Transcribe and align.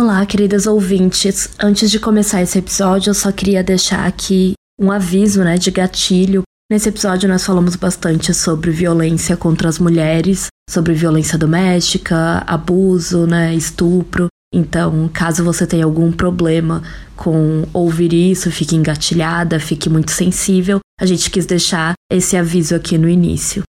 Olá, 0.00 0.24
queridas 0.24 0.68
ouvintes. 0.68 1.50
Antes 1.58 1.90
de 1.90 1.98
começar 1.98 2.40
esse 2.40 2.56
episódio, 2.56 3.10
eu 3.10 3.14
só 3.14 3.32
queria 3.32 3.64
deixar 3.64 4.06
aqui 4.06 4.52
um 4.80 4.92
aviso, 4.92 5.42
né, 5.42 5.58
de 5.58 5.72
gatilho. 5.72 6.42
Nesse 6.70 6.88
episódio 6.88 7.28
nós 7.28 7.44
falamos 7.44 7.74
bastante 7.74 8.32
sobre 8.32 8.70
violência 8.70 9.36
contra 9.36 9.68
as 9.68 9.80
mulheres, 9.80 10.46
sobre 10.70 10.94
violência 10.94 11.36
doméstica, 11.36 12.44
abuso, 12.46 13.26
né, 13.26 13.52
estupro. 13.56 14.28
Então, 14.54 15.10
caso 15.12 15.42
você 15.42 15.66
tenha 15.66 15.84
algum 15.84 16.12
problema 16.12 16.80
com 17.16 17.66
ouvir 17.72 18.12
isso, 18.12 18.52
fique 18.52 18.76
engatilhada, 18.76 19.58
fique 19.58 19.90
muito 19.90 20.12
sensível, 20.12 20.78
a 21.00 21.06
gente 21.06 21.28
quis 21.28 21.44
deixar 21.44 21.94
esse 22.08 22.36
aviso 22.36 22.72
aqui 22.76 22.96
no 22.96 23.08
início. 23.08 23.64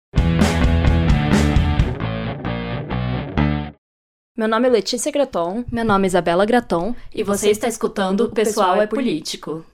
Meu 4.36 4.48
nome 4.48 4.66
é 4.66 4.70
Letícia 4.70 5.12
Graton. 5.12 5.64
Meu 5.70 5.84
nome 5.84 6.06
é 6.06 6.08
Isabela 6.08 6.44
Graton. 6.44 6.92
E 7.14 7.22
você 7.22 7.50
está 7.50 7.68
escutando 7.68 8.22
O 8.24 8.30
Pessoal 8.30 8.82
é 8.82 8.86
Político. 8.88 9.64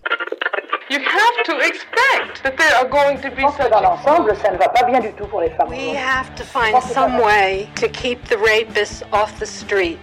You 0.91 0.99
have 0.99 1.45
to 1.45 1.53
expect 1.63 2.43
that 2.43 2.59
there 2.59 2.75
are 2.75 2.87
going 2.87 3.17
to 3.23 3.31
be 3.31 3.41
such 3.57 3.71
dans 3.71 3.81
l'ensemble, 3.81 4.37
ça 4.37 4.51
ne 4.51 4.59
va 4.59 4.69
pas 4.69 4.83
bien 4.85 5.01
du 5.01 5.13
tout 5.15 5.27
pour 5.29 5.41
les 5.41 5.49
femmes. 5.57 5.71
We 5.71 5.97
have 5.97 6.35
to 6.35 6.45
find 6.45 6.79
some 6.83 7.23
way 7.23 7.71
to 7.77 7.89
keep 7.89 8.23
the 8.29 8.37
rapists 8.37 9.03
off 9.13 9.33
the 9.39 9.47
street. 9.47 9.99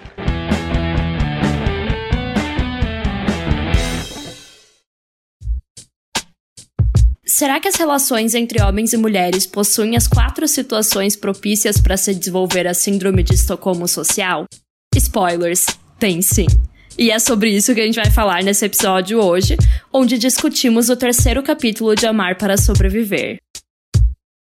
Será 7.37 7.59
que 7.59 7.67
as 7.67 7.75
relações 7.75 8.33
entre 8.33 8.59
homens 8.63 8.93
e 8.93 8.97
mulheres 8.97 9.45
possuem 9.45 9.95
as 9.95 10.07
quatro 10.07 10.47
situações 10.47 11.15
propícias 11.15 11.79
para 11.79 11.95
se 11.95 12.15
desenvolver 12.15 12.65
a 12.65 12.73
síndrome 12.73 13.21
de 13.21 13.35
Estocolmo 13.35 13.87
social? 13.87 14.45
Spoilers, 14.95 15.67
tem 15.99 16.19
sim. 16.19 16.47
E 16.97 17.11
é 17.11 17.19
sobre 17.19 17.51
isso 17.51 17.75
que 17.75 17.81
a 17.81 17.85
gente 17.85 18.01
vai 18.01 18.09
falar 18.09 18.41
nesse 18.41 18.65
episódio 18.65 19.23
hoje, 19.23 19.55
onde 19.93 20.17
discutimos 20.17 20.89
o 20.89 20.97
terceiro 20.97 21.43
capítulo 21.43 21.93
de 21.93 22.07
Amar 22.07 22.39
para 22.39 22.57
Sobreviver. 22.57 23.37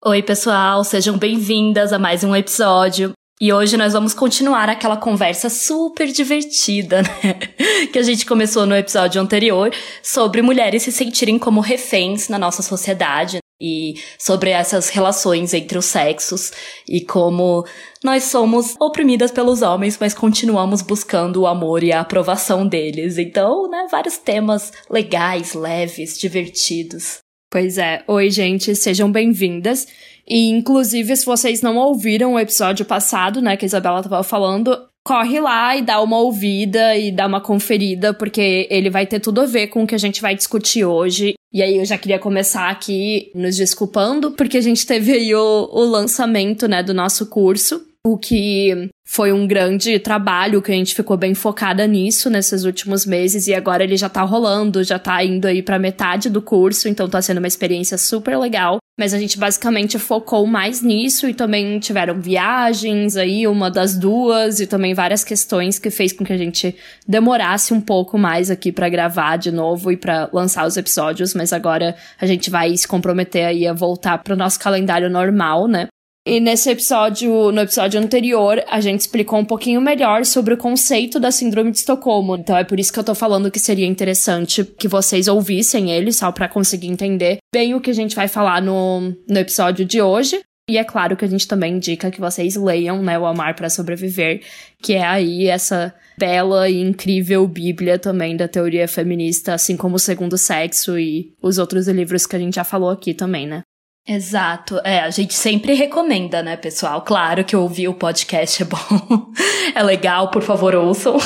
Oi, 0.05 0.23
pessoal, 0.23 0.85
sejam 0.85 1.17
bem-vindas 1.17 1.95
a 1.95 1.99
mais 1.99 2.23
um 2.23 2.37
episódio. 2.37 3.15
E 3.43 3.53
hoje 3.53 3.77
nós 3.77 3.93
vamos 3.93 4.15
continuar 4.15 4.69
aquela 4.69 4.97
conversa 4.97 5.51
super 5.51 6.07
divertida, 6.07 7.03
né? 7.03 7.35
Que 7.93 7.99
a 7.99 8.03
gente 8.03 8.25
começou 8.25 8.65
no 8.65 8.77
episódio 8.77 9.21
anterior 9.21 9.75
sobre 10.01 10.41
mulheres 10.41 10.85
se 10.85 10.93
sentirem 10.93 11.41
como 11.41 11.61
reféns 11.61 12.29
na 12.29 12.39
nossa 12.39 12.63
sociedade 12.63 13.39
e 13.61 13.95
sobre 14.17 14.51
essas 14.51 14.91
relações 14.91 15.53
entre 15.53 15.77
os 15.77 15.87
sexos 15.87 16.53
e 16.89 17.01
como 17.01 17.67
nós 18.05 18.23
somos 18.23 18.77
oprimidas 18.81 19.33
pelos 19.33 19.61
homens, 19.61 19.99
mas 20.01 20.15
continuamos 20.15 20.81
buscando 20.81 21.41
o 21.41 21.47
amor 21.49 21.83
e 21.83 21.91
a 21.91 22.01
aprovação 22.01 22.65
deles. 22.65 23.19
Então, 23.19 23.69
né, 23.69 23.89
vários 23.91 24.19
temas 24.19 24.73
legais, 24.89 25.53
leves, 25.53 26.17
divertidos. 26.17 27.19
Pois 27.53 27.77
é, 27.77 28.03
oi 28.07 28.31
gente, 28.31 28.75
sejam 28.75 29.13
bem-vindas. 29.13 29.87
E, 30.27 30.49
inclusive, 30.51 31.17
se 31.17 31.27
vocês 31.27 31.63
não 31.63 31.77
ouviram 31.77 32.35
o 32.35 32.39
episódio 32.39 32.85
passado, 32.85 33.41
né, 33.41 33.57
que 33.57 33.65
a 33.65 33.67
Isabela 33.67 34.03
tava 34.03 34.23
falando, 34.23 34.77
corre 35.05 35.41
lá 35.41 35.77
e 35.77 35.83
dá 35.83 36.01
uma 36.01 36.19
ouvida 36.19 36.97
e 36.97 37.11
dá 37.11 37.27
uma 37.27 37.41
conferida, 37.41 38.15
porque 38.15 38.67
ele 38.71 38.89
vai 38.89 39.07
ter 39.07 39.21
tudo 39.21 39.41
a 39.41 39.47
ver 39.47 39.69
com 39.69 39.83
o 39.83 39.87
que 39.87 39.95
a 39.95 39.99
gente 39.99 40.23
vai 40.23 40.35
discutir 40.35 40.85
hoje. 40.85 41.35
E 41.53 41.63
aí 41.63 41.77
eu 41.77 41.85
já 41.85 41.99
queria 41.99 42.19
começar 42.19 42.71
aqui 42.71 43.31
nos 43.35 43.57
desculpando, 43.57 44.31
porque 44.33 44.57
a 44.57 44.63
gente 44.63 44.87
teve 44.87 45.13
aí 45.13 45.35
o, 45.35 45.69
o 45.73 45.85
lançamento, 45.85 46.67
né, 46.69 46.83
do 46.83 46.95
nosso 46.95 47.27
curso 47.27 47.92
o 48.05 48.19
que 48.19 48.91
foi 49.07 49.33
um 49.33 49.47
grande 49.47 49.99
trabalho 50.01 50.61
que 50.61 50.73
a 50.73 50.75
gente 50.75 50.95
ficou 50.95 51.17
bem 51.17 51.35
focada 51.35 51.87
nisso 51.87 52.29
nesses 52.29 52.65
últimos 52.65 53.07
meses 53.07 53.47
e 53.47 53.55
agora 53.55 53.85
ele 53.85 53.97
já 53.97 54.09
tá 54.09 54.23
rolando, 54.23 54.83
já 54.83 54.99
tá 54.99 55.23
indo 55.25 55.47
aí 55.47 55.63
para 55.63 55.79
metade 55.79 56.29
do 56.29 56.43
curso, 56.43 56.89
então 56.89 57.09
tá 57.09 57.23
sendo 57.23 57.39
uma 57.39 57.47
experiência 57.47 57.97
super 57.97 58.37
legal. 58.37 58.79
Mas 58.99 59.15
a 59.15 59.19
gente 59.19 59.39
basicamente 59.39 59.99
focou 59.99 60.47
mais 60.47 60.83
nisso 60.83 61.29
e 61.29 61.33
também 61.33 61.79
tiveram 61.79 62.21
viagens 62.21 63.17
aí, 63.17 63.47
uma 63.47 63.71
das 63.71 63.97
duas, 63.97 64.61
e 64.61 64.67
também 64.67 64.93
várias 64.95 65.25
questões 65.25 65.79
que 65.79 65.91
fez 65.91 66.13
com 66.13 66.25
que 66.25 66.33
a 66.33 66.37
gente 66.37 66.77
demorasse 67.09 67.73
um 67.73 67.81
pouco 67.81 68.19
mais 68.19 68.51
aqui 68.51 68.71
para 68.71 68.89
gravar 68.89 69.37
de 69.37 69.51
novo 69.51 69.91
e 69.91 69.97
para 69.97 70.29
lançar 70.33 70.67
os 70.67 70.77
episódios, 70.77 71.35
mas 71.35 71.53
agora 71.53 71.97
a 72.21 72.27
gente 72.27 72.51
vai 72.51 72.77
se 72.77 72.87
comprometer 72.87 73.47
aí 73.47 73.67
a 73.67 73.73
voltar 73.73 74.19
pro 74.19 74.37
nosso 74.37 74.59
calendário 74.59 75.09
normal, 75.09 75.67
né? 75.67 75.87
E 76.25 76.39
nesse 76.39 76.71
episódio, 76.71 77.51
no 77.51 77.63
episódio 77.63 77.99
anterior, 78.01 78.63
a 78.69 78.81
gente 78.81 79.01
explicou 79.01 79.41
um 79.41 79.45
pouquinho 79.45 79.81
melhor 79.81 80.25
sobre 80.25 80.55
o 80.55 80.57
conceito 80.57 81.19
da 81.19 81.33
síndrome 81.33 81.73
de 81.73 81.79
Estocolmo. 81.79 82.37
Então 82.37 82.57
é 82.57 82.63
por 82.63 82.79
isso 82.79 82.93
que 82.93 82.99
eu 83.01 83.05
tô 83.05 83.13
falando 83.13 83.51
que 83.51 83.59
seria 83.59 83.89
interessante 83.89 84.65
que 84.65 84.87
vocês 84.87 85.27
ouvissem 85.27 85.91
ele, 85.91 86.13
só 86.13 86.31
para 86.31 86.49
conseguir 86.49 86.87
entender 86.87 87.39
bem 87.53 87.75
o 87.75 87.81
que 87.81 87.91
a 87.91 87.95
gente 87.95 88.15
vai 88.15 88.29
falar 88.29 88.63
no, 88.63 89.13
no 89.29 89.39
episódio 89.39 89.85
de 89.85 90.01
hoje. 90.01 90.41
E 90.71 90.79
é 90.79 90.85
claro 90.85 91.17
que 91.17 91.25
a 91.25 91.29
gente 91.29 91.49
também 91.49 91.75
indica 91.75 92.09
que 92.09 92.21
vocês 92.21 92.55
leiam, 92.55 93.03
né, 93.03 93.19
O 93.19 93.27
Amar 93.27 93.57
para 93.57 93.69
Sobreviver, 93.69 94.43
que 94.81 94.95
é 94.95 95.05
aí 95.05 95.49
essa 95.49 95.93
bela 96.17 96.69
e 96.69 96.81
incrível 96.81 97.49
bíblia 97.49 97.99
também 97.99 98.37
da 98.37 98.47
teoria 98.47 98.87
feminista, 98.87 99.55
assim 99.55 99.77
como 99.77 99.97
o 99.97 99.99
Segundo 99.99 100.39
Sexo 100.39 100.97
e 100.97 101.35
os 101.43 101.59
outros 101.59 101.89
livros 101.89 102.27
que 102.27 102.37
a 102.37 102.39
gente 102.39 102.55
já 102.55 102.65
falou 102.65 102.91
aqui 102.91 103.13
também, 103.13 103.45
né? 103.45 103.63
Exato. 104.07 104.81
É, 104.85 105.01
a 105.01 105.11
gente 105.11 105.33
sempre 105.35 105.75
recomenda, 105.75 106.43
né, 106.43 106.57
pessoal? 106.57 107.03
Claro 107.03 107.45
que 107.45 107.55
ouvir 107.55 107.89
o 107.89 107.95
podcast 107.95 108.63
é 108.63 108.67
bom, 108.67 108.79
é 109.75 109.83
legal, 109.83 110.31
por 110.31 110.43
favor, 110.43 110.75
ouçam. 110.75 111.17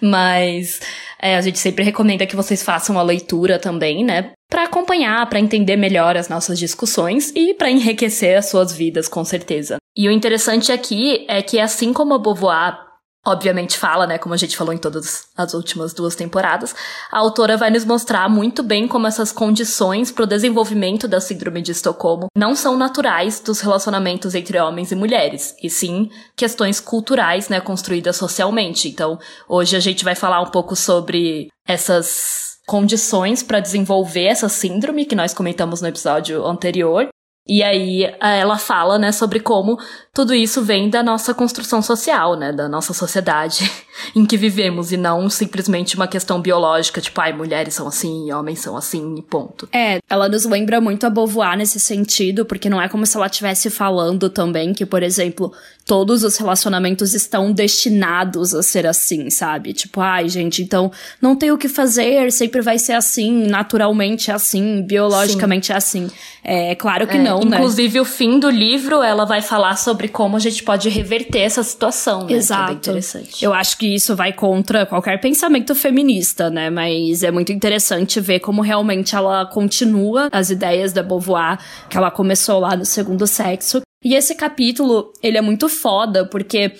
Mas 0.00 0.80
é, 1.20 1.36
a 1.36 1.40
gente 1.40 1.58
sempre 1.58 1.82
recomenda 1.84 2.26
que 2.26 2.36
vocês 2.36 2.62
façam 2.62 2.98
a 2.98 3.02
leitura 3.02 3.58
também, 3.58 4.04
né? 4.04 4.32
Para 4.50 4.64
acompanhar, 4.64 5.28
para 5.28 5.40
entender 5.40 5.76
melhor 5.76 6.16
as 6.16 6.28
nossas 6.28 6.58
discussões 6.58 7.32
e 7.34 7.54
para 7.54 7.70
enriquecer 7.70 8.36
as 8.36 8.46
suas 8.46 8.72
vidas, 8.72 9.08
com 9.08 9.24
certeza. 9.24 9.78
E 9.96 10.06
o 10.06 10.12
interessante 10.12 10.70
aqui 10.70 11.24
é 11.28 11.40
que, 11.40 11.58
assim 11.58 11.92
como 11.92 12.14
a 12.14 12.18
Beauvoir 12.18 12.85
obviamente 13.26 13.76
fala, 13.76 14.06
né, 14.06 14.18
como 14.18 14.34
a 14.34 14.38
gente 14.38 14.56
falou 14.56 14.72
em 14.72 14.78
todas 14.78 15.26
as 15.36 15.52
últimas 15.52 15.92
duas 15.92 16.14
temporadas, 16.14 16.74
a 17.10 17.18
autora 17.18 17.56
vai 17.56 17.70
nos 17.70 17.84
mostrar 17.84 18.28
muito 18.28 18.62
bem 18.62 18.86
como 18.86 19.06
essas 19.06 19.32
condições 19.32 20.12
para 20.12 20.22
o 20.22 20.26
desenvolvimento 20.26 21.08
da 21.08 21.20
síndrome 21.20 21.60
de 21.60 21.72
Estocolmo 21.72 22.28
não 22.36 22.54
são 22.54 22.78
naturais 22.78 23.40
dos 23.40 23.60
relacionamentos 23.60 24.34
entre 24.34 24.58
homens 24.60 24.92
e 24.92 24.94
mulheres, 24.94 25.56
e 25.60 25.68
sim 25.68 26.08
questões 26.36 26.78
culturais, 26.78 27.48
né, 27.48 27.60
construídas 27.60 28.16
socialmente. 28.16 28.88
Então, 28.88 29.18
hoje 29.48 29.76
a 29.76 29.80
gente 29.80 30.04
vai 30.04 30.14
falar 30.14 30.40
um 30.40 30.50
pouco 30.50 30.76
sobre 30.76 31.48
essas 31.66 32.56
condições 32.66 33.42
para 33.42 33.60
desenvolver 33.60 34.26
essa 34.26 34.48
síndrome 34.48 35.04
que 35.04 35.14
nós 35.14 35.34
comentamos 35.34 35.80
no 35.80 35.88
episódio 35.88 36.44
anterior 36.46 37.08
e 37.46 37.62
aí 37.62 38.02
ela 38.20 38.58
fala, 38.58 38.98
né, 38.98 39.12
sobre 39.12 39.38
como 39.38 39.78
tudo 40.12 40.34
isso 40.34 40.62
vem 40.62 40.90
da 40.90 41.02
nossa 41.02 41.32
construção 41.32 41.80
social, 41.80 42.34
né, 42.34 42.52
da 42.52 42.68
nossa 42.68 42.92
sociedade 42.92 43.70
em 44.14 44.24
que 44.24 44.36
vivemos 44.36 44.92
e 44.92 44.96
não 44.96 45.28
simplesmente 45.28 45.96
uma 45.96 46.06
questão 46.06 46.40
biológica, 46.40 47.00
tipo, 47.00 47.20
ai, 47.20 47.32
mulheres 47.32 47.74
são 47.74 47.86
assim, 47.86 48.32
homens 48.32 48.60
são 48.60 48.76
assim, 48.76 49.22
ponto. 49.28 49.68
É, 49.72 50.00
ela 50.08 50.28
nos 50.28 50.44
lembra 50.44 50.80
muito 50.80 51.06
a 51.06 51.10
Beauvoir 51.10 51.56
nesse 51.56 51.80
sentido, 51.80 52.44
porque 52.44 52.68
não 52.68 52.80
é 52.80 52.88
como 52.88 53.06
se 53.06 53.16
ela 53.16 53.26
estivesse 53.26 53.70
falando 53.70 54.28
também 54.28 54.72
que, 54.72 54.86
por 54.86 55.02
exemplo, 55.02 55.52
todos 55.86 56.24
os 56.24 56.36
relacionamentos 56.36 57.14
estão 57.14 57.52
destinados 57.52 58.54
a 58.54 58.62
ser 58.62 58.86
assim, 58.86 59.30
sabe? 59.30 59.72
Tipo, 59.72 60.00
ai, 60.00 60.28
gente, 60.28 60.62
então 60.62 60.90
não 61.22 61.36
tem 61.36 61.52
o 61.52 61.58
que 61.58 61.68
fazer, 61.68 62.30
sempre 62.32 62.60
vai 62.60 62.78
ser 62.78 62.92
assim, 62.92 63.46
naturalmente 63.46 64.30
é 64.30 64.34
assim, 64.34 64.82
biologicamente 64.82 65.68
Sim. 65.68 65.72
é 65.72 65.76
assim. 65.76 66.10
É 66.42 66.74
claro 66.74 67.06
que 67.06 67.16
é, 67.16 67.22
não, 67.22 67.40
né? 67.40 67.56
Inclusive, 67.56 68.00
o 68.00 68.04
fim 68.04 68.38
do 68.38 68.50
livro, 68.50 69.02
ela 69.02 69.24
vai 69.24 69.40
falar 69.40 69.76
sobre 69.76 70.08
como 70.08 70.36
a 70.36 70.40
gente 70.40 70.62
pode 70.62 70.88
reverter 70.88 71.40
essa 71.40 71.62
situação, 71.62 72.24
né? 72.26 72.34
Exato. 72.34 72.66
Que 72.66 72.70
é 72.70 72.74
interessante. 72.74 73.44
Eu 73.44 73.52
acho 73.52 73.78
que 73.78 73.85
isso 73.94 74.16
vai 74.16 74.32
contra 74.32 74.86
qualquer 74.86 75.20
pensamento 75.20 75.74
feminista, 75.74 76.50
né? 76.50 76.70
Mas 76.70 77.22
é 77.22 77.30
muito 77.30 77.52
interessante 77.52 78.20
ver 78.20 78.40
como 78.40 78.62
realmente 78.62 79.14
ela 79.14 79.46
continua 79.46 80.28
as 80.32 80.50
ideias 80.50 80.92
da 80.92 81.02
Beauvoir, 81.02 81.58
que 81.88 81.96
ela 81.96 82.10
começou 82.10 82.58
lá 82.60 82.76
no 82.76 82.84
segundo 82.84 83.26
sexo, 83.26 83.82
e 84.04 84.14
esse 84.14 84.34
capítulo, 84.34 85.12
ele 85.22 85.36
é 85.36 85.40
muito 85.40 85.68
foda, 85.68 86.24
porque 86.24 86.72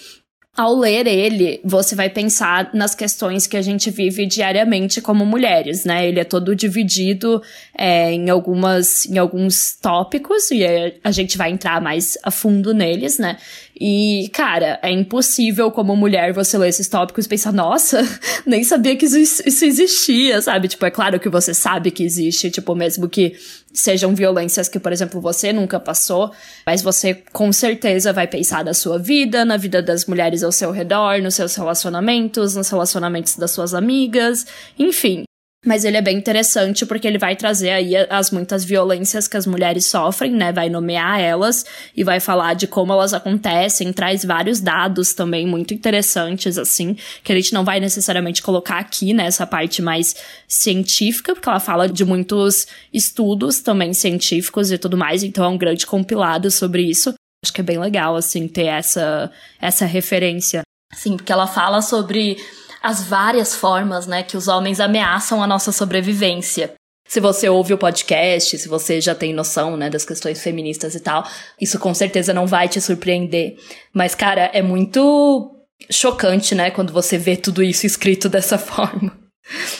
ao 0.56 0.74
ler 0.74 1.06
ele, 1.06 1.60
você 1.64 1.94
vai 1.94 2.08
pensar 2.08 2.70
nas 2.72 2.94
questões 2.94 3.46
que 3.46 3.56
a 3.56 3.62
gente 3.62 3.90
vive 3.90 4.24
diariamente 4.26 5.02
como 5.02 5.26
mulheres, 5.26 5.84
né? 5.84 6.08
Ele 6.08 6.18
é 6.18 6.24
todo 6.24 6.56
dividido 6.56 7.42
é, 7.76 8.10
em, 8.12 8.30
algumas, 8.30 9.04
em 9.06 9.18
alguns 9.18 9.76
tópicos, 9.76 10.50
e 10.50 10.64
a 11.04 11.10
gente 11.10 11.36
vai 11.36 11.50
entrar 11.50 11.80
mais 11.80 12.16
a 12.22 12.30
fundo 12.30 12.72
neles, 12.72 13.18
né? 13.18 13.36
E, 13.78 14.30
cara, 14.32 14.78
é 14.82 14.90
impossível 14.90 15.70
como 15.70 15.94
mulher 15.94 16.32
você 16.32 16.56
ler 16.56 16.68
esses 16.68 16.88
tópicos 16.88 17.26
e 17.26 17.28
pensar, 17.28 17.52
nossa, 17.52 18.00
nem 18.46 18.64
sabia 18.64 18.96
que 18.96 19.04
isso, 19.04 19.42
isso 19.46 19.64
existia, 19.66 20.40
sabe? 20.40 20.66
Tipo, 20.66 20.86
é 20.86 20.90
claro 20.90 21.20
que 21.20 21.28
você 21.28 21.52
sabe 21.52 21.90
que 21.90 22.02
existe, 22.02 22.50
tipo, 22.50 22.74
mesmo 22.74 23.06
que 23.06 23.36
sejam 23.74 24.14
violências 24.14 24.66
que, 24.66 24.78
por 24.78 24.92
exemplo, 24.92 25.20
você 25.20 25.52
nunca 25.52 25.78
passou, 25.78 26.32
mas 26.64 26.80
você 26.80 27.22
com 27.34 27.52
certeza 27.52 28.14
vai 28.14 28.26
pensar 28.26 28.64
na 28.64 28.72
sua 28.72 28.98
vida, 28.98 29.44
na 29.44 29.58
vida 29.58 29.82
das 29.82 30.06
mulheres 30.06 30.42
ao 30.42 30.50
seu 30.50 30.70
redor, 30.70 31.20
nos 31.20 31.34
seus 31.34 31.54
relacionamentos, 31.54 32.56
nos 32.56 32.70
relacionamentos 32.70 33.36
das 33.36 33.50
suas 33.50 33.74
amigas, 33.74 34.46
enfim. 34.78 35.25
Mas 35.66 35.84
ele 35.84 35.96
é 35.96 36.00
bem 36.00 36.16
interessante 36.16 36.86
porque 36.86 37.08
ele 37.08 37.18
vai 37.18 37.34
trazer 37.34 37.70
aí 37.70 37.96
as 38.08 38.30
muitas 38.30 38.64
violências 38.64 39.26
que 39.26 39.36
as 39.36 39.48
mulheres 39.48 39.84
sofrem, 39.86 40.30
né? 40.30 40.52
Vai 40.52 40.70
nomear 40.70 41.20
elas 41.20 41.66
e 41.94 42.04
vai 42.04 42.20
falar 42.20 42.54
de 42.54 42.68
como 42.68 42.92
elas 42.92 43.12
acontecem, 43.12 43.92
traz 43.92 44.24
vários 44.24 44.60
dados 44.60 45.12
também 45.12 45.44
muito 45.44 45.74
interessantes, 45.74 46.56
assim, 46.56 46.96
que 47.24 47.32
a 47.32 47.34
gente 47.34 47.52
não 47.52 47.64
vai 47.64 47.80
necessariamente 47.80 48.42
colocar 48.42 48.78
aqui 48.78 49.12
nessa 49.12 49.44
parte 49.44 49.82
mais 49.82 50.14
científica, 50.46 51.34
porque 51.34 51.48
ela 51.48 51.58
fala 51.58 51.88
de 51.88 52.04
muitos 52.04 52.68
estudos 52.94 53.58
também 53.58 53.92
científicos 53.92 54.70
e 54.70 54.78
tudo 54.78 54.96
mais, 54.96 55.24
então 55.24 55.44
é 55.44 55.48
um 55.48 55.58
grande 55.58 55.84
compilado 55.84 56.48
sobre 56.48 56.82
isso. 56.82 57.12
Acho 57.44 57.52
que 57.52 57.60
é 57.60 57.64
bem 57.64 57.78
legal, 57.78 58.14
assim, 58.14 58.46
ter 58.46 58.66
essa, 58.66 59.32
essa 59.60 59.84
referência. 59.84 60.62
Sim, 60.94 61.16
porque 61.16 61.32
ela 61.32 61.48
fala 61.48 61.82
sobre 61.82 62.36
as 62.86 63.02
várias 63.02 63.52
formas, 63.52 64.06
né, 64.06 64.22
que 64.22 64.36
os 64.36 64.46
homens 64.46 64.78
ameaçam 64.78 65.42
a 65.42 65.46
nossa 65.46 65.72
sobrevivência. 65.72 66.72
Se 67.08 67.18
você 67.18 67.48
ouve 67.48 67.74
o 67.74 67.78
podcast, 67.78 68.56
se 68.56 68.68
você 68.68 69.00
já 69.00 69.12
tem 69.12 69.34
noção, 69.34 69.76
né, 69.76 69.90
das 69.90 70.04
questões 70.04 70.40
feministas 70.40 70.94
e 70.94 71.00
tal, 71.00 71.28
isso 71.60 71.80
com 71.80 71.92
certeza 71.92 72.32
não 72.32 72.46
vai 72.46 72.68
te 72.68 72.80
surpreender. 72.80 73.56
Mas, 73.92 74.14
cara, 74.14 74.52
é 74.54 74.62
muito 74.62 75.52
chocante, 75.90 76.54
né, 76.54 76.70
quando 76.70 76.92
você 76.92 77.18
vê 77.18 77.36
tudo 77.36 77.60
isso 77.60 77.86
escrito 77.86 78.28
dessa 78.30 78.56
forma. 78.56 79.18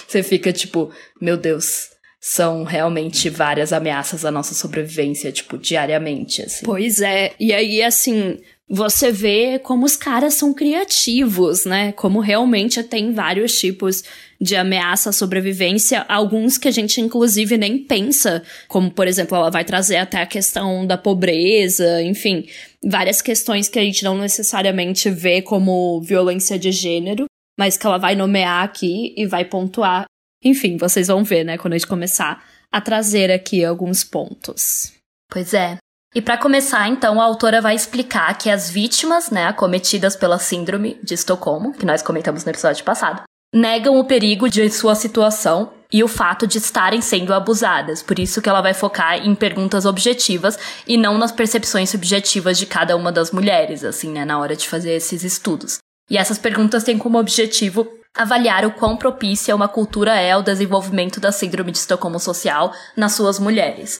Você 0.09 0.25
fica 0.25 0.53
tipo, 0.53 0.91
meu 1.21 1.37
Deus, 1.37 1.91
são 2.21 2.65
realmente 2.65 3.31
várias 3.31 3.73
ameaças 3.73 4.25
à 4.25 4.33
nossa 4.33 4.53
sobrevivência, 4.53 5.31
tipo, 5.31 5.57
diariamente, 5.57 6.43
assim. 6.43 6.67
Pois 6.67 7.01
é, 7.01 7.35
e 7.39 7.53
aí, 7.53 7.85
assim, 7.85 8.41
você 8.69 9.13
vê 9.13 9.61
como 9.61 9.87
os 9.87 9.97
caras 9.97 10.35
são 10.35 10.53
criativos, 10.53 11.65
né? 11.65 11.93
Como 11.93 12.19
realmente 12.19 12.83
tem 12.83 13.13
vários 13.13 13.59
tipos 13.59 14.03
de 14.41 14.57
ameaça 14.57 15.11
à 15.11 15.13
sobrevivência, 15.13 16.05
alguns 16.09 16.59
que 16.59 16.67
a 16.67 16.71
gente 16.73 17.01
inclusive 17.01 17.57
nem 17.57 17.79
pensa, 17.79 18.43
como 18.67 18.91
por 18.91 19.07
exemplo, 19.07 19.37
ela 19.37 19.51
vai 19.51 19.65
trazer 19.65 19.97
até 19.97 20.21
a 20.21 20.27
questão 20.27 20.85
da 20.85 20.99
pobreza, 20.99 22.03
enfim, 22.03 22.47
várias 22.85 23.23
questões 23.23 23.69
que 23.69 23.79
a 23.79 23.83
gente 23.83 24.03
não 24.03 24.19
necessariamente 24.19 25.09
vê 25.11 25.41
como 25.41 26.01
violência 26.01 26.59
de 26.59 26.73
gênero, 26.73 27.27
mas 27.59 27.77
que 27.77 27.87
ela 27.87 27.99
vai 27.99 28.17
nomear 28.17 28.65
aqui 28.65 29.15
e 29.17 29.27
vai 29.27 29.45
pontuar. 29.45 30.05
Enfim, 30.45 30.77
vocês 30.77 31.07
vão 31.07 31.25
ver, 31.25 31.45
né, 31.45 31.57
quando 31.57 31.75
a 31.75 31.79
gente 31.79 31.89
começar 31.89 32.45
a 32.71 32.81
trazer 32.81 33.31
aqui 33.31 33.65
alguns 33.65 34.05
pontos. 34.05 34.93
Pois 35.31 35.55
é. 35.55 35.79
E 36.17 36.23
para 36.23 36.39
começar, 36.39 36.89
então, 36.89 37.21
a 37.21 37.25
autora 37.25 37.61
vai 37.61 37.75
explicar 37.75 38.39
que 38.39 38.49
as 38.49 38.71
vítimas, 38.71 39.29
né, 39.29 39.45
acometidas 39.49 40.17
pela 40.17 40.39
síndrome 40.39 40.99
de 41.03 41.13
Estocolmo, 41.13 41.75
que 41.75 41.85
nós 41.85 42.01
comentamos 42.01 42.43
no 42.43 42.51
episódio 42.51 42.83
passado, 42.87 43.25
negam 43.55 43.99
o 43.99 44.05
perigo 44.05 44.49
de 44.49 44.71
sua 44.71 44.95
situação 44.95 45.75
e 45.93 46.03
o 46.03 46.09
fato 46.09 46.47
de 46.47 46.57
estarem 46.57 47.03
sendo 47.03 47.35
abusadas. 47.35 48.03
Por 48.03 48.19
isso 48.19 48.41
que 48.41 48.49
ela 48.49 48.63
vai 48.63 48.73
focar 48.73 49.19
em 49.19 49.35
perguntas 49.35 49.85
objetivas 49.85 50.59
e 50.87 50.97
não 50.97 51.19
nas 51.19 51.33
percepções 51.33 51.91
subjetivas 51.91 52.57
de 52.57 52.65
cada 52.65 52.97
uma 52.97 53.13
das 53.13 53.31
mulheres, 53.31 53.85
assim, 53.85 54.11
né, 54.11 54.25
na 54.25 54.39
hora 54.39 54.57
de 54.57 54.67
fazer 54.67 54.93
esses 54.93 55.23
estudos. 55.23 55.81
E 56.09 56.17
essas 56.17 56.39
perguntas 56.39 56.83
têm 56.83 56.97
como 56.97 57.19
objetivo 57.19 57.87
avaliar 58.17 58.65
o 58.65 58.73
quão 58.73 58.97
propícia 58.97 59.55
uma 59.55 59.69
cultura 59.69 60.19
é 60.19 60.33
ao 60.33 60.43
desenvolvimento 60.43 61.21
da 61.21 61.31
síndrome 61.31 61.73
de 61.73 61.77
Estocolmo 61.77 62.19
social 62.19 62.73
nas 62.97 63.13
suas 63.13 63.39
mulheres. 63.39 63.99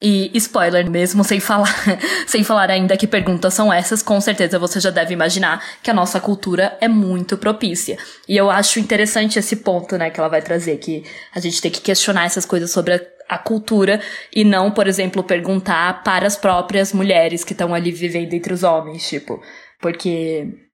E 0.00 0.30
spoiler 0.34 0.90
mesmo, 0.90 1.24
sem 1.24 1.40
falar, 1.40 1.74
sem 2.28 2.44
falar 2.44 2.70
ainda 2.70 2.98
que 2.98 3.06
perguntas 3.06 3.54
são 3.54 3.72
essas, 3.72 4.02
com 4.02 4.20
certeza 4.20 4.58
você 4.58 4.78
já 4.78 4.90
deve 4.90 5.14
imaginar 5.14 5.64
que 5.82 5.90
a 5.90 5.94
nossa 5.94 6.20
cultura 6.20 6.76
é 6.82 6.88
muito 6.88 7.38
propícia. 7.38 7.96
E 8.28 8.36
eu 8.36 8.50
acho 8.50 8.78
interessante 8.78 9.38
esse 9.38 9.56
ponto, 9.56 9.96
né, 9.96 10.10
que 10.10 10.20
ela 10.20 10.28
vai 10.28 10.42
trazer, 10.42 10.76
que 10.76 11.02
a 11.34 11.40
gente 11.40 11.62
tem 11.62 11.70
que 11.70 11.80
questionar 11.80 12.26
essas 12.26 12.44
coisas 12.44 12.70
sobre 12.70 12.92
a, 12.92 13.00
a 13.26 13.38
cultura 13.38 13.98
e 14.34 14.44
não, 14.44 14.70
por 14.70 14.86
exemplo, 14.86 15.24
perguntar 15.24 16.02
para 16.04 16.26
as 16.26 16.36
próprias 16.36 16.92
mulheres 16.92 17.42
que 17.42 17.52
estão 17.52 17.72
ali 17.72 17.90
vivendo 17.90 18.34
entre 18.34 18.52
os 18.52 18.62
homens, 18.62 19.08
tipo, 19.08 19.40
porque 19.80 20.65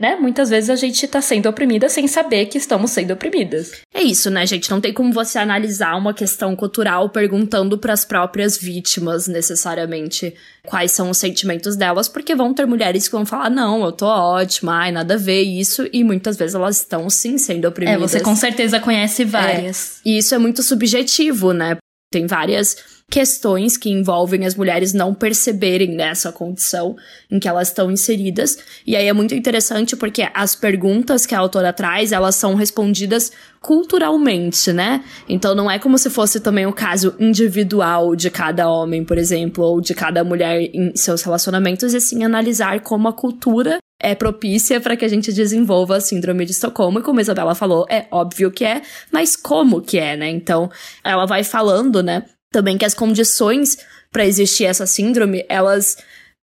né? 0.00 0.16
Muitas 0.16 0.48
vezes 0.48 0.70
a 0.70 0.76
gente 0.76 1.06
tá 1.06 1.20
sendo 1.20 1.46
oprimida 1.46 1.86
sem 1.90 2.08
saber 2.08 2.46
que 2.46 2.56
estamos 2.56 2.90
sendo 2.90 3.12
oprimidas. 3.12 3.72
É 3.92 4.02
isso, 4.02 4.30
né, 4.30 4.46
gente? 4.46 4.70
Não 4.70 4.80
tem 4.80 4.94
como 4.94 5.12
você 5.12 5.38
analisar 5.38 5.94
uma 5.94 6.14
questão 6.14 6.56
cultural 6.56 7.10
perguntando 7.10 7.76
para 7.76 7.92
as 7.92 8.02
próprias 8.02 8.56
vítimas 8.56 9.28
necessariamente 9.28 10.34
quais 10.66 10.92
são 10.92 11.10
os 11.10 11.18
sentimentos 11.18 11.76
delas, 11.76 12.08
porque 12.08 12.34
vão 12.34 12.54
ter 12.54 12.66
mulheres 12.66 13.06
que 13.06 13.12
vão 13.12 13.26
falar: 13.26 13.50
"Não, 13.50 13.84
eu 13.84 13.92
tô 13.92 14.06
ótima, 14.06 14.72
ai, 14.72 14.90
nada 14.90 15.14
a 15.14 15.18
ver 15.18 15.42
isso", 15.42 15.86
e 15.92 16.02
muitas 16.02 16.38
vezes 16.38 16.54
elas 16.54 16.78
estão 16.78 17.10
sim 17.10 17.36
sendo 17.36 17.68
oprimidas. 17.68 18.14
É, 18.14 18.18
você 18.18 18.20
com 18.20 18.34
certeza 18.34 18.80
conhece 18.80 19.22
várias. 19.24 19.98
É, 19.98 20.08
e 20.08 20.18
isso 20.18 20.34
é 20.34 20.38
muito 20.38 20.62
subjetivo, 20.62 21.52
né? 21.52 21.76
Tem 22.10 22.26
várias 22.26 22.76
questões 23.10 23.76
que 23.76 23.90
envolvem 23.90 24.46
as 24.46 24.54
mulheres 24.54 24.92
não 24.92 25.12
perceberem 25.12 25.96
nessa 25.96 26.30
condição 26.30 26.96
em 27.28 27.40
que 27.40 27.48
elas 27.48 27.68
estão 27.68 27.90
inseridas. 27.90 28.56
E 28.86 28.94
aí 28.94 29.08
é 29.08 29.12
muito 29.12 29.34
interessante 29.34 29.96
porque 29.96 30.28
as 30.32 30.54
perguntas 30.54 31.26
que 31.26 31.34
a 31.34 31.40
autora 31.40 31.72
traz, 31.72 32.12
elas 32.12 32.36
são 32.36 32.54
respondidas 32.54 33.32
culturalmente, 33.60 34.72
né? 34.72 35.04
Então 35.28 35.54
não 35.54 35.68
é 35.68 35.78
como 35.78 35.98
se 35.98 36.08
fosse 36.08 36.38
também 36.38 36.66
o 36.66 36.72
caso 36.72 37.14
individual 37.18 38.14
de 38.14 38.30
cada 38.30 38.70
homem, 38.70 39.04
por 39.04 39.18
exemplo, 39.18 39.64
ou 39.64 39.80
de 39.80 39.92
cada 39.92 40.22
mulher 40.22 40.70
em 40.72 40.94
seus 40.94 41.22
relacionamentos, 41.22 41.92
e 41.92 42.00
sim 42.00 42.22
analisar 42.22 42.80
como 42.80 43.08
a 43.08 43.12
cultura 43.12 43.78
é 44.00 44.14
propícia 44.14 44.80
para 44.80 44.96
que 44.96 45.04
a 45.04 45.08
gente 45.08 45.32
desenvolva 45.32 45.96
a 45.96 46.00
síndrome 46.00 46.46
de 46.46 46.52
Estocolmo. 46.52 47.00
E 47.00 47.02
como 47.02 47.18
a 47.18 47.22
Isabela 47.22 47.54
falou, 47.54 47.84
é 47.90 48.06
óbvio 48.10 48.50
que 48.50 48.64
é, 48.64 48.80
mas 49.12 49.36
como 49.36 49.82
que 49.82 49.98
é, 49.98 50.16
né? 50.16 50.30
Então, 50.30 50.70
ela 51.04 51.26
vai 51.26 51.44
falando, 51.44 52.02
né, 52.02 52.24
também 52.50 52.76
que 52.76 52.84
as 52.84 52.94
condições 52.94 53.78
para 54.12 54.26
existir 54.26 54.64
essa 54.64 54.86
síndrome, 54.86 55.44
elas 55.48 55.96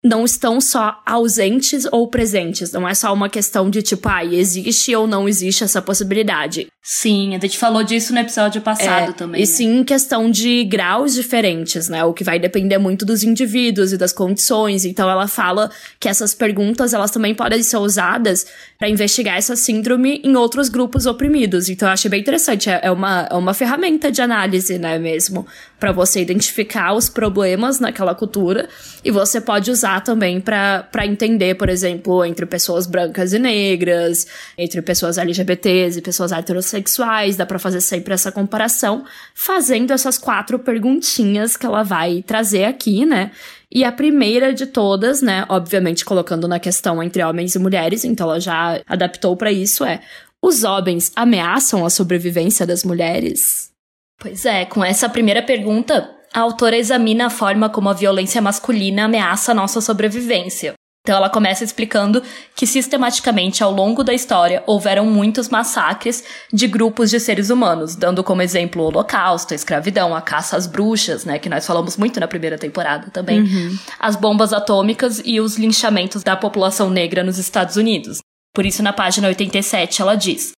não 0.03 0.25
estão 0.25 0.59
só 0.59 1.01
ausentes 1.05 1.85
ou 1.89 2.07
presentes. 2.09 2.73
Não 2.73 2.87
é 2.87 2.93
só 2.93 3.13
uma 3.13 3.29
questão 3.29 3.69
de 3.69 3.81
tipo, 3.81 4.09
ah, 4.09 4.25
existe 4.25 4.93
ou 4.93 5.07
não 5.07 5.29
existe 5.29 5.63
essa 5.63 5.81
possibilidade. 5.81 6.67
Sim, 6.85 7.33
a 7.33 7.39
gente 7.39 7.57
falou 7.57 7.81
disso 7.81 8.13
no 8.13 8.19
episódio 8.19 8.61
passado 8.61 9.11
é, 9.11 9.13
também. 9.13 9.39
E 9.39 9.45
né? 9.45 9.45
sim, 9.45 9.83
questão 9.85 10.29
de 10.29 10.65
graus 10.65 11.13
diferentes, 11.13 11.87
né? 11.87 12.03
O 12.03 12.11
que 12.11 12.25
vai 12.25 12.37
depender 12.37 12.77
muito 12.77 13.05
dos 13.05 13.23
indivíduos 13.23 13.93
e 13.93 13.97
das 13.97 14.11
condições. 14.11 14.83
Então 14.83 15.09
ela 15.09 15.25
fala 15.25 15.71
que 15.97 16.09
essas 16.09 16.33
perguntas, 16.33 16.93
elas 16.93 17.09
também 17.09 17.33
podem 17.33 17.63
ser 17.63 17.77
usadas 17.77 18.45
para 18.77 18.89
investigar 18.89 19.37
essa 19.37 19.55
síndrome 19.55 20.19
em 20.25 20.35
outros 20.35 20.67
grupos 20.67 21.05
oprimidos. 21.05 21.69
Então 21.69 21.87
eu 21.87 21.93
achei 21.93 22.11
bem 22.11 22.19
interessante. 22.19 22.69
É, 22.69 22.81
é 22.83 22.91
uma, 22.91 23.29
é 23.31 23.35
uma 23.35 23.53
ferramenta 23.53 24.11
de 24.11 24.21
análise, 24.21 24.77
né, 24.77 24.99
mesmo? 24.99 25.47
para 25.83 25.91
você 25.91 26.21
identificar 26.21 26.93
os 26.93 27.09
problemas 27.09 27.77
naquela 27.77 28.15
cultura. 28.15 28.69
E 29.03 29.11
você 29.11 29.41
pode 29.41 29.69
usar 29.69 29.92
também 30.01 30.39
para 30.39 31.05
entender, 31.05 31.55
por 31.55 31.69
exemplo, 31.69 32.23
entre 32.23 32.45
pessoas 32.45 32.85
brancas 32.85 33.33
e 33.33 33.39
negras, 33.39 34.27
entre 34.57 34.81
pessoas 34.81 35.17
LGBTs 35.17 35.99
e 35.99 36.01
pessoas 36.01 36.31
heterossexuais 36.31 36.93
sexuais, 36.93 37.35
dá 37.35 37.45
para 37.45 37.59
fazer 37.59 37.81
sempre 37.81 38.13
essa 38.13 38.31
comparação, 38.31 39.05
fazendo 39.33 39.91
essas 39.91 40.17
quatro 40.17 40.59
perguntinhas 40.59 41.57
que 41.57 41.65
ela 41.65 41.83
vai 41.83 42.21
trazer 42.21 42.65
aqui, 42.65 43.05
né? 43.05 43.31
E 43.71 43.83
a 43.83 43.91
primeira 43.91 44.53
de 44.53 44.67
todas, 44.67 45.21
né, 45.21 45.45
obviamente 45.49 46.05
colocando 46.05 46.47
na 46.47 46.59
questão 46.59 47.01
entre 47.01 47.23
homens 47.23 47.55
e 47.55 47.59
mulheres, 47.59 48.05
então 48.05 48.29
ela 48.29 48.39
já 48.39 48.81
adaptou 48.87 49.35
para 49.35 49.51
isso 49.51 49.83
é: 49.83 50.01
os 50.41 50.63
homens 50.63 51.11
ameaçam 51.15 51.85
a 51.85 51.89
sobrevivência 51.89 52.67
das 52.67 52.83
mulheres? 52.83 53.71
Pois 54.19 54.45
é, 54.45 54.65
com 54.65 54.83
essa 54.83 55.09
primeira 55.09 55.41
pergunta, 55.41 56.09
a 56.33 56.39
autora 56.39 56.75
examina 56.77 57.27
a 57.27 57.29
forma 57.29 57.69
como 57.69 57.89
a 57.89 57.93
violência 57.93 58.41
masculina 58.41 59.05
ameaça 59.05 59.51
a 59.51 59.55
nossa 59.55 59.79
sobrevivência. 59.79 60.73
Então 61.05 61.17
ela 61.17 61.29
começa 61.29 61.65
explicando 61.65 62.23
que 62.55 62.65
sistematicamente 62.65 63.61
ao 63.61 63.73
longo 63.73 64.05
da 64.05 64.13
história 64.13 64.63
houveram 64.65 65.05
muitos 65.05 65.49
massacres 65.49 66.23
de 66.51 66.65
grupos 66.65 67.09
de 67.09 67.19
seres 67.19 67.49
humanos, 67.49 67.93
dando 67.93 68.23
como 68.23 68.41
exemplo 68.41 68.81
o 68.81 68.85
Holocausto, 68.85 69.53
a 69.53 69.55
escravidão, 69.55 70.15
a 70.15 70.21
caça 70.21 70.55
às 70.55 70.65
bruxas, 70.65 71.25
né, 71.25 71.37
que 71.37 71.49
nós 71.49 71.67
falamos 71.67 71.97
muito 71.97 72.21
na 72.21 72.27
primeira 72.27 72.57
temporada 72.57 73.11
também, 73.11 73.41
uhum. 73.41 73.77
as 73.99 74.15
bombas 74.15 74.53
atômicas 74.53 75.21
e 75.25 75.41
os 75.41 75.57
linchamentos 75.57 76.23
da 76.23 76.37
população 76.37 76.89
negra 76.89 77.21
nos 77.21 77.37
Estados 77.37 77.75
Unidos. 77.75 78.19
Por 78.55 78.65
isso 78.65 78.81
na 78.81 78.93
página 78.93 79.27
87 79.27 80.01
ela 80.01 80.15
diz: 80.15 80.53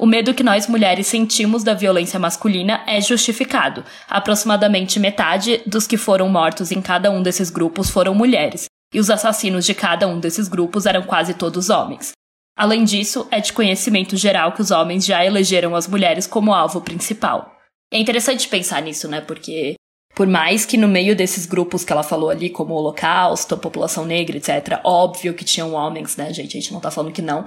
o 0.00 0.06
medo 0.06 0.32
que 0.32 0.44
nós 0.44 0.68
mulheres 0.68 1.08
sentimos 1.08 1.64
da 1.64 1.74
violência 1.74 2.20
masculina 2.20 2.84
é 2.86 3.00
justificado. 3.00 3.84
Aproximadamente 4.08 5.00
metade 5.00 5.60
dos 5.66 5.88
que 5.88 5.96
foram 5.96 6.28
mortos 6.28 6.70
em 6.70 6.80
cada 6.80 7.10
um 7.10 7.20
desses 7.20 7.50
grupos 7.50 7.90
foram 7.90 8.14
mulheres. 8.14 8.66
e 8.94 8.98
os 8.98 9.10
assassinos 9.10 9.66
de 9.66 9.74
cada 9.74 10.08
um 10.08 10.18
desses 10.18 10.48
grupos 10.48 10.86
eram 10.86 11.02
quase 11.02 11.34
todos 11.34 11.68
homens. 11.68 12.12
Além 12.56 12.84
disso, 12.84 13.28
é 13.30 13.38
de 13.38 13.52
conhecimento 13.52 14.16
geral 14.16 14.52
que 14.52 14.62
os 14.62 14.70
homens 14.70 15.04
já 15.04 15.22
elegeram 15.22 15.76
as 15.76 15.86
mulheres 15.86 16.26
como 16.26 16.54
alvo 16.54 16.80
principal. 16.80 17.54
É 17.92 17.98
interessante 17.98 18.48
pensar 18.48 18.80
nisso, 18.80 19.06
né? 19.06 19.20
Porque 19.20 19.74
por 20.14 20.26
mais 20.26 20.66
que 20.66 20.76
no 20.76 20.88
meio 20.88 21.14
desses 21.14 21.46
grupos 21.46 21.84
que 21.84 21.92
ela 21.92 22.02
falou 22.02 22.30
ali, 22.30 22.50
como 22.50 22.74
o 22.74 22.78
Holocausto, 22.78 23.54
a 23.54 23.58
população 23.58 24.04
negra, 24.04 24.36
etc., 24.36 24.80
óbvio 24.82 25.34
que 25.34 25.44
tinham 25.44 25.74
homens, 25.74 26.16
né, 26.16 26.32
gente? 26.32 26.56
A 26.56 26.60
gente 26.60 26.72
não 26.72 26.80
tá 26.80 26.90
falando 26.90 27.12
que 27.12 27.22
não. 27.22 27.44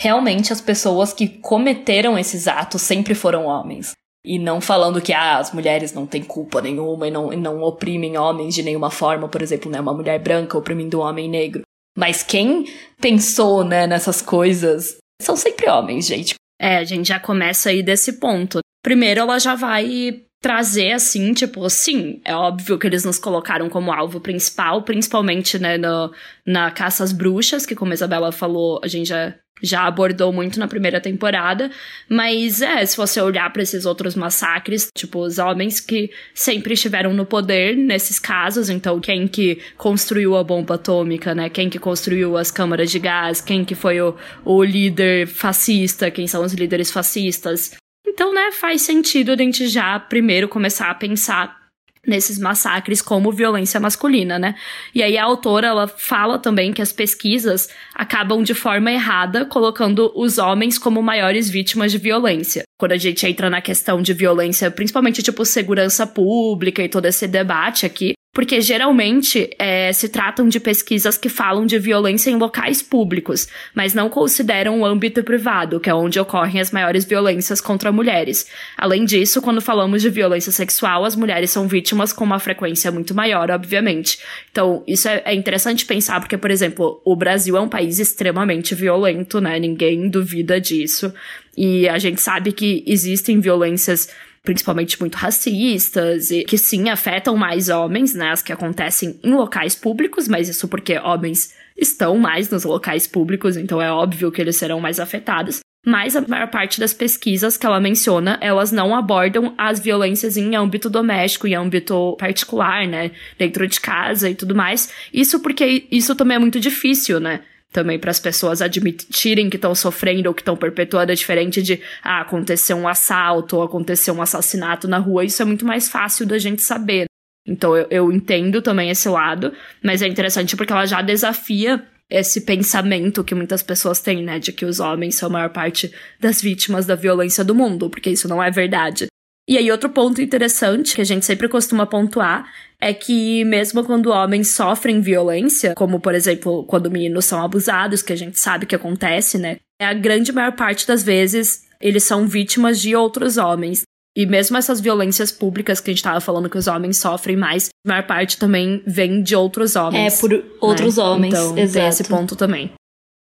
Realmente, 0.00 0.50
as 0.50 0.62
pessoas 0.62 1.12
que 1.12 1.28
cometeram 1.28 2.18
esses 2.18 2.48
atos 2.48 2.80
sempre 2.80 3.14
foram 3.14 3.44
homens. 3.44 3.92
E 4.24 4.38
não 4.38 4.58
falando 4.58 4.98
que 4.98 5.12
ah, 5.12 5.36
as 5.36 5.52
mulheres 5.52 5.92
não 5.92 6.06
têm 6.06 6.22
culpa 6.22 6.62
nenhuma 6.62 7.06
e 7.06 7.10
não, 7.10 7.30
e 7.30 7.36
não 7.36 7.60
oprimem 7.60 8.16
homens 8.16 8.54
de 8.54 8.62
nenhuma 8.62 8.90
forma, 8.90 9.28
por 9.28 9.42
exemplo, 9.42 9.70
né, 9.70 9.78
uma 9.78 9.92
mulher 9.92 10.18
branca 10.18 10.56
oprimindo 10.56 10.98
um 10.98 11.02
homem 11.02 11.28
negro. 11.28 11.60
Mas 11.98 12.22
quem 12.22 12.64
pensou, 12.98 13.62
né, 13.62 13.86
nessas 13.86 14.22
coisas 14.22 14.96
são 15.20 15.36
sempre 15.36 15.68
homens, 15.68 16.06
gente. 16.06 16.34
É, 16.58 16.78
a 16.78 16.84
gente 16.84 17.08
já 17.08 17.20
começa 17.20 17.68
aí 17.68 17.82
desse 17.82 18.14
ponto. 18.14 18.60
Primeiro, 18.82 19.20
ela 19.20 19.38
já 19.38 19.54
vai 19.54 20.22
trazer 20.42 20.92
assim, 20.92 21.34
tipo, 21.34 21.68
sim, 21.68 22.22
é 22.24 22.34
óbvio 22.34 22.78
que 22.78 22.86
eles 22.86 23.04
nos 23.04 23.18
colocaram 23.18 23.68
como 23.68 23.92
alvo 23.92 24.18
principal, 24.18 24.82
principalmente, 24.82 25.58
né, 25.58 25.76
no, 25.76 26.10
na 26.46 26.70
caça 26.70 27.04
às 27.04 27.12
bruxas, 27.12 27.66
que 27.66 27.74
como 27.74 27.90
a 27.90 27.94
Isabela 27.94 28.32
falou, 28.32 28.80
a 28.82 28.88
gente 28.88 29.08
já 29.08 29.34
já 29.62 29.84
abordou 29.86 30.32
muito 30.32 30.58
na 30.58 30.68
primeira 30.68 31.00
temporada, 31.00 31.70
mas 32.08 32.60
é, 32.62 32.84
se 32.84 32.96
você 32.96 33.20
olhar 33.20 33.52
para 33.52 33.62
esses 33.62 33.86
outros 33.86 34.14
massacres, 34.14 34.90
tipo 34.94 35.20
os 35.20 35.38
homens 35.38 35.80
que 35.80 36.10
sempre 36.34 36.74
estiveram 36.74 37.12
no 37.12 37.26
poder 37.26 37.76
nesses 37.76 38.18
casos, 38.18 38.68
então 38.70 39.00
quem 39.00 39.26
que 39.28 39.58
construiu 39.76 40.36
a 40.36 40.44
bomba 40.44 40.74
atômica, 40.74 41.34
né? 41.34 41.48
Quem 41.48 41.68
que 41.68 41.78
construiu 41.78 42.36
as 42.36 42.50
câmaras 42.50 42.90
de 42.90 42.98
gás, 42.98 43.40
quem 43.40 43.64
que 43.64 43.74
foi 43.74 44.00
o, 44.00 44.16
o 44.44 44.62
líder 44.62 45.26
fascista, 45.26 46.10
quem 46.10 46.26
são 46.26 46.42
os 46.44 46.52
líderes 46.52 46.90
fascistas. 46.90 47.72
Então, 48.06 48.34
né, 48.34 48.50
faz 48.52 48.82
sentido 48.82 49.32
a 49.32 49.36
gente 49.36 49.68
já 49.68 49.98
primeiro 49.98 50.48
começar 50.48 50.90
a 50.90 50.94
pensar 50.94 51.59
nesses 52.06 52.38
massacres 52.38 53.02
como 53.02 53.30
violência 53.30 53.78
masculina, 53.78 54.38
né? 54.38 54.54
E 54.94 55.02
aí 55.02 55.18
a 55.18 55.24
autora 55.24 55.66
ela 55.66 55.86
fala 55.86 56.38
também 56.38 56.72
que 56.72 56.80
as 56.80 56.92
pesquisas 56.92 57.68
acabam 57.94 58.42
de 58.42 58.54
forma 58.54 58.90
errada 58.90 59.44
colocando 59.44 60.10
os 60.14 60.38
homens 60.38 60.78
como 60.78 61.02
maiores 61.02 61.50
vítimas 61.50 61.92
de 61.92 61.98
violência. 61.98 62.62
Quando 62.78 62.92
a 62.92 62.96
gente 62.96 63.26
entra 63.26 63.50
na 63.50 63.60
questão 63.60 64.00
de 64.00 64.14
violência, 64.14 64.70
principalmente 64.70 65.22
tipo 65.22 65.44
segurança 65.44 66.06
pública 66.06 66.82
e 66.82 66.88
todo 66.88 67.06
esse 67.06 67.26
debate 67.28 67.84
aqui, 67.84 68.14
porque 68.32 68.60
geralmente 68.60 69.50
é, 69.58 69.92
se 69.92 70.08
tratam 70.08 70.48
de 70.48 70.60
pesquisas 70.60 71.18
que 71.18 71.28
falam 71.28 71.66
de 71.66 71.78
violência 71.78 72.30
em 72.30 72.36
locais 72.36 72.80
públicos, 72.80 73.48
mas 73.74 73.92
não 73.92 74.08
consideram 74.08 74.80
o 74.80 74.84
âmbito 74.84 75.24
privado, 75.24 75.80
que 75.80 75.90
é 75.90 75.94
onde 75.94 76.20
ocorrem 76.20 76.60
as 76.60 76.70
maiores 76.70 77.04
violências 77.04 77.60
contra 77.60 77.90
mulheres. 77.90 78.46
Além 78.76 79.04
disso, 79.04 79.42
quando 79.42 79.60
falamos 79.60 80.00
de 80.00 80.10
violência 80.10 80.52
sexual, 80.52 81.04
as 81.04 81.16
mulheres 81.16 81.50
são 81.50 81.66
vítimas 81.66 82.12
com 82.12 82.24
uma 82.24 82.38
frequência 82.38 82.92
muito 82.92 83.14
maior, 83.14 83.50
obviamente. 83.50 84.20
Então, 84.52 84.84
isso 84.86 85.08
é, 85.08 85.22
é 85.24 85.34
interessante 85.34 85.84
pensar, 85.84 86.20
porque, 86.20 86.38
por 86.38 86.52
exemplo, 86.52 87.00
o 87.04 87.16
Brasil 87.16 87.56
é 87.56 87.60
um 87.60 87.68
país 87.68 87.98
extremamente 87.98 88.76
violento, 88.76 89.40
né? 89.40 89.58
Ninguém 89.58 90.08
duvida 90.08 90.60
disso. 90.60 91.12
E 91.56 91.88
a 91.88 91.98
gente 91.98 92.20
sabe 92.20 92.52
que 92.52 92.84
existem 92.86 93.40
violências 93.40 94.08
principalmente 94.42 94.98
muito 95.00 95.16
racistas, 95.16 96.30
e 96.30 96.44
que 96.44 96.56
sim 96.56 96.88
afetam 96.88 97.36
mais 97.36 97.68
homens, 97.68 98.14
né? 98.14 98.30
As 98.30 98.42
que 98.42 98.52
acontecem 98.52 99.20
em 99.22 99.32
locais 99.32 99.74
públicos, 99.74 100.28
mas 100.28 100.48
isso 100.48 100.66
porque 100.68 100.98
homens 100.98 101.54
estão 101.76 102.16
mais 102.18 102.48
nos 102.50 102.64
locais 102.64 103.06
públicos, 103.06 103.56
então 103.56 103.80
é 103.80 103.90
óbvio 103.90 104.30
que 104.32 104.40
eles 104.40 104.56
serão 104.56 104.80
mais 104.80 104.98
afetados. 104.98 105.60
Mas 105.84 106.14
a 106.14 106.20
maior 106.20 106.48
parte 106.48 106.78
das 106.78 106.92
pesquisas 106.92 107.56
que 107.56 107.64
ela 107.64 107.80
menciona, 107.80 108.38
elas 108.42 108.70
não 108.70 108.94
abordam 108.94 109.54
as 109.56 109.80
violências 109.80 110.36
em 110.36 110.54
âmbito 110.54 110.90
doméstico, 110.90 111.46
em 111.46 111.54
âmbito 111.54 112.16
particular, 112.18 112.86
né? 112.86 113.12
Dentro 113.38 113.66
de 113.66 113.80
casa 113.80 114.28
e 114.28 114.34
tudo 114.34 114.54
mais. 114.54 114.92
Isso 115.12 115.40
porque 115.40 115.86
isso 115.90 116.14
também 116.14 116.36
é 116.36 116.38
muito 116.38 116.60
difícil, 116.60 117.18
né? 117.18 117.40
Também 117.72 117.98
para 117.98 118.10
as 118.10 118.18
pessoas 118.18 118.60
admitirem 118.60 119.48
que 119.48 119.56
estão 119.56 119.74
sofrendo 119.74 120.28
ou 120.28 120.34
que 120.34 120.42
estão 120.42 120.56
perpetuando, 120.56 121.12
é 121.12 121.14
diferente 121.14 121.62
de 121.62 121.80
ah, 122.02 122.20
acontecer 122.20 122.74
um 122.74 122.88
assalto 122.88 123.56
ou 123.56 123.62
acontecer 123.62 124.10
um 124.10 124.20
assassinato 124.20 124.88
na 124.88 124.98
rua, 124.98 125.24
isso 125.24 125.40
é 125.40 125.44
muito 125.44 125.64
mais 125.64 125.88
fácil 125.88 126.26
da 126.26 126.38
gente 126.38 126.62
saber. 126.62 127.04
Então 127.46 127.76
eu, 127.76 127.86
eu 127.90 128.12
entendo 128.12 128.60
também 128.60 128.90
esse 128.90 129.08
lado, 129.08 129.52
mas 129.82 130.02
é 130.02 130.08
interessante 130.08 130.56
porque 130.56 130.72
ela 130.72 130.86
já 130.86 131.00
desafia 131.00 131.84
esse 132.10 132.40
pensamento 132.40 133.22
que 133.22 133.36
muitas 133.36 133.62
pessoas 133.62 134.00
têm, 134.00 134.22
né, 134.22 134.40
de 134.40 134.52
que 134.52 134.64
os 134.64 134.80
homens 134.80 135.14
são 135.14 135.28
a 135.28 135.32
maior 135.32 135.50
parte 135.50 135.94
das 136.18 136.42
vítimas 136.42 136.84
da 136.84 136.96
violência 136.96 137.44
do 137.44 137.54
mundo, 137.54 137.88
porque 137.88 138.10
isso 138.10 138.28
não 138.28 138.42
é 138.42 138.50
verdade. 138.50 139.06
E 139.50 139.58
aí, 139.58 139.68
outro 139.68 139.90
ponto 139.90 140.22
interessante 140.22 140.94
que 140.94 141.00
a 141.00 141.04
gente 141.04 141.26
sempre 141.26 141.48
costuma 141.48 141.84
pontuar 141.84 142.48
é 142.80 142.94
que, 142.94 143.44
mesmo 143.44 143.82
quando 143.82 144.10
homens 144.10 144.50
sofrem 144.50 145.00
violência, 145.00 145.74
como 145.74 145.98
por 145.98 146.14
exemplo, 146.14 146.62
quando 146.66 146.88
meninos 146.88 147.24
são 147.24 147.42
abusados, 147.42 148.00
que 148.00 148.12
a 148.12 148.16
gente 148.16 148.38
sabe 148.38 148.64
que 148.64 148.76
acontece, 148.76 149.38
né? 149.38 149.56
A 149.82 149.92
grande 149.92 150.30
maior 150.30 150.52
parte 150.52 150.86
das 150.86 151.02
vezes 151.02 151.64
eles 151.80 152.04
são 152.04 152.28
vítimas 152.28 152.80
de 152.80 152.94
outros 152.94 153.38
homens. 153.38 153.82
E 154.16 154.24
mesmo 154.24 154.56
essas 154.56 154.80
violências 154.80 155.32
públicas 155.32 155.80
que 155.80 155.90
a 155.90 155.94
gente 155.94 156.02
tava 156.04 156.20
falando 156.20 156.48
que 156.48 156.58
os 156.58 156.68
homens 156.68 156.98
sofrem 156.98 157.36
mais, 157.36 157.70
a 157.84 157.88
maior 157.88 158.06
parte 158.06 158.38
também 158.38 158.80
vem 158.86 159.20
de 159.20 159.34
outros 159.34 159.74
homens. 159.74 160.14
É, 160.14 160.20
por 160.20 160.44
outros 160.60 160.96
né? 160.96 161.02
homens. 161.02 161.34
Então, 161.34 161.58
exato. 161.58 161.88
esse 161.88 162.04
ponto 162.04 162.36
também. 162.36 162.70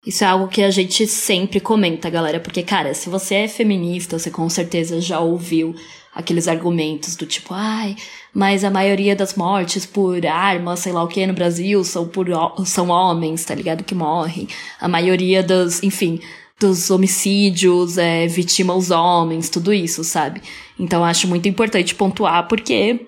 Isso 0.03 0.23
é 0.23 0.27
algo 0.27 0.47
que 0.47 0.63
a 0.63 0.71
gente 0.71 1.05
sempre 1.05 1.59
comenta, 1.59 2.09
galera, 2.09 2.39
porque, 2.39 2.63
cara, 2.63 2.93
se 2.95 3.09
você 3.09 3.35
é 3.35 3.47
feminista, 3.47 4.17
você 4.17 4.31
com 4.31 4.47
certeza 4.49 4.99
já 4.99 5.19
ouviu 5.19 5.75
aqueles 6.15 6.47
argumentos 6.47 7.17
do 7.17 7.25
tipo, 7.25 7.53
ai, 7.53 7.97
mas 8.33 8.63
a 8.63 8.71
maioria 8.71 9.13
das 9.15 9.35
mortes 9.35 9.85
por 9.85 10.25
arma, 10.25 10.77
sei 10.77 10.93
lá 10.93 11.03
o 11.03 11.07
que, 11.09 11.27
no 11.27 11.33
Brasil 11.33 11.83
são 11.83 12.07
por 12.07 12.27
são 12.65 12.87
homens, 12.87 13.43
tá 13.43 13.53
ligado? 13.53 13.83
Que 13.83 13.93
morrem. 13.93 14.47
A 14.79 14.87
maioria 14.87 15.43
dos, 15.43 15.83
enfim, 15.83 16.21
dos 16.57 16.89
homicídios 16.89 17.97
é, 17.97 18.27
vitima 18.27 18.73
os 18.73 18.91
homens, 18.91 19.49
tudo 19.49 19.73
isso, 19.73 20.05
sabe? 20.05 20.41
Então 20.79 21.03
acho 21.03 21.27
muito 21.27 21.49
importante 21.49 21.93
pontuar 21.93 22.47
porque 22.47 23.05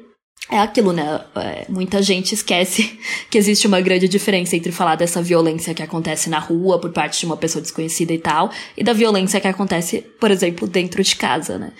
é 0.49 0.59
aquilo, 0.59 0.91
né? 0.91 1.21
É, 1.35 1.65
muita 1.69 2.01
gente 2.01 2.33
esquece 2.33 2.99
que 3.31 3.37
existe 3.37 3.67
uma 3.67 3.79
grande 3.79 4.09
diferença 4.09 4.55
entre 4.55 4.73
falar 4.73 4.95
dessa 4.95 5.21
violência 5.21 5.73
que 5.73 5.83
acontece 5.83 6.29
na 6.29 6.39
rua 6.39 6.79
por 6.79 6.91
parte 6.91 7.21
de 7.21 7.25
uma 7.25 7.37
pessoa 7.37 7.61
desconhecida 7.61 8.13
e 8.13 8.19
tal, 8.19 8.51
e 8.75 8.83
da 8.83 8.91
violência 8.91 9.39
que 9.39 9.47
acontece, 9.47 10.01
por 10.19 10.29
exemplo, 10.29 10.67
dentro 10.67 11.01
de 11.01 11.15
casa, 11.15 11.57
né? 11.57 11.71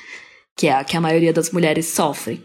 Que 0.58 0.68
é 0.68 0.74
a 0.74 0.84
que 0.84 0.98
a 0.98 1.02
maioria 1.02 1.32
das 1.32 1.52
mulheres 1.52 1.86
sofrem. 1.86 2.44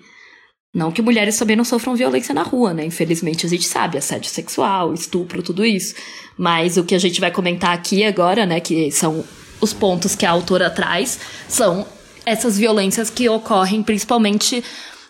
Não 0.74 0.92
que 0.92 1.02
mulheres 1.02 1.36
também 1.38 1.56
não 1.56 1.64
sofram 1.64 1.96
violência 1.96 2.34
na 2.34 2.42
rua, 2.42 2.72
né? 2.72 2.84
Infelizmente 2.84 3.44
a 3.44 3.48
gente 3.48 3.66
sabe, 3.66 3.98
assédio 3.98 4.30
sexual, 4.30 4.94
estupro, 4.94 5.42
tudo 5.42 5.64
isso. 5.64 5.94
Mas 6.36 6.76
o 6.76 6.84
que 6.84 6.94
a 6.94 6.98
gente 6.98 7.20
vai 7.20 7.30
comentar 7.30 7.74
aqui 7.74 8.04
agora, 8.04 8.46
né, 8.46 8.60
que 8.60 8.90
são 8.90 9.24
os 9.60 9.72
pontos 9.72 10.14
que 10.14 10.24
a 10.24 10.30
autora 10.30 10.70
traz, 10.70 11.18
são 11.48 11.86
essas 12.24 12.56
violências 12.56 13.10
que 13.10 13.28
ocorrem 13.28 13.82
principalmente 13.82 14.62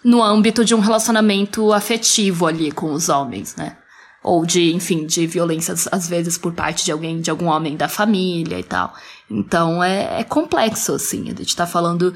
no 0.05 0.23
âmbito 0.23 0.65
de 0.65 0.75
um 0.75 0.81
relacionamento 0.81 1.73
afetivo 1.73 2.47
ali 2.47 2.73
com 2.73 2.93
os 2.93 3.09
homens, 3.09 3.55
né? 3.55 3.77
Ou 4.23 4.45
de, 4.45 4.73
enfim, 4.73 5.07
de 5.07 5.27
violências, 5.27 5.89
às 5.91 6.09
vezes, 6.09 6.39
por 6.39 6.53
parte 6.53 6.85
de 6.85 6.93
alguém, 6.93 7.21
de 7.21 7.31
algum 7.31 7.47
homem 7.47 7.77
da 7.77 7.89
família 7.89 8.59
e 8.59 8.63
tal. 8.63 8.95
Então 9.31 9.83
é, 9.83 10.21
é 10.21 10.25
complexo, 10.25 10.93
assim. 10.93 11.25
A 11.31 11.35
gente 11.35 11.57
tá 11.57 11.67
falando 11.67 12.15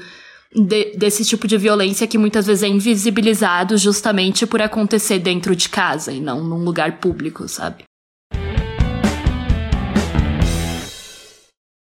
de, 0.53 0.95
desse 0.97 1.25
tipo 1.25 1.47
de 1.47 1.57
violência 1.57 2.07
que 2.07 2.17
muitas 2.17 2.45
vezes 2.45 2.63
é 2.63 2.67
invisibilizado 2.67 3.77
justamente 3.77 4.45
por 4.45 4.61
acontecer 4.61 5.19
dentro 5.19 5.55
de 5.55 5.69
casa 5.69 6.11
e 6.11 6.19
não 6.19 6.43
num 6.43 6.63
lugar 6.63 6.99
público, 6.99 7.47
sabe? 7.47 7.83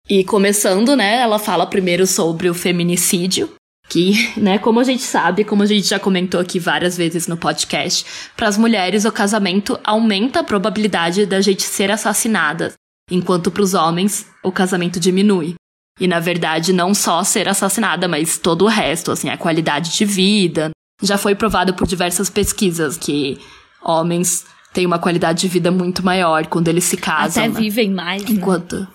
E 0.07 0.23
começando, 0.23 0.95
né, 0.95 1.19
ela 1.21 1.39
fala 1.39 1.65
primeiro 1.65 2.05
sobre 2.05 2.47
o 2.47 2.53
feminicídio, 2.53 3.51
que, 3.89 4.13
né, 4.37 4.59
como 4.59 4.79
a 4.79 4.83
gente 4.83 5.01
sabe, 5.01 5.43
como 5.43 5.63
a 5.63 5.65
gente 5.65 5.87
já 5.87 5.99
comentou 5.99 6.39
aqui 6.39 6.59
várias 6.59 6.95
vezes 6.95 7.27
no 7.27 7.35
podcast, 7.35 8.05
para 8.37 8.47
as 8.47 8.55
mulheres 8.55 9.03
o 9.03 9.11
casamento 9.11 9.79
aumenta 9.83 10.41
a 10.41 10.43
probabilidade 10.43 11.25
da 11.25 11.41
gente 11.41 11.63
ser 11.63 11.89
assassinada, 11.89 12.73
enquanto 13.09 13.49
para 13.49 13.63
os 13.63 13.73
homens 13.73 14.27
o 14.43 14.51
casamento 14.51 14.99
diminui. 14.99 15.55
E 15.99 16.07
na 16.07 16.19
verdade, 16.19 16.73
não 16.73 16.93
só 16.93 17.23
ser 17.23 17.47
assassinada, 17.47 18.07
mas 18.07 18.37
todo 18.37 18.65
o 18.65 18.67
resto, 18.67 19.11
assim, 19.11 19.29
a 19.29 19.37
qualidade 19.37 19.95
de 19.95 20.05
vida. 20.05 20.71
Já 21.01 21.17
foi 21.17 21.35
provado 21.35 21.73
por 21.73 21.87
diversas 21.87 22.29
pesquisas 22.29 22.97
que 22.97 23.39
homens 23.81 24.45
têm 24.73 24.85
uma 24.85 24.99
qualidade 24.99 25.41
de 25.41 25.47
vida 25.47 25.71
muito 25.71 26.03
maior 26.03 26.47
quando 26.47 26.67
eles 26.67 26.83
se 26.83 26.97
casam. 26.97 27.43
Até 27.43 27.53
né? 27.53 27.59
vivem 27.59 27.91
mais. 27.91 28.23
Né? 28.23 28.31
Enquanto. 28.31 28.81
Né? 28.81 28.87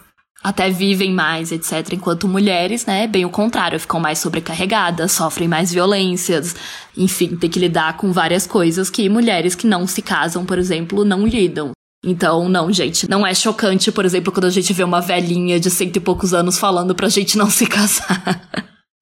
Até 0.42 0.71
vivem 0.71 1.12
mais, 1.12 1.52
etc. 1.52 1.92
Enquanto 1.92 2.26
mulheres, 2.26 2.87
né, 2.87 3.07
bem 3.07 3.26
o 3.26 3.30
contrário, 3.30 3.78
ficam 3.78 4.00
mais 4.00 4.19
sobrecarregadas, 4.19 5.12
sofrem 5.12 5.47
mais 5.47 5.71
violências, 5.71 6.57
enfim, 6.97 7.37
tem 7.37 7.50
que 7.50 7.59
lidar 7.59 7.99
com 7.99 8.11
várias 8.11 8.47
coisas 8.47 8.88
que 8.88 9.07
mulheres 9.09 9.54
que 9.54 9.66
não 9.66 9.87
se 9.87 10.00
casam, 10.00 10.47
por 10.47 10.59
exemplo, 10.59 11.04
não 11.04 11.26
lidam. 11.26 11.73
Então, 12.04 12.49
não, 12.49 12.73
gente, 12.73 13.09
não 13.09 13.26
é 13.26 13.35
chocante, 13.35 13.92
por 13.92 14.04
exemplo, 14.07 14.33
quando 14.33 14.47
a 14.47 14.50
gente 14.50 14.73
vê 14.73 14.83
uma 14.83 15.00
velhinha 15.00 15.61
de 15.61 15.71
cento 15.71 15.97
e 15.97 16.00
poucos 16.00 16.33
anos 16.33 16.59
falando 16.59 16.95
pra 16.95 17.09
gente 17.09 17.37
não 17.37 17.50
se 17.50 17.66
casar. 17.66 18.40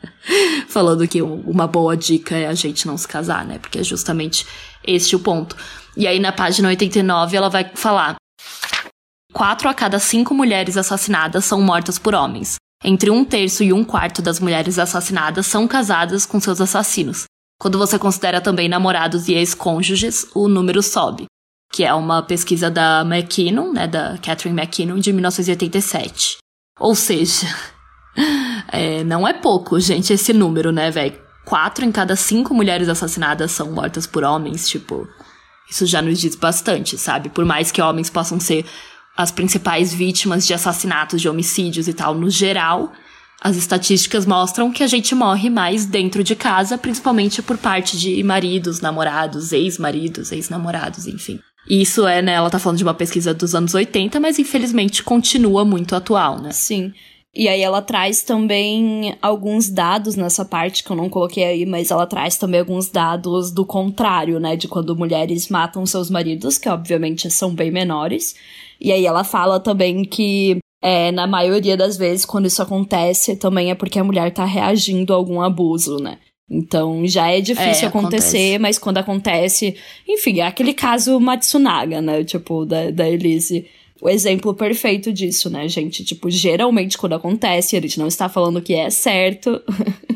falando 0.68 1.06
que 1.06 1.22
uma 1.22 1.66
boa 1.66 1.96
dica 1.96 2.36
é 2.36 2.46
a 2.46 2.54
gente 2.54 2.86
não 2.86 2.96
se 2.96 3.06
casar, 3.06 3.44
né? 3.44 3.58
Porque 3.58 3.78
é 3.78 3.84
justamente 3.84 4.46
este 4.84 5.14
o 5.14 5.20
ponto. 5.20 5.56
E 5.96 6.06
aí 6.06 6.18
na 6.18 6.32
página 6.32 6.68
89 6.68 7.36
ela 7.36 7.48
vai 7.48 7.70
falar: 7.74 8.16
quatro 9.32 9.68
a 9.68 9.74
cada 9.74 9.98
cinco 9.98 10.34
mulheres 10.34 10.76
assassinadas 10.76 11.44
são 11.44 11.60
mortas 11.60 11.98
por 11.98 12.14
homens. 12.14 12.56
Entre 12.84 13.10
um 13.10 13.24
terço 13.24 13.64
e 13.64 13.72
um 13.72 13.84
quarto 13.84 14.22
das 14.22 14.38
mulheres 14.38 14.78
assassinadas 14.78 15.46
são 15.46 15.66
casadas 15.66 16.24
com 16.24 16.40
seus 16.40 16.60
assassinos. 16.60 17.24
Quando 17.60 17.76
você 17.76 17.98
considera 17.98 18.40
também 18.40 18.68
namorados 18.68 19.26
e 19.26 19.34
ex-cônjuges, 19.34 20.28
o 20.32 20.46
número 20.46 20.80
sobe, 20.80 21.26
que 21.72 21.84
é 21.84 21.92
uma 21.92 22.22
pesquisa 22.22 22.70
da 22.70 23.02
McKinnon, 23.02 23.72
né, 23.72 23.86
da 23.86 24.18
Catherine 24.18 24.58
McKinnon, 24.58 24.98
de 24.98 25.12
1987. 25.12 26.38
Ou 26.80 26.94
seja, 26.94 27.46
é, 28.72 29.04
não 29.04 29.26
é 29.26 29.32
pouco, 29.32 29.78
gente, 29.80 30.12
esse 30.12 30.32
número, 30.32 30.72
né, 30.72 30.90
velho? 30.90 31.18
Quatro 31.44 31.84
em 31.84 31.92
cada 31.92 32.14
cinco 32.14 32.54
mulheres 32.54 32.88
assassinadas 32.88 33.52
são 33.52 33.72
mortas 33.72 34.06
por 34.06 34.22
homens, 34.22 34.68
tipo. 34.68 35.08
Isso 35.70 35.86
já 35.86 36.00
nos 36.00 36.18
diz 36.18 36.34
bastante, 36.34 36.96
sabe? 36.96 37.28
Por 37.28 37.44
mais 37.44 37.70
que 37.70 37.82
homens 37.82 38.08
possam 38.08 38.40
ser 38.40 38.64
as 39.16 39.30
principais 39.30 39.92
vítimas 39.92 40.46
de 40.46 40.54
assassinatos, 40.54 41.20
de 41.20 41.28
homicídios 41.28 41.88
e 41.88 41.92
tal, 41.92 42.14
no 42.14 42.30
geral, 42.30 42.92
as 43.40 43.56
estatísticas 43.56 44.26
mostram 44.26 44.70
que 44.70 44.82
a 44.82 44.86
gente 44.86 45.14
morre 45.14 45.50
mais 45.50 45.84
dentro 45.84 46.24
de 46.24 46.34
casa, 46.34 46.78
principalmente 46.78 47.42
por 47.42 47.58
parte 47.58 47.98
de 47.98 48.22
maridos, 48.22 48.80
namorados, 48.80 49.52
ex-maridos, 49.52 50.32
ex-namorados, 50.32 51.06
enfim. 51.06 51.40
Isso 51.68 52.06
é, 52.06 52.22
né? 52.22 52.32
Ela 52.32 52.48
tá 52.48 52.58
falando 52.58 52.78
de 52.78 52.84
uma 52.84 52.94
pesquisa 52.94 53.34
dos 53.34 53.54
anos 53.54 53.74
80, 53.74 54.18
mas 54.18 54.38
infelizmente 54.38 55.02
continua 55.02 55.64
muito 55.64 55.94
atual, 55.94 56.40
né? 56.40 56.50
Sim. 56.50 56.92
E 57.34 57.46
aí 57.46 57.60
ela 57.60 57.82
traz 57.82 58.22
também 58.22 59.14
alguns 59.20 59.68
dados 59.68 60.16
nessa 60.16 60.44
parte 60.44 60.82
que 60.82 60.90
eu 60.90 60.96
não 60.96 61.10
coloquei 61.10 61.44
aí, 61.44 61.66
mas 61.66 61.90
ela 61.90 62.06
traz 62.06 62.36
também 62.36 62.60
alguns 62.60 62.88
dados 62.88 63.52
do 63.52 63.66
contrário, 63.66 64.40
né? 64.40 64.56
De 64.56 64.66
quando 64.66 64.96
mulheres 64.96 65.48
matam 65.48 65.84
seus 65.84 66.08
maridos, 66.10 66.56
que 66.56 66.68
obviamente 66.68 67.30
são 67.30 67.54
bem 67.54 67.70
menores. 67.70 68.34
E 68.80 68.90
aí 68.90 69.04
ela 69.04 69.22
fala 69.22 69.60
também 69.60 70.04
que 70.04 70.58
é, 70.80 71.12
na 71.12 71.26
maioria 71.26 71.76
das 71.76 71.96
vezes, 71.96 72.24
quando 72.24 72.46
isso 72.46 72.62
acontece, 72.62 73.36
também 73.36 73.70
é 73.70 73.74
porque 73.74 73.98
a 73.98 74.04
mulher 74.04 74.32
tá 74.32 74.44
reagindo 74.44 75.12
a 75.12 75.16
algum 75.16 75.40
abuso, 75.40 75.98
né? 75.98 76.18
Então 76.50 77.06
já 77.06 77.30
é 77.30 77.40
difícil 77.40 77.84
é, 77.84 77.88
acontecer, 77.88 78.36
acontece. 78.36 78.58
mas 78.58 78.78
quando 78.78 78.98
acontece, 78.98 79.76
enfim, 80.08 80.40
é 80.40 80.46
aquele 80.46 80.72
caso 80.72 81.20
Matsunaga, 81.20 82.00
né? 82.00 82.24
Tipo, 82.24 82.64
da, 82.64 82.90
da 82.90 83.08
Elise. 83.08 83.66
O 84.00 84.08
exemplo 84.08 84.54
perfeito 84.54 85.12
disso, 85.12 85.50
né, 85.50 85.66
gente? 85.68 86.04
Tipo, 86.04 86.30
geralmente 86.30 86.96
quando 86.96 87.14
acontece, 87.14 87.76
a 87.76 87.80
gente 87.80 87.98
não 87.98 88.06
está 88.06 88.28
falando 88.28 88.62
que 88.62 88.72
é 88.72 88.88
certo. 88.90 89.60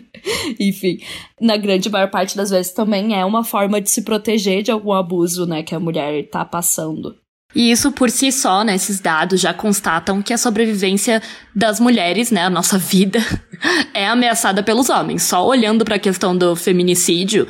Enfim, 0.58 1.00
na 1.40 1.56
grande 1.56 1.90
maior 1.90 2.08
parte 2.08 2.36
das 2.36 2.50
vezes 2.50 2.72
também 2.72 3.18
é 3.18 3.24
uma 3.24 3.42
forma 3.42 3.80
de 3.80 3.90
se 3.90 4.02
proteger 4.02 4.62
de 4.62 4.70
algum 4.70 4.92
abuso, 4.92 5.46
né, 5.46 5.64
que 5.64 5.74
a 5.74 5.80
mulher 5.80 6.28
tá 6.28 6.44
passando. 6.44 7.16
E 7.54 7.70
isso 7.70 7.92
por 7.92 8.10
si 8.10 8.32
só, 8.32 8.64
né, 8.64 8.74
esses 8.74 9.00
dados 9.00 9.40
já 9.40 9.52
constatam 9.52 10.22
que 10.22 10.32
a 10.32 10.38
sobrevivência 10.38 11.22
das 11.54 11.78
mulheres, 11.78 12.30
né, 12.30 12.44
a 12.44 12.50
nossa 12.50 12.78
vida, 12.78 13.24
é 13.92 14.06
ameaçada 14.06 14.62
pelos 14.62 14.88
homens. 14.88 15.22
Só 15.22 15.46
olhando 15.46 15.84
para 15.84 15.96
a 15.96 15.98
questão 15.98 16.36
do 16.36 16.56
feminicídio, 16.56 17.46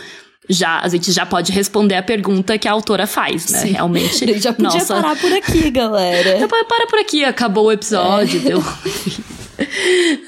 já 0.49 0.81
a 0.81 0.89
gente 0.89 1.13
já 1.13 1.25
pode 1.25 1.53
responder 1.53 1.95
a 1.95 2.03
pergunta 2.03 2.59
que 2.59 2.67
a 2.67 2.73
autora 2.73 3.07
faz, 3.07 3.49
né? 3.51 3.59
Sim. 3.61 3.73
Realmente. 3.73 4.19
Gente 4.27 4.41
já 4.41 4.53
podia 4.53 4.79
nossa... 4.81 4.95
parar 4.95 5.17
por 5.17 5.33
aqui, 5.33 5.71
galera. 5.71 6.39
Já 6.41 6.49
para 6.49 6.87
por 6.89 6.99
aqui, 6.99 7.25
acabou 7.25 7.67
o 7.67 7.73
episódio, 7.73 8.41
é. 8.41 8.45
deu. 8.45 8.65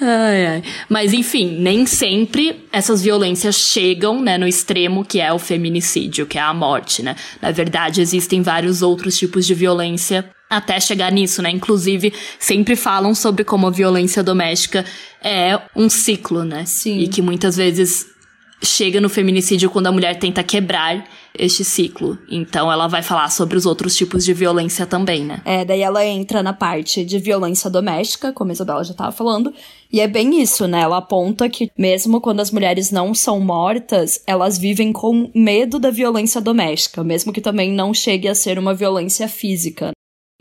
Ai, 0.00 0.46
ai. 0.46 0.62
Mas 0.88 1.12
enfim, 1.12 1.58
nem 1.58 1.86
sempre 1.86 2.64
essas 2.72 3.02
violências 3.02 3.56
chegam, 3.56 4.20
né, 4.20 4.38
no 4.38 4.46
extremo 4.46 5.04
que 5.04 5.20
é 5.20 5.32
o 5.32 5.38
feminicídio, 5.38 6.26
que 6.26 6.38
é 6.38 6.42
a 6.42 6.54
morte, 6.54 7.02
né? 7.02 7.16
Na 7.40 7.50
verdade, 7.50 8.00
existem 8.00 8.42
vários 8.42 8.82
outros 8.82 9.16
tipos 9.16 9.46
de 9.46 9.54
violência 9.54 10.24
até 10.48 10.78
chegar 10.78 11.10
nisso, 11.10 11.42
né? 11.42 11.50
Inclusive, 11.50 12.12
sempre 12.38 12.76
falam 12.76 13.14
sobre 13.14 13.44
como 13.44 13.66
a 13.66 13.70
violência 13.70 14.22
doméstica 14.22 14.84
é 15.22 15.58
um 15.74 15.88
ciclo, 15.88 16.44
né? 16.44 16.64
Sim. 16.64 16.98
E 16.98 17.08
que 17.08 17.22
muitas 17.22 17.56
vezes 17.56 18.13
chega 18.62 19.00
no 19.00 19.08
feminicídio 19.08 19.70
quando 19.70 19.86
a 19.88 19.92
mulher 19.92 20.18
tenta 20.18 20.42
quebrar 20.42 21.04
este 21.36 21.64
ciclo. 21.64 22.16
Então 22.30 22.70
ela 22.70 22.86
vai 22.86 23.02
falar 23.02 23.30
sobre 23.30 23.56
os 23.56 23.66
outros 23.66 23.96
tipos 23.96 24.24
de 24.24 24.32
violência 24.32 24.86
também, 24.86 25.24
né? 25.24 25.42
É, 25.44 25.64
daí 25.64 25.82
ela 25.82 26.04
entra 26.04 26.42
na 26.42 26.52
parte 26.52 27.04
de 27.04 27.18
violência 27.18 27.68
doméstica, 27.68 28.32
como 28.32 28.50
a 28.50 28.54
Isabela 28.54 28.84
já 28.84 28.92
estava 28.92 29.12
falando, 29.12 29.52
e 29.92 30.00
é 30.00 30.06
bem 30.06 30.40
isso, 30.40 30.66
né? 30.66 30.80
Ela 30.80 30.98
aponta 30.98 31.48
que 31.48 31.70
mesmo 31.76 32.20
quando 32.20 32.40
as 32.40 32.50
mulheres 32.50 32.90
não 32.90 33.14
são 33.14 33.40
mortas, 33.40 34.20
elas 34.26 34.58
vivem 34.58 34.92
com 34.92 35.30
medo 35.34 35.78
da 35.78 35.90
violência 35.90 36.40
doméstica, 36.40 37.02
mesmo 37.02 37.32
que 37.32 37.40
também 37.40 37.72
não 37.72 37.92
chegue 37.92 38.28
a 38.28 38.34
ser 38.34 38.58
uma 38.58 38.74
violência 38.74 39.28
física. 39.28 39.90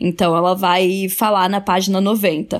Então 0.00 0.36
ela 0.36 0.54
vai 0.54 1.08
falar 1.08 1.48
na 1.48 1.60
página 1.60 2.00
90. 2.00 2.58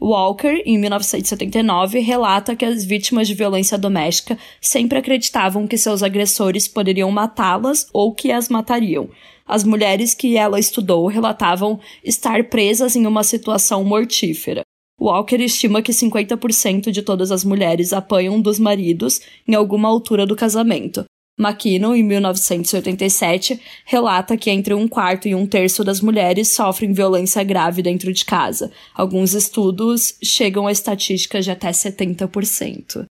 Walker, 0.00 0.62
em 0.64 0.78
1979, 0.78 1.98
relata 1.98 2.54
que 2.54 2.64
as 2.64 2.84
vítimas 2.84 3.26
de 3.26 3.34
violência 3.34 3.76
doméstica 3.76 4.38
sempre 4.60 4.98
acreditavam 4.98 5.66
que 5.66 5.76
seus 5.76 6.02
agressores 6.02 6.68
poderiam 6.68 7.10
matá-las 7.10 7.88
ou 7.92 8.14
que 8.14 8.30
as 8.30 8.48
matariam. 8.48 9.08
As 9.44 9.64
mulheres 9.64 10.14
que 10.14 10.36
ela 10.36 10.60
estudou 10.60 11.06
relatavam 11.08 11.80
estar 12.04 12.44
presas 12.44 12.94
em 12.94 13.06
uma 13.06 13.24
situação 13.24 13.82
mortífera. 13.82 14.62
Walker 15.00 15.42
estima 15.42 15.82
que 15.82 15.92
50% 15.92 16.90
de 16.90 17.02
todas 17.02 17.30
as 17.30 17.44
mulheres 17.44 17.92
apanham 17.92 18.40
dos 18.40 18.58
maridos 18.58 19.20
em 19.46 19.54
alguma 19.54 19.88
altura 19.88 20.26
do 20.26 20.36
casamento, 20.36 21.04
McKinnon, 21.38 21.94
em 21.94 22.02
1987, 22.02 23.60
relata 23.84 24.36
que 24.36 24.50
entre 24.50 24.74
um 24.74 24.88
quarto 24.88 25.28
e 25.28 25.34
um 25.34 25.46
terço 25.46 25.84
das 25.84 26.00
mulheres 26.00 26.48
sofrem 26.48 26.92
violência 26.92 27.42
grave 27.44 27.80
dentro 27.82 28.12
de 28.12 28.24
casa. 28.24 28.72
Alguns 28.94 29.34
estudos 29.34 30.16
chegam 30.22 30.66
a 30.66 30.72
estatísticas 30.72 31.44
de 31.44 31.50
até 31.50 31.70
70%. 31.70 33.06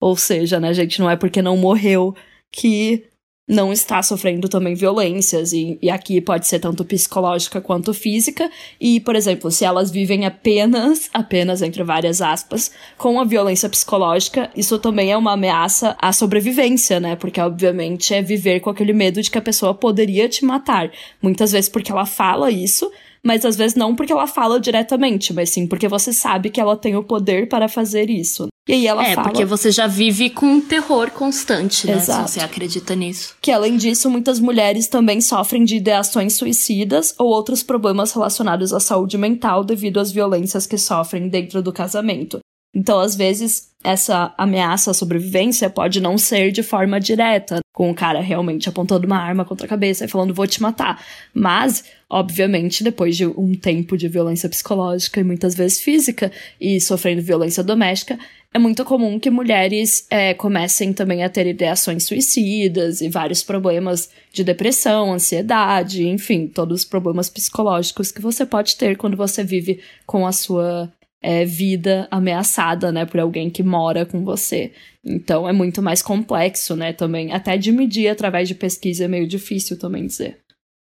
Ou 0.00 0.16
seja, 0.16 0.60
né, 0.60 0.72
gente, 0.72 1.00
não 1.00 1.10
é 1.10 1.16
porque 1.16 1.42
não 1.42 1.56
morreu 1.56 2.14
que 2.52 3.04
não 3.50 3.72
está 3.72 4.00
sofrendo 4.00 4.48
também 4.48 4.74
violências, 4.74 5.52
e, 5.52 5.76
e, 5.82 5.90
aqui 5.90 6.20
pode 6.20 6.46
ser 6.46 6.60
tanto 6.60 6.84
psicológica 6.84 7.60
quanto 7.60 7.92
física, 7.92 8.48
e, 8.80 9.00
por 9.00 9.16
exemplo, 9.16 9.50
se 9.50 9.64
elas 9.64 9.90
vivem 9.90 10.24
apenas, 10.24 11.10
apenas 11.12 11.60
entre 11.60 11.82
várias 11.82 12.22
aspas, 12.22 12.70
com 12.96 13.18
a 13.20 13.24
violência 13.24 13.68
psicológica, 13.68 14.48
isso 14.54 14.78
também 14.78 15.10
é 15.10 15.16
uma 15.16 15.32
ameaça 15.32 15.96
à 16.00 16.12
sobrevivência, 16.12 17.00
né? 17.00 17.16
Porque, 17.16 17.40
obviamente, 17.40 18.14
é 18.14 18.22
viver 18.22 18.60
com 18.60 18.70
aquele 18.70 18.92
medo 18.92 19.20
de 19.20 19.28
que 19.28 19.38
a 19.38 19.42
pessoa 19.42 19.74
poderia 19.74 20.28
te 20.28 20.44
matar. 20.44 20.92
Muitas 21.20 21.50
vezes 21.50 21.68
porque 21.68 21.90
ela 21.90 22.06
fala 22.06 22.52
isso, 22.52 22.88
mas 23.20 23.44
às 23.44 23.56
vezes 23.56 23.74
não 23.74 23.96
porque 23.96 24.12
ela 24.12 24.28
fala 24.28 24.60
diretamente, 24.60 25.32
mas 25.32 25.50
sim 25.50 25.66
porque 25.66 25.88
você 25.88 26.12
sabe 26.12 26.50
que 26.50 26.60
ela 26.60 26.76
tem 26.76 26.94
o 26.94 27.02
poder 27.02 27.48
para 27.48 27.68
fazer 27.68 28.08
isso. 28.08 28.48
E 28.70 28.74
aí 28.74 28.86
ela 28.86 29.04
é, 29.04 29.14
fala. 29.14 29.26
É, 29.26 29.30
porque 29.30 29.44
você 29.44 29.70
já 29.70 29.86
vive 29.86 30.30
com 30.30 30.46
um 30.46 30.60
terror 30.60 31.10
constante, 31.10 31.86
né? 31.86 31.94
Exato. 31.94 32.28
Se 32.28 32.34
você 32.34 32.40
acredita 32.40 32.94
nisso. 32.94 33.34
Que 33.40 33.50
além 33.50 33.76
disso, 33.76 34.08
muitas 34.08 34.38
mulheres 34.38 34.86
também 34.86 35.20
sofrem 35.20 35.64
de 35.64 35.76
ideações 35.76 36.34
suicidas 36.34 37.14
ou 37.18 37.28
outros 37.28 37.62
problemas 37.62 38.12
relacionados 38.12 38.72
à 38.72 38.78
saúde 38.78 39.18
mental 39.18 39.64
devido 39.64 39.98
às 39.98 40.12
violências 40.12 40.66
que 40.66 40.78
sofrem 40.78 41.28
dentro 41.28 41.60
do 41.62 41.72
casamento. 41.72 42.38
Então, 42.74 43.00
às 43.00 43.16
vezes, 43.16 43.69
essa 43.82 44.34
ameaça 44.36 44.90
à 44.90 44.94
sobrevivência 44.94 45.70
pode 45.70 46.00
não 46.00 46.18
ser 46.18 46.52
de 46.52 46.62
forma 46.62 47.00
direta, 47.00 47.60
com 47.72 47.90
o 47.90 47.94
cara 47.94 48.20
realmente 48.20 48.68
apontando 48.68 49.06
uma 49.06 49.16
arma 49.16 49.44
contra 49.44 49.66
a 49.66 49.68
cabeça 49.68 50.04
e 50.04 50.08
falando 50.08 50.34
vou 50.34 50.46
te 50.46 50.60
matar. 50.60 51.02
Mas, 51.32 51.84
obviamente, 52.08 52.84
depois 52.84 53.16
de 53.16 53.26
um 53.26 53.54
tempo 53.54 53.96
de 53.96 54.06
violência 54.06 54.48
psicológica 54.48 55.20
e 55.20 55.24
muitas 55.24 55.54
vezes 55.54 55.80
física 55.80 56.30
e 56.60 56.78
sofrendo 56.80 57.22
violência 57.22 57.64
doméstica, 57.64 58.18
é 58.52 58.58
muito 58.58 58.84
comum 58.84 59.18
que 59.18 59.30
mulheres 59.30 60.06
é, 60.10 60.34
comecem 60.34 60.92
também 60.92 61.22
a 61.22 61.30
ter 61.30 61.46
ideações 61.46 62.04
suicidas 62.04 63.00
e 63.00 63.08
vários 63.08 63.42
problemas 63.42 64.10
de 64.32 64.42
depressão, 64.42 65.12
ansiedade, 65.12 66.06
enfim, 66.06 66.48
todos 66.48 66.80
os 66.80 66.84
problemas 66.84 67.30
psicológicos 67.30 68.10
que 68.10 68.20
você 68.20 68.44
pode 68.44 68.76
ter 68.76 68.96
quando 68.96 69.16
você 69.16 69.44
vive 69.44 69.80
com 70.04 70.26
a 70.26 70.32
sua 70.32 70.92
é, 71.22 71.44
vida 71.44 72.08
ameaçada, 72.10 72.90
né, 72.90 73.04
por 73.04 73.20
alguém 73.20 73.50
que 73.50 73.62
mora 73.62 74.06
com 74.06 74.24
você. 74.24 74.72
Então 75.04 75.48
é 75.48 75.52
muito 75.52 75.82
mais 75.82 76.02
complexo, 76.02 76.74
né, 76.74 76.92
também. 76.92 77.32
Até 77.32 77.56
de 77.56 77.70
medir 77.72 78.08
através 78.08 78.48
de 78.48 78.54
pesquisa 78.54 79.04
é 79.04 79.08
meio 79.08 79.26
difícil 79.26 79.78
também 79.78 80.06
dizer. 80.06 80.38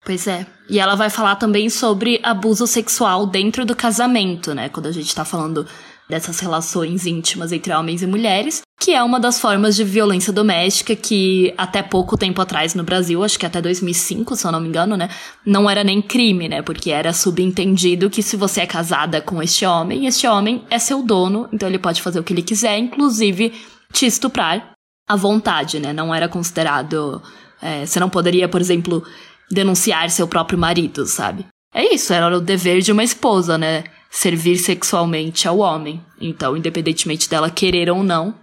Pois 0.04 0.26
é. 0.26 0.46
E 0.70 0.78
ela 0.78 0.94
vai 0.94 1.10
falar 1.10 1.36
também 1.36 1.68
sobre 1.68 2.20
abuso 2.22 2.66
sexual 2.66 3.26
dentro 3.26 3.64
do 3.64 3.74
casamento, 3.74 4.54
né, 4.54 4.68
quando 4.68 4.86
a 4.86 4.92
gente 4.92 5.14
tá 5.14 5.24
falando 5.24 5.66
dessas 6.08 6.40
relações 6.40 7.06
íntimas 7.06 7.52
entre 7.52 7.72
homens 7.72 8.02
e 8.02 8.06
mulheres. 8.06 8.62
que 8.80 8.94
é 8.94 9.02
uma 9.02 9.18
das 9.18 9.40
formas 9.40 9.74
de 9.74 9.82
violência 9.82 10.32
doméstica 10.32 10.94
que 10.94 11.52
até 11.58 11.82
pouco 11.82 12.16
tempo 12.16 12.40
atrás 12.40 12.76
no 12.76 12.84
Brasil, 12.84 13.24
acho 13.24 13.36
que 13.36 13.44
até 13.44 13.60
2005, 13.60 14.36
se 14.36 14.46
eu 14.46 14.52
não 14.52 14.60
me 14.60 14.68
engano, 14.68 14.96
né, 14.96 15.10
não 15.44 15.68
era 15.68 15.82
nem 15.82 16.00
crime, 16.00 16.48
né, 16.48 16.62
porque 16.62 16.92
era 16.92 17.12
subentendido 17.12 18.08
que 18.08 18.22
se 18.22 18.36
você 18.36 18.60
é 18.60 18.66
casada 18.66 19.20
com 19.20 19.42
este 19.42 19.66
homem, 19.66 20.06
este 20.06 20.28
homem 20.28 20.64
é 20.70 20.78
seu 20.78 21.02
dono, 21.02 21.48
então 21.52 21.68
ele 21.68 21.78
pode 21.78 22.00
fazer 22.00 22.20
o 22.20 22.22
que 22.22 22.32
ele 22.32 22.42
quiser, 22.42 22.78
inclusive 22.78 23.52
te 23.92 24.06
estuprar 24.06 24.70
à 25.08 25.16
vontade, 25.16 25.80
né, 25.80 25.92
não 25.92 26.14
era 26.14 26.28
considerado, 26.28 27.20
é, 27.60 27.84
você 27.84 27.98
não 27.98 28.08
poderia, 28.08 28.48
por 28.48 28.60
exemplo, 28.60 29.02
denunciar 29.50 30.08
seu 30.08 30.28
próprio 30.28 30.58
marido, 30.58 31.04
sabe? 31.04 31.44
É 31.74 31.94
isso, 31.94 32.12
era 32.12 32.34
o 32.34 32.40
dever 32.40 32.80
de 32.80 32.92
uma 32.92 33.02
esposa, 33.02 33.58
né, 33.58 33.84
servir 34.10 34.58
sexualmente 34.58 35.46
ao 35.46 35.58
homem. 35.58 36.04
Então, 36.20 36.56
independentemente 36.56 37.28
dela 37.28 37.50
querer 37.50 37.90
ou 37.90 38.02
não, 38.02 38.34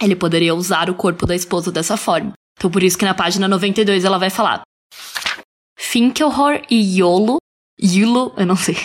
ele 0.00 0.16
poderia 0.16 0.54
usar 0.54 0.90
o 0.90 0.94
corpo 0.94 1.26
da 1.26 1.34
esposa 1.34 1.70
dessa 1.72 1.96
forma. 1.96 2.32
Então 2.56 2.70
por 2.70 2.82
isso 2.82 2.96
que 2.96 3.04
na 3.04 3.14
página 3.14 3.46
92 3.46 4.04
ela 4.04 4.18
vai 4.18 4.30
falar 4.30 4.62
Finkelhor 5.76 6.62
e 6.70 6.98
Yolo, 6.98 7.36
Yulo, 7.80 8.32
eu 8.36 8.46
não 8.46 8.56
sei, 8.56 8.76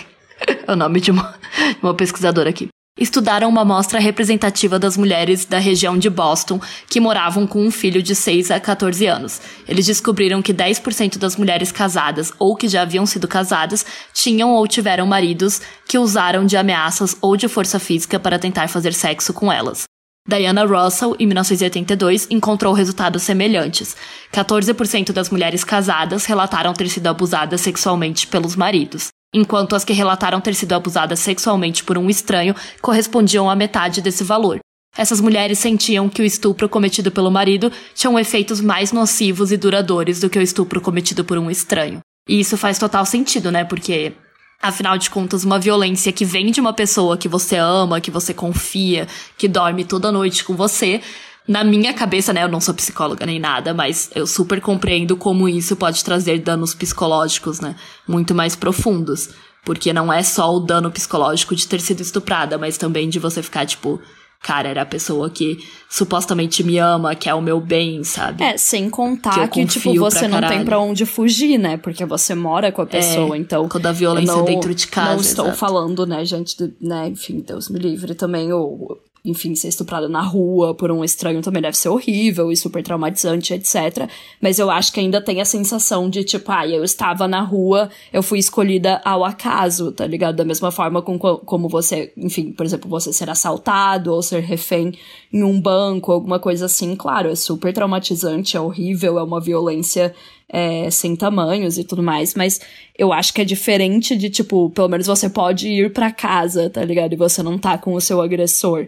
é 0.68 0.72
o 0.72 0.76
nome 0.76 1.00
de 1.00 1.12
uma, 1.12 1.34
uma 1.82 1.94
pesquisadora 1.94 2.50
aqui, 2.50 2.68
estudaram 3.02 3.50
uma 3.50 3.62
amostra 3.62 4.00
representativa 4.00 4.78
das 4.78 4.96
mulheres 4.96 5.46
da 5.46 5.58
região 5.58 5.98
de 5.98 6.10
Boston 6.10 6.60
que 6.88 7.00
moravam 7.00 7.48
com 7.48 7.66
um 7.66 7.72
filho 7.72 8.02
de 8.02 8.14
6 8.14 8.52
a 8.52 8.60
14 8.60 9.08
anos. 9.08 9.42
Eles 9.68 9.86
descobriram 9.86 10.42
que 10.42 10.54
10% 10.54 11.18
das 11.18 11.36
mulheres 11.36 11.72
casadas 11.72 12.32
ou 12.38 12.56
que 12.56 12.68
já 12.68 12.84
haviam 12.84 13.06
sido 13.06 13.28
casadas 13.28 13.86
tinham 14.14 14.52
ou 14.52 14.68
tiveram 14.68 15.08
maridos 15.08 15.62
que 15.88 15.98
usaram 15.98 16.46
de 16.46 16.56
ameaças 16.56 17.18
ou 17.22 17.36
de 17.36 17.48
força 17.48 17.80
física 17.80 18.20
para 18.20 18.38
tentar 18.38 18.68
fazer 18.68 18.94
sexo 18.94 19.34
com 19.34 19.52
elas. 19.52 19.84
Diana 20.28 20.64
Russell, 20.64 21.16
em 21.20 21.26
1982, 21.26 22.28
encontrou 22.30 22.74
resultados 22.74 23.24
semelhantes. 23.24 23.96
14% 24.32 25.12
das 25.12 25.32
mulheres 25.32 25.64
casadas 25.64 26.26
relataram 26.26 26.74
ter 26.74 26.88
sido 26.90 27.08
abusadas 27.08 27.62
sexualmente 27.62 28.28
pelos 28.28 28.56
maridos, 28.56 29.08
enquanto 29.34 29.76
as 29.76 29.84
que 29.84 29.94
relataram 29.94 30.42
ter 30.42 30.54
sido 30.54 30.74
abusadas 30.74 31.20
sexualmente 31.20 31.84
por 31.84 31.98
um 31.98 32.10
estranho 32.10 32.56
correspondiam 32.82 33.50
à 33.50 33.56
metade 33.56 34.02
desse 34.02 34.24
valor. 34.24 34.60
Essas 34.98 35.22
mulheres 35.22 35.60
sentiam 35.60 36.10
que 36.10 36.22
o 36.22 36.26
estupro 36.26 36.68
cometido 36.68 37.12
pelo 37.12 37.32
marido 37.32 37.72
tinha 37.96 38.20
efeitos 38.20 38.60
mais 38.60 38.92
nocivos 38.92 39.52
e 39.52 39.58
duradouros 39.58 40.20
do 40.20 40.30
que 40.30 40.38
o 40.38 40.42
estupro 40.42 40.82
cometido 40.82 41.24
por 41.24 41.38
um 41.38 41.50
estranho. 41.50 42.00
E 42.28 42.40
isso 42.40 42.58
faz 42.58 42.78
total 42.78 43.06
sentido, 43.06 43.52
né? 43.52 43.64
Porque 43.64 44.14
Afinal 44.62 44.96
de 44.96 45.10
contas, 45.10 45.44
uma 45.44 45.58
violência 45.58 46.12
que 46.12 46.24
vem 46.24 46.52
de 46.52 46.62
uma 46.62 46.72
pessoa 46.72 47.18
que 47.18 47.28
você 47.28 47.56
ama, 47.56 48.00
que 48.00 48.12
você 48.12 48.32
confia, 48.32 49.08
que 49.36 49.48
dorme 49.48 49.84
toda 49.84 50.12
noite 50.12 50.44
com 50.44 50.56
você. 50.56 51.02
Na 51.48 51.64
minha 51.64 51.94
cabeça, 51.94 52.32
né, 52.32 52.44
eu 52.44 52.48
não 52.48 52.62
sou 52.62 52.74
psicóloga 52.74 53.26
nem 53.26 53.40
nada, 53.40 53.74
mas 53.74 54.10
eu 54.16 54.28
super 54.28 54.62
compreendo 54.62 55.18
como 55.18 55.50
isso 55.50 55.76
pode 55.76 56.04
trazer 56.04 56.40
danos 56.40 56.74
psicológicos, 56.74 57.60
né, 57.60 57.76
muito 58.08 58.34
mais 58.36 58.56
profundos. 58.56 59.30
Porque 59.64 59.94
não 59.94 60.12
é 60.12 60.24
só 60.24 60.56
o 60.56 60.60
dano 60.60 60.90
psicológico 60.90 61.56
de 61.56 61.68
ter 61.68 61.80
sido 61.80 62.02
estuprada, 62.02 62.58
mas 62.58 62.78
também 62.78 63.10
de 63.10 63.20
você 63.20 63.44
ficar, 63.44 63.66
tipo, 63.66 64.02
cara, 64.42 64.70
era 64.70 64.82
a 64.82 64.86
pessoa 64.86 65.30
que 65.30 65.60
supostamente 65.88 66.64
me 66.64 66.80
ama, 66.80 67.14
que 67.14 67.30
é 67.30 67.34
o 67.34 67.42
meu 67.42 67.62
bem, 67.62 68.04
sabe? 68.04 68.44
É, 68.44 68.58
sem 68.58 68.90
contar 68.90 69.48
que, 69.50 69.62
que 69.62 69.66
tipo, 69.68 69.94
você 69.96 70.28
não 70.28 70.42
tem 70.42 70.66
para 70.66 70.80
onde 70.80 71.06
fugir, 71.06 71.60
né? 71.60 71.78
Porque 71.78 72.04
você 72.06 72.34
mora 72.34 72.72
com 72.72 72.82
a 72.82 72.86
é, 72.86 72.88
pessoa, 72.88 73.36
é, 73.36 73.40
então. 73.40 73.70
Quando 73.70 73.86
a 73.86 73.92
violência 73.92 74.36
não, 74.36 74.46
dentro 74.46 74.74
de 74.74 74.88
casa. 74.88 75.14
Não 75.14 75.22
estou 75.22 75.46
exato. 75.46 75.60
falando, 75.60 76.06
né, 76.08 76.26
gente, 76.26 76.58
de, 76.58 76.74
né, 76.82 77.10
enfim, 77.10 77.40
Deus 77.40 77.70
me 77.70 77.78
livre 77.78 78.16
também, 78.16 78.52
ou 78.52 79.00
enfim, 79.24 79.54
ser 79.54 79.68
estuprada 79.68 80.10
na 80.10 80.22
rua 80.22 80.74
por 80.74 80.92
um 80.92 81.04
estranho 81.04 81.42
também 81.42 81.62
deve 81.62 81.78
ser 81.78 81.90
horrível 81.90 82.52
e 82.52 82.58
super 82.58 82.82
traumatizante, 82.82 83.54
etc. 83.54 84.10
Mas 84.42 84.58
eu 84.58 84.72
acho 84.72 84.92
que 84.92 85.00
ainda 85.00 85.22
tem 85.22 85.40
a 85.40 85.46
sensação 85.46 86.10
de, 86.10 86.24
tipo, 86.24 86.52
ah, 86.52 86.68
eu 86.68 86.84
estava 86.84 87.28
na 87.28 87.42
rua, 87.42 87.90
eu 88.12 88.24
fui 88.24 88.40
escolhida 88.40 89.00
ao 89.06 89.24
acaso, 89.24 89.92
tá 89.92 90.08
ligado? 90.08 90.38
Da 90.38 90.46
mesma 90.46 90.72
forma 90.72 91.04
com, 91.04 91.20
como 91.20 91.70
você, 91.70 92.12
enfim, 92.18 92.52
por 92.52 92.66
exemplo, 92.66 92.90
você 92.90 93.14
ser 93.14 93.30
assaltado 93.30 94.12
ou 94.12 94.24
ser 94.24 94.42
refém 94.42 94.94
em 95.32 95.44
um 95.44 95.62
banco, 95.62 96.12
alguma 96.12 96.40
coisa 96.40 96.66
assim. 96.66 96.96
Claro, 96.96 97.30
é 97.30 97.36
super 97.36 97.72
traumatizante, 97.72 98.58
é 98.58 98.60
horrível, 98.60 99.20
é 99.20 99.24
uma 99.24 99.40
violência 99.40 100.16
é, 100.52 100.90
sem 100.90 101.16
tamanhos 101.16 101.78
e 101.78 101.84
tudo 101.84 102.04
mais, 102.04 102.36
mas 102.36 102.60
eu 102.98 103.14
acho 103.14 103.34
que 103.34 103.42
é 103.42 103.46
diferente 103.46 104.18
de, 104.18 104.30
tipo, 104.30 104.70
pelo 104.72 104.90
menos 104.90 105.08
você 105.08 105.30
pode 105.30 105.70
ir 105.70 105.94
para 105.94 106.12
casa, 106.12 106.70
tá 106.70 106.84
ligado? 106.84 107.14
E 107.14 107.16
você 107.16 107.42
não 107.42 107.58
tá 107.58 107.78
com 107.78 107.94
o 107.94 108.02
seu 108.02 108.22
agressor. 108.22 108.88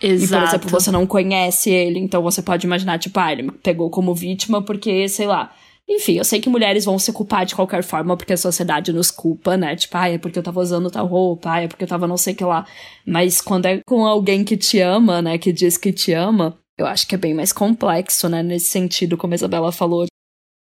Exato. 0.00 0.24
E, 0.24 0.28
por 0.28 0.48
exemplo, 0.48 0.70
você 0.70 0.90
não 0.90 1.06
conhece 1.06 1.70
ele, 1.70 1.98
então 1.98 2.22
você 2.22 2.42
pode 2.42 2.66
imaginar, 2.66 2.98
tipo, 2.98 3.18
ah, 3.18 3.32
ele 3.32 3.50
pegou 3.62 3.90
como 3.90 4.14
vítima 4.14 4.62
porque, 4.62 5.08
sei 5.08 5.26
lá. 5.26 5.52
Enfim, 5.88 6.16
eu 6.16 6.24
sei 6.24 6.40
que 6.40 6.48
mulheres 6.48 6.84
vão 6.84 6.98
se 6.98 7.12
culpar 7.12 7.44
de 7.44 7.54
qualquer 7.54 7.82
forma 7.82 8.16
porque 8.16 8.32
a 8.32 8.38
sociedade 8.38 8.92
nos 8.92 9.10
culpa, 9.10 9.56
né? 9.56 9.76
Tipo, 9.76 9.96
ah, 9.98 10.08
é 10.08 10.18
porque 10.18 10.38
eu 10.38 10.42
tava 10.42 10.60
usando 10.60 10.90
tal 10.90 11.06
roupa, 11.06 11.52
ah, 11.52 11.60
é 11.62 11.68
porque 11.68 11.84
eu 11.84 11.88
tava 11.88 12.06
não 12.08 12.16
sei 12.16 12.32
o 12.32 12.36
que 12.36 12.44
lá. 12.44 12.66
Mas 13.06 13.40
quando 13.40 13.66
é 13.66 13.80
com 13.86 14.06
alguém 14.06 14.44
que 14.44 14.56
te 14.56 14.80
ama, 14.80 15.20
né, 15.20 15.36
que 15.36 15.52
diz 15.52 15.76
que 15.76 15.92
te 15.92 16.12
ama, 16.12 16.58
eu 16.78 16.86
acho 16.86 17.06
que 17.06 17.14
é 17.14 17.18
bem 17.18 17.34
mais 17.34 17.52
complexo, 17.52 18.28
né, 18.28 18.42
nesse 18.42 18.66
sentido, 18.66 19.16
como 19.16 19.34
a 19.34 19.36
Isabela 19.36 19.70
falou. 19.70 20.06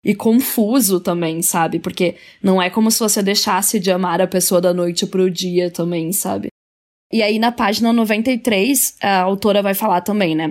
E 0.03 0.13
confuso 0.13 0.99
também, 0.99 1.41
sabe? 1.41 1.79
Porque 1.79 2.15
não 2.41 2.61
é 2.61 2.69
como 2.69 2.91
se 2.91 2.99
você 2.99 3.23
deixasse 3.23 3.79
de 3.79 3.91
amar 3.91 4.21
a 4.21 4.27
pessoa 4.27 4.61
da 4.61 4.73
noite 4.73 5.05
pro 5.07 5.29
dia 5.31 5.71
também, 5.71 6.11
sabe? 6.11 6.49
E 7.11 7.21
aí, 7.23 7.39
na 7.39 7.51
página 7.51 7.93
93, 7.93 8.97
a 9.01 9.21
autora 9.21 9.61
vai 9.61 9.73
falar 9.73 10.01
também, 10.01 10.35
né? 10.35 10.49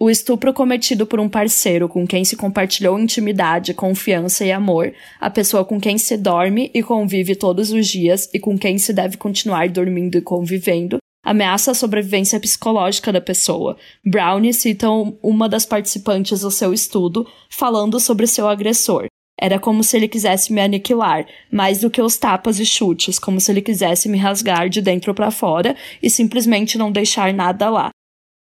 O 0.00 0.08
estupro 0.08 0.54
cometido 0.54 1.06
por 1.06 1.18
um 1.18 1.28
parceiro 1.28 1.88
com 1.88 2.06
quem 2.06 2.24
se 2.24 2.36
compartilhou 2.36 2.98
intimidade, 2.98 3.74
confiança 3.74 4.44
e 4.44 4.52
amor, 4.52 4.94
a 5.20 5.28
pessoa 5.28 5.64
com 5.64 5.80
quem 5.80 5.98
se 5.98 6.16
dorme 6.16 6.70
e 6.72 6.84
convive 6.84 7.34
todos 7.34 7.72
os 7.72 7.86
dias 7.88 8.30
e 8.32 8.38
com 8.38 8.56
quem 8.56 8.78
se 8.78 8.92
deve 8.92 9.16
continuar 9.16 9.68
dormindo 9.68 10.16
e 10.16 10.22
convivendo, 10.22 10.98
ameaça 11.24 11.72
a 11.72 11.74
sobrevivência 11.74 12.38
psicológica 12.38 13.12
da 13.12 13.20
pessoa. 13.20 13.76
Brownie 14.06 14.54
cita 14.54 14.88
uma 15.20 15.48
das 15.48 15.66
participantes 15.66 16.42
do 16.42 16.50
seu 16.50 16.72
estudo 16.72 17.26
falando 17.50 17.98
sobre 17.98 18.28
seu 18.28 18.46
agressor. 18.48 19.08
Era 19.40 19.58
como 19.58 19.84
se 19.84 19.96
ele 19.96 20.08
quisesse 20.08 20.52
me 20.52 20.60
aniquilar, 20.60 21.24
mais 21.50 21.80
do 21.80 21.90
que 21.90 22.02
os 22.02 22.16
tapas 22.16 22.58
e 22.58 22.66
chutes, 22.66 23.18
como 23.18 23.40
se 23.40 23.52
ele 23.52 23.62
quisesse 23.62 24.08
me 24.08 24.18
rasgar 24.18 24.68
de 24.68 24.82
dentro 24.82 25.14
para 25.14 25.30
fora 25.30 25.76
e 26.02 26.10
simplesmente 26.10 26.76
não 26.76 26.90
deixar 26.90 27.32
nada 27.32 27.70
lá. 27.70 27.90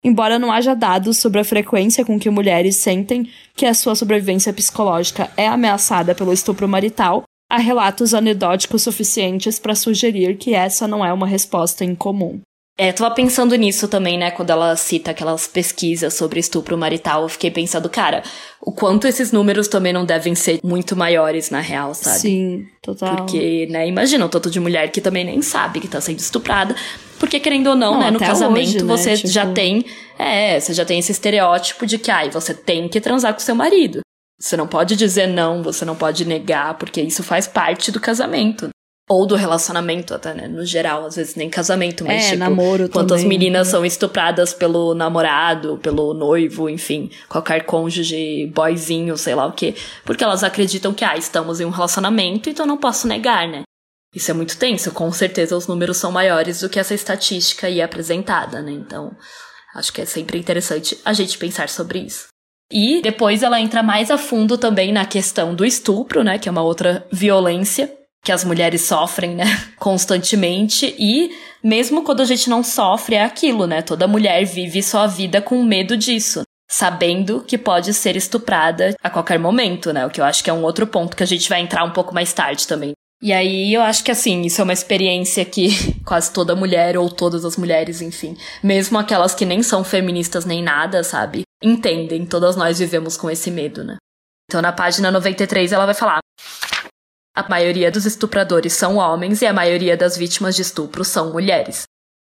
Embora 0.04 0.38
não 0.38 0.52
haja 0.52 0.76
dados 0.76 1.18
sobre 1.18 1.40
a 1.40 1.46
frequência 1.46 2.04
com 2.04 2.20
que 2.20 2.30
mulheres 2.30 2.76
sentem 2.76 3.30
que 3.56 3.66
a 3.66 3.74
sua 3.74 3.96
sobrevivência 3.96 4.54
psicológica 4.54 5.32
é 5.38 5.48
ameaçada 5.48 6.14
pelo 6.14 6.34
estupro 6.34 6.68
marital, 6.68 7.24
há 7.50 7.58
relatos 7.58 8.14
anedóticos 8.14 8.82
suficientes 8.82 9.58
para 9.58 9.76
sugerir 9.76 10.38
que 10.38 10.54
essa 10.54 10.88
não 10.88 11.06
é 11.06 11.14
uma 11.14 11.26
resposta 11.26 11.86
incomum. 11.86 12.42
É, 12.76 12.90
eu 12.90 12.94
tava 12.94 13.14
pensando 13.14 13.54
nisso 13.56 13.88
também, 13.88 14.18
né? 14.18 14.32
Quando 14.32 14.50
ela 14.50 14.76
cita 14.76 15.12
aquelas 15.12 15.48
pesquisas 15.48 16.16
sobre 16.16 16.40
estupro 16.40 16.76
marital, 16.76 17.22
eu 17.22 17.30
fiquei 17.30 17.52
pensando, 17.52 17.88
cara, 17.88 18.24
o 18.60 18.72
quanto 18.72 19.08
esses 19.08 19.32
números 19.32 19.68
também 19.68 19.94
não 19.94 20.04
devem 20.04 20.34
ser 20.34 20.60
muito 20.64 20.96
maiores 20.96 21.52
na 21.52 21.60
real, 21.60 21.94
sabe? 21.94 22.20
Sim, 22.20 22.66
total. 22.82 23.16
Porque, 23.16 23.68
né, 23.70 23.88
imagina 23.88 24.26
um 24.26 24.30
tanto 24.30 24.50
de 24.50 24.60
mulher 24.60 24.92
que 24.92 25.02
também 25.02 25.24
nem 25.24 25.40
sabe 25.44 25.80
que 25.80 25.88
tá 25.88 26.02
sendo 26.02 26.18
estuprada. 26.18 26.76
Porque, 27.20 27.40
querendo 27.40 27.68
ou 27.68 27.76
não, 27.76 27.94
não 27.94 28.00
né, 28.00 28.12
no 28.12 28.20
casamento 28.20 28.70
hoje, 28.70 28.84
né, 28.84 28.98
você 28.98 29.18
tipo... 29.18 29.28
já 29.28 29.46
tem. 29.46 29.86
É, 30.18 30.60
você 30.60 30.74
já 30.74 30.84
tem 30.84 30.98
esse 30.98 31.12
estereótipo 31.12 31.86
de 31.86 32.00
que, 32.00 32.10
ai, 32.10 32.32
você 32.32 32.56
tem 32.56 32.90
que 32.90 33.00
transar 33.00 33.34
com 33.34 33.40
seu 33.40 33.54
marido. 33.54 34.02
Você 34.40 34.58
não 34.58 34.68
pode 34.68 34.96
dizer 34.96 35.28
não, 35.28 35.62
você 35.62 35.86
não 35.86 35.96
pode 35.96 36.26
negar, 36.26 36.74
porque 36.74 37.02
isso 37.02 37.22
faz 37.22 37.48
parte 37.48 37.92
do 37.92 38.00
casamento. 38.00 38.70
Ou 39.14 39.28
do 39.28 39.36
relacionamento 39.36 40.12
até, 40.16 40.34
né? 40.34 40.48
No 40.48 40.66
geral, 40.66 41.06
às 41.06 41.16
vezes 41.16 41.36
nem 41.36 41.48
casamento, 41.48 42.04
mas 42.04 42.24
é, 42.24 42.26
tipo, 42.30 42.40
namoro 42.40 42.90
quantas 42.90 43.22
também, 43.22 43.38
meninas 43.38 43.68
né? 43.68 43.72
são 43.72 43.86
estupradas 43.86 44.56
pelo 44.56 44.96
namorado, 44.96 45.78
pelo 45.78 46.16
noivo, 46.16 46.68
enfim, 46.68 47.12
qualquer 47.30 47.64
cônjuge, 47.64 48.48
boyzinho, 48.48 49.16
sei 49.16 49.36
lá 49.36 49.46
o 49.46 49.52
quê. 49.52 49.76
Porque 50.04 50.24
elas 50.24 50.44
acreditam 50.44 50.96
que, 50.96 51.06
ah, 51.06 51.16
estamos 51.16 51.60
em 51.60 51.66
um 51.66 51.70
relacionamento, 51.70 52.50
então 52.50 52.66
não 52.66 52.76
posso 52.76 53.08
negar, 53.08 53.48
né? 53.48 53.62
Isso 54.16 54.32
é 54.32 54.34
muito 54.34 54.58
tenso, 54.58 54.92
com 54.92 55.12
certeza 55.12 55.56
os 55.56 55.68
números 55.68 55.98
são 55.98 56.12
maiores 56.12 56.62
do 56.62 56.70
que 56.70 56.80
essa 56.80 56.96
estatística 56.96 57.68
aí 57.68 57.82
apresentada, 57.82 58.62
né? 58.64 58.72
Então, 58.72 59.12
acho 59.76 59.94
que 59.94 60.02
é 60.02 60.06
sempre 60.06 60.40
interessante 60.40 60.98
a 61.06 61.14
gente 61.14 61.38
pensar 61.38 61.70
sobre 61.70 62.00
isso. 62.00 62.28
E 62.72 63.00
depois 63.04 63.44
ela 63.44 63.60
entra 63.60 63.84
mais 63.84 64.10
a 64.10 64.18
fundo 64.18 64.58
também 64.58 64.92
na 64.92 65.06
questão 65.06 65.54
do 65.54 65.64
estupro, 65.64 66.24
né? 66.24 66.40
Que 66.40 66.50
é 66.50 66.52
uma 66.52 66.64
outra 66.64 67.06
violência 67.12 67.92
que 68.24 68.32
as 68.32 68.44
mulheres 68.44 68.82
sofrem, 68.84 69.36
né, 69.36 69.46
constantemente 69.78 70.96
e 70.98 71.32
mesmo 71.62 72.04
quando 72.04 72.22
a 72.22 72.26
gente 72.26 72.50
não 72.50 72.64
sofre 72.64 73.16
é 73.16 73.24
aquilo, 73.24 73.68
né? 73.68 73.82
Toda 73.82 74.08
mulher 74.08 74.46
vive 74.46 74.82
sua 74.82 75.08
vida 75.08 75.42
com 75.42 75.62
medo 75.64 75.98
disso, 75.98 76.44
sabendo 76.70 77.42
que 77.42 77.58
pode 77.58 77.94
ser 77.94 78.16
estuprada 78.16 78.96
a 79.04 79.10
qualquer 79.10 79.38
momento, 79.38 79.92
né? 79.92 80.06
O 80.06 80.10
que 80.10 80.22
eu 80.22 80.26
acho 80.26 80.44
que 80.44 80.50
é 80.50 80.54
um 80.54 80.64
outro 80.64 80.88
ponto 80.88 81.16
que 81.16 81.24
a 81.24 81.28
gente 81.28 81.50
vai 81.50 81.60
entrar 81.60 81.84
um 81.84 81.92
pouco 81.92 82.14
mais 82.14 82.34
tarde 82.34 82.68
também. 82.68 82.94
E 83.22 83.32
aí 83.32 83.74
eu 83.74 83.82
acho 83.82 84.04
que 84.04 84.12
assim, 84.12 84.42
isso 84.42 84.60
é 84.60 84.64
uma 84.66 84.74
experiência 84.74 85.46
que 85.46 85.70
quase 86.04 86.32
toda 86.32 86.56
mulher 86.56 86.98
ou 86.98 87.10
todas 87.10 87.46
as 87.46 87.56
mulheres, 87.56 88.02
enfim, 88.02 88.36
mesmo 88.62 88.98
aquelas 88.98 89.34
que 89.34 89.46
nem 89.46 89.64
são 89.64 89.84
feministas 89.84 90.44
nem 90.44 90.62
nada, 90.62 91.04
sabe, 91.04 91.44
entendem. 91.62 92.26
Todas 92.26 92.56
nós 92.56 92.80
vivemos 92.80 93.16
com 93.16 93.30
esse 93.30 93.50
medo, 93.50 93.84
né? 93.84 93.98
Então 94.50 94.62
na 94.62 94.74
página 94.74 95.10
93 95.10 95.72
ela 95.72 95.86
vai 95.86 95.96
falar: 95.96 96.20
a 97.36 97.50
maioria 97.50 97.92
dos 97.92 98.06
estupradores 98.06 98.74
são 98.74 98.98
homens 98.98 99.42
e 99.42 99.48
a 99.48 99.54
maioria 99.54 99.98
das 99.98 100.16
vítimas 100.16 100.56
de 100.56 100.62
estupro 100.62 101.04
são 101.04 101.32
mulheres. 101.32 101.84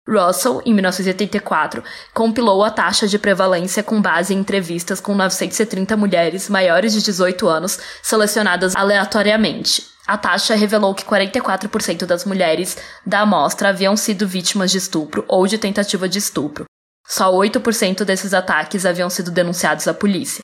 Russell, 0.07 0.61
em 0.63 0.73
1984, 0.73 1.83
compilou 2.13 2.63
a 2.63 2.69
taxa 2.69 3.07
de 3.07 3.17
prevalência 3.17 3.81
com 3.81 3.99
base 3.99 4.33
em 4.33 4.37
entrevistas 4.37 4.99
com 4.99 5.15
930 5.15 5.97
mulheres 5.97 6.49
maiores 6.49 6.93
de 6.93 7.01
18 7.01 7.47
anos 7.47 7.79
selecionadas 8.03 8.75
aleatoriamente. 8.75 9.87
A 10.07 10.17
taxa 10.17 10.53
revelou 10.53 10.93
que 10.93 11.05
44% 11.05 12.05
das 12.05 12.23
mulheres 12.25 12.77
da 13.05 13.21
amostra 13.21 13.69
haviam 13.69 13.95
sido 13.97 14.27
vítimas 14.27 14.69
de 14.69 14.77
estupro 14.77 15.25
ou 15.27 15.47
de 15.47 15.57
tentativa 15.57 16.07
de 16.07 16.19
estupro. 16.19 16.65
Só 17.07 17.31
8% 17.31 18.03
desses 18.03 18.33
ataques 18.33 18.85
haviam 18.85 19.09
sido 19.09 19.31
denunciados 19.31 19.87
à 19.87 19.93
polícia. 19.93 20.41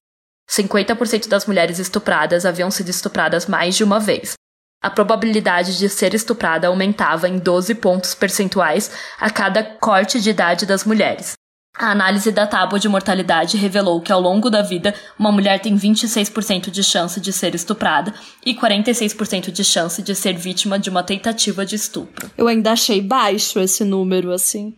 50% 0.50 1.28
das 1.28 1.46
mulheres 1.46 1.78
estupradas 1.78 2.46
haviam 2.46 2.72
sido 2.72 2.89
estupradas 2.89 3.46
mais 3.46 3.76
de 3.76 3.84
uma 3.84 4.00
vez. 4.00 4.34
A 4.82 4.90
probabilidade 4.90 5.78
de 5.78 5.90
ser 5.90 6.13
estuprada 6.13 6.68
aumentava 6.68 7.28
em 7.28 7.40
12 7.40 7.76
pontos 7.76 8.13
percentuais 8.13 8.92
a 9.20 9.30
cada 9.30 9.63
corte 9.63 10.22
de 10.22 10.30
idade 10.30 10.66
das 10.66 10.84
mulheres. 10.86 11.34
A 11.80 11.92
análise 11.92 12.32
da 12.32 12.48
tábua 12.48 12.80
de 12.80 12.90
mortalidade 12.90 13.56
revelou 13.56 14.02
que 14.02 14.12
ao 14.12 14.20
longo 14.20 14.50
da 14.50 14.63
vida, 14.63 14.96
uma 15.18 15.32
mulher 15.32 15.60
tem 15.60 15.78
26% 15.78 16.72
de 16.72 16.84
chance 16.84 17.22
de 17.22 17.32
ser 17.32 17.54
estuprada 17.54 18.13
e 18.44 18.56
46% 18.56 19.52
de 19.52 19.63
chance 19.63 20.02
de 20.02 20.16
ser 20.16 20.34
vítima 20.34 20.80
de 20.80 20.90
uma 20.90 21.04
tentativa 21.04 21.63
de 21.63 21.76
estupro. 21.76 22.32
Eu 22.36 22.48
ainda 22.48 22.72
achei 22.72 23.00
baixo 23.00 23.60
esse 23.60 23.84
número, 23.84 24.32
assim. 24.32 24.76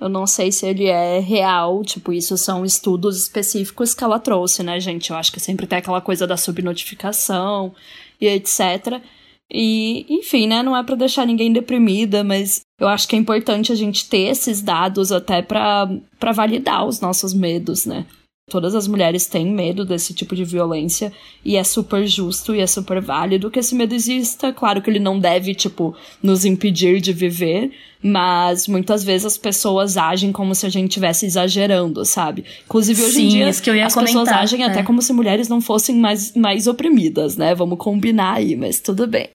Eu 0.00 0.08
não 0.08 0.26
sei 0.26 0.50
se 0.50 0.64
ele 0.64 0.86
é 0.86 1.18
real, 1.18 1.82
tipo, 1.82 2.12
isso 2.14 2.38
são 2.38 2.64
estudos 2.64 3.20
específicos 3.20 3.92
que 3.92 4.04
ela 4.04 4.18
trouxe, 4.18 4.62
né, 4.62 4.80
gente? 4.80 5.10
Eu 5.10 5.16
acho 5.16 5.32
que 5.32 5.40
sempre 5.40 5.66
tem 5.66 5.78
aquela 5.80 6.00
coisa 6.00 6.26
da 6.26 6.36
subnotificação 6.36 7.74
e 8.18 8.26
etc. 8.26 9.02
E, 9.50 10.04
enfim, 10.10 10.46
né, 10.46 10.62
não 10.62 10.76
é 10.76 10.82
para 10.82 10.94
deixar 10.94 11.26
ninguém 11.26 11.52
deprimida, 11.52 12.22
mas 12.22 12.60
eu 12.78 12.86
acho 12.86 13.08
que 13.08 13.16
é 13.16 13.18
importante 13.18 13.72
a 13.72 13.74
gente 13.74 14.08
ter 14.08 14.28
esses 14.28 14.60
dados 14.60 15.10
até 15.10 15.40
para 15.40 15.88
validar 16.34 16.86
os 16.86 17.00
nossos 17.00 17.32
medos, 17.32 17.86
né? 17.86 18.04
Todas 18.48 18.74
as 18.74 18.88
mulheres 18.88 19.26
têm 19.26 19.46
medo 19.46 19.84
desse 19.84 20.14
tipo 20.14 20.34
de 20.34 20.42
violência 20.42 21.12
e 21.44 21.56
é 21.56 21.62
super 21.62 22.06
justo 22.06 22.54
e 22.54 22.60
é 22.60 22.66
super 22.66 23.00
válido 23.00 23.50
que 23.50 23.58
esse 23.58 23.74
medo 23.74 23.94
exista. 23.94 24.52
Claro 24.52 24.80
que 24.80 24.88
ele 24.88 24.98
não 24.98 25.18
deve, 25.18 25.54
tipo, 25.54 25.94
nos 26.22 26.46
impedir 26.46 26.98
de 26.98 27.12
viver, 27.12 27.70
mas 28.02 28.66
muitas 28.66 29.04
vezes 29.04 29.26
as 29.26 29.38
pessoas 29.38 29.98
agem 29.98 30.32
como 30.32 30.54
se 30.54 30.64
a 30.64 30.70
gente 30.70 30.88
estivesse 30.88 31.26
exagerando, 31.26 32.04
sabe? 32.06 32.44
Inclusive 32.64 33.02
hoje 33.02 33.14
Sim, 33.14 33.26
em 33.26 33.28
dia 33.28 33.48
isso 33.50 33.62
que 33.62 33.68
eu 33.68 33.76
ia 33.76 33.86
as 33.86 33.92
comentar, 33.92 34.22
pessoas 34.22 34.42
agem 34.42 34.62
é. 34.62 34.66
até 34.66 34.82
como 34.82 35.02
se 35.02 35.12
mulheres 35.12 35.48
não 35.48 35.60
fossem 35.60 35.96
mais, 35.96 36.34
mais 36.34 36.66
oprimidas, 36.66 37.36
né? 37.36 37.54
Vamos 37.54 37.78
combinar 37.78 38.36
aí, 38.36 38.56
mas 38.56 38.80
tudo 38.80 39.06
bem. 39.06 39.28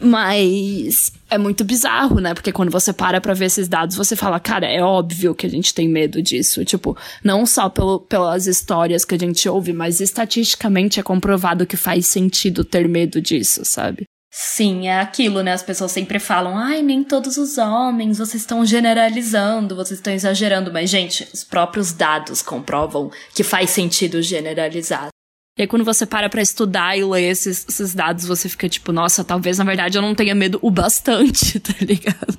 Mas 0.00 1.12
é 1.30 1.38
muito 1.38 1.64
bizarro, 1.64 2.20
né? 2.20 2.34
Porque 2.34 2.52
quando 2.52 2.70
você 2.70 2.92
para 2.92 3.20
pra 3.20 3.34
ver 3.34 3.46
esses 3.46 3.68
dados, 3.68 3.96
você 3.96 4.16
fala, 4.16 4.40
cara, 4.40 4.66
é 4.66 4.82
óbvio 4.82 5.34
que 5.34 5.46
a 5.46 5.50
gente 5.50 5.72
tem 5.72 5.88
medo 5.88 6.20
disso. 6.20 6.64
Tipo, 6.64 6.96
não 7.22 7.46
só 7.46 7.68
pelo, 7.68 8.00
pelas 8.00 8.46
histórias 8.46 9.04
que 9.04 9.14
a 9.14 9.18
gente 9.18 9.48
ouve, 9.48 9.72
mas 9.72 10.00
estatisticamente 10.00 10.98
é 10.98 11.02
comprovado 11.02 11.66
que 11.66 11.76
faz 11.76 12.06
sentido 12.06 12.64
ter 12.64 12.88
medo 12.88 13.20
disso, 13.20 13.64
sabe? 13.64 14.04
Sim, 14.36 14.88
é 14.88 14.98
aquilo, 14.98 15.42
né? 15.44 15.52
As 15.52 15.62
pessoas 15.62 15.92
sempre 15.92 16.18
falam, 16.18 16.58
ai, 16.58 16.82
nem 16.82 17.04
todos 17.04 17.36
os 17.36 17.56
homens, 17.56 18.18
vocês 18.18 18.42
estão 18.42 18.66
generalizando, 18.66 19.76
vocês 19.76 20.00
estão 20.00 20.12
exagerando. 20.12 20.72
Mas, 20.72 20.90
gente, 20.90 21.28
os 21.32 21.44
próprios 21.44 21.92
dados 21.92 22.42
comprovam 22.42 23.12
que 23.32 23.44
faz 23.44 23.70
sentido 23.70 24.20
generalizar. 24.20 25.13
E 25.56 25.62
aí, 25.62 25.68
quando 25.68 25.84
você 25.84 26.04
para 26.04 26.28
pra 26.28 26.42
estudar 26.42 26.98
e 26.98 27.04
ler 27.04 27.30
esses, 27.30 27.64
esses 27.68 27.94
dados, 27.94 28.24
você 28.24 28.48
fica 28.48 28.68
tipo, 28.68 28.90
nossa, 28.90 29.22
talvez 29.22 29.58
na 29.58 29.64
verdade 29.64 29.96
eu 29.96 30.02
não 30.02 30.14
tenha 30.14 30.34
medo 30.34 30.58
o 30.60 30.70
bastante, 30.70 31.58
tá 31.60 31.74
ligado? 31.80 32.38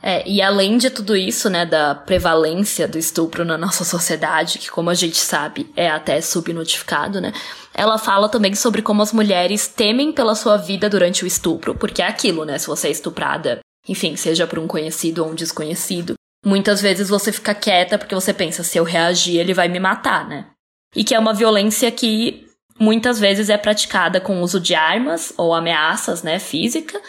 É, 0.00 0.26
e 0.28 0.40
além 0.40 0.78
de 0.78 0.90
tudo 0.90 1.16
isso, 1.16 1.50
né, 1.50 1.66
da 1.66 1.96
prevalência 1.96 2.86
do 2.86 2.96
estupro 2.96 3.44
na 3.44 3.58
nossa 3.58 3.84
sociedade, 3.84 4.58
que 4.58 4.70
como 4.70 4.90
a 4.90 4.94
gente 4.94 5.16
sabe 5.16 5.68
é 5.74 5.88
até 5.88 6.20
subnotificado, 6.20 7.20
né, 7.20 7.32
ela 7.74 7.98
fala 7.98 8.28
também 8.28 8.54
sobre 8.54 8.80
como 8.80 9.02
as 9.02 9.12
mulheres 9.12 9.66
temem 9.66 10.12
pela 10.12 10.36
sua 10.36 10.56
vida 10.56 10.88
durante 10.88 11.24
o 11.24 11.26
estupro, 11.26 11.74
porque 11.74 12.00
é 12.00 12.06
aquilo, 12.06 12.44
né, 12.44 12.58
se 12.58 12.68
você 12.68 12.88
é 12.88 12.92
estuprada, 12.92 13.58
enfim, 13.88 14.14
seja 14.14 14.46
por 14.46 14.60
um 14.60 14.68
conhecido 14.68 15.24
ou 15.24 15.32
um 15.32 15.34
desconhecido, 15.34 16.14
muitas 16.46 16.80
vezes 16.80 17.08
você 17.08 17.32
fica 17.32 17.52
quieta 17.52 17.98
porque 17.98 18.14
você 18.14 18.32
pensa, 18.32 18.62
se 18.62 18.78
eu 18.78 18.84
reagir, 18.84 19.38
ele 19.38 19.52
vai 19.52 19.66
me 19.66 19.80
matar, 19.80 20.28
né. 20.28 20.46
E 20.94 21.04
que 21.04 21.14
é 21.14 21.18
uma 21.18 21.34
violência 21.34 21.90
que 21.90 22.46
muitas 22.78 23.18
vezes 23.18 23.50
é 23.50 23.56
praticada 23.56 24.20
com 24.20 24.38
o 24.38 24.42
uso 24.42 24.60
de 24.60 24.74
armas 24.74 25.32
ou 25.36 25.54
ameaças, 25.54 26.22
né, 26.22 26.38
física, 26.38 27.00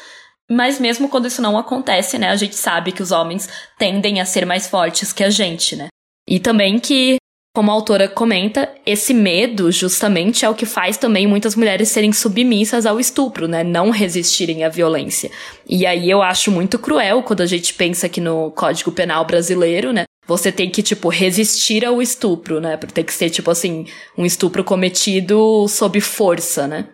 mas 0.49 0.79
mesmo 0.79 1.07
quando 1.07 1.27
isso 1.27 1.41
não 1.41 1.57
acontece, 1.57 2.17
né, 2.17 2.29
a 2.29 2.35
gente 2.35 2.55
sabe 2.55 2.91
que 2.91 3.03
os 3.03 3.11
homens 3.11 3.47
tendem 3.77 4.19
a 4.19 4.25
ser 4.25 4.45
mais 4.45 4.67
fortes 4.67 5.13
que 5.13 5.23
a 5.23 5.29
gente, 5.29 5.75
né? 5.75 5.87
E 6.27 6.39
também 6.39 6.79
que, 6.79 7.17
como 7.55 7.71
a 7.71 7.73
autora 7.73 8.07
comenta, 8.07 8.71
esse 8.85 9.13
medo 9.13 9.71
justamente 9.71 10.45
é 10.45 10.49
o 10.49 10.55
que 10.55 10.65
faz 10.65 10.97
também 10.97 11.27
muitas 11.27 11.55
mulheres 11.55 11.89
serem 11.89 12.11
submissas 12.11 12.85
ao 12.85 12.99
estupro, 12.99 13.47
né? 13.47 13.63
Não 13.63 13.89
resistirem 13.91 14.63
à 14.63 14.69
violência. 14.69 15.31
E 15.67 15.85
aí 15.85 16.09
eu 16.09 16.21
acho 16.21 16.51
muito 16.51 16.79
cruel 16.79 17.23
quando 17.23 17.41
a 17.41 17.45
gente 17.45 17.73
pensa 17.73 18.09
que 18.09 18.21
no 18.21 18.51
Código 18.51 18.91
Penal 18.91 19.25
brasileiro, 19.25 19.91
né? 19.93 20.03
Você 20.29 20.51
tem 20.51 20.69
que, 20.69 20.83
tipo, 20.83 21.09
resistir 21.09 21.83
ao 21.83 21.99
estupro, 21.99 22.61
né? 22.61 22.77
Tem 22.77 23.03
que 23.03 23.11
ser, 23.11 23.31
tipo 23.31 23.49
assim, 23.49 23.87
um 24.15 24.23
estupro 24.23 24.63
cometido 24.63 25.67
sob 25.67 25.99
força, 25.99 26.67
né? 26.67 26.87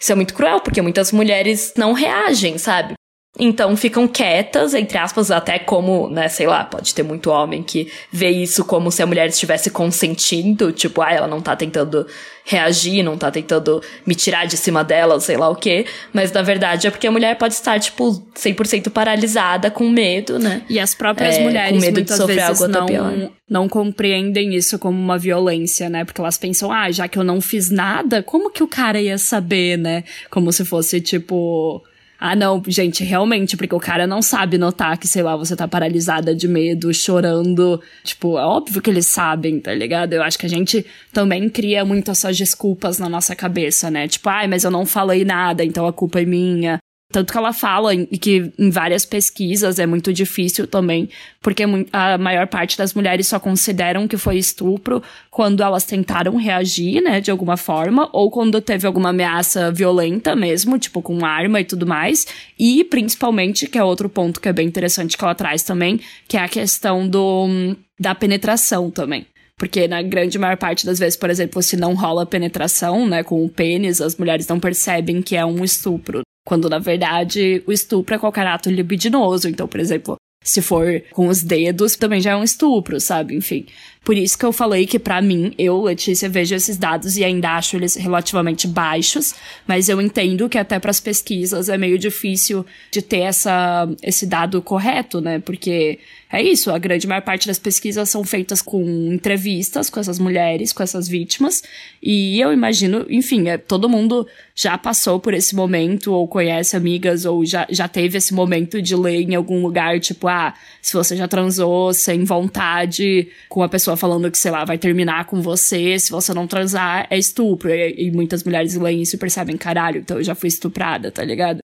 Isso 0.00 0.10
é 0.10 0.16
muito 0.16 0.34
cruel, 0.34 0.60
porque 0.60 0.82
muitas 0.82 1.12
mulheres 1.12 1.72
não 1.76 1.92
reagem, 1.92 2.58
sabe? 2.58 2.94
Então 3.38 3.76
ficam 3.76 4.08
quietas, 4.08 4.72
entre 4.74 4.96
aspas, 4.96 5.30
até 5.30 5.58
como, 5.58 6.08
né, 6.08 6.28
sei 6.28 6.46
lá, 6.46 6.64
pode 6.64 6.94
ter 6.94 7.02
muito 7.02 7.30
homem 7.30 7.62
que 7.62 7.90
vê 8.10 8.30
isso 8.30 8.64
como 8.64 8.90
se 8.90 9.02
a 9.02 9.06
mulher 9.06 9.28
estivesse 9.28 9.70
consentindo, 9.70 10.72
tipo, 10.72 11.02
ah, 11.02 11.12
ela 11.12 11.26
não 11.26 11.40
tá 11.40 11.54
tentando 11.54 12.06
reagir, 12.44 13.02
não 13.02 13.18
tá 13.18 13.30
tentando 13.30 13.82
me 14.06 14.14
tirar 14.14 14.46
de 14.46 14.56
cima 14.56 14.82
dela, 14.84 15.18
sei 15.20 15.36
lá 15.36 15.48
o 15.48 15.56
quê. 15.56 15.84
Mas 16.12 16.30
na 16.32 16.42
verdade 16.42 16.86
é 16.86 16.90
porque 16.90 17.06
a 17.06 17.10
mulher 17.10 17.36
pode 17.36 17.54
estar, 17.54 17.78
tipo, 17.80 18.24
100% 18.34 18.88
paralisada, 18.90 19.70
com 19.70 19.88
medo, 19.88 20.38
né? 20.38 20.62
E 20.68 20.78
as 20.78 20.94
próprias 20.94 21.36
É, 21.36 21.42
mulheres 21.42 21.72
com 21.72 21.80
medo 21.80 21.94
de 21.94 22.00
muitas 22.00 22.16
sofrer 22.16 22.36
vezes 22.36 22.62
algo 22.62 22.72
não, 22.72 22.86
pior. 22.86 23.30
não 23.50 23.68
compreendem 23.68 24.54
isso 24.54 24.78
como 24.78 24.98
uma 24.98 25.18
violência, 25.18 25.90
né? 25.90 26.04
Porque 26.04 26.20
elas 26.20 26.38
pensam, 26.38 26.70
ah, 26.72 26.90
já 26.90 27.08
que 27.08 27.18
eu 27.18 27.24
não 27.24 27.40
fiz 27.40 27.68
nada, 27.70 28.22
como 28.22 28.50
que 28.50 28.62
o 28.62 28.68
cara 28.68 29.00
ia 29.00 29.18
saber, 29.18 29.76
né? 29.76 30.04
Como 30.30 30.50
se 30.52 30.64
fosse 30.64 31.00
tipo. 31.00 31.82
Ah, 32.18 32.34
não, 32.34 32.62
gente, 32.66 33.04
realmente, 33.04 33.56
porque 33.56 33.74
o 33.74 33.80
cara 33.80 34.06
não 34.06 34.22
sabe 34.22 34.56
notar 34.56 34.96
que, 34.98 35.06
sei 35.06 35.22
lá, 35.22 35.36
você 35.36 35.54
tá 35.54 35.68
paralisada 35.68 36.34
de 36.34 36.48
medo, 36.48 36.92
chorando. 36.94 37.80
Tipo, 38.02 38.38
é 38.38 38.44
óbvio 38.44 38.80
que 38.80 38.88
eles 38.88 39.06
sabem, 39.06 39.60
tá 39.60 39.74
ligado? 39.74 40.14
Eu 40.14 40.22
acho 40.22 40.38
que 40.38 40.46
a 40.46 40.48
gente 40.48 40.84
também 41.12 41.48
cria 41.48 41.84
muito 41.84 42.10
essas 42.10 42.36
desculpas 42.36 42.98
na 42.98 43.08
nossa 43.08 43.36
cabeça, 43.36 43.90
né? 43.90 44.08
Tipo, 44.08 44.28
ai, 44.30 44.46
mas 44.46 44.64
eu 44.64 44.70
não 44.70 44.86
falei 44.86 45.24
nada, 45.24 45.62
então 45.64 45.86
a 45.86 45.92
culpa 45.92 46.20
é 46.20 46.24
minha. 46.24 46.78
Tanto 47.12 47.32
que 47.32 47.38
ela 47.38 47.52
fala 47.52 47.94
em- 47.94 48.04
que 48.06 48.52
em 48.58 48.68
várias 48.68 49.06
pesquisas 49.06 49.78
é 49.78 49.86
muito 49.86 50.12
difícil 50.12 50.66
também, 50.66 51.08
porque 51.40 51.62
a 51.92 52.18
maior 52.18 52.48
parte 52.48 52.76
das 52.76 52.92
mulheres 52.94 53.28
só 53.28 53.38
consideram 53.38 54.08
que 54.08 54.16
foi 54.16 54.36
estupro 54.38 55.00
quando 55.30 55.62
elas 55.62 55.84
tentaram 55.84 56.36
reagir, 56.36 57.00
né, 57.00 57.20
de 57.20 57.30
alguma 57.30 57.56
forma, 57.56 58.10
ou 58.12 58.28
quando 58.30 58.60
teve 58.60 58.86
alguma 58.88 59.10
ameaça 59.10 59.70
violenta 59.70 60.34
mesmo, 60.34 60.78
tipo 60.80 61.00
com 61.00 61.24
arma 61.24 61.60
e 61.60 61.64
tudo 61.64 61.86
mais, 61.86 62.26
e 62.58 62.82
principalmente, 62.84 63.68
que 63.68 63.78
é 63.78 63.84
outro 63.84 64.08
ponto 64.08 64.40
que 64.40 64.48
é 64.48 64.52
bem 64.52 64.66
interessante 64.66 65.16
que 65.16 65.24
ela 65.24 65.34
traz 65.34 65.62
também, 65.62 66.00
que 66.26 66.36
é 66.36 66.40
a 66.40 66.48
questão 66.48 67.08
do 67.08 67.76
da 67.98 68.14
penetração 68.14 68.90
também. 68.90 69.26
Porque 69.58 69.88
na 69.88 70.02
grande 70.02 70.38
maior 70.38 70.58
parte 70.58 70.84
das 70.84 70.98
vezes, 70.98 71.16
por 71.16 71.30
exemplo, 71.30 71.62
se 71.62 71.78
não 71.78 71.94
rola 71.94 72.26
penetração, 72.26 73.06
né, 73.08 73.22
com 73.22 73.42
o 73.42 73.48
pênis, 73.48 74.02
as 74.02 74.16
mulheres 74.16 74.46
não 74.48 74.60
percebem 74.60 75.22
que 75.22 75.34
é 75.34 75.46
um 75.46 75.64
estupro. 75.64 76.20
Quando, 76.46 76.70
na 76.70 76.78
verdade, 76.78 77.60
o 77.66 77.72
estupro 77.72 78.14
é 78.14 78.18
qualquer 78.18 78.46
ato 78.46 78.70
libidinoso. 78.70 79.48
Então, 79.48 79.66
por 79.66 79.80
exemplo, 79.80 80.16
se 80.44 80.62
for 80.62 81.02
com 81.10 81.26
os 81.26 81.42
dedos, 81.42 81.96
também 81.96 82.20
já 82.20 82.30
é 82.30 82.36
um 82.36 82.44
estupro, 82.44 83.00
sabe? 83.00 83.34
Enfim. 83.34 83.66
Por 84.06 84.16
isso 84.16 84.38
que 84.38 84.44
eu 84.44 84.52
falei 84.52 84.86
que, 84.86 85.00
para 85.00 85.20
mim, 85.20 85.52
eu, 85.58 85.82
Letícia, 85.82 86.28
vejo 86.28 86.54
esses 86.54 86.76
dados 86.76 87.16
e 87.16 87.24
ainda 87.24 87.56
acho 87.56 87.74
eles 87.74 87.96
relativamente 87.96 88.68
baixos, 88.68 89.34
mas 89.66 89.88
eu 89.88 90.00
entendo 90.00 90.48
que 90.48 90.56
até 90.56 90.78
para 90.78 90.92
as 90.92 91.00
pesquisas 91.00 91.68
é 91.68 91.76
meio 91.76 91.98
difícil 91.98 92.64
de 92.88 93.02
ter 93.02 93.22
essa, 93.22 93.88
esse 94.00 94.24
dado 94.24 94.62
correto, 94.62 95.20
né? 95.20 95.40
Porque 95.40 95.98
é 96.30 96.40
isso, 96.40 96.70
a 96.70 96.78
grande 96.78 97.06
maior 97.06 97.22
parte 97.22 97.48
das 97.48 97.58
pesquisas 97.58 98.08
são 98.08 98.22
feitas 98.22 98.62
com 98.62 98.82
entrevistas 99.12 99.88
com 99.90 99.98
essas 99.98 100.18
mulheres, 100.20 100.72
com 100.72 100.82
essas 100.82 101.08
vítimas, 101.08 101.62
e 102.02 102.40
eu 102.40 102.52
imagino, 102.52 103.06
enfim, 103.08 103.48
é, 103.48 103.56
todo 103.56 103.88
mundo 103.88 104.26
já 104.54 104.76
passou 104.76 105.20
por 105.20 105.34
esse 105.34 105.54
momento, 105.54 106.12
ou 106.12 106.26
conhece 106.26 106.76
amigas, 106.76 107.24
ou 107.24 107.44
já, 107.44 107.66
já 107.70 107.86
teve 107.86 108.18
esse 108.18 108.34
momento 108.34 108.82
de 108.82 108.96
ler 108.96 109.22
em 109.22 109.34
algum 109.34 109.62
lugar, 109.62 110.00
tipo, 110.00 110.26
ah, 110.26 110.54
se 110.82 110.94
você 110.94 111.16
já 111.16 111.28
transou 111.28 111.92
sem 111.92 112.24
vontade, 112.24 113.28
com 113.48 113.62
a 113.62 113.68
pessoa 113.68 113.95
falando 113.96 114.30
que, 114.30 114.38
sei 114.38 114.50
lá, 114.50 114.64
vai 114.64 114.78
terminar 114.78 115.26
com 115.26 115.40
você, 115.40 115.98
se 115.98 116.10
você 116.10 116.32
não 116.34 116.46
transar, 116.46 117.06
é 117.10 117.18
estupro. 117.18 117.70
E, 117.70 118.06
e 118.06 118.10
muitas 118.10 118.44
mulheres 118.44 118.74
leem 118.74 119.02
isso 119.02 119.16
e 119.16 119.18
percebem, 119.18 119.56
caralho, 119.56 120.00
então 120.00 120.18
eu 120.18 120.24
já 120.24 120.34
fui 120.34 120.48
estuprada, 120.48 121.10
tá 121.10 121.24
ligado? 121.24 121.58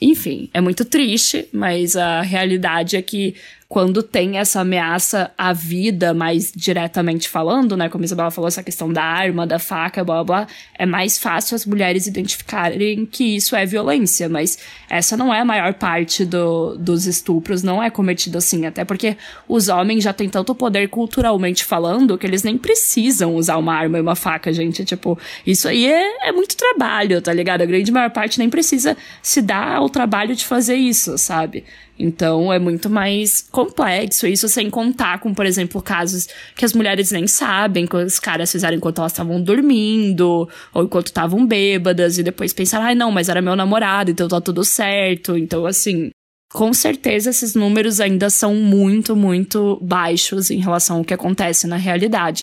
Enfim, 0.00 0.48
é 0.54 0.60
muito 0.60 0.84
triste, 0.84 1.46
mas 1.52 1.94
a 1.94 2.22
realidade 2.22 2.96
é 2.96 3.02
que 3.02 3.34
quando 3.70 4.02
tem 4.02 4.36
essa 4.36 4.62
ameaça 4.62 5.30
à 5.38 5.52
vida, 5.52 6.12
mais 6.12 6.50
diretamente 6.52 7.28
falando, 7.28 7.76
né? 7.76 7.88
Como 7.88 8.02
a 8.02 8.04
Isabela 8.04 8.32
falou, 8.32 8.48
essa 8.48 8.64
questão 8.64 8.92
da 8.92 9.04
arma, 9.04 9.46
da 9.46 9.60
faca, 9.60 10.02
blá 10.02 10.24
blá, 10.24 10.48
é 10.76 10.84
mais 10.84 11.16
fácil 11.16 11.54
as 11.54 11.64
mulheres 11.64 12.08
identificarem 12.08 13.06
que 13.06 13.36
isso 13.36 13.54
é 13.54 13.64
violência, 13.64 14.28
mas 14.28 14.58
essa 14.88 15.16
não 15.16 15.32
é 15.32 15.38
a 15.38 15.44
maior 15.44 15.72
parte 15.74 16.24
do, 16.24 16.76
dos 16.78 17.06
estupros, 17.06 17.62
não 17.62 17.80
é 17.80 17.88
cometido 17.90 18.38
assim, 18.38 18.66
até 18.66 18.84
porque 18.84 19.16
os 19.46 19.68
homens 19.68 20.02
já 20.02 20.12
têm 20.12 20.28
tanto 20.28 20.52
poder 20.52 20.88
culturalmente 20.88 21.64
falando 21.64 22.18
que 22.18 22.26
eles 22.26 22.42
nem 22.42 22.58
precisam 22.58 23.36
usar 23.36 23.56
uma 23.56 23.72
arma 23.72 23.98
e 23.98 24.00
uma 24.00 24.16
faca, 24.16 24.52
gente. 24.52 24.84
Tipo, 24.84 25.16
isso 25.46 25.68
aí 25.68 25.86
é, 25.86 26.28
é 26.28 26.32
muito 26.32 26.56
trabalho, 26.56 27.22
tá 27.22 27.32
ligado? 27.32 27.62
A 27.62 27.66
grande 27.66 27.92
maior 27.92 28.10
parte 28.10 28.36
nem 28.40 28.50
precisa 28.50 28.96
se 29.22 29.40
dar 29.40 29.76
ao 29.76 29.88
trabalho 29.88 30.34
de 30.34 30.44
fazer 30.44 30.74
isso, 30.74 31.16
sabe? 31.16 31.62
Então 32.00 32.50
é 32.50 32.58
muito 32.58 32.88
mais 32.88 33.46
complexo 33.50 34.26
isso, 34.26 34.48
sem 34.48 34.70
contar 34.70 35.20
com, 35.20 35.34
por 35.34 35.44
exemplo, 35.44 35.82
casos 35.82 36.26
que 36.56 36.64
as 36.64 36.72
mulheres 36.72 37.10
nem 37.10 37.26
sabem, 37.26 37.86
que 37.86 37.94
os 37.94 38.18
caras 38.18 38.50
fizeram 38.50 38.76
enquanto 38.76 38.98
elas 38.98 39.12
estavam 39.12 39.40
dormindo, 39.42 40.48
ou 40.72 40.82
enquanto 40.82 41.08
estavam 41.08 41.46
bêbadas, 41.46 42.16
e 42.16 42.22
depois 42.22 42.52
pensaram, 42.54 42.86
ai 42.86 42.92
ah, 42.92 42.96
não, 42.96 43.12
mas 43.12 43.28
era 43.28 43.42
meu 43.42 43.54
namorado, 43.54 44.10
então 44.10 44.26
tá 44.28 44.40
tudo 44.40 44.64
certo. 44.64 45.36
Então, 45.36 45.66
assim, 45.66 46.10
com 46.52 46.72
certeza 46.72 47.30
esses 47.30 47.54
números 47.54 48.00
ainda 48.00 48.30
são 48.30 48.54
muito, 48.54 49.14
muito 49.14 49.78
baixos 49.82 50.50
em 50.50 50.58
relação 50.58 50.98
ao 50.98 51.04
que 51.04 51.14
acontece 51.14 51.66
na 51.66 51.76
realidade. 51.76 52.40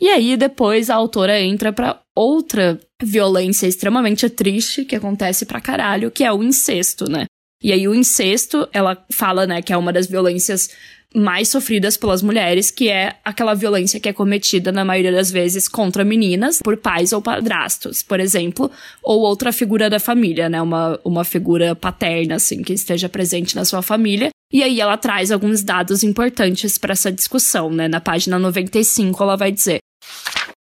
E 0.00 0.08
aí 0.08 0.36
depois 0.36 0.88
a 0.88 0.94
autora 0.94 1.38
entra 1.40 1.72
para 1.72 2.00
outra 2.16 2.80
violência 3.02 3.66
extremamente 3.66 4.28
triste 4.30 4.84
que 4.84 4.96
acontece 4.96 5.44
pra 5.44 5.60
caralho, 5.60 6.10
que 6.10 6.24
é 6.24 6.32
o 6.32 6.42
incesto, 6.42 7.10
né? 7.10 7.26
E 7.62 7.72
aí 7.72 7.86
o 7.86 7.94
incesto, 7.94 8.66
ela 8.72 8.96
fala, 9.12 9.46
né, 9.46 9.60
que 9.60 9.72
é 9.72 9.76
uma 9.76 9.92
das 9.92 10.06
violências 10.06 10.70
mais 11.14 11.48
sofridas 11.48 11.96
pelas 11.96 12.22
mulheres, 12.22 12.70
que 12.70 12.88
é 12.88 13.16
aquela 13.24 13.52
violência 13.52 13.98
que 13.98 14.08
é 14.08 14.12
cometida 14.12 14.70
na 14.70 14.84
maioria 14.84 15.10
das 15.12 15.30
vezes 15.30 15.68
contra 15.68 16.04
meninas 16.04 16.60
por 16.62 16.76
pais 16.76 17.12
ou 17.12 17.20
padrastos, 17.20 18.02
por 18.02 18.20
exemplo, 18.20 18.70
ou 19.02 19.20
outra 19.20 19.52
figura 19.52 19.90
da 19.90 19.98
família, 19.98 20.48
né, 20.48 20.62
uma, 20.62 20.98
uma 21.04 21.24
figura 21.24 21.74
paterna 21.74 22.36
assim 22.36 22.62
que 22.62 22.72
esteja 22.72 23.08
presente 23.08 23.56
na 23.56 23.64
sua 23.64 23.82
família. 23.82 24.30
E 24.52 24.62
aí 24.62 24.80
ela 24.80 24.96
traz 24.96 25.30
alguns 25.30 25.62
dados 25.62 26.02
importantes 26.02 26.78
para 26.78 26.92
essa 26.92 27.12
discussão, 27.12 27.70
né? 27.70 27.86
Na 27.86 28.00
página 28.00 28.36
95 28.36 29.22
ela 29.22 29.36
vai 29.36 29.52
dizer: 29.52 29.78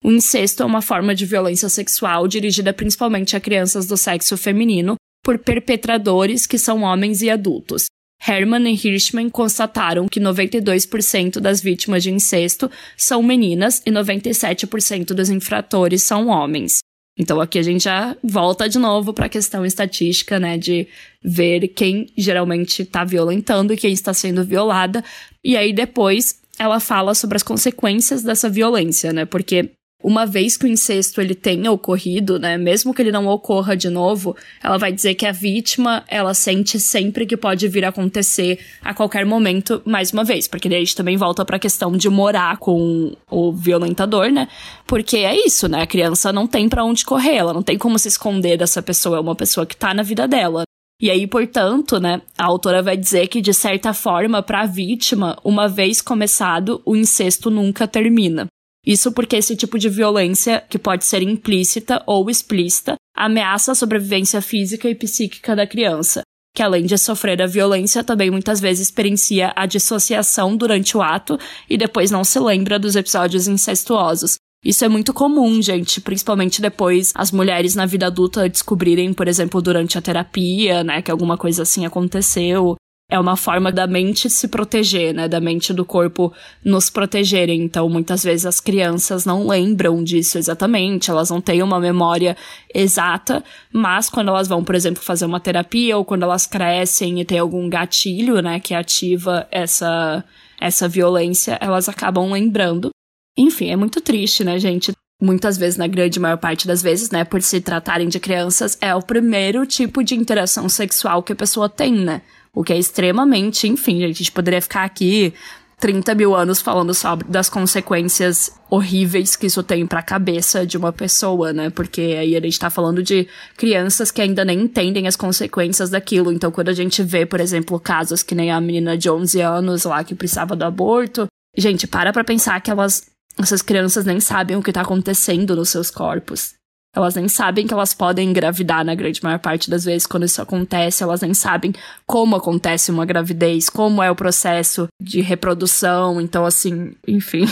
o 0.03 0.11
incesto 0.11 0.63
é 0.63 0.67
uma 0.67 0.81
forma 0.81 1.15
de 1.15 1.27
violência 1.27 1.69
sexual 1.69 2.27
dirigida 2.27 2.73
principalmente 2.73 3.37
a 3.37 3.41
crianças 3.41 3.87
do 3.87 3.97
sexo 3.97 4.37
feminino 4.37 4.97
por 5.23 5.39
perpetradores 5.39 6.47
que 6.47 6.59
são 6.59 6.83
homens 6.83 7.21
e 7.21 7.29
adultos. 7.29 7.87
Herman 8.27 8.69
e 8.69 8.75
Hirschman 8.75 9.31
constataram 9.31 10.09
que 10.09 10.21
92% 10.21 11.39
das 11.39 11.61
vítimas 11.61 12.03
de 12.03 12.11
incesto 12.11 12.71
são 12.97 13.23
meninas 13.23 13.83
e 13.85 13.91
97% 13.91 15.15
dos 15.15 15.31
infratores 15.31 16.03
são 16.03 16.29
homens. 16.29 16.79
Então 17.19 17.41
aqui 17.41 17.59
a 17.59 17.63
gente 17.63 17.85
já 17.85 18.17
volta 18.23 18.69
de 18.69 18.79
novo 18.79 19.13
para 19.13 19.27
a 19.27 19.29
questão 19.29 19.65
estatística, 19.67 20.39
né, 20.39 20.57
de 20.57 20.87
ver 21.23 21.69
quem 21.69 22.11
geralmente 22.17 22.83
está 22.83 23.05
violentando 23.05 23.75
e 23.75 23.77
quem 23.77 23.93
está 23.93 24.15
sendo 24.15 24.45
violada. 24.45 25.05
E 25.45 25.57
aí 25.57 25.73
depois 25.73 26.40
ela 26.61 26.79
fala 26.79 27.15
sobre 27.15 27.37
as 27.37 27.43
consequências 27.43 28.23
dessa 28.23 28.51
violência, 28.51 29.15
né? 29.15 29.25
Porque 29.25 29.71
uma 30.03 30.27
vez 30.27 30.59
que 30.59 30.65
o 30.67 30.69
incesto 30.69 31.21
ele 31.21 31.35
tenha 31.35 31.73
ocorrido, 31.73 32.39
né, 32.39 32.57
mesmo 32.57 32.93
que 32.95 33.03
ele 33.03 33.13
não 33.13 33.27
ocorra 33.27 33.77
de 33.77 33.89
novo, 33.91 34.35
ela 34.63 34.79
vai 34.79 34.91
dizer 34.93 35.15
que 35.15 35.27
a 35.27 35.33
vítima, 35.33 36.05
ela 36.09 36.33
sente 36.33 36.81
sempre 36.81 37.27
que 37.27 37.37
pode 37.37 37.69
vir 37.69 37.85
a 37.85 37.89
acontecer 37.89 38.59
a 38.83 38.95
qualquer 38.95 39.27
momento 39.27 39.83
mais 39.85 40.11
uma 40.13 40.25
vez, 40.25 40.49
porque 40.49 40.69
daí 40.69 40.79
a 40.79 40.81
gente 40.81 40.97
também 40.97 41.17
volta 41.17 41.45
para 41.45 41.57
a 41.57 41.61
questão 41.61 41.93
de 41.93 42.09
morar 42.09 42.57
com 42.59 43.15
o 43.31 43.53
violentador, 43.53 44.31
né? 44.31 44.49
Porque 44.87 45.19
é 45.19 45.37
isso, 45.37 45.69
né? 45.69 45.83
A 45.83 45.87
criança 45.87 46.33
não 46.33 46.47
tem 46.47 46.69
para 46.69 46.85
onde 46.85 47.05
correr, 47.05 47.37
ela 47.37 47.53
não 47.53 47.63
tem 47.63 47.77
como 47.77 47.99
se 47.99 48.09
esconder 48.09 48.57
dessa 48.57 48.83
pessoa, 48.83 49.19
é 49.19 49.21
uma 49.21 49.37
pessoa 49.37 49.67
que 49.67 49.77
tá 49.77 49.93
na 49.93 50.03
vida 50.03 50.27
dela. 50.27 50.65
E 51.01 51.11
aí, 51.11 51.27
portanto, 51.27 51.99
né, 51.99 52.21
a 52.37 52.45
autora 52.45 52.83
vai 52.83 52.97
dizer 52.97 53.29
que 53.29 53.41
de 53.41 53.55
certa 53.55 53.95
forma, 53.95 54.43
para 54.43 54.63
a 54.63 54.67
vítima, 54.67 55.39
uma 55.43 55.67
vez 55.67 56.03
começado, 56.03 56.83
o 56.85 56.95
incesto 56.95 57.51
nunca 57.51 57.89
termina. 57.89 58.47
Isso 58.87 59.13
porque 59.13 59.37
esse 59.37 59.57
tipo 59.57 59.79
de 59.79 59.89
violência, 59.89 60.63
que 60.69 60.79
pode 60.79 61.05
ser 61.05 61.23
implícita 61.23 62.03
ou 62.07 62.29
explícita, 62.29 62.97
ameaça 63.17 63.73
a 63.73 63.75
sobrevivência 63.75 64.43
física 64.43 64.89
e 64.89 64.95
psíquica 64.95 65.57
da 65.57 65.67
criança, 65.67 66.23
que 66.55 66.63
além 66.63 66.85
de 66.85 66.97
sofrer 66.99 67.41
a 67.41 67.47
violência, 67.47 68.05
também 68.05 68.31
muitas 68.31 68.61
vezes 68.61 68.89
experiencia 68.89 69.53
a 69.57 69.67
dissociação 69.67 70.57
durante 70.57 70.97
o 70.97 71.03
ato 71.03 71.39
e 71.69 71.77
depois 71.77 72.11
não 72.11 72.25
se 72.25 72.39
lembra 72.39 72.79
dos 72.79 72.97
episódios 72.97 73.47
incestuosos. 73.47 74.37
Isso 74.65 74.85
é 74.85 74.89
muito 74.89 75.15
comum, 75.15 75.63
gente, 75.63 76.01
principalmente 76.01 76.61
depois 76.61 77.13
as 77.15 77.33
mulheres 77.33 77.75
na 77.75 77.87
vida 77.87 78.07
adulta 78.07 78.49
descobrirem, 78.49 79.15
por 79.15 79.27
exemplo, 79.27 79.63
durante 79.63 79.97
a 79.97 80.03
terapia, 80.03 80.85
né, 80.85 81.01
que 81.01 81.11
alguma 81.11 81.39
coisa 81.39 81.63
assim 81.63 81.87
aconteceu, 81.87 82.77
é 83.11 83.19
uma 83.19 83.37
forma 83.37 83.73
da 83.73 83.87
mente 83.87 84.31
se 84.31 84.47
proteger, 84.47 85.13
né? 85.13 85.27
Da 85.27 85.41
mente 85.41 85.73
do 85.75 85.85
corpo 85.85 86.33
nos 86.65 86.89
protegerem. 86.89 87.61
Então, 87.61 87.89
muitas 87.89 88.23
vezes 88.23 88.47
as 88.47 88.61
crianças 88.61 89.27
não 89.27 89.49
lembram 89.49 90.03
disso 90.05 90.39
exatamente, 90.39 91.11
elas 91.11 91.29
não 91.29 91.41
têm 91.41 91.63
uma 91.63 91.81
memória 91.81 92.37
exata, 92.73 93.43
mas 93.73 94.09
quando 94.09 94.29
elas 94.29 94.47
vão, 94.47 94.63
por 94.63 94.77
exemplo, 94.77 95.03
fazer 95.03 95.27
uma 95.27 95.41
terapia 95.41 95.99
ou 95.99 96.05
quando 96.05 96.23
elas 96.23 96.47
crescem 96.47 97.21
e 97.21 97.25
tem 97.25 97.39
algum 97.39 97.69
gatilho, 97.69 98.41
né, 98.41 98.61
que 98.61 98.75
ativa 98.75 99.47
essa 99.51 100.25
essa 100.61 100.87
violência, 100.87 101.57
elas 101.59 101.89
acabam 101.89 102.31
lembrando. 102.31 102.91
Enfim, 103.37 103.71
é 103.71 103.77
muito 103.77 104.01
triste, 104.01 104.45
né, 104.45 104.59
gente? 104.59 104.93
muitas 105.21 105.59
vezes, 105.59 105.77
na 105.77 105.87
grande 105.87 106.19
maior 106.19 106.39
parte 106.39 106.67
das 106.67 106.83
vezes, 106.83 107.11
né, 107.11 107.25
por 107.25 107.43
se 107.43 107.61
tratarem 107.61 108.09
de 108.09 108.19
crianças, 108.19 108.79
é 108.81 108.95
o 108.95 109.03
primeiro 109.03 109.67
tipo 109.67 110.03
de 110.03 110.15
interação 110.15 110.69
sexual 110.69 111.23
que 111.23 111.33
a 111.33 111.37
pessoa 111.37 111.69
tem, 111.69 111.93
né? 111.93 112.23
O 112.55 112.65
que 112.65 112.73
é 112.73 112.79
extremamente, 112.79 113.69
enfim, 113.69 114.03
a 114.03 114.09
gente 114.09 114.33
poderia 114.33 114.63
ficar 114.63 114.85
aqui 114.85 115.33
30 115.79 116.15
mil 116.15 116.35
anos 116.35 116.61
falando 116.61 116.93
sobre 116.93 117.27
das 117.29 117.49
consequências 117.49 118.51
horríveis 118.69 119.37
que 119.37 119.47
isso 119.47 119.63
tem 119.63 119.87
para 119.87 120.01
a 120.01 120.03
cabeça 120.03 120.67
de 120.67 120.77
uma 120.77 120.93
pessoa, 120.93 121.53
né? 121.53 121.71
Porque 121.71 122.01
aí 122.19 122.37
a 122.37 122.41
gente 122.41 122.59
tá 122.59 122.69
falando 122.69 123.03
de 123.03 123.29
crianças 123.57 124.11
que 124.11 124.21
ainda 124.21 124.45
nem 124.45 124.63
entendem 124.63 125.07
as 125.07 125.17
consequências 125.17 125.89
daquilo. 125.91 126.33
Então, 126.33 126.51
quando 126.51 126.69
a 126.69 126.75
gente 126.75 127.03
vê, 127.03 127.25
por 127.25 127.41
exemplo, 127.41 127.79
casos 127.79 128.23
que 128.23 128.35
nem 128.35 128.51
a 128.51 128.61
menina 128.61 128.97
de 128.97 129.09
11 129.09 129.41
anos 129.41 129.85
lá 129.85 130.03
que 130.03 130.15
precisava 130.15 130.57
do 130.57 130.65
aborto, 130.65 131.27
gente, 131.57 131.87
para 131.87 132.13
pra 132.13 132.25
pensar 132.25 132.61
que 132.61 132.71
elas 132.71 133.11
essas 133.43 133.63
crianças 133.63 134.05
nem 134.05 134.21
sabem 134.21 134.57
o 134.57 134.63
que 134.63 134.73
tá 134.73 134.83
acontecendo 134.83 135.57
nos 135.57 135.69
seus 135.69 135.91
corpos. 135.91 136.55
Elas 136.95 137.15
nem 137.15 137.29
sabem 137.29 137.67
que 137.67 137.73
elas 137.73 137.95
podem 137.95 138.31
engravidar 138.31 138.85
na 138.85 138.97
grande 138.97 139.23
maior 139.23 139.39
parte 139.39 139.71
das 139.71 139.85
vezes 139.85 140.07
quando 140.07 140.25
isso 140.25 140.43
acontece, 140.43 141.05
elas 141.05 141.21
nem 141.21 141.33
sabem 141.33 141.73
como 142.05 142.35
acontece 142.35 142.91
uma 142.91 143.07
gravidez, 143.07 143.71
como 143.71 144.03
é 144.03 144.11
o 144.11 144.17
processo 144.17 144.89
de 145.01 145.21
reprodução, 145.21 146.21
então 146.21 146.45
assim, 146.45 146.95
enfim. 147.07 147.45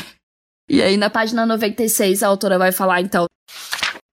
E 0.69 0.83
aí 0.83 0.97
na 0.97 1.09
página 1.09 1.47
96 1.47 2.23
a 2.23 2.27
autora 2.27 2.59
vai 2.59 2.73
falar 2.73 3.01
então 3.01 3.27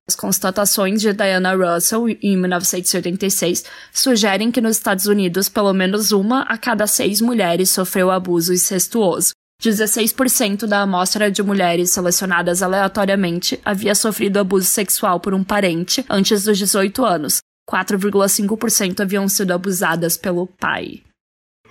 as 0.08 0.16
constatações 0.16 1.02
de 1.02 1.12
Diana 1.12 1.56
Russell, 1.56 2.08
em 2.08 2.38
1986, 2.38 3.66
sugerem 3.92 4.52
que 4.52 4.62
nos 4.62 4.78
Estados 4.78 5.08
Unidos, 5.08 5.50
pelo 5.50 5.74
menos 5.74 6.12
uma 6.12 6.44
a 6.44 6.60
cada 6.60 6.86
seis 6.86 7.20
mulheres 7.20 7.72
sofreu 7.72 8.12
abuso 8.12 8.54
incestuoso. 8.54 9.34
16% 9.62 10.66
da 10.66 10.82
amostra 10.82 11.32
de 11.32 11.42
mulheres 11.42 11.92
selecionadas 11.92 12.62
aleatoriamente 12.62 13.60
havia 13.64 13.96
sofrido 13.96 14.38
abuso 14.38 14.68
sexual 14.68 15.20
por 15.20 15.34
um 15.34 15.44
parente 15.44 16.06
antes 16.10 16.44
dos 16.44 16.58
18 16.58 17.04
anos. 17.06 17.40
4,5% 17.70 19.00
haviam 19.00 19.28
sido 19.28 19.52
abusadas 19.52 20.18
pelo 20.18 20.46
pai. 20.46 21.02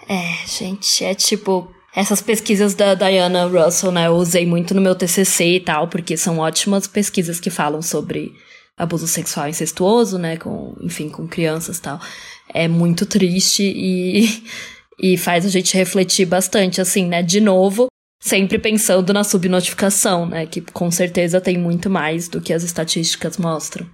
É, 0.09 0.47
gente, 0.47 1.05
é 1.05 1.15
tipo. 1.15 1.73
Essas 1.97 2.21
pesquisas 2.21 2.75
da 2.75 2.95
Diana 2.95 3.47
Russell, 3.47 3.93
né? 3.93 4.09
Eu 4.09 4.15
usei 4.15 4.45
muito 4.45 4.75
no 4.75 4.81
meu 4.81 4.97
TCC 4.97 5.57
e 5.57 5.61
tal, 5.61 5.87
porque 5.87 6.17
são 6.17 6.41
ótimas 6.41 6.89
pesquisas 6.89 7.39
que 7.39 7.51
falam 7.51 7.81
sobre 7.81 8.33
abuso 8.77 9.07
sexual 9.07 9.49
incestuoso, 9.49 10.19
né? 10.19 10.37
Com, 10.37 10.77
enfim, 10.83 11.09
com 11.09 11.29
crianças 11.29 11.79
e 11.79 11.83
tal. 11.83 12.01
É 12.53 12.67
muito 12.67 13.07
triste 13.07 13.63
e, 13.63 14.43
e 14.99 15.17
faz 15.17 15.45
a 15.45 15.49
gente 15.49 15.77
refletir 15.77 16.27
bastante, 16.27 16.81
assim, 16.81 17.07
né? 17.07 17.23
De 17.23 17.41
novo, 17.41 17.87
sempre 18.23 18.59
pensando 18.59 19.13
na 19.13 19.25
subnotificação, 19.25 20.27
né? 20.27 20.47
Que 20.47 20.61
com 20.61 20.91
certeza 20.91 21.41
tem 21.41 21.59
muito 21.59 21.91
mais 21.91 22.29
do 22.29 22.41
que 22.41 22.53
as 22.53 22.63
estatísticas 22.63 23.37
mostram. 23.37 23.87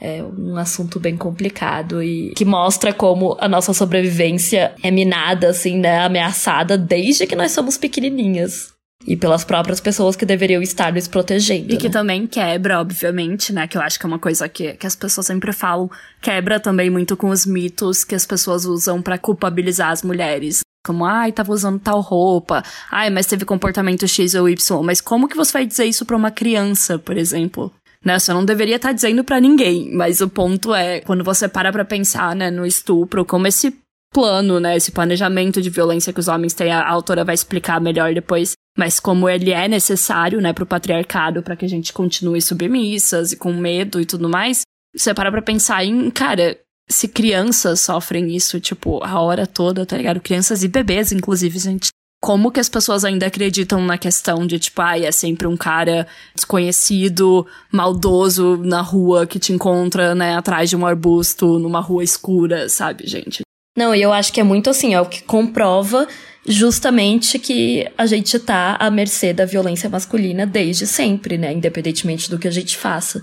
É 0.00 0.22
um 0.22 0.56
assunto 0.56 0.98
bem 0.98 1.16
complicado 1.16 2.02
e 2.02 2.32
que 2.34 2.44
mostra 2.44 2.92
como 2.92 3.36
a 3.38 3.46
nossa 3.46 3.74
sobrevivência 3.74 4.74
é 4.82 4.90
minada, 4.90 5.50
assim, 5.50 5.78
né? 5.78 5.98
Ameaçada 5.98 6.78
desde 6.78 7.26
que 7.26 7.36
nós 7.36 7.52
somos 7.52 7.76
pequenininhas. 7.76 8.72
E 9.06 9.16
pelas 9.16 9.44
próprias 9.44 9.80
pessoas 9.80 10.14
que 10.14 10.26
deveriam 10.26 10.60
estar 10.60 10.92
nos 10.92 11.08
protegendo. 11.08 11.72
E 11.72 11.76
que 11.76 11.88
né? 11.88 11.92
também 11.92 12.26
quebra, 12.26 12.80
obviamente, 12.80 13.52
né? 13.52 13.66
Que 13.66 13.78
eu 13.78 13.82
acho 13.82 13.98
que 13.98 14.04
é 14.04 14.08
uma 14.08 14.18
coisa 14.18 14.48
que, 14.48 14.74
que 14.74 14.86
as 14.86 14.94
pessoas 14.94 15.26
sempre 15.26 15.52
falam. 15.52 15.90
Quebra 16.20 16.60
também 16.60 16.90
muito 16.90 17.16
com 17.16 17.30
os 17.30 17.46
mitos 17.46 18.04
que 18.04 18.14
as 18.14 18.26
pessoas 18.26 18.66
usam 18.66 19.00
para 19.00 19.16
culpabilizar 19.16 19.90
as 19.90 20.02
mulheres. 20.02 20.60
Como, 20.84 21.04
ai, 21.04 21.32
tava 21.32 21.52
usando 21.52 21.78
tal 21.78 22.00
roupa. 22.00 22.62
Ai, 22.90 23.08
mas 23.10 23.26
teve 23.26 23.44
comportamento 23.44 24.06
X 24.06 24.34
ou 24.34 24.48
Y. 24.48 24.82
Mas 24.82 25.00
como 25.00 25.28
que 25.28 25.36
você 25.36 25.52
vai 25.52 25.66
dizer 25.66 25.84
isso 25.86 26.04
pra 26.04 26.16
uma 26.16 26.30
criança, 26.30 26.98
por 26.98 27.16
exemplo? 27.16 27.72
Né, 28.02 28.18
você 28.18 28.32
não 28.32 28.44
deveria 28.44 28.76
estar 28.76 28.88
tá 28.88 28.94
dizendo 28.94 29.22
para 29.22 29.38
ninguém, 29.38 29.94
mas 29.94 30.22
o 30.22 30.28
ponto 30.28 30.74
é, 30.74 31.02
quando 31.02 31.22
você 31.22 31.46
para 31.46 31.70
pra 31.70 31.84
pensar, 31.84 32.34
né, 32.34 32.50
no 32.50 32.64
estupro, 32.64 33.26
como 33.26 33.46
esse 33.46 33.76
plano, 34.10 34.58
né, 34.58 34.74
esse 34.74 34.90
planejamento 34.90 35.60
de 35.60 35.68
violência 35.68 36.10
que 36.10 36.18
os 36.18 36.26
homens 36.26 36.54
têm, 36.54 36.72
a 36.72 36.88
autora 36.88 37.24
vai 37.26 37.34
explicar 37.34 37.78
melhor 37.78 38.14
depois, 38.14 38.54
mas 38.80 38.98
como 38.98 39.28
ele 39.28 39.50
é 39.50 39.68
necessário, 39.68 40.40
né, 40.40 40.54
pro 40.54 40.64
patriarcado, 40.64 41.42
para 41.42 41.54
que 41.54 41.66
a 41.66 41.68
gente 41.68 41.92
continue 41.92 42.40
submissas 42.40 43.30
e 43.30 43.36
com 43.36 43.52
medo 43.52 44.00
e 44.00 44.06
tudo 44.06 44.26
mais, 44.26 44.62
você 44.96 45.12
para 45.12 45.30
pra 45.30 45.42
pensar 45.42 45.84
em, 45.84 46.10
cara, 46.10 46.58
se 46.88 47.06
crianças 47.06 47.80
sofrem 47.80 48.34
isso, 48.34 48.58
tipo, 48.58 49.04
a 49.04 49.20
hora 49.20 49.46
toda, 49.46 49.84
tá 49.84 49.98
ligado? 49.98 50.18
Crianças 50.18 50.64
e 50.64 50.68
bebês, 50.68 51.12
inclusive, 51.12 51.58
gente 51.58 51.88
como 52.22 52.50
que 52.50 52.60
as 52.60 52.70
pessoas 52.70 53.04
ainda 53.04 53.26
acreditam 53.26 53.82
na 53.82 53.98
questão 53.98 54.46
de, 54.46 54.58
tipo, 54.58 54.80
ai, 54.80 55.04
ah, 55.04 55.08
é 55.08 55.12
sempre 55.12 55.46
um 55.46 55.56
cara 55.58 56.06
desconhecido, 56.34 57.46
maldoso 57.70 58.56
na 58.58 58.80
rua 58.80 59.26
que 59.26 59.38
te 59.38 59.52
encontra, 59.52 60.14
né, 60.14 60.36
atrás 60.36 60.70
de 60.70 60.76
um 60.76 60.86
arbusto, 60.86 61.58
numa 61.58 61.80
rua 61.80 62.02
escura, 62.02 62.66
sabe, 62.70 63.06
gente? 63.06 63.42
Não, 63.76 63.94
e 63.94 64.00
eu 64.00 64.12
acho 64.12 64.32
que 64.32 64.40
é 64.40 64.44
muito 64.44 64.70
assim, 64.70 64.94
é 64.94 65.00
o 65.00 65.06
que 65.06 65.22
comprova 65.22 66.08
justamente 66.46 67.38
que 67.38 67.86
a 67.96 68.06
gente 68.06 68.38
tá 68.38 68.76
à 68.78 68.90
mercê 68.90 69.32
da 69.32 69.44
violência 69.44 69.88
masculina 69.88 70.46
desde 70.46 70.86
sempre, 70.86 71.36
né, 71.36 71.52
independentemente 71.52 72.30
do 72.30 72.38
que 72.38 72.48
a 72.48 72.52
gente 72.52 72.76
faça. 72.76 73.22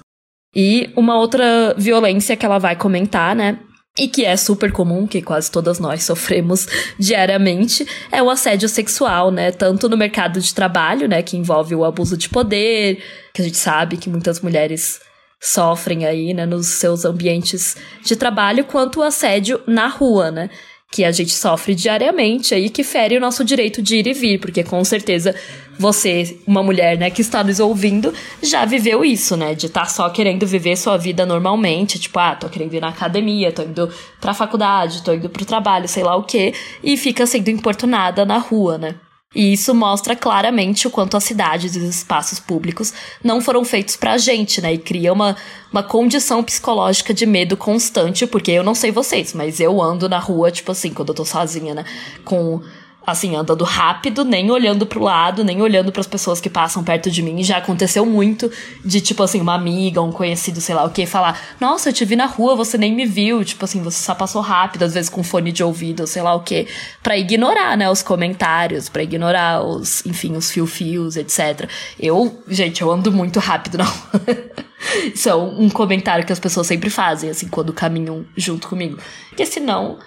E 0.56 0.90
uma 0.96 1.20
outra 1.20 1.74
violência 1.78 2.36
que 2.36 2.46
ela 2.46 2.58
vai 2.58 2.76
comentar, 2.76 3.36
né, 3.36 3.60
e 3.98 4.08
que 4.08 4.24
é 4.24 4.38
super 4.38 4.72
comum, 4.72 5.08
que 5.08 5.22
quase 5.22 5.52
todas 5.52 5.80
nós 5.80 6.04
sofremos 6.04 6.68
diariamente, 7.00 7.86
é 8.12 8.22
o 8.22 8.30
assédio 8.30 8.70
sexual, 8.70 9.32
né? 9.32 9.52
Tanto 9.52 9.90
no 9.90 9.98
mercado 9.98 10.40
de 10.40 10.54
trabalho, 10.54 11.08
né, 11.08 11.24
que 11.24 11.36
envolve 11.36 11.74
o 11.74 11.84
abuso 11.84 12.16
de 12.16 12.30
poder, 12.30 13.02
que 13.34 13.42
a 13.42 13.46
gente 13.46 13.58
sabe 13.58 13.98
que 13.98 14.10
muitas 14.10 14.40
mulheres 14.40 15.00
sofrem 15.42 16.06
aí, 16.06 16.34
né, 16.34 16.46
nos 16.46 16.68
seus 16.68 17.06
ambientes 17.06 17.76
de 18.04 18.16
trabalho, 18.16 18.66
quanto 18.66 19.00
o 19.00 19.04
assédio 19.04 19.62
na 19.66 19.88
rua, 19.88 20.32
né? 20.32 20.50
Que 20.92 21.04
a 21.04 21.12
gente 21.12 21.34
sofre 21.34 21.76
diariamente 21.76 22.56
aí, 22.56 22.70
que 22.70 22.84
fere 22.84 23.18
o 23.18 23.20
nosso 23.20 23.44
direito 23.44 23.82
de 23.82 23.98
ir 23.98 24.08
e 24.08 24.14
vir, 24.14 24.40
porque 24.40 24.64
com 24.64 24.84
certeza 24.84 25.36
você, 25.78 26.40
uma 26.48 26.64
mulher, 26.64 26.98
né, 26.98 27.10
que 27.10 27.22
está 27.22 27.44
nos 27.44 27.60
ouvindo, 27.60 28.14
já 28.42 28.66
viveu 28.66 29.04
isso, 29.04 29.36
né, 29.36 29.54
de 29.54 29.68
estar 29.68 29.82
tá 29.82 29.86
só 29.88 30.10
querendo 30.10 30.48
viver 30.48 30.76
sua 30.76 30.98
vida 30.98 31.26
normalmente, 31.26 32.00
tipo, 32.00 32.18
ah, 32.18 32.36
tô 32.36 32.50
querendo 32.50 32.74
ir 32.74 32.80
na 32.80 32.90
academia, 32.90 33.52
tô 33.52 33.64
indo 33.64 33.92
pra 34.20 34.34
faculdade, 34.34 35.04
tô 35.04 35.14
indo 35.14 35.30
pro 35.30 35.46
trabalho, 35.46 35.88
sei 35.88 36.04
lá 36.04 36.16
o 36.16 36.24
quê, 36.24 36.54
e 36.84 36.98
fica 36.98 37.26
sendo 37.26 37.50
importunada 37.50 38.26
na 38.26 38.38
rua, 38.38 38.78
né. 38.78 38.96
E 39.38 39.54
isso 39.54 39.76
mostra 39.76 40.16
claramente 40.16 40.88
o 40.88 40.90
quanto 40.90 41.16
as 41.16 41.24
cidades 41.24 41.76
e 41.76 41.80
os 41.80 41.98
espaços 41.98 42.40
públicos 42.40 42.92
não 43.24 43.40
foram 43.40 43.64
feitos 43.64 43.96
pra 43.96 44.18
gente, 44.18 44.60
né? 44.60 44.74
E 44.74 44.80
cria 44.80 45.14
uma, 45.14 45.38
uma 45.72 45.84
condição 45.84 46.44
psicológica 46.44 47.14
de 47.14 47.24
medo 47.28 47.56
constante, 47.56 48.26
porque 48.26 48.50
eu 48.50 48.64
não 48.64 48.74
sei 48.74 48.90
vocês, 48.90 49.36
mas 49.36 49.60
eu 49.60 49.80
ando 49.80 50.10
na 50.10 50.18
rua, 50.18 50.50
tipo 50.50 50.72
assim, 50.72 50.92
quando 50.92 51.10
eu 51.10 51.14
tô 51.14 51.24
sozinha, 51.24 51.76
né? 51.76 51.86
Com 52.26 52.64
assim, 53.08 53.38
andando 53.38 53.64
rápido, 53.64 54.26
nem 54.26 54.52
olhando 54.52 54.86
pro 54.86 55.02
lado, 55.02 55.42
nem 55.42 55.62
olhando 55.62 55.94
para 55.94 56.02
as 56.02 56.08
pessoas 56.08 56.42
que 56.42 56.50
passam 56.50 56.84
perto 56.84 57.10
de 57.10 57.24
mim. 57.24 57.42
Já 57.42 57.58
aconteceu 57.58 58.06
muito 58.06 58.52
de, 58.84 59.00
tipo 59.00 59.24
assim, 59.24 59.40
uma 59.40 59.56
amiga, 59.56 60.02
um 60.02 60.12
conhecido, 60.12 60.60
sei 60.60 60.76
lá 60.76 60.84
o 60.84 60.90
que, 60.90 61.06
falar: 61.06 61.40
Nossa, 61.58 61.88
eu 61.88 61.94
te 61.94 62.04
vi 62.04 62.18
na 62.18 62.26
rua, 62.26 62.54
você 62.54 62.78
nem 62.78 62.94
me 62.94 63.06
viu. 63.06 63.46
Tipo 63.46 63.64
assim, 63.64 63.82
você 63.82 64.04
só 64.04 64.14
passou 64.14 64.42
rápido, 64.42 64.84
às 64.84 64.94
vezes 64.94 65.10
com 65.10 65.24
fone 65.24 65.54
de 65.54 65.64
ouvido, 65.64 66.06
sei 66.06 66.22
lá 66.22 66.36
o 66.36 66.42
que, 66.42 66.68
para 67.02 67.18
ignorar, 67.18 67.78
né, 67.78 67.90
os 67.90 68.04
comentários, 68.04 68.90
para 68.90 69.02
ignorar 69.04 69.64
os, 69.64 70.06
enfim, 70.06 70.36
os 70.36 70.52
fio-fios, 70.52 71.16
etc. 71.16 71.70
Eu, 71.98 72.44
gente, 72.50 72.82
eu 72.82 72.92
ando 72.92 73.10
muito 73.10 73.40
rápido 73.40 73.78
na 73.78 73.86
rua. 73.86 74.22
Isso 75.16 75.30
é 75.30 75.34
um 75.34 75.70
comentário 75.70 76.26
que 76.26 76.34
as 76.34 76.40
pessoas 76.40 76.68
sempre 76.68 76.90
fazem, 76.90 77.30
assim, 77.30 77.48
quando 77.48 77.72
caminham 77.72 78.26
junto 78.36 78.68
comigo. 78.68 78.98
Porque 79.30 79.46
senão 79.46 79.98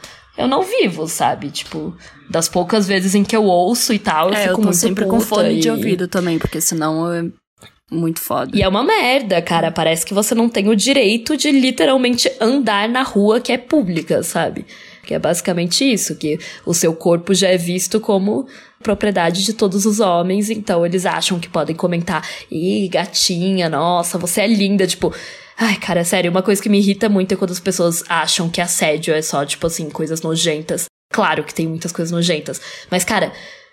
eu 0.40 0.48
não 0.48 0.62
vivo, 0.62 1.06
sabe? 1.06 1.50
Tipo, 1.50 1.94
das 2.28 2.48
poucas 2.48 2.86
vezes 2.86 3.14
em 3.14 3.24
que 3.24 3.36
eu 3.36 3.44
ouço 3.44 3.92
e 3.92 3.98
tal, 3.98 4.28
eu 4.28 4.34
é, 4.34 4.42
fico 4.48 4.60
eu 4.60 4.64
muito 4.64 4.76
sempre 4.76 5.04
com 5.04 5.20
fone 5.20 5.58
e... 5.58 5.60
de 5.60 5.70
ouvido 5.70 6.08
também, 6.08 6.38
porque 6.38 6.60
senão 6.60 7.12
é 7.12 7.24
muito 7.90 8.20
foda. 8.20 8.56
E 8.56 8.62
é 8.62 8.68
uma 8.68 8.84
merda, 8.84 9.42
cara. 9.42 9.70
Parece 9.70 10.06
que 10.06 10.14
você 10.14 10.34
não 10.34 10.48
tem 10.48 10.68
o 10.68 10.76
direito 10.76 11.36
de 11.36 11.50
literalmente 11.50 12.30
andar 12.40 12.88
na 12.88 13.02
rua 13.02 13.40
que 13.40 13.52
é 13.52 13.58
pública, 13.58 14.22
sabe? 14.22 14.64
Que 15.04 15.14
é 15.14 15.18
basicamente 15.18 15.84
isso, 15.84 16.14
que 16.14 16.38
o 16.64 16.72
seu 16.72 16.94
corpo 16.94 17.34
já 17.34 17.48
é 17.48 17.56
visto 17.56 17.98
como 17.98 18.46
propriedade 18.82 19.44
de 19.44 19.52
todos 19.52 19.84
os 19.84 20.00
homens, 20.00 20.48
então 20.48 20.86
eles 20.86 21.04
acham 21.04 21.38
que 21.38 21.48
podem 21.48 21.76
comentar, 21.76 22.26
ih, 22.50 22.88
gatinha, 22.88 23.68
nossa, 23.68 24.16
você 24.16 24.42
é 24.42 24.46
linda, 24.46 24.86
tipo, 24.86 25.12
Ai, 25.62 25.76
cara, 25.76 26.02
sério, 26.04 26.30
uma 26.30 26.42
coisa 26.42 26.62
que 26.62 26.70
me 26.70 26.78
irrita 26.78 27.06
muito 27.06 27.34
é 27.34 27.36
quando 27.36 27.50
as 27.50 27.60
pessoas 27.60 28.02
acham 28.08 28.48
que 28.48 28.62
assédio 28.62 29.12
é 29.12 29.20
só, 29.20 29.44
tipo 29.44 29.66
assim, 29.66 29.90
coisas 29.90 30.22
nojentas. 30.22 30.86
Claro 31.12 31.44
que 31.44 31.52
tem 31.52 31.68
muitas 31.68 31.92
coisas 31.92 32.10
nojentas. 32.10 32.58
Mas, 32.90 33.04
cara, 33.04 33.30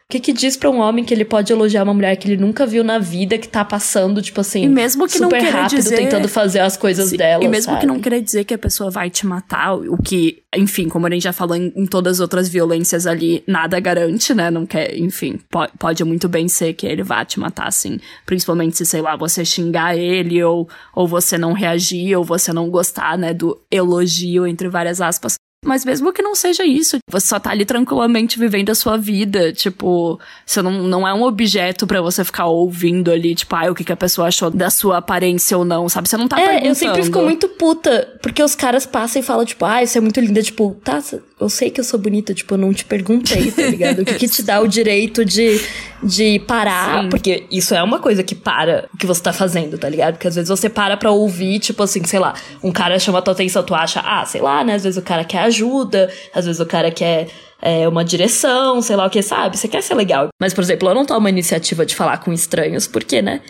o 0.10 0.14
que, 0.14 0.22
que 0.22 0.32
diz 0.32 0.56
para 0.56 0.70
um 0.70 0.80
homem 0.80 1.04
que 1.04 1.14
ele 1.14 1.26
pode 1.26 1.52
elogiar 1.52 1.84
uma 1.84 1.94
mulher 1.94 2.16
que 2.16 2.30
ele 2.30 2.42
nunca 2.42 2.66
viu 2.66 2.82
na 2.82 2.98
vida, 2.98 3.38
que 3.38 3.46
tá 3.48 3.66
passando, 3.66 4.22
tipo 4.22 4.40
assim, 4.40 4.64
e 4.64 4.70
mesmo 4.70 5.06
que 5.06 5.18
super 5.18 5.44
não 5.44 5.52
rápido, 5.52 5.80
dizer... 5.80 5.98
tentando 5.98 6.30
fazer 6.30 6.62
as 6.62 6.78
coisas 6.78 7.10
Sim, 7.10 7.18
dela. 7.18 7.44
E 7.44 7.48
mesmo 7.50 7.74
sabe? 7.74 7.82
que 7.82 7.86
não 7.86 8.00
queira 8.00 8.22
dizer 8.22 8.46
que 8.46 8.54
a 8.54 8.58
pessoa 8.58 8.90
vai 8.90 9.10
te 9.10 9.28
matar, 9.28 9.74
o 9.74 9.98
que, 10.02 10.44
enfim, 10.56 10.88
como 10.88 11.08
a 11.08 11.10
gente 11.10 11.24
já 11.24 11.34
falou 11.34 11.58
em, 11.58 11.74
em 11.76 11.86
todas 11.86 12.18
as 12.18 12.20
outras 12.22 12.48
violências 12.48 13.06
ali, 13.06 13.44
nada 13.46 13.78
garante, 13.82 14.34
né? 14.34 14.50
Não 14.50 14.66
quer, 14.66 14.98
enfim, 14.98 15.42
pode, 15.52 15.74
pode 15.78 16.02
muito 16.06 16.30
bem 16.30 16.48
ser 16.48 16.72
que 16.72 16.88
ele 16.88 17.04
vá 17.04 17.26
te 17.26 17.38
matar, 17.38 17.68
assim. 17.68 18.00
Principalmente 18.26 18.78
se, 18.78 18.86
sei 18.86 19.02
lá, 19.02 19.18
você 19.18 19.44
xingar 19.44 19.98
ele, 19.98 20.42
ou, 20.42 20.70
ou 20.96 21.06
você 21.06 21.38
não 21.38 21.52
reagir, 21.52 22.16
ou 22.16 22.24
você 22.24 22.54
não 22.54 22.70
gostar, 22.70 23.18
né, 23.18 23.34
do 23.34 23.62
elogio, 23.70 24.48
entre 24.48 24.70
várias 24.70 25.02
aspas. 25.02 25.36
Mas 25.68 25.84
mesmo 25.84 26.14
que 26.14 26.22
não 26.22 26.34
seja 26.34 26.66
isso, 26.66 26.98
você 27.10 27.28
só 27.28 27.40
tá 27.40 27.52
ali 27.52 27.66
tranquilamente 27.66 28.40
vivendo 28.40 28.70
a 28.70 28.76
sua 28.76 28.98
vida, 28.98 29.52
tipo, 29.52 30.20
você 30.46 30.62
não, 30.62 30.72
não 30.84 31.08
é 31.08 31.14
um 31.14 31.24
objeto 31.24 31.86
para 31.86 32.02
você 32.02 32.24
ficar 32.24 32.46
ouvindo 32.46 33.12
ali, 33.12 33.36
tipo, 33.36 33.54
ah, 33.54 33.70
o 33.70 33.76
que, 33.76 33.84
que 33.84 33.92
a 33.92 33.98
pessoa 33.98 34.30
achou 34.30 34.50
da 34.50 34.70
sua 34.70 34.98
aparência 34.98 35.58
ou 35.58 35.66
não, 35.66 35.90
sabe? 35.90 36.08
Você 36.08 36.16
não 36.16 36.28
tá 36.28 36.40
é, 36.40 36.46
perguntando. 36.46 36.68
eu 36.70 36.76
sempre 36.76 37.04
fico 37.04 37.22
muito 37.22 37.50
puta, 37.50 38.18
porque 38.22 38.42
os 38.42 38.56
caras 38.56 38.86
passam 38.86 39.22
e 39.22 39.26
falam, 39.26 39.44
tipo, 39.44 39.66
ah, 39.66 39.84
isso 39.84 39.98
é 39.98 40.02
muito 40.02 40.22
linda, 40.22 40.42
tipo, 40.42 40.76
tá, 40.84 41.04
eu 41.40 41.50
sei 41.50 41.70
que 41.70 41.80
eu 41.80 41.84
sou 41.84 42.00
bonita, 42.00 42.34
tipo, 42.34 42.56
eu 42.56 42.58
não 42.58 42.74
te 42.74 42.84
perguntei, 42.84 43.52
tá 43.52 43.62
ligado? 43.64 44.00
O 44.02 44.06
que, 44.06 44.16
que 44.16 44.28
te 44.28 44.42
dá 44.42 44.60
o 44.60 44.68
direito 44.68 45.24
de, 45.24 45.62
de 46.02 46.40
parar? 46.40 47.04
Sim. 47.04 47.10
Porque 47.10 47.46
isso 47.52 47.76
é 47.76 47.84
uma 47.84 48.00
coisa 48.00 48.24
que 48.24 48.34
para 48.34 48.90
o 48.92 48.98
que 48.98 49.06
você 49.06 49.22
tá 49.22 49.32
fazendo, 49.32 49.78
tá 49.78 49.88
ligado? 49.88 50.16
Porque 50.16 50.28
às 50.28 50.36
vezes 50.36 50.50
você 50.50 50.68
para 50.68 50.98
pra 50.98 51.12
ouvir, 51.12 51.60
tipo 51.60 51.84
assim, 51.84 52.04
sei 52.06 52.18
lá, 52.18 52.34
um 52.64 52.72
cara 52.72 52.98
chama 52.98 53.20
a 53.20 53.22
tua 53.22 53.34
atenção, 53.34 53.62
tu 53.64 53.76
acha, 53.76 54.00
ah, 54.00 54.26
sei 54.26 54.42
lá, 54.42 54.64
né? 54.64 54.74
Às 54.74 54.84
vezes 54.84 54.98
o 54.98 55.02
cara 55.04 55.24
quer 55.24 55.40
ajuda, 55.40 56.12
às 56.34 56.46
vezes 56.46 56.60
o 56.60 56.66
cara 56.66 56.90
quer 56.90 57.28
é, 57.62 57.88
uma 57.88 58.04
direção, 58.04 58.82
sei 58.82 58.96
lá 58.96 59.06
o 59.06 59.10
que, 59.10 59.22
sabe? 59.22 59.58
Você 59.58 59.68
quer 59.68 59.84
ser 59.84 59.94
legal. 59.94 60.30
Mas, 60.42 60.56
por 60.56 60.64
exemplo, 60.64 60.90
eu 60.90 60.96
não 60.96 61.06
tomo 61.06 61.28
a 61.28 61.30
iniciativa 61.30 61.86
de 61.86 61.96
falar 61.96 62.18
com 62.18 62.34
estranhos, 62.34 62.88
porque, 62.88 63.22
né? 63.22 63.42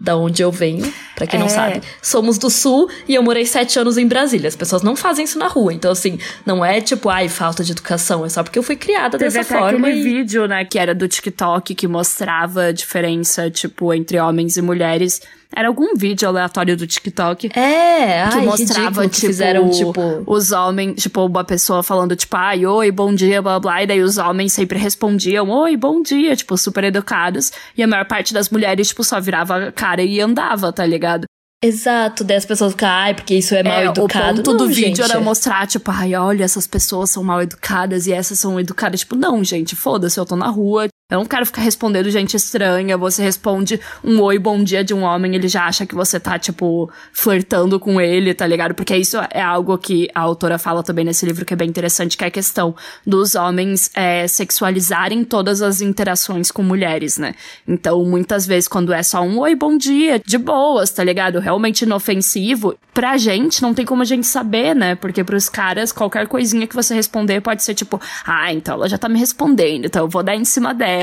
Da 0.00 0.16
onde 0.16 0.42
eu 0.42 0.50
venho, 0.50 0.90
para 1.14 1.26
quem 1.26 1.38
é. 1.38 1.42
não 1.42 1.48
sabe. 1.48 1.82
Somos 2.00 2.38
do 2.38 2.48
sul 2.48 2.88
e 3.06 3.14
eu 3.14 3.22
morei 3.22 3.44
sete 3.44 3.78
anos 3.78 3.98
em 3.98 4.06
Brasília. 4.06 4.48
As 4.48 4.56
pessoas 4.56 4.82
não 4.82 4.96
fazem 4.96 5.26
isso 5.26 5.38
na 5.38 5.46
rua. 5.46 5.74
Então, 5.74 5.92
assim, 5.92 6.18
não 6.46 6.64
é 6.64 6.80
tipo, 6.80 7.10
ai, 7.10 7.28
falta 7.28 7.62
de 7.62 7.72
educação. 7.72 8.24
É 8.24 8.28
só 8.30 8.42
porque 8.42 8.58
eu 8.58 8.62
fui 8.62 8.76
criada 8.76 9.18
Teve 9.18 9.30
dessa 9.30 9.54
até 9.54 9.60
forma. 9.60 9.88
aquele 9.88 10.00
e... 10.00 10.02
vídeo, 10.02 10.48
né, 10.48 10.64
que 10.64 10.78
era 10.78 10.94
do 10.94 11.06
TikTok 11.06 11.74
que 11.74 11.86
mostrava 11.86 12.64
a 12.64 12.72
diferença, 12.72 13.50
tipo, 13.50 13.92
entre 13.92 14.18
homens 14.18 14.56
e 14.56 14.62
mulheres. 14.62 15.20
Era 15.54 15.68
algum 15.68 15.94
vídeo 15.96 16.28
aleatório 16.28 16.76
do 16.76 16.86
TikTok. 16.86 17.48
É, 17.48 18.28
que 18.28 18.38
ai, 18.38 18.44
mostrava, 18.44 18.80
ridículo, 18.82 19.08
que 19.08 19.16
tipo, 19.16 19.26
fizeram, 19.26 19.70
tipo... 19.70 20.22
os 20.26 20.52
homens, 20.52 21.02
tipo, 21.02 21.24
uma 21.26 21.44
pessoa 21.44 21.82
falando, 21.82 22.14
tipo, 22.14 22.36
ai, 22.36 22.64
oi, 22.64 22.90
bom 22.90 23.12
dia, 23.14 23.42
blá 23.42 23.58
blá, 23.58 23.82
e 23.82 23.86
daí 23.86 24.00
os 24.00 24.16
homens 24.16 24.52
sempre 24.52 24.78
respondiam, 24.78 25.48
oi, 25.50 25.76
bom 25.76 26.02
dia, 26.02 26.36
tipo, 26.36 26.56
super 26.56 26.84
educados, 26.84 27.52
e 27.76 27.82
a 27.82 27.86
maior 27.86 28.04
parte 28.04 28.32
das 28.32 28.48
mulheres, 28.48 28.88
tipo, 28.88 29.02
só 29.02 29.20
virava 29.20 29.68
a 29.68 29.72
cara 29.72 30.02
e 30.02 30.20
andava, 30.20 30.72
tá 30.72 30.86
ligado? 30.86 31.24
Exato, 31.62 32.24
daí 32.24 32.38
as 32.38 32.46
pessoas 32.46 32.72
ficam, 32.72 32.88
ai, 32.88 33.12
porque 33.12 33.34
isso 33.34 33.54
é 33.54 33.62
mal 33.62 33.80
É, 33.80 33.84
educado. 33.84 34.40
O 34.40 34.42
ponto 34.42 34.50
Não, 34.52 34.56
do 34.56 34.66
vídeo 34.68 34.96
gente, 34.96 35.02
era 35.02 35.20
mostrar, 35.20 35.66
tipo, 35.66 35.90
ai, 35.90 36.14
olha, 36.14 36.42
essas 36.42 36.66
pessoas 36.66 37.10
são 37.10 37.22
mal 37.22 37.42
educadas 37.42 38.06
e 38.06 38.12
essas 38.14 38.38
são 38.38 38.58
educadas. 38.58 39.00
Tipo, 39.00 39.14
não, 39.14 39.44
gente, 39.44 39.76
foda-se, 39.76 40.18
eu 40.18 40.24
tô 40.24 40.36
na 40.36 40.48
rua. 40.48 40.88
Eu 41.10 41.18
não 41.18 41.26
quero 41.26 41.44
ficar 41.44 41.62
respondendo 41.62 42.08
gente 42.08 42.36
estranha. 42.36 42.96
Você 42.96 43.20
responde 43.22 43.80
um 44.04 44.20
oi, 44.20 44.38
bom 44.38 44.62
dia 44.62 44.84
de 44.84 44.94
um 44.94 45.02
homem, 45.02 45.34
ele 45.34 45.48
já 45.48 45.66
acha 45.66 45.84
que 45.84 45.94
você 45.94 46.20
tá, 46.20 46.38
tipo, 46.38 46.88
flertando 47.12 47.80
com 47.80 48.00
ele, 48.00 48.32
tá 48.32 48.46
ligado? 48.46 48.74
Porque 48.74 48.96
isso 48.96 49.16
é 49.30 49.42
algo 49.42 49.76
que 49.76 50.08
a 50.14 50.20
autora 50.20 50.56
fala 50.56 50.84
também 50.84 51.04
nesse 51.04 51.26
livro 51.26 51.44
que 51.44 51.52
é 51.52 51.56
bem 51.56 51.68
interessante, 51.68 52.16
que 52.16 52.22
é 52.22 52.28
a 52.28 52.30
questão 52.30 52.76
dos 53.04 53.34
homens 53.34 53.90
é, 53.94 54.28
sexualizarem 54.28 55.24
todas 55.24 55.62
as 55.62 55.80
interações 55.80 56.52
com 56.52 56.62
mulheres, 56.62 57.18
né? 57.18 57.34
Então, 57.66 58.04
muitas 58.04 58.46
vezes, 58.46 58.68
quando 58.68 58.92
é 58.92 59.02
só 59.02 59.20
um 59.22 59.40
oi, 59.40 59.56
bom 59.56 59.76
dia, 59.76 60.20
de 60.24 60.38
boas, 60.38 60.90
tá 60.90 61.02
ligado? 61.02 61.40
Realmente 61.40 61.82
inofensivo, 61.82 62.76
pra 62.94 63.16
gente 63.16 63.62
não 63.62 63.74
tem 63.74 63.84
como 63.84 64.02
a 64.02 64.04
gente 64.04 64.26
saber, 64.26 64.76
né? 64.76 64.94
Porque 64.94 65.24
pros 65.24 65.48
caras, 65.48 65.90
qualquer 65.90 66.28
coisinha 66.28 66.68
que 66.68 66.74
você 66.76 66.94
responder 66.94 67.40
pode 67.40 67.64
ser 67.64 67.74
tipo, 67.74 68.00
ah, 68.24 68.52
então 68.52 68.74
ela 68.74 68.88
já 68.88 68.96
tá 68.96 69.08
me 69.08 69.18
respondendo, 69.18 69.86
então 69.86 70.04
eu 70.04 70.08
vou 70.08 70.22
dar 70.22 70.36
em 70.36 70.44
cima 70.44 70.72
dela. 70.72 70.99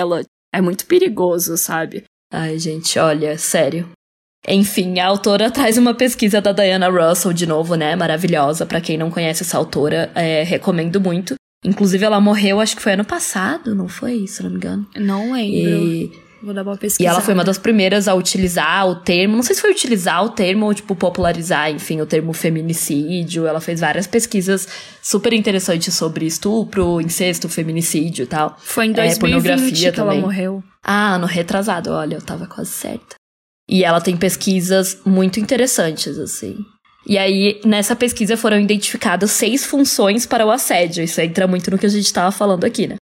É 0.54 0.62
muito 0.62 0.86
perigoso, 0.86 1.58
sabe? 1.58 2.04
Ai, 2.32 2.58
gente, 2.58 2.98
olha, 3.00 3.38
sério. 3.38 3.90
Enfim, 4.48 5.00
a 5.00 5.08
autora 5.08 5.50
traz 5.52 5.78
uma 5.78 5.94
pesquisa 5.94 6.40
da 6.42 6.52
Diana 6.52 6.90
Russell 6.90 7.34
de 7.34 7.46
novo, 7.46 7.76
né? 7.76 7.96
Maravilhosa. 7.96 8.66
Pra 8.66 8.82
quem 8.82 8.98
não 8.98 9.12
conhece 9.12 9.44
essa 9.44 9.58
autora, 9.58 10.12
é, 10.16 10.44
recomendo 10.44 11.00
muito. 11.00 11.36
Inclusive, 11.66 12.06
ela 12.06 12.22
morreu, 12.22 12.60
acho 12.60 12.76
que 12.76 12.82
foi 12.82 12.94
ano 12.94 13.06
passado, 13.06 13.74
não 13.74 13.88
foi? 13.88 14.28
Se 14.28 14.44
não 14.44 14.52
me 14.52 14.58
engano. 14.58 14.88
Não 14.96 15.34
lembro. 15.34 15.86
E, 15.86 16.12
Vou 16.42 16.54
dar 16.54 16.62
uma 16.64 16.78
pesquisa. 16.78 17.04
e 17.04 17.06
ela 17.12 17.20
foi 17.22 17.34
uma 17.34 17.44
das 17.44 17.58
primeiras 17.58 18.08
a 18.08 18.14
utilizar 18.14 18.88
o 18.88 18.96
termo. 18.96 19.36
Não 19.36 19.44
sei 19.44 19.56
se 19.56 19.62
foi 19.62 19.72
utilizar 19.72 20.24
o 20.24 20.30
termo 20.30 20.66
ou, 20.68 20.74
tipo, 20.74 20.96
popularizar, 20.96 21.72
enfim, 21.72 22.00
o 22.02 22.06
termo 22.06 22.32
feminicídio. 22.34 23.46
Ela 23.48 23.60
fez 23.60 23.80
várias 23.80 24.06
pesquisas 24.08 24.68
super 25.02 25.34
interessantes 25.34 25.94
sobre 25.96 26.26
estupro, 26.26 27.02
incesto, 27.02 27.50
feminicídio 27.50 28.24
e 28.24 28.28
tal. 28.28 28.56
Foi 28.60 28.86
em 28.86 28.92
É, 28.92 28.94
2020 28.94 29.20
pornografia 29.20 29.92
que 29.92 30.00
ela 30.00 30.10
também. 30.10 30.22
morreu. 30.22 30.64
Ah, 30.84 31.16
ano 31.16 31.26
retrasado, 31.26 31.90
olha, 31.92 32.16
eu 32.16 32.22
tava 32.22 32.46
quase 32.48 32.72
certa. 32.72 33.16
E 33.70 33.84
ela 33.84 34.00
tem 34.00 34.16
pesquisas 34.16 35.00
muito 35.06 35.40
interessantes, 35.40 36.18
assim. 36.18 36.56
E 37.06 37.18
aí, 37.18 37.60
nessa 37.66 37.96
pesquisa 37.96 38.36
foram 38.38 38.60
identificadas 38.60 39.32
seis 39.32 39.66
funções 39.66 40.26
para 40.26 40.46
o 40.46 40.52
assédio. 40.52 41.04
Isso 41.04 41.20
entra 41.22 41.48
muito 41.48 41.72
no 41.72 41.78
que 41.78 41.86
a 41.86 41.90
gente 41.90 42.12
tava 42.14 42.32
falando 42.32 42.64
aqui, 42.66 42.86
né? 42.88 42.96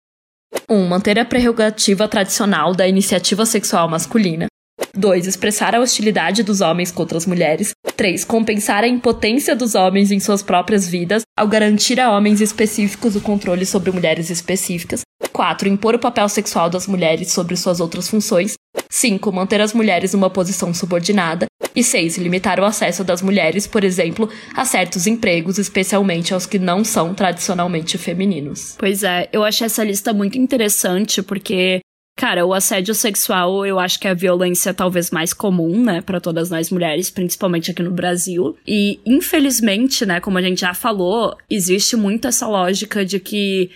1. 0.69 0.73
Um, 0.73 0.87
manter 0.87 1.19
a 1.19 1.25
prerrogativa 1.25 2.07
tradicional 2.07 2.73
da 2.73 2.87
iniciativa 2.87 3.45
sexual 3.45 3.87
masculina. 3.89 4.47
2. 4.93 5.27
Expressar 5.27 5.75
a 5.75 5.79
hostilidade 5.79 6.43
dos 6.43 6.61
homens 6.61 6.91
contra 6.91 7.17
as 7.17 7.25
mulheres. 7.25 7.71
3. 7.95 8.23
Compensar 8.23 8.83
a 8.83 8.87
impotência 8.87 9.55
dos 9.55 9.75
homens 9.75 10.11
em 10.11 10.19
suas 10.19 10.41
próprias 10.41 10.87
vidas 10.87 11.23
ao 11.37 11.47
garantir 11.47 11.99
a 11.99 12.11
homens 12.11 12.41
específicos 12.41 13.15
o 13.15 13.21
controle 13.21 13.65
sobre 13.65 13.91
mulheres 13.91 14.29
específicas. 14.29 15.01
4. 15.31 15.67
Impor 15.67 15.95
o 15.95 15.99
papel 15.99 16.27
sexual 16.29 16.69
das 16.69 16.87
mulheres 16.87 17.31
sobre 17.31 17.55
suas 17.57 17.79
outras 17.79 18.09
funções. 18.09 18.53
5. 18.89 19.31
Manter 19.31 19.61
as 19.61 19.73
mulheres 19.73 20.13
numa 20.13 20.29
posição 20.29 20.73
subordinada. 20.73 21.45
E 21.75 21.83
6. 21.83 22.17
Limitar 22.17 22.59
o 22.59 22.65
acesso 22.65 23.03
das 23.03 23.21
mulheres, 23.21 23.67
por 23.67 23.83
exemplo, 23.83 24.29
a 24.55 24.63
certos 24.65 25.07
empregos, 25.07 25.57
especialmente 25.57 26.33
aos 26.33 26.45
que 26.45 26.57
não 26.57 26.83
são 26.83 27.13
tradicionalmente 27.13 27.97
femininos. 27.97 28.75
Pois 28.77 29.03
é, 29.03 29.29
eu 29.33 29.43
achei 29.43 29.65
essa 29.65 29.83
lista 29.83 30.13
muito 30.13 30.37
interessante 30.37 31.21
porque, 31.21 31.81
cara, 32.17 32.45
o 32.45 32.53
assédio 32.53 32.95
sexual 32.95 33.65
eu 33.65 33.79
acho 33.79 33.99
que 33.99 34.07
é 34.07 34.11
a 34.11 34.15
violência 34.15 34.73
talvez 34.73 35.11
mais 35.11 35.33
comum, 35.33 35.83
né, 35.83 36.01
para 36.01 36.21
todas 36.21 36.49
nós 36.49 36.71
mulheres, 36.71 37.09
principalmente 37.09 37.71
aqui 37.71 37.83
no 37.83 37.91
Brasil. 37.91 38.55
E 38.65 38.99
infelizmente, 39.05 40.05
né, 40.05 40.19
como 40.19 40.37
a 40.37 40.41
gente 40.41 40.61
já 40.61 40.73
falou, 40.73 41.35
existe 41.49 41.95
muito 41.95 42.27
essa 42.27 42.47
lógica 42.47 43.05
de 43.05 43.19
que 43.19 43.69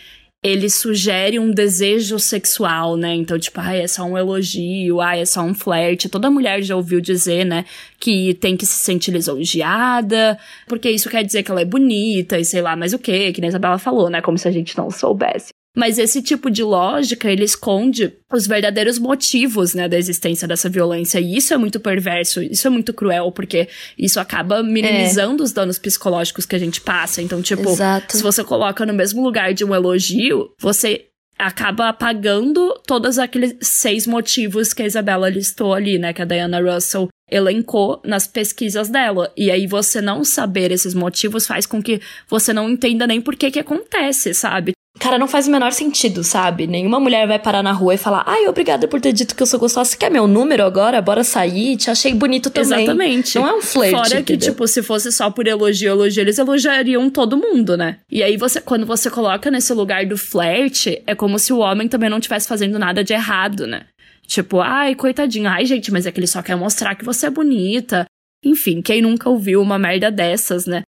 ele 0.44 0.70
sugere 0.70 1.38
um 1.38 1.52
desejo 1.52 2.18
sexual, 2.18 2.96
né? 2.96 3.14
Então, 3.14 3.38
tipo, 3.38 3.60
ai, 3.60 3.82
é 3.82 3.88
só 3.88 4.04
um 4.04 4.18
elogio, 4.18 5.02
ai, 5.02 5.22
é 5.22 5.26
só 5.26 5.42
um 5.42 5.54
flerte. 5.54 6.08
Toda 6.08 6.32
mulher 6.32 6.62
já 6.64 6.76
ouviu 6.76 7.02
dizer, 7.02 7.46
né, 7.46 7.66
que 8.00 8.34
tem 8.36 8.56
que 8.56 8.66
se 8.66 8.80
sentir 8.80 9.12
lisonjeada, 9.12 10.40
porque 10.68 10.90
isso 10.90 11.10
quer 11.10 11.24
dizer 11.24 11.44
que 11.44 11.52
ela 11.52 11.62
é 11.62 11.66
bonita 11.66 12.40
e 12.40 12.46
sei 12.46 12.62
lá 12.62 12.76
mais 12.76 12.94
o 12.94 13.00
quê, 13.00 13.34
que 13.34 13.42
nem 13.42 13.50
a 13.50 13.52
Isabela 13.52 13.78
falou, 13.78 14.10
né? 14.10 14.22
Como 14.22 14.38
se 14.38 14.48
a 14.48 14.52
gente 14.52 14.78
não 14.78 14.90
soubesse. 14.90 15.59
Mas 15.80 15.98
esse 15.98 16.22
tipo 16.22 16.52
de 16.52 16.62
lógica, 16.62 17.32
ele 17.32 17.46
esconde 17.46 18.14
os 18.30 18.46
verdadeiros 18.46 19.00
motivos, 19.00 19.74
né, 19.74 19.88
da 19.88 19.98
existência 19.98 20.46
dessa 20.46 20.68
violência. 20.68 21.22
E 21.22 21.38
isso 21.38 21.54
é 21.54 21.58
muito 21.58 21.80
perverso, 21.80 22.44
isso 22.44 22.68
é 22.68 22.70
muito 22.70 22.94
cruel, 22.94 23.32
porque 23.32 23.70
isso 23.98 24.20
acaba 24.20 24.62
minimizando 24.62 25.42
os 25.42 25.54
danos 25.54 25.80
psicológicos 25.80 26.46
que 26.46 26.54
a 26.54 26.60
gente 26.60 26.82
passa. 26.82 27.22
Então, 27.22 27.42
tipo, 27.42 27.70
Exato. 27.70 28.18
se 28.18 28.22
você 28.22 28.44
coloca 28.44 28.86
no 28.86 28.94
mesmo 28.94 29.24
lugar 29.24 29.54
de 29.54 29.64
um 29.64 29.74
elogio, 29.74 30.50
você 30.60 31.06
acaba 31.38 31.88
apagando 31.88 32.78
todos 32.86 33.18
aqueles 33.18 33.56
seis 33.62 34.06
motivos 34.06 34.74
que 34.74 34.84
a 34.84 34.86
Isabela 34.86 35.30
listou 35.30 35.74
ali, 35.74 35.98
né, 35.98 36.12
que 36.12 36.22
a 36.22 36.26
Diana 36.26 36.60
Russell 36.60 37.08
elencou 37.32 38.02
nas 38.04 38.28
pesquisas 38.28 38.90
dela. 38.90 39.32
E 39.36 39.52
aí 39.52 39.68
você 39.68 40.02
não 40.02 40.24
saber 40.24 40.72
esses 40.72 40.94
motivos 40.94 41.48
faz 41.48 41.66
com 41.66 41.82
que 41.82 42.02
você 42.28 42.54
não 42.54 42.70
entenda 42.70 43.06
nem 43.08 43.22
por 43.22 43.36
que 43.36 43.52
que 43.52 43.60
acontece, 43.60 44.34
sabe? 44.34 44.74
Cara, 45.00 45.18
não 45.18 45.28
faz 45.28 45.48
o 45.48 45.52
menor 45.52 45.72
sentido, 45.72 46.24
sabe? 46.26 46.68
Nenhuma 46.68 47.00
mulher 47.00 47.26
vai 47.26 47.40
parar 47.40 47.64
na 47.64 47.72
rua 47.72 47.94
e 47.94 47.98
falar: 47.98 48.24
Ai, 48.28 48.48
obrigada 48.48 48.86
por 48.86 49.00
ter 49.00 49.14
dito 49.14 49.34
que 49.34 49.42
eu 49.42 49.48
sou 49.48 49.60
gostosa. 49.60 49.92
Você 49.92 49.98
quer 49.98 50.12
meu 50.12 50.28
número 50.28 50.64
agora? 50.66 51.02
Bora 51.02 51.24
sair? 51.24 51.78
Te 51.78 51.90
achei 51.90 52.14
bonito 52.14 52.50
também. 52.50 52.84
Exatamente. 52.84 53.36
Não 53.36 53.48
é 53.48 53.54
um 53.54 53.62
flerte. 53.62 53.96
Fora 53.96 54.10
que, 54.10 54.34
entendeu? 54.34 54.52
tipo, 54.52 54.68
se 54.68 54.84
fosse 54.84 55.12
só 55.12 55.32
por 55.32 55.48
elogio, 55.48 55.90
elogio, 55.90 56.22
eles 56.22 56.38
elogiariam 56.38 57.10
todo 57.10 57.38
mundo, 57.38 57.78
né? 57.78 57.98
E 58.12 58.22
aí, 58.22 58.36
você, 58.36 58.60
quando 58.60 58.86
você 58.86 59.10
coloca 59.10 59.50
nesse 59.50 59.72
lugar 59.74 60.06
do 60.06 60.18
flerte, 60.18 61.02
é 61.08 61.16
como 61.16 61.40
se 61.40 61.54
o 61.54 61.60
homem 61.60 61.88
também 61.88 62.10
não 62.10 62.18
estivesse 62.18 62.48
fazendo 62.48 62.78
nada 62.78 63.02
de 63.02 63.14
errado, 63.14 63.66
né? 63.66 63.84
Tipo, 64.30 64.62
ai, 64.62 64.94
coitadinho. 64.94 65.50
Ai, 65.50 65.66
gente, 65.66 65.92
mas 65.92 66.06
é 66.06 66.12
que 66.12 66.20
ele 66.20 66.28
só 66.28 66.44
quer 66.44 66.56
mostrar 66.56 66.94
que 66.94 67.04
você 67.04 67.26
é 67.26 67.30
bonita. 67.32 68.06
Enfim, 68.46 68.80
quem 68.80 69.02
nunca 69.02 69.28
ouviu 69.28 69.60
uma 69.60 69.80
merda 69.80 70.12
dessas, 70.12 70.68
né? 70.68 70.84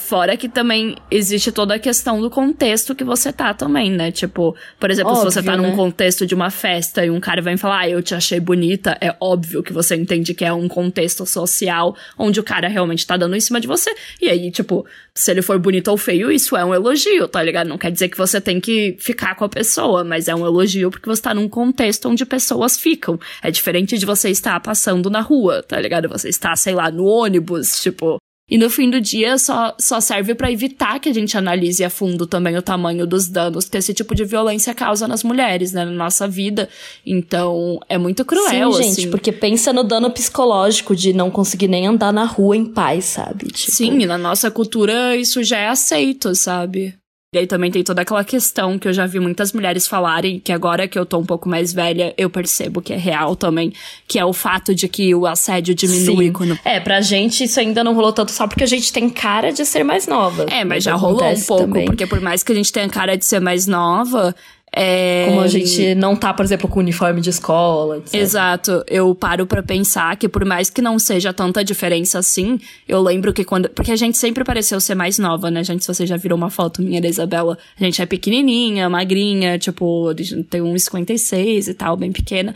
Fora 0.00 0.34
que 0.36 0.48
também 0.48 0.96
existe 1.10 1.52
toda 1.52 1.74
a 1.74 1.78
questão 1.78 2.20
do 2.22 2.30
contexto 2.30 2.94
que 2.94 3.04
você 3.04 3.30
tá 3.30 3.52
também, 3.52 3.90
né? 3.90 4.10
Tipo, 4.10 4.56
por 4.78 4.90
exemplo, 4.90 5.14
se 5.14 5.24
você 5.24 5.38
Óbvio, 5.40 5.52
tá 5.52 5.56
num 5.58 5.70
né? 5.70 5.76
contexto 5.76 6.26
de 6.26 6.34
uma 6.34 6.50
festa 6.50 7.04
e 7.04 7.10
um 7.10 7.20
cara 7.20 7.42
vem 7.42 7.56
falar, 7.56 7.80
ah, 7.80 7.88
eu 7.88 8.02
te 8.02 8.14
achei 8.14 8.40
bonita, 8.40 8.96
é 9.00 9.14
óbvio 9.20 9.62
que 9.62 9.72
você 9.72 9.94
entende 9.94 10.32
que 10.32 10.44
é 10.44 10.52
um 10.52 10.68
contexto 10.68 11.26
social 11.26 11.94
onde 12.18 12.40
o 12.40 12.42
cara 12.42 12.66
realmente 12.66 13.06
tá 13.06 13.16
dando 13.16 13.36
em 13.36 13.40
cima 13.40 13.60
de 13.60 13.66
você. 13.66 13.94
E 14.20 14.28
aí, 14.30 14.50
tipo, 14.50 14.86
se 15.14 15.30
ele 15.30 15.42
for 15.42 15.58
bonito 15.58 15.88
ou 15.88 15.98
feio, 15.98 16.32
isso 16.32 16.56
é 16.56 16.64
um 16.64 16.74
elogio, 16.74 17.28
tá 17.28 17.42
ligado? 17.42 17.68
Não 17.68 17.78
quer 17.78 17.92
dizer 17.92 18.08
que 18.08 18.16
você 18.16 18.40
tem 18.40 18.58
que 18.58 18.96
ficar 18.98 19.34
com 19.34 19.44
a 19.44 19.48
pessoa, 19.50 20.02
mas 20.02 20.28
é 20.28 20.34
um 20.34 20.46
elogio 20.46 20.90
porque 20.90 21.08
você 21.08 21.20
tá 21.20 21.34
num 21.34 21.48
contexto 21.48 22.08
onde 22.08 22.24
pessoas 22.24 22.78
ficam. 22.78 23.20
É 23.42 23.50
diferente 23.50 23.98
de 23.98 24.06
você 24.06 24.30
estar 24.30 24.58
passando 24.60 25.10
na 25.10 25.20
rua, 25.20 25.62
tá 25.62 25.78
ligado? 25.78 26.08
Você 26.08 26.30
está, 26.30 26.56
sei 26.56 26.74
lá, 26.74 26.90
no 26.90 27.04
ônibus, 27.04 27.80
tipo. 27.82 28.18
E 28.50 28.58
no 28.58 28.68
fim 28.68 28.90
do 28.90 29.00
dia 29.00 29.38
só, 29.38 29.74
só 29.78 30.00
serve 30.00 30.34
pra 30.34 30.50
evitar 30.50 30.98
que 30.98 31.08
a 31.08 31.14
gente 31.14 31.38
analise 31.38 31.84
a 31.84 31.88
fundo 31.88 32.26
também 32.26 32.56
o 32.56 32.62
tamanho 32.62 33.06
dos 33.06 33.28
danos 33.28 33.68
que 33.68 33.78
esse 33.78 33.94
tipo 33.94 34.14
de 34.14 34.24
violência 34.24 34.74
causa 34.74 35.06
nas 35.06 35.22
mulheres, 35.22 35.72
né, 35.72 35.84
na 35.84 35.92
nossa 35.92 36.26
vida. 36.26 36.68
Então, 37.06 37.78
é 37.88 37.96
muito 37.96 38.24
cruel, 38.24 38.72
Sim, 38.72 38.82
gente, 38.82 39.00
assim. 39.00 39.10
porque 39.10 39.30
pensa 39.30 39.72
no 39.72 39.84
dano 39.84 40.10
psicológico 40.10 40.96
de 40.96 41.12
não 41.12 41.30
conseguir 41.30 41.68
nem 41.68 41.86
andar 41.86 42.12
na 42.12 42.24
rua 42.24 42.56
em 42.56 42.64
paz, 42.64 43.04
sabe? 43.04 43.46
Tipo, 43.46 43.70
Sim, 43.70 44.06
na 44.06 44.18
nossa 44.18 44.50
cultura 44.50 45.16
isso 45.16 45.44
já 45.44 45.58
é 45.58 45.68
aceito, 45.68 46.34
sabe? 46.34 46.99
E 47.32 47.38
aí 47.38 47.46
também 47.46 47.70
tem 47.70 47.84
toda 47.84 48.02
aquela 48.02 48.24
questão 48.24 48.76
que 48.76 48.88
eu 48.88 48.92
já 48.92 49.06
vi 49.06 49.20
muitas 49.20 49.52
mulheres 49.52 49.86
falarem, 49.86 50.40
que 50.40 50.50
agora 50.50 50.88
que 50.88 50.98
eu 50.98 51.06
tô 51.06 51.16
um 51.16 51.24
pouco 51.24 51.48
mais 51.48 51.72
velha, 51.72 52.12
eu 52.18 52.28
percebo 52.28 52.82
que 52.82 52.92
é 52.92 52.96
real 52.96 53.36
também, 53.36 53.72
que 54.08 54.18
é 54.18 54.24
o 54.24 54.32
fato 54.32 54.74
de 54.74 54.88
que 54.88 55.14
o 55.14 55.24
assédio 55.24 55.72
diminui 55.72 56.26
Sim. 56.26 56.32
quando. 56.32 56.58
É, 56.64 56.80
pra 56.80 57.00
gente 57.00 57.44
isso 57.44 57.60
ainda 57.60 57.84
não 57.84 57.94
rolou 57.94 58.12
tanto 58.12 58.32
só 58.32 58.48
porque 58.48 58.64
a 58.64 58.66
gente 58.66 58.92
tem 58.92 59.08
cara 59.08 59.52
de 59.52 59.64
ser 59.64 59.84
mais 59.84 60.08
nova. 60.08 60.46
É, 60.50 60.64
mas 60.64 60.82
já 60.82 60.96
rolou 60.96 61.24
um 61.24 61.40
pouco, 61.42 61.66
também. 61.66 61.84
porque 61.84 62.04
por 62.04 62.20
mais 62.20 62.42
que 62.42 62.50
a 62.50 62.54
gente 62.56 62.72
tenha 62.72 62.88
cara 62.88 63.16
de 63.16 63.24
ser 63.24 63.38
mais 63.38 63.64
nova, 63.64 64.34
é. 64.72 65.26
Como 65.28 65.40
a 65.40 65.48
gente 65.48 65.94
não 65.96 66.14
tá, 66.14 66.32
por 66.32 66.44
exemplo, 66.44 66.68
com 66.68 66.78
uniforme 66.78 67.20
de 67.20 67.30
escola, 67.30 67.98
etc. 67.98 68.14
Exato, 68.14 68.84
eu 68.86 69.12
paro 69.14 69.46
pra 69.46 69.62
pensar 69.62 70.16
que 70.16 70.28
por 70.28 70.44
mais 70.44 70.70
que 70.70 70.80
não 70.80 70.98
seja 70.98 71.32
tanta 71.32 71.64
diferença 71.64 72.18
assim, 72.18 72.58
eu 72.88 73.02
lembro 73.02 73.32
que 73.32 73.44
quando. 73.44 73.68
Porque 73.70 73.90
a 73.90 73.96
gente 73.96 74.16
sempre 74.16 74.44
pareceu 74.44 74.80
ser 74.80 74.94
mais 74.94 75.18
nova, 75.18 75.50
né? 75.50 75.64
Gente, 75.64 75.84
se 75.84 75.92
você 75.92 76.06
já 76.06 76.16
virou 76.16 76.38
uma 76.38 76.50
foto 76.50 76.82
minha 76.82 77.00
da 77.00 77.08
Isabela, 77.08 77.58
a 77.78 77.84
gente 77.84 78.00
é 78.00 78.06
pequenininha, 78.06 78.88
magrinha, 78.88 79.58
tipo, 79.58 80.14
tem 80.48 80.62
uns 80.62 80.84
56 80.84 81.68
e 81.68 81.74
tal, 81.74 81.96
bem 81.96 82.12
pequena. 82.12 82.54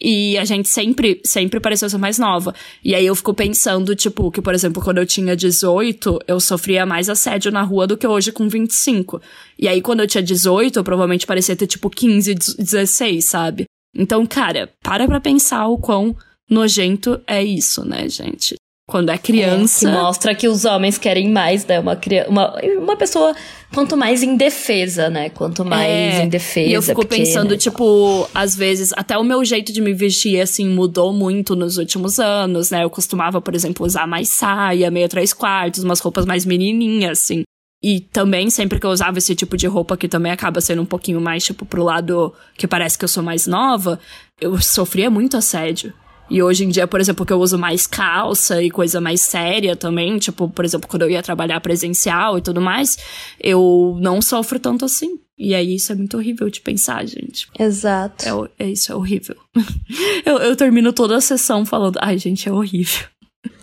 E 0.00 0.38
a 0.38 0.44
gente 0.44 0.68
sempre, 0.68 1.20
sempre 1.24 1.58
pareceu 1.58 1.90
ser 1.90 1.98
mais 1.98 2.18
nova. 2.18 2.54
E 2.84 2.94
aí 2.94 3.04
eu 3.04 3.14
fico 3.14 3.34
pensando, 3.34 3.96
tipo, 3.96 4.30
que, 4.30 4.40
por 4.40 4.54
exemplo, 4.54 4.82
quando 4.82 4.98
eu 4.98 5.06
tinha 5.06 5.34
18, 5.34 6.20
eu 6.26 6.38
sofria 6.38 6.86
mais 6.86 7.08
assédio 7.08 7.50
na 7.50 7.62
rua 7.62 7.86
do 7.86 7.96
que 7.96 8.06
hoje 8.06 8.30
com 8.30 8.48
25. 8.48 9.20
E 9.58 9.66
aí, 9.66 9.82
quando 9.82 10.00
eu 10.00 10.06
tinha 10.06 10.22
18, 10.22 10.78
eu 10.78 10.84
provavelmente 10.84 11.26
parecia 11.26 11.56
ter, 11.56 11.66
tipo, 11.66 11.90
15, 11.90 12.34
16, 12.34 13.24
sabe? 13.24 13.64
Então, 13.94 14.24
cara, 14.24 14.70
para 14.82 15.06
pra 15.06 15.20
pensar 15.20 15.66
o 15.66 15.78
quão 15.78 16.14
nojento 16.48 17.20
é 17.26 17.42
isso, 17.42 17.84
né, 17.84 18.08
gente? 18.08 18.54
Quando 18.88 19.10
é 19.10 19.18
criança. 19.18 19.86
É, 19.86 19.92
que 19.92 19.98
mostra 19.98 20.34
que 20.34 20.48
os 20.48 20.64
homens 20.64 20.96
querem 20.96 21.30
mais, 21.30 21.66
né? 21.66 21.78
Uma, 21.78 22.00
uma, 22.26 22.54
uma 22.78 22.96
pessoa, 22.96 23.36
quanto 23.74 23.98
mais 23.98 24.22
indefesa, 24.22 25.10
né? 25.10 25.28
Quanto 25.28 25.62
mais 25.62 26.14
é, 26.14 26.24
indefesa. 26.24 26.70
E 26.70 26.72
eu 26.72 26.80
fico 26.80 27.02
porque, 27.02 27.18
pensando, 27.18 27.50
né? 27.50 27.58
tipo, 27.58 28.26
às 28.34 28.56
vezes, 28.56 28.90
até 28.96 29.18
o 29.18 29.22
meu 29.22 29.44
jeito 29.44 29.74
de 29.74 29.82
me 29.82 29.92
vestir, 29.92 30.40
assim, 30.40 30.66
mudou 30.66 31.12
muito 31.12 31.54
nos 31.54 31.76
últimos 31.76 32.18
anos, 32.18 32.70
né? 32.70 32.82
Eu 32.82 32.88
costumava, 32.88 33.42
por 33.42 33.54
exemplo, 33.54 33.84
usar 33.84 34.06
mais 34.06 34.30
saia, 34.30 34.90
meia 34.90 35.06
três 35.06 35.34
quartos, 35.34 35.84
umas 35.84 36.00
roupas 36.00 36.24
mais 36.24 36.46
menininhas, 36.46 37.18
assim. 37.18 37.42
E 37.84 38.00
também, 38.00 38.48
sempre 38.48 38.80
que 38.80 38.86
eu 38.86 38.90
usava 38.90 39.18
esse 39.18 39.34
tipo 39.34 39.54
de 39.54 39.66
roupa, 39.66 39.98
que 39.98 40.08
também 40.08 40.32
acaba 40.32 40.62
sendo 40.62 40.80
um 40.80 40.86
pouquinho 40.86 41.20
mais, 41.20 41.44
tipo, 41.44 41.66
pro 41.66 41.84
lado 41.84 42.32
que 42.56 42.66
parece 42.66 42.96
que 42.96 43.04
eu 43.04 43.08
sou 43.08 43.22
mais 43.22 43.46
nova, 43.46 44.00
eu 44.40 44.58
sofria 44.62 45.10
muito 45.10 45.36
assédio. 45.36 45.92
E 46.30 46.42
hoje 46.42 46.64
em 46.64 46.68
dia, 46.68 46.86
por 46.86 47.00
exemplo, 47.00 47.24
que 47.24 47.32
eu 47.32 47.40
uso 47.40 47.58
mais 47.58 47.86
calça 47.86 48.62
e 48.62 48.70
coisa 48.70 49.00
mais 49.00 49.22
séria 49.22 49.74
também, 49.74 50.18
tipo, 50.18 50.48
por 50.48 50.64
exemplo, 50.64 50.88
quando 50.88 51.02
eu 51.02 51.10
ia 51.10 51.22
trabalhar 51.22 51.60
presencial 51.60 52.36
e 52.36 52.42
tudo 52.42 52.60
mais, 52.60 52.98
eu 53.40 53.96
não 54.00 54.20
sofro 54.20 54.58
tanto 54.58 54.84
assim. 54.84 55.18
E 55.38 55.54
aí 55.54 55.76
isso 55.76 55.92
é 55.92 55.94
muito 55.94 56.16
horrível 56.16 56.50
de 56.50 56.60
pensar, 56.60 57.06
gente. 57.06 57.48
Exato. 57.58 58.50
É, 58.58 58.64
é 58.64 58.70
isso, 58.70 58.92
é 58.92 58.94
horrível. 58.94 59.36
eu, 60.26 60.38
eu 60.38 60.56
termino 60.56 60.92
toda 60.92 61.16
a 61.16 61.20
sessão 61.20 61.64
falando, 61.64 61.98
ai, 62.02 62.18
gente, 62.18 62.48
é 62.48 62.52
horrível. 62.52 63.06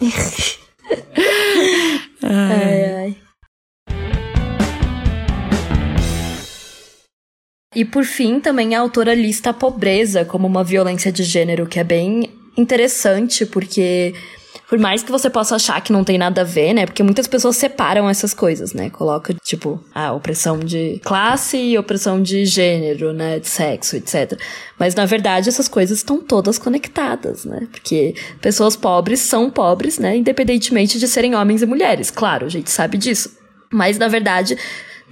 ai, 2.24 2.96
ai. 2.96 3.18
E 7.76 7.84
por 7.84 8.06
fim, 8.06 8.40
também 8.40 8.74
a 8.74 8.80
autora 8.80 9.14
lista 9.14 9.50
a 9.50 9.54
pobreza 9.54 10.24
como 10.24 10.48
uma 10.48 10.64
violência 10.64 11.12
de 11.12 11.24
gênero 11.24 11.68
que 11.68 11.78
é 11.78 11.84
bem 11.84 12.30
interessante, 12.58 13.46
porque 13.46 14.14
por 14.68 14.80
mais 14.80 15.04
que 15.04 15.12
você 15.12 15.30
possa 15.30 15.56
achar 15.56 15.80
que 15.82 15.94
não 15.94 16.04
tem 16.04 16.18
nada 16.18 16.42
a 16.42 16.44
ver, 16.44 16.74
né? 16.74 16.86
Porque 16.86 17.04
muitas 17.04 17.28
pessoas 17.28 17.56
separam 17.56 18.10
essas 18.10 18.34
coisas, 18.34 18.74
né? 18.74 18.90
Coloca, 18.90 19.34
tipo, 19.44 19.80
a 19.94 20.12
opressão 20.12 20.58
de 20.60 21.00
classe 21.04 21.58
e 21.58 21.78
opressão 21.78 22.22
de 22.22 22.46
gênero, 22.46 23.14
né? 23.14 23.40
De 23.40 23.48
sexo, 23.48 23.96
etc. 23.96 24.40
Mas 24.80 24.96
na 24.96 25.06
verdade 25.06 25.50
essas 25.50 25.68
coisas 25.68 26.00
estão 26.00 26.20
todas 26.20 26.58
conectadas, 26.58 27.46
né? 27.46 27.68
Porque 27.72 28.16
pessoas 28.42 28.76
pobres 28.76 29.20
são 29.20 29.52
pobres, 29.52 30.00
né? 30.00 30.18
Independentemente 30.18 30.98
de 30.98 31.08
serem 31.08 31.36
homens 31.36 31.62
e 31.62 31.66
mulheres. 31.66 32.10
Claro, 32.10 32.48
a 32.48 32.50
gente 32.50 32.72
sabe 32.72 32.98
disso. 32.98 33.38
Mas 33.72 33.98
na 33.98 34.08
verdade. 34.08 34.58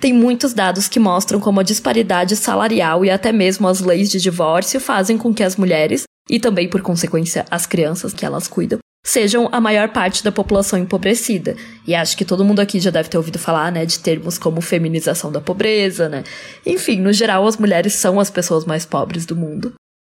Tem 0.01 0.11
muitos 0.11 0.53
dados 0.53 0.89
que 0.89 0.99
mostram 0.99 1.39
como 1.39 1.61
a 1.61 1.63
disparidade 1.63 2.35
salarial 2.35 3.05
e 3.05 3.09
até 3.09 3.31
mesmo 3.31 3.69
as 3.69 3.79
leis 3.79 4.09
de 4.09 4.19
divórcio 4.19 4.77
fazem 4.77 5.17
com 5.17 5.33
que 5.33 5.41
as 5.41 5.55
mulheres 5.55 6.03
e 6.29 6.39
também, 6.39 6.69
por 6.69 6.81
consequência, 6.81 7.45
as 7.49 7.65
crianças 7.65 8.13
que 8.13 8.25
elas 8.25 8.47
cuidam, 8.47 8.79
sejam 9.05 9.49
a 9.51 9.59
maior 9.59 9.89
parte 9.89 10.23
da 10.23 10.31
população 10.31 10.79
empobrecida. 10.79 11.55
E 11.85 11.93
acho 11.93 12.15
que 12.15 12.23
todo 12.23 12.45
mundo 12.45 12.61
aqui 12.61 12.79
já 12.79 12.89
deve 12.89 13.09
ter 13.09 13.17
ouvido 13.17 13.37
falar, 13.37 13.71
né, 13.71 13.85
de 13.85 13.99
termos 13.99 14.37
como 14.37 14.61
feminização 14.61 15.31
da 15.31 15.41
pobreza, 15.41 16.07
né? 16.07 16.23
Enfim, 16.65 17.01
no 17.01 17.11
geral, 17.11 17.45
as 17.45 17.57
mulheres 17.57 17.93
são 17.95 18.19
as 18.19 18.29
pessoas 18.29 18.65
mais 18.65 18.85
pobres 18.85 19.25
do 19.25 19.35
mundo. 19.35 19.73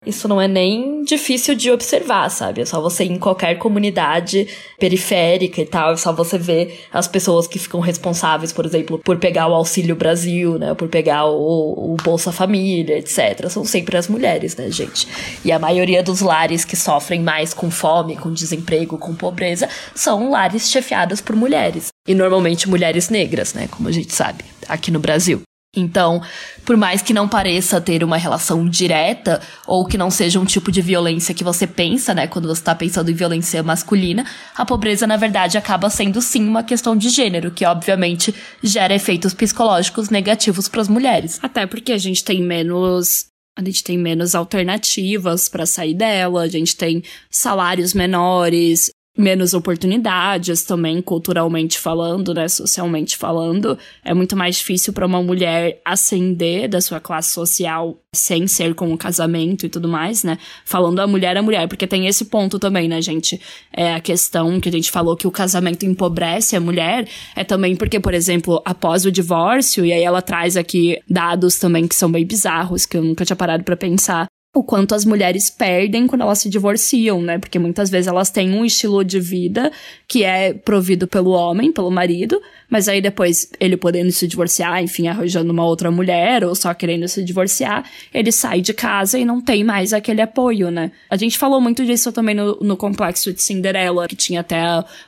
Isso 0.09 0.27
não 0.27 0.41
é 0.41 0.47
nem 0.47 1.03
difícil 1.03 1.53
de 1.53 1.69
observar, 1.69 2.29
sabe? 2.29 2.61
É 2.61 2.65
só 2.65 2.81
você 2.81 3.03
ir 3.03 3.11
em 3.11 3.19
qualquer 3.19 3.59
comunidade 3.59 4.47
periférica 4.79 5.61
e 5.61 5.65
tal, 5.65 5.93
é 5.93 5.97
só 5.97 6.11
você 6.11 6.35
ver 6.35 6.83
as 6.91 7.07
pessoas 7.07 7.45
que 7.45 7.59
ficam 7.59 7.79
responsáveis, 7.79 8.51
por 8.51 8.65
exemplo, 8.65 8.97
por 8.97 9.17
pegar 9.17 9.47
o 9.47 9.53
Auxílio 9.53 9.95
Brasil, 9.95 10.57
né? 10.57 10.73
Por 10.73 10.87
pegar 10.87 11.25
o, 11.25 11.93
o 11.93 11.97
Bolsa 12.03 12.31
Família, 12.31 12.97
etc. 12.97 13.47
São 13.49 13.63
sempre 13.63 13.97
as 13.97 14.07
mulheres, 14.07 14.55
né, 14.55 14.71
gente? 14.71 15.07
E 15.45 15.51
a 15.51 15.59
maioria 15.59 16.01
dos 16.01 16.21
lares 16.21 16.65
que 16.65 16.75
sofrem 16.75 17.21
mais 17.21 17.53
com 17.53 17.69
fome, 17.69 18.15
com 18.15 18.33
desemprego, 18.33 18.97
com 18.97 19.13
pobreza, 19.13 19.69
são 19.93 20.31
lares 20.31 20.71
chefiados 20.71 21.21
por 21.21 21.35
mulheres. 21.35 21.89
E 22.07 22.15
normalmente 22.15 22.67
mulheres 22.67 23.09
negras, 23.09 23.53
né? 23.53 23.67
Como 23.69 23.87
a 23.87 23.91
gente 23.91 24.13
sabe, 24.13 24.43
aqui 24.67 24.89
no 24.89 24.99
Brasil. 24.99 25.43
Então, 25.75 26.19
por 26.65 26.75
mais 26.75 27.01
que 27.01 27.13
não 27.13 27.27
pareça 27.27 27.79
ter 27.79 28.03
uma 28.03 28.17
relação 28.17 28.67
direta, 28.67 29.39
ou 29.67 29.85
que 29.85 29.99
não 29.99 30.09
seja 30.09 30.39
um 30.39 30.45
tipo 30.45 30.71
de 30.71 30.81
violência 30.81 31.33
que 31.33 31.43
você 31.43 31.67
pensa, 31.67 32.13
né, 32.13 32.25
quando 32.25 32.47
você 32.47 32.61
está 32.61 32.73
pensando 32.73 33.11
em 33.11 33.13
violência 33.13 33.61
masculina, 33.61 34.25
a 34.55 34.65
pobreza, 34.65 35.05
na 35.05 35.15
verdade, 35.15 35.59
acaba 35.59 35.89
sendo 35.89 36.21
sim 36.21 36.47
uma 36.47 36.63
questão 36.63 36.95
de 36.95 37.09
gênero, 37.09 37.51
que 37.51 37.65
obviamente 37.65 38.33
gera 38.63 38.95
efeitos 38.95 39.33
psicológicos 39.33 40.09
negativos 40.09 40.67
para 40.67 40.81
as 40.81 40.87
mulheres. 40.87 41.39
Até 41.43 41.67
porque 41.67 41.91
a 41.91 41.97
gente 41.99 42.23
tem 42.23 42.41
menos 42.41 43.29
a 43.57 43.63
gente 43.63 43.83
tem 43.83 43.97
menos 43.97 44.35
alternativas 44.35 45.49
para 45.49 45.65
sair 45.65 45.93
dela, 45.93 46.43
a 46.43 46.47
gente 46.47 46.77
tem 46.77 47.03
salários 47.29 47.93
menores, 47.93 48.89
menos 49.19 49.53
oportunidades 49.53 50.63
também, 50.63 51.01
culturalmente 51.01 51.77
falando, 51.77 52.33
né, 52.33 52.47
socialmente 52.47 53.17
falando. 53.17 53.77
É 54.03 54.13
muito 54.13 54.35
mais 54.35 54.55
difícil 54.55 54.93
para 54.93 55.05
uma 55.05 55.21
mulher 55.21 55.81
ascender 55.83 56.69
da 56.69 56.79
sua 56.79 57.01
classe 57.01 57.33
social 57.33 57.97
sem 58.15 58.47
ser 58.47 58.73
com 58.73 58.91
o 58.91 58.97
casamento 58.97 59.65
e 59.65 59.69
tudo 59.69 59.87
mais, 59.87 60.23
né? 60.23 60.37
Falando 60.65 60.99
a 60.99 61.05
mulher 61.05 61.37
a 61.37 61.41
mulher, 61.43 61.67
porque 61.67 61.85
tem 61.85 62.07
esse 62.07 62.25
ponto 62.25 62.57
também, 62.57 62.87
né, 62.87 63.01
gente? 63.01 63.39
É 63.71 63.93
a 63.93 63.99
questão 63.99 64.59
que 64.59 64.69
a 64.69 64.71
gente 64.71 64.89
falou 64.89 65.15
que 65.15 65.27
o 65.27 65.31
casamento 65.31 65.85
empobrece 65.85 66.55
a 66.55 66.59
mulher, 66.59 67.07
é 67.35 67.43
também 67.43 67.75
porque, 67.75 67.99
por 67.99 68.13
exemplo, 68.13 68.61
após 68.65 69.05
o 69.05 69.11
divórcio, 69.11 69.85
e 69.85 69.93
aí 69.93 70.01
ela 70.01 70.21
traz 70.21 70.57
aqui 70.57 70.99
dados 71.07 71.59
também 71.59 71.87
que 71.87 71.95
são 71.95 72.11
bem 72.11 72.25
bizarros, 72.25 72.85
que 72.85 72.97
eu 72.97 73.03
nunca 73.03 73.25
tinha 73.25 73.35
parado 73.35 73.63
para 73.63 73.77
pensar, 73.77 74.27
o 74.51 74.63
quanto 74.63 74.95
as 74.95 75.05
mulheres 75.05 75.47
perdem 75.49 76.07
quando 76.07 76.21
elas 76.21 76.39
se 76.39 76.49
divorciam, 76.49 77.21
né? 77.21 77.37
Porque 77.37 77.59
muitas 77.59 77.87
vezes 77.87 78.07
elas 78.07 78.31
têm 78.31 78.51
um 78.51 78.65
estilo 78.65 79.03
de 79.03 79.19
vida 79.19 79.71
que 80.07 80.23
é 80.23 80.53
provido 80.53 81.07
pelo 81.07 81.29
homem, 81.29 81.71
pelo 81.71 81.91
marido, 81.91 82.41
mas 82.67 82.87
aí 82.87 82.99
depois 82.99 83.47
ele 83.59 83.77
podendo 83.77 84.11
se 84.11 84.27
divorciar, 84.27 84.81
enfim, 84.81 85.07
arranjando 85.07 85.53
uma 85.53 85.63
outra 85.63 85.91
mulher 85.91 86.43
ou 86.43 86.55
só 86.55 86.73
querendo 86.73 87.07
se 87.07 87.23
divorciar, 87.23 87.85
ele 88.11 88.31
sai 88.31 88.59
de 88.59 88.73
casa 88.73 89.19
e 89.19 89.25
não 89.25 89.39
tem 89.39 89.63
mais 89.63 89.93
aquele 89.93 90.21
apoio, 90.21 90.71
né? 90.71 90.91
A 91.11 91.15
gente 91.15 91.37
falou 91.37 91.61
muito 91.61 91.85
disso 91.85 92.11
também 92.11 92.33
no, 92.33 92.57
no 92.59 92.75
complexo 92.75 93.31
de 93.31 93.43
Cinderela, 93.43 94.07
que 94.07 94.15
tinha 94.15 94.39
até 94.41 94.63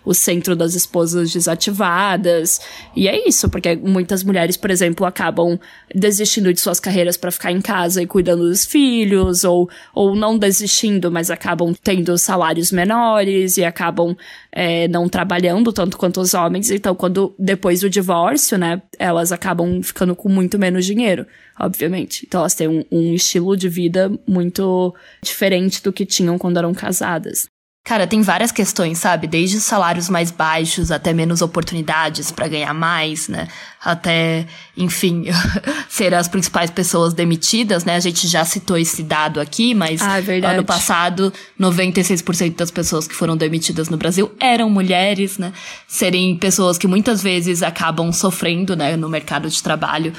o 0.06 0.14
centro 0.14 0.56
das 0.56 0.76
esposas 0.76 1.34
desativadas. 1.34 2.62
E 2.96 3.08
é 3.08 3.28
isso, 3.28 3.50
porque 3.50 3.76
muitas 3.76 4.24
mulheres, 4.24 4.56
por 4.56 4.70
exemplo, 4.70 5.04
acabam 5.04 5.60
desistindo 5.94 6.54
de 6.54 6.60
suas 6.60 6.80
carreiras 6.80 7.18
para 7.18 7.32
ficar 7.32 7.52
em 7.52 7.62
casa 7.62 8.04
e 8.04 8.08
cuidando 8.08 8.48
dos 8.48 8.66
filhos, 8.66 9.31
ou, 9.44 9.70
ou 9.94 10.16
não 10.16 10.38
desistindo, 10.38 11.12
mas 11.12 11.30
acabam 11.32 11.74
tendo 11.84 12.18
salários 12.18 12.72
menores 12.72 13.58
e 13.58 13.64
acabam 13.64 14.16
é, 14.52 14.88
não 14.88 15.08
trabalhando 15.08 15.72
tanto 15.72 15.98
quanto 15.98 16.22
os 16.22 16.34
homens. 16.34 16.70
Então, 16.70 16.96
quando 16.96 17.34
depois 17.38 17.82
do 17.82 17.90
divórcio, 17.90 18.58
né, 18.58 18.82
elas 19.00 19.32
acabam 19.32 19.82
ficando 19.82 20.16
com 20.16 20.30
muito 20.30 20.60
menos 20.60 20.86
dinheiro, 20.86 21.26
obviamente. 21.60 22.26
Então, 22.28 22.42
elas 22.42 22.56
têm 22.56 22.68
um, 22.68 22.84
um 22.92 23.14
estilo 23.14 23.56
de 23.56 23.70
vida 23.70 24.12
muito 24.28 24.94
diferente 25.22 25.82
do 25.82 25.94
que 25.94 26.06
tinham 26.06 26.38
quando 26.38 26.58
eram 26.58 26.74
casadas. 26.74 27.48
Cara, 27.84 28.06
tem 28.06 28.22
várias 28.22 28.52
questões, 28.52 29.00
sabe? 29.00 29.26
Desde 29.26 29.60
salários 29.60 30.08
mais 30.08 30.30
baixos 30.30 30.92
até 30.92 31.14
menos 31.14 31.42
oportunidades 31.42 32.32
para 32.32 32.48
ganhar 32.48 32.74
mais, 32.74 33.28
né? 33.28 33.48
Até, 33.84 34.46
enfim, 34.78 35.26
ser 35.90 36.14
as 36.14 36.28
principais 36.28 36.70
pessoas 36.70 37.16
demitidas, 37.16 37.84
né? 37.84 37.96
A 37.96 38.00
gente 38.00 38.28
já 38.28 38.46
citou 38.46 38.78
esse 38.78 39.02
dado 39.02 39.40
aqui, 39.40 39.74
mas 39.74 40.00
ah, 40.04 40.20
é 40.20 40.46
ano 40.46 40.64
passado, 40.64 41.34
96% 41.60 42.56
das 42.56 42.70
pessoas 42.70 43.08
que 43.08 43.16
foram 43.16 43.36
demitidas 43.36 43.90
no 43.90 43.98
Brasil 43.98 44.32
eram 44.40 44.70
mulheres, 44.70 45.40
né? 45.40 45.52
Serem 45.88 46.38
pessoas 46.38 46.78
que 46.78 46.86
muitas 46.86 47.24
vezes 47.24 47.64
acabam 47.64 48.12
sofrendo, 48.12 48.76
né, 48.76 48.96
no 48.96 49.10
mercado 49.10 49.50
de 49.50 49.64
trabalho 49.64 50.14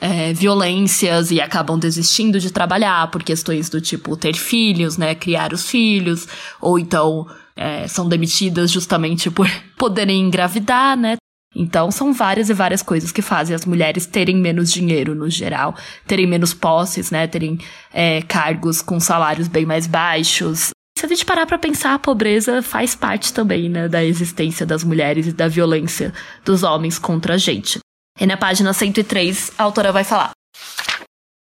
é, 0.00 0.32
violências 0.32 1.32
e 1.32 1.40
acabam 1.40 1.76
desistindo 1.76 2.38
de 2.38 2.52
trabalhar 2.52 3.10
por 3.10 3.24
questões 3.24 3.68
do 3.68 3.80
tipo 3.80 4.16
ter 4.16 4.36
filhos, 4.36 4.96
né? 4.96 5.16
Criar 5.16 5.52
os 5.52 5.68
filhos, 5.68 6.28
ou 6.60 6.78
então 6.78 7.26
é, 7.56 7.88
são 7.88 8.08
demitidas 8.08 8.70
justamente 8.70 9.28
por 9.28 9.50
poderem 9.76 10.20
engravidar, 10.20 10.96
né? 10.96 11.16
Então, 11.54 11.90
são 11.90 12.12
várias 12.12 12.50
e 12.50 12.54
várias 12.54 12.82
coisas 12.82 13.10
que 13.10 13.22
fazem 13.22 13.54
as 13.54 13.64
mulheres 13.64 14.06
terem 14.06 14.36
menos 14.36 14.70
dinheiro 14.70 15.14
no 15.14 15.30
geral, 15.30 15.74
terem 16.06 16.26
menos 16.26 16.52
posses, 16.52 17.10
né? 17.10 17.26
Terem 17.26 17.58
é, 17.92 18.22
cargos 18.22 18.82
com 18.82 19.00
salários 19.00 19.48
bem 19.48 19.64
mais 19.64 19.86
baixos. 19.86 20.70
Se 20.98 21.06
a 21.06 21.08
gente 21.08 21.24
parar 21.24 21.46
para 21.46 21.58
pensar, 21.58 21.94
a 21.94 21.98
pobreza 21.98 22.60
faz 22.60 22.94
parte 22.94 23.32
também, 23.32 23.68
né, 23.68 23.88
da 23.88 24.04
existência 24.04 24.66
das 24.66 24.82
mulheres 24.82 25.28
e 25.28 25.32
da 25.32 25.46
violência 25.46 26.12
dos 26.44 26.64
homens 26.64 26.98
contra 26.98 27.34
a 27.34 27.38
gente. 27.38 27.78
E 28.20 28.26
na 28.26 28.36
página 28.36 28.72
103, 28.72 29.52
a 29.56 29.62
autora 29.62 29.92
vai 29.92 30.02
falar. 30.02 30.32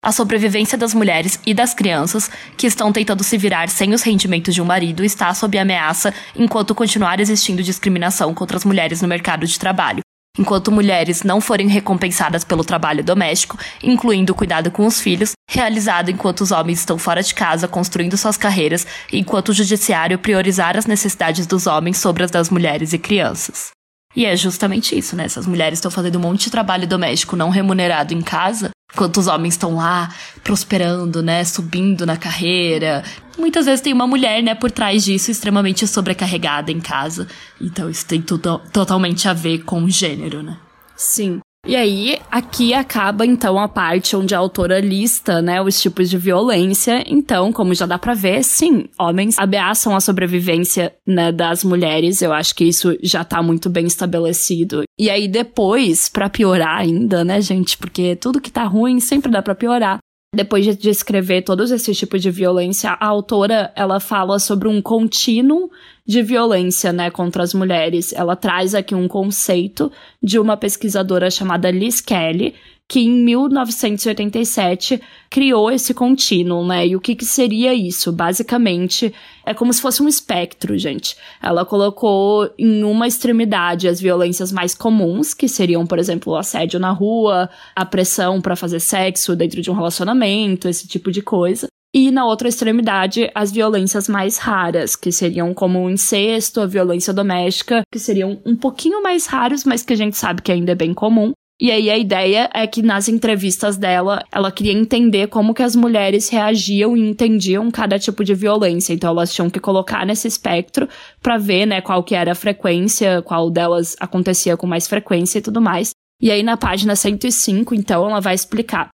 A 0.07 0.13
sobrevivência 0.13 0.79
das 0.79 0.95
mulheres 0.95 1.41
e 1.45 1.53
das 1.53 1.75
crianças 1.75 2.31
que 2.57 2.69
estão 2.69 2.93
tentando 2.93 3.25
se 3.25 3.37
virar 3.37 3.69
sem 3.69 3.93
os 3.93 4.03
rendimentos 4.03 4.55
de 4.55 4.63
um 4.63 4.65
marido 4.65 5.05
está 5.05 5.35
sob 5.35 5.59
ameaça 5.59 6.15
enquanto 6.37 6.77
continuar 6.77 7.19
existindo 7.19 7.61
discriminação 7.61 8.33
contra 8.33 8.57
as 8.57 8.65
mulheres 8.65 9.03
no 9.03 9.09
mercado 9.09 9.45
de 9.49 9.59
trabalho. 9.59 9.99
Enquanto 10.39 10.71
mulheres 10.71 11.25
não 11.25 11.41
forem 11.41 11.67
recompensadas 11.67 12.45
pelo 12.45 12.63
trabalho 12.63 13.03
doméstico, 13.03 13.59
incluindo 13.83 14.33
o 14.33 14.37
cuidado 14.37 14.71
com 14.71 14.87
os 14.87 15.01
filhos, 15.01 15.33
realizado 15.51 16.09
enquanto 16.09 16.43
os 16.43 16.53
homens 16.53 16.79
estão 16.79 16.99
fora 16.99 17.21
de 17.21 17.35
casa 17.35 17.67
construindo 17.67 18.17
suas 18.17 18.37
carreiras, 18.37 18.87
enquanto 19.13 19.49
o 19.49 19.55
judiciário 19.55 20.21
priorizar 20.21 20.77
as 20.77 20.87
necessidades 20.87 21.49
dos 21.49 21.67
homens 21.67 21.99
sobre 21.99 22.23
as 22.23 22.31
das 22.31 22.49
mulheres 22.49 22.93
e 22.93 22.99
crianças. 22.99 23.71
E 24.15 24.25
é 24.25 24.37
justamente 24.37 24.97
isso, 24.97 25.17
né? 25.17 25.25
Essas 25.25 25.47
mulheres 25.49 25.79
estão 25.79 25.91
fazendo 25.91 26.17
um 26.17 26.23
monte 26.23 26.45
de 26.45 26.51
trabalho 26.51 26.87
doméstico 26.87 27.35
não 27.35 27.51
remunerado 27.51 28.15
em 28.15 28.23
casa, 28.23 28.71
enquanto 28.93 29.19
os 29.19 29.27
homens 29.27 29.55
estão 29.55 29.77
lá 29.77 30.15
prosperando, 30.43 31.23
né? 31.23 31.45
Subindo 31.45 32.07
na 32.07 32.17
carreira. 32.17 33.05
Muitas 33.39 33.67
vezes 33.67 33.81
tem 33.81 33.93
uma 33.93 34.07
mulher, 34.07 34.43
né, 34.43 34.55
por 34.55 34.71
trás 34.71 35.05
disso, 35.05 35.31
extremamente 35.31 35.87
sobrecarregada 35.87 36.73
em 36.73 36.81
casa. 36.81 37.27
Então 37.61 37.91
isso 37.91 38.07
tem 38.07 38.23
tudo 38.23 38.59
totalmente 38.73 39.29
a 39.29 39.33
ver 39.33 39.59
com 39.65 39.83
o 39.83 39.91
gênero, 39.91 40.43
né? 40.43 40.57
Sim. 40.97 41.41
E 41.69 41.75
aí, 41.75 42.17
aqui 42.31 42.73
acaba 42.73 43.27
então 43.27 43.59
a 43.59 43.67
parte 43.67 44.15
onde 44.15 44.37
a 44.37 44.39
autora 44.39 44.79
lista, 44.79 45.43
né, 45.43 45.61
os 45.61 45.81
tipos 45.81 46.09
de 46.09 46.17
violência. 46.17 47.03
Então, 47.09 47.53
como 47.53 47.75
já 47.75 47.87
dá 47.87 47.99
para 47.99 48.15
ver, 48.15 48.45
sim, 48.45 48.85
homens 48.97 49.37
ameaçam 49.37 49.97
a 49.97 50.01
sobrevivência, 50.01 50.95
né, 51.05 51.33
das 51.33 51.65
mulheres. 51.65 52.23
Eu 52.23 52.33
acho 52.33 52.55
que 52.55 52.65
isso 52.65 52.97
já 53.03 53.25
tá 53.25 53.43
muito 53.43 53.69
bem 53.69 53.85
estabelecido. 53.85 54.85
E 54.97 55.11
aí 55.11 55.27
depois, 55.27 56.09
para 56.09 56.31
piorar 56.31 56.79
ainda, 56.79 57.25
né, 57.25 57.41
gente, 57.41 57.77
porque 57.77 58.15
tudo 58.15 58.41
que 58.41 58.51
tá 58.51 58.63
ruim 58.63 59.01
sempre 59.01 59.33
dá 59.33 59.43
para 59.43 59.57
piorar. 59.57 59.99
Depois 60.37 60.67
de 60.67 60.77
descrever 60.77 61.41
todos 61.41 61.71
esses 61.71 61.97
tipos 61.97 62.21
de 62.21 62.31
violência, 62.31 62.91
a 62.91 63.07
autora 63.07 63.73
ela 63.75 63.99
fala 63.99 64.39
sobre 64.39 64.69
um 64.69 64.83
contínuo 64.83 65.71
de 66.07 66.21
violência, 66.21 66.93
né, 66.93 67.11
contra 67.11 67.43
as 67.43 67.55
mulheres. 67.55 68.13
Ela 68.13 68.37
traz 68.37 68.75
aqui 68.75 68.95
um 68.95 69.09
conceito 69.09 69.91
de 70.23 70.39
uma 70.39 70.55
pesquisadora 70.55 71.31
chamada 71.31 71.71
Liz 71.71 72.03
Kelly, 72.03 72.55
que 72.87 73.01
em 73.01 73.11
1987 73.25 75.01
criou 75.31 75.71
esse 75.71 75.95
contínuo, 75.95 76.67
né? 76.67 76.87
E 76.87 76.95
o 76.95 77.01
que, 77.01 77.15
que 77.15 77.25
seria 77.25 77.73
isso? 77.73 78.13
Basicamente, 78.13 79.15
é 79.47 79.55
como 79.55 79.73
se 79.73 79.81
fosse 79.81 80.03
um 80.03 80.09
espectro, 80.09 80.77
gente. 80.77 81.17
Ela 81.41 81.65
colocou 81.65 82.51
em 82.59 82.83
uma 82.83 83.07
extremidade 83.07 83.89
as 83.89 84.01
violências 84.01 84.51
mais 84.51 84.75
comuns, 84.75 85.33
que 85.33 85.49
seriam, 85.49 85.87
por 85.87 85.99
exemplo, 86.01 86.33
o 86.33 86.37
assédio 86.37 86.81
na 86.81 86.91
rua, 86.91 87.49
a 87.75 87.87
pressão 87.87 88.41
para 88.41 88.57
fazer 88.57 88.81
sexo 88.81 89.37
dentro 89.37 89.63
de 89.63 89.71
um 89.71 89.75
relacionamento, 89.75 90.69
esse 90.69 90.89
tipo 90.89 91.13
de 91.13 91.23
coisa. 91.23 91.69
E 91.95 92.11
na 92.11 92.27
outra 92.27 92.49
extremidade, 92.49 93.31
as 93.35 93.51
violências 93.51 94.09
mais 94.09 94.37
raras, 94.37 94.97
que 94.97 95.11
seriam 95.11 95.55
como 95.55 95.79
o 95.79 95.89
incesto, 95.89 96.61
a 96.61 96.67
violência 96.67 97.13
doméstica, 97.13 97.83
que 97.91 97.99
seriam 97.99 98.39
um 98.45 98.55
pouquinho 98.55 99.03
mais 99.03 99.27
raros, 99.27 99.65
mas 99.65 99.83
que 99.83 99.93
a 99.93 99.97
gente 99.97 100.17
sabe 100.17 100.43
que 100.43 100.53
ainda 100.53 100.73
é 100.73 100.75
bem 100.75 100.93
comum. 100.93 101.33
E 101.59 101.71
aí 101.71 101.89
a 101.89 101.97
ideia 101.97 102.51
é 102.53 102.67
que 102.67 102.83
nas 102.83 103.09
entrevistas 103.09 103.79
dela, 103.79 104.23
ela 104.31 104.53
queria 104.53 104.75
entender 104.75 105.29
como 105.29 105.55
que 105.55 105.63
as 105.63 105.75
mulheres 105.75 106.29
reagiam 106.29 106.95
e 106.95 107.01
entendiam 107.01 107.71
cada 107.71 107.99
tipo 107.99 108.23
de 108.23 108.35
violência. 108.35 108.93
Então 108.93 109.11
elas 109.11 109.33
tinham 109.33 109.49
que 109.49 109.59
colocar 109.59 110.05
nesse 110.05 110.29
espectro 110.29 110.87
para 111.23 111.39
ver, 111.39 111.65
né, 111.65 111.81
qual 111.81 112.03
que 112.03 112.15
era 112.15 112.33
a 112.33 112.35
frequência, 112.35 113.23
qual 113.23 113.51
delas 113.51 113.97
acontecia 113.99 114.57
com 114.57 114.67
mais 114.67 114.87
frequência 114.87 115.39
e 115.39 115.43
tudo 115.43 115.61
mais. 115.61 115.93
E 116.21 116.31
aí 116.31 116.43
na 116.43 116.59
página 116.59 116.95
105, 116.95 117.75
então, 117.75 118.09
ela 118.09 118.21
vai 118.21 118.35
explicar 118.35 118.91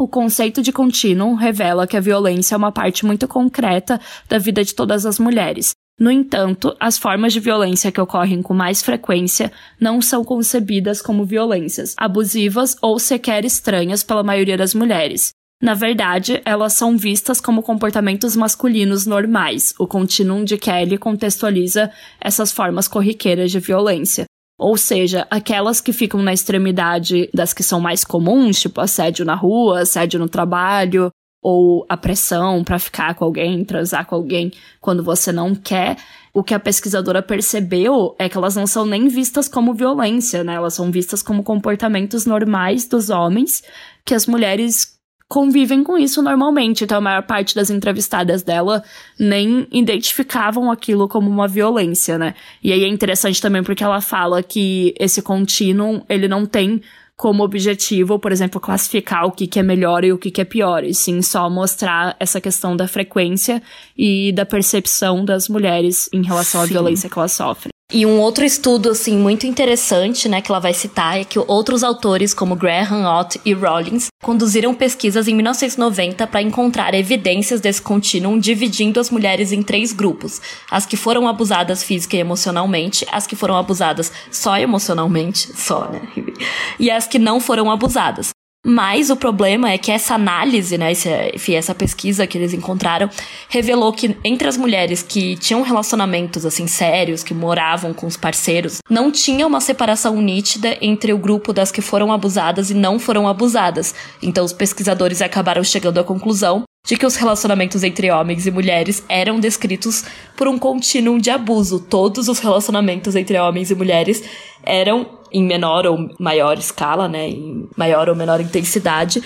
o 0.00 0.08
conceito 0.08 0.62
de 0.62 0.72
contínuo 0.72 1.34
revela 1.34 1.86
que 1.86 1.94
a 1.94 2.00
violência 2.00 2.54
é 2.54 2.58
uma 2.58 2.72
parte 2.72 3.04
muito 3.04 3.28
concreta 3.28 4.00
da 4.26 4.38
vida 4.38 4.64
de 4.64 4.74
todas 4.74 5.04
as 5.04 5.18
mulheres. 5.18 5.72
No 6.00 6.10
entanto, 6.10 6.74
as 6.80 6.96
formas 6.96 7.30
de 7.30 7.40
violência 7.40 7.92
que 7.92 8.00
ocorrem 8.00 8.40
com 8.40 8.54
mais 8.54 8.82
frequência 8.82 9.52
não 9.78 10.00
são 10.00 10.24
concebidas 10.24 11.02
como 11.02 11.26
violências 11.26 11.94
abusivas 11.94 12.74
ou 12.80 12.98
sequer 12.98 13.44
estranhas 13.44 14.02
pela 14.02 14.22
maioria 14.22 14.56
das 14.56 14.74
mulheres. 14.74 15.28
Na 15.62 15.74
verdade, 15.74 16.40
elas 16.46 16.72
são 16.72 16.96
vistas 16.96 17.38
como 17.38 17.62
comportamentos 17.62 18.34
masculinos 18.34 19.04
normais. 19.04 19.74
O 19.78 19.86
contínuo 19.86 20.42
de 20.42 20.56
Kelly 20.56 20.96
contextualiza 20.96 21.92
essas 22.18 22.50
formas 22.50 22.88
corriqueiras 22.88 23.50
de 23.50 23.60
violência, 23.60 24.24
ou 24.58 24.78
seja, 24.78 25.26
aquelas 25.30 25.82
que 25.82 25.92
ficam 25.92 26.22
na 26.22 26.32
extremidade 26.32 27.28
das 27.34 27.52
que 27.52 27.62
são 27.62 27.78
mais 27.78 28.04
comuns, 28.04 28.58
tipo 28.58 28.80
assédio 28.80 29.26
na 29.26 29.34
rua, 29.34 29.80
assédio 29.80 30.18
no 30.18 30.30
trabalho, 30.30 31.10
ou 31.42 31.86
a 31.88 31.96
pressão 31.96 32.62
para 32.62 32.78
ficar 32.78 33.14
com 33.14 33.24
alguém, 33.24 33.64
transar 33.64 34.06
com 34.06 34.14
alguém 34.14 34.52
quando 34.80 35.02
você 35.02 35.32
não 35.32 35.54
quer. 35.54 35.96
O 36.32 36.44
que 36.44 36.54
a 36.54 36.60
pesquisadora 36.60 37.22
percebeu 37.22 38.14
é 38.18 38.28
que 38.28 38.36
elas 38.36 38.54
não 38.54 38.66
são 38.66 38.84
nem 38.86 39.08
vistas 39.08 39.48
como 39.48 39.74
violência, 39.74 40.44
né? 40.44 40.54
Elas 40.54 40.74
são 40.74 40.90
vistas 40.90 41.22
como 41.22 41.42
comportamentos 41.42 42.26
normais 42.26 42.86
dos 42.86 43.10
homens 43.10 43.62
que 44.04 44.14
as 44.14 44.26
mulheres 44.26 45.00
convivem 45.30 45.84
com 45.84 45.96
isso 45.96 46.20
normalmente. 46.20 46.82
Então, 46.82 46.98
a 46.98 47.00
maior 47.00 47.22
parte 47.22 47.54
das 47.54 47.70
entrevistadas 47.70 48.42
dela 48.42 48.82
nem 49.16 49.66
identificavam 49.70 50.70
aquilo 50.70 51.08
como 51.08 51.30
uma 51.30 51.46
violência, 51.46 52.18
né? 52.18 52.34
E 52.62 52.72
aí 52.72 52.82
é 52.82 52.88
interessante 52.88 53.40
também 53.40 53.62
porque 53.62 53.84
ela 53.84 54.00
fala 54.00 54.42
que 54.42 54.92
esse 54.98 55.22
contínuo, 55.22 56.04
ele 56.08 56.26
não 56.26 56.44
tem 56.44 56.82
como 57.20 57.44
objetivo, 57.44 58.18
por 58.18 58.32
exemplo, 58.32 58.58
classificar 58.58 59.26
o 59.26 59.30
que, 59.30 59.46
que 59.46 59.58
é 59.58 59.62
melhor 59.62 60.04
e 60.04 60.10
o 60.10 60.16
que, 60.16 60.30
que 60.30 60.40
é 60.40 60.44
pior, 60.44 60.82
e 60.82 60.94
sim 60.94 61.20
só 61.20 61.50
mostrar 61.50 62.16
essa 62.18 62.40
questão 62.40 62.74
da 62.74 62.88
frequência 62.88 63.62
e 63.94 64.32
da 64.32 64.46
percepção 64.46 65.22
das 65.22 65.46
mulheres 65.46 66.08
em 66.14 66.24
relação 66.24 66.62
sim. 66.62 66.68
à 66.68 66.70
violência 66.70 67.10
que 67.10 67.18
elas 67.18 67.32
sofrem. 67.32 67.72
E 67.92 68.06
um 68.06 68.20
outro 68.20 68.44
estudo, 68.44 68.90
assim, 68.90 69.18
muito 69.18 69.48
interessante, 69.48 70.28
né, 70.28 70.40
que 70.40 70.48
ela 70.48 70.60
vai 70.60 70.72
citar 70.72 71.18
é 71.18 71.24
que 71.24 71.40
outros 71.40 71.82
autores, 71.82 72.32
como 72.32 72.54
Graham, 72.54 73.04
Ott 73.04 73.40
e 73.44 73.52
Rollins, 73.52 74.06
conduziram 74.22 74.72
pesquisas 74.72 75.26
em 75.26 75.34
1990 75.34 76.24
para 76.28 76.40
encontrar 76.40 76.94
evidências 76.94 77.60
desse 77.60 77.82
contínuo, 77.82 78.38
dividindo 78.40 79.00
as 79.00 79.10
mulheres 79.10 79.50
em 79.50 79.60
três 79.60 79.92
grupos: 79.92 80.40
as 80.70 80.86
que 80.86 80.96
foram 80.96 81.26
abusadas 81.26 81.82
física 81.82 82.16
e 82.16 82.20
emocionalmente, 82.20 83.04
as 83.10 83.26
que 83.26 83.34
foram 83.34 83.56
abusadas 83.56 84.12
só 84.30 84.56
emocionalmente, 84.56 85.50
só, 85.56 85.90
né, 85.90 86.00
e 86.78 86.92
as 86.92 87.08
que 87.08 87.18
não 87.18 87.40
foram 87.40 87.68
abusadas. 87.68 88.30
Mas 88.64 89.08
o 89.08 89.16
problema 89.16 89.70
é 89.70 89.78
que 89.78 89.90
essa 89.90 90.14
análise, 90.14 90.76
né, 90.76 90.92
enfim, 91.34 91.54
essa 91.54 91.74
pesquisa 91.74 92.26
que 92.26 92.36
eles 92.36 92.52
encontraram, 92.52 93.08
revelou 93.48 93.90
que 93.90 94.14
entre 94.22 94.46
as 94.46 94.56
mulheres 94.58 95.02
que 95.02 95.34
tinham 95.36 95.62
relacionamentos 95.62 96.44
assim 96.44 96.66
sérios, 96.66 97.22
que 97.22 97.32
moravam 97.32 97.94
com 97.94 98.06
os 98.06 98.18
parceiros, 98.18 98.78
não 98.88 99.10
tinha 99.10 99.46
uma 99.46 99.62
separação 99.62 100.20
nítida 100.20 100.76
entre 100.82 101.10
o 101.10 101.18
grupo 101.18 101.54
das 101.54 101.72
que 101.72 101.80
foram 101.80 102.12
abusadas 102.12 102.70
e 102.70 102.74
não 102.74 102.98
foram 102.98 103.26
abusadas. 103.26 103.94
Então 104.22 104.44
os 104.44 104.52
pesquisadores 104.52 105.22
acabaram 105.22 105.64
chegando 105.64 105.98
à 105.98 106.04
conclusão 106.04 106.64
de 106.86 106.96
que 106.96 107.06
os 107.06 107.16
relacionamentos 107.16 107.84
entre 107.84 108.10
homens 108.10 108.46
e 108.46 108.50
mulheres 108.50 109.04
eram 109.08 109.38
descritos 109.38 110.04
por 110.36 110.48
um 110.48 110.58
contínuo 110.58 111.20
de 111.20 111.30
abuso. 111.30 111.78
Todos 111.78 112.28
os 112.28 112.38
relacionamentos 112.38 113.14
entre 113.14 113.38
homens 113.38 113.70
e 113.70 113.74
mulheres 113.74 114.22
eram 114.62 115.18
em 115.32 115.44
menor 115.44 115.86
ou 115.86 116.08
maior 116.18 116.58
escala, 116.58 117.08
né, 117.08 117.28
em 117.28 117.68
maior 117.76 118.08
ou 118.08 118.16
menor 118.16 118.40
intensidade, 118.40 119.22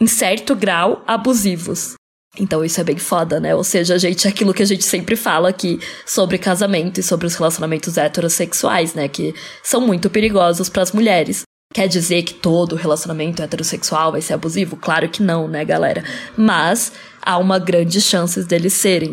em 0.00 0.06
certo 0.06 0.54
grau 0.54 1.02
abusivos. 1.06 1.94
Então 2.38 2.62
isso 2.62 2.78
é 2.78 2.84
bem 2.84 2.98
foda, 2.98 3.40
né? 3.40 3.54
Ou 3.54 3.64
seja, 3.64 3.94
a 3.94 3.98
gente, 3.98 4.28
aquilo 4.28 4.52
que 4.52 4.62
a 4.62 4.66
gente 4.66 4.84
sempre 4.84 5.16
fala 5.16 5.48
aqui 5.48 5.80
sobre 6.04 6.36
casamento 6.36 7.00
e 7.00 7.02
sobre 7.02 7.26
os 7.26 7.34
relacionamentos 7.34 7.96
heterossexuais, 7.96 8.92
né? 8.92 9.08
Que 9.08 9.34
são 9.62 9.80
muito 9.80 10.10
perigosos 10.10 10.68
para 10.68 10.82
as 10.82 10.92
mulheres. 10.92 11.45
Quer 11.76 11.88
dizer 11.88 12.22
que 12.22 12.32
todo 12.32 12.74
relacionamento 12.74 13.42
heterossexual 13.42 14.10
vai 14.10 14.22
ser 14.22 14.32
abusivo? 14.32 14.78
Claro 14.78 15.10
que 15.10 15.22
não, 15.22 15.46
né, 15.46 15.62
galera? 15.62 16.02
Mas 16.34 16.90
há 17.20 17.36
uma 17.36 17.58
grande 17.58 18.00
chance 18.00 18.42
deles 18.44 18.72
serem. 18.72 19.10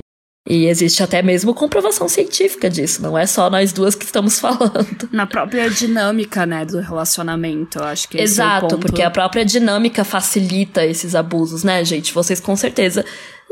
E 0.47 0.67
existe 0.67 1.03
até 1.03 1.21
mesmo 1.21 1.53
comprovação 1.53 2.07
científica 2.07 2.69
disso, 2.69 3.01
não 3.01 3.17
é 3.17 3.25
só 3.25 3.49
nós 3.49 3.73
duas 3.73 3.95
que 3.95 4.05
estamos 4.05 4.39
falando. 4.39 5.09
Na 5.11 5.27
própria 5.27 5.69
dinâmica, 5.69 6.45
né, 6.45 6.63
do 6.63 6.79
relacionamento, 6.79 7.79
eu 7.79 7.83
acho 7.83 8.07
que 8.07 8.17
Exato, 8.17 8.75
é 8.75 8.77
porque 8.77 9.01
a 9.01 9.11
própria 9.11 9.43
dinâmica 9.43 10.05
facilita 10.05 10.85
esses 10.85 11.15
abusos, 11.15 11.65
né, 11.65 11.83
gente? 11.83 12.13
Vocês 12.13 12.39
com 12.39 12.55
certeza 12.55 13.03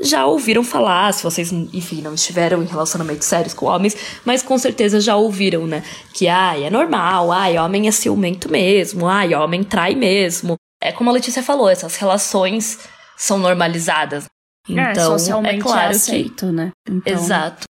já 0.01 0.25
ouviram 0.25 0.63
falar, 0.63 1.13
se 1.13 1.23
vocês, 1.23 1.51
enfim, 1.51 2.01
não 2.01 2.13
estiveram 2.13 2.61
em 2.63 2.65
relacionamentos 2.65 3.27
sérios 3.27 3.53
com 3.53 3.67
homens, 3.67 3.95
mas 4.25 4.41
com 4.41 4.57
certeza 4.57 4.99
já 4.99 5.15
ouviram, 5.15 5.67
né? 5.67 5.83
Que, 6.13 6.27
ai, 6.27 6.63
é 6.63 6.69
normal, 6.69 7.31
ai, 7.31 7.57
homem 7.57 7.87
é 7.87 7.91
ciumento 7.91 8.51
mesmo, 8.51 9.07
ai, 9.07 9.33
homem 9.35 9.63
trai 9.63 9.95
mesmo. 9.95 10.55
É 10.81 10.91
como 10.91 11.09
a 11.09 11.13
Letícia 11.13 11.43
falou, 11.43 11.69
essas 11.69 11.95
relações 11.95 12.79
são 13.15 13.37
normalizadas. 13.37 14.25
É, 14.67 14.73
então, 14.73 14.89
é, 14.91 15.17
socialmente 15.17 15.55
é 15.55 15.61
claro 15.61 15.91
aceito, 15.91 16.47
que... 16.47 16.51
né? 16.51 16.71
Então... 16.89 17.13
Exato. 17.13 17.63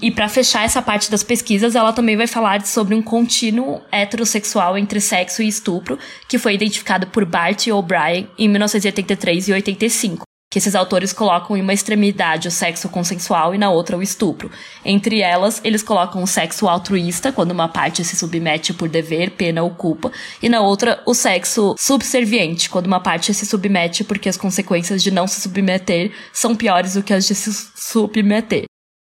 E 0.00 0.12
para 0.12 0.28
fechar 0.28 0.64
essa 0.64 0.80
parte 0.80 1.10
das 1.10 1.24
pesquisas, 1.24 1.74
ela 1.74 1.92
também 1.92 2.16
vai 2.16 2.28
falar 2.28 2.64
sobre 2.64 2.94
um 2.94 3.02
contínuo 3.02 3.82
heterossexual 3.90 4.78
entre 4.78 5.00
sexo 5.00 5.42
e 5.42 5.48
estupro, 5.48 5.98
que 6.28 6.38
foi 6.38 6.54
identificado 6.54 7.08
por 7.08 7.24
Bart 7.24 7.66
e 7.66 7.72
O'Brien 7.72 8.30
em 8.38 8.48
1983 8.48 9.48
e 9.48 9.52
85 9.54 10.28
que 10.50 10.58
esses 10.58 10.74
autores 10.74 11.12
colocam 11.12 11.56
em 11.56 11.60
uma 11.60 11.74
extremidade 11.74 12.48
o 12.48 12.50
sexo 12.50 12.88
consensual 12.88 13.54
e 13.54 13.58
na 13.58 13.70
outra 13.70 13.98
o 13.98 14.02
estupro. 14.02 14.50
Entre 14.84 15.20
elas, 15.20 15.60
eles 15.62 15.82
colocam 15.82 16.22
o 16.22 16.26
sexo 16.26 16.66
altruísta, 16.66 17.30
quando 17.30 17.52
uma 17.52 17.68
parte 17.68 18.02
se 18.02 18.16
submete 18.16 18.72
por 18.72 18.88
dever, 18.88 19.32
pena 19.32 19.62
ou 19.62 19.70
culpa, 19.70 20.10
e 20.42 20.48
na 20.48 20.60
outra 20.60 21.02
o 21.04 21.12
sexo 21.12 21.74
subserviente, 21.78 22.70
quando 22.70 22.86
uma 22.86 23.00
parte 23.00 23.34
se 23.34 23.44
submete 23.44 24.04
porque 24.04 24.28
as 24.28 24.36
consequências 24.36 25.02
de 25.02 25.10
não 25.10 25.26
se 25.26 25.40
submeter 25.40 26.12
são 26.32 26.56
piores 26.56 26.94
do 26.94 27.02
que 27.02 27.12
as 27.12 27.26
de 27.26 27.34
se 27.34 27.52
submeter. 27.76 28.64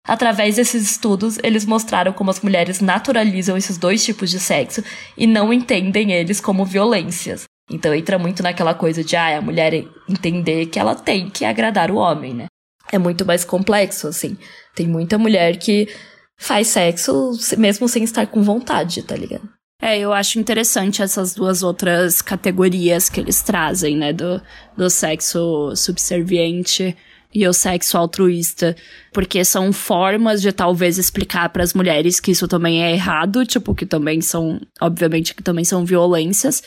Através 0.07 0.57
desses 0.57 0.91
estudos, 0.91 1.39
eles 1.43 1.65
mostraram 1.65 2.13
como 2.13 2.31
as 2.31 2.41
mulheres 2.41 2.81
naturalizam 2.81 3.57
esses 3.57 3.79
dois 3.79 4.05
tipos 4.05 4.31
de 4.31 4.41
sexo 4.41 4.83
e 5.17 5.27
não 5.27 5.53
entendem 5.53 6.13
eles 6.13 6.41
como 6.41 6.65
violências. 6.65 7.50
Então 7.71 7.95
entra 7.95 8.19
muito 8.19 8.43
naquela 8.43 8.75
coisa 8.75 9.05
de 9.05 9.15
ah, 9.17 9.39
a 9.39 9.41
mulher 9.41 9.87
entender 10.09 10.67
que 10.67 10.79
ela 10.79 10.95
tem 10.95 11.31
que 11.31 11.45
agradar 11.45 11.91
o 11.91 11.97
homem, 11.97 12.35
né? 12.35 12.47
É 12.91 12.99
muito 12.99 13.25
mais 13.25 13.45
complexo, 13.45 14.09
assim. 14.09 14.37
Tem 14.75 14.87
muita 14.87 15.17
mulher 15.17 15.57
que 15.57 15.89
faz 16.37 16.69
sexo 16.69 17.33
mesmo 17.57 17.89
sem 17.89 18.03
estar 18.03 18.27
com 18.27 18.43
vontade, 18.43 19.03
tá 19.03 19.15
ligado? 19.15 19.49
É, 19.81 19.99
eu 19.99 20.13
acho 20.13 20.39
interessante 20.39 21.01
essas 21.01 21.33
duas 21.33 21.63
outras 21.63 22.21
categorias 22.21 23.09
que 23.09 23.21
eles 23.21 23.41
trazem, 23.41 23.97
né? 23.97 24.13
Do, 24.13 24.43
do 24.77 24.91
sexo 24.91 25.75
subserviente 25.77 26.97
e 27.33 27.47
o 27.47 27.53
sexo 27.53 27.97
altruísta, 27.97 28.77
porque 29.13 29.45
são 29.45 29.73
formas 29.73 30.43
de 30.43 30.53
talvez 30.53 30.99
explicar 30.99 31.49
para 31.51 31.63
as 31.63 31.73
mulheres 31.73 32.19
que 32.19 32.33
isso 32.33 32.49
também 32.49 32.83
é 32.83 32.93
errado, 32.93 33.47
tipo, 33.47 33.75
que 33.75 33.87
também 33.87 34.21
são, 34.21 34.61
obviamente, 34.81 35.35
que 35.35 35.43
também 35.43 35.65
são 35.65 35.85
violências, 35.85 36.63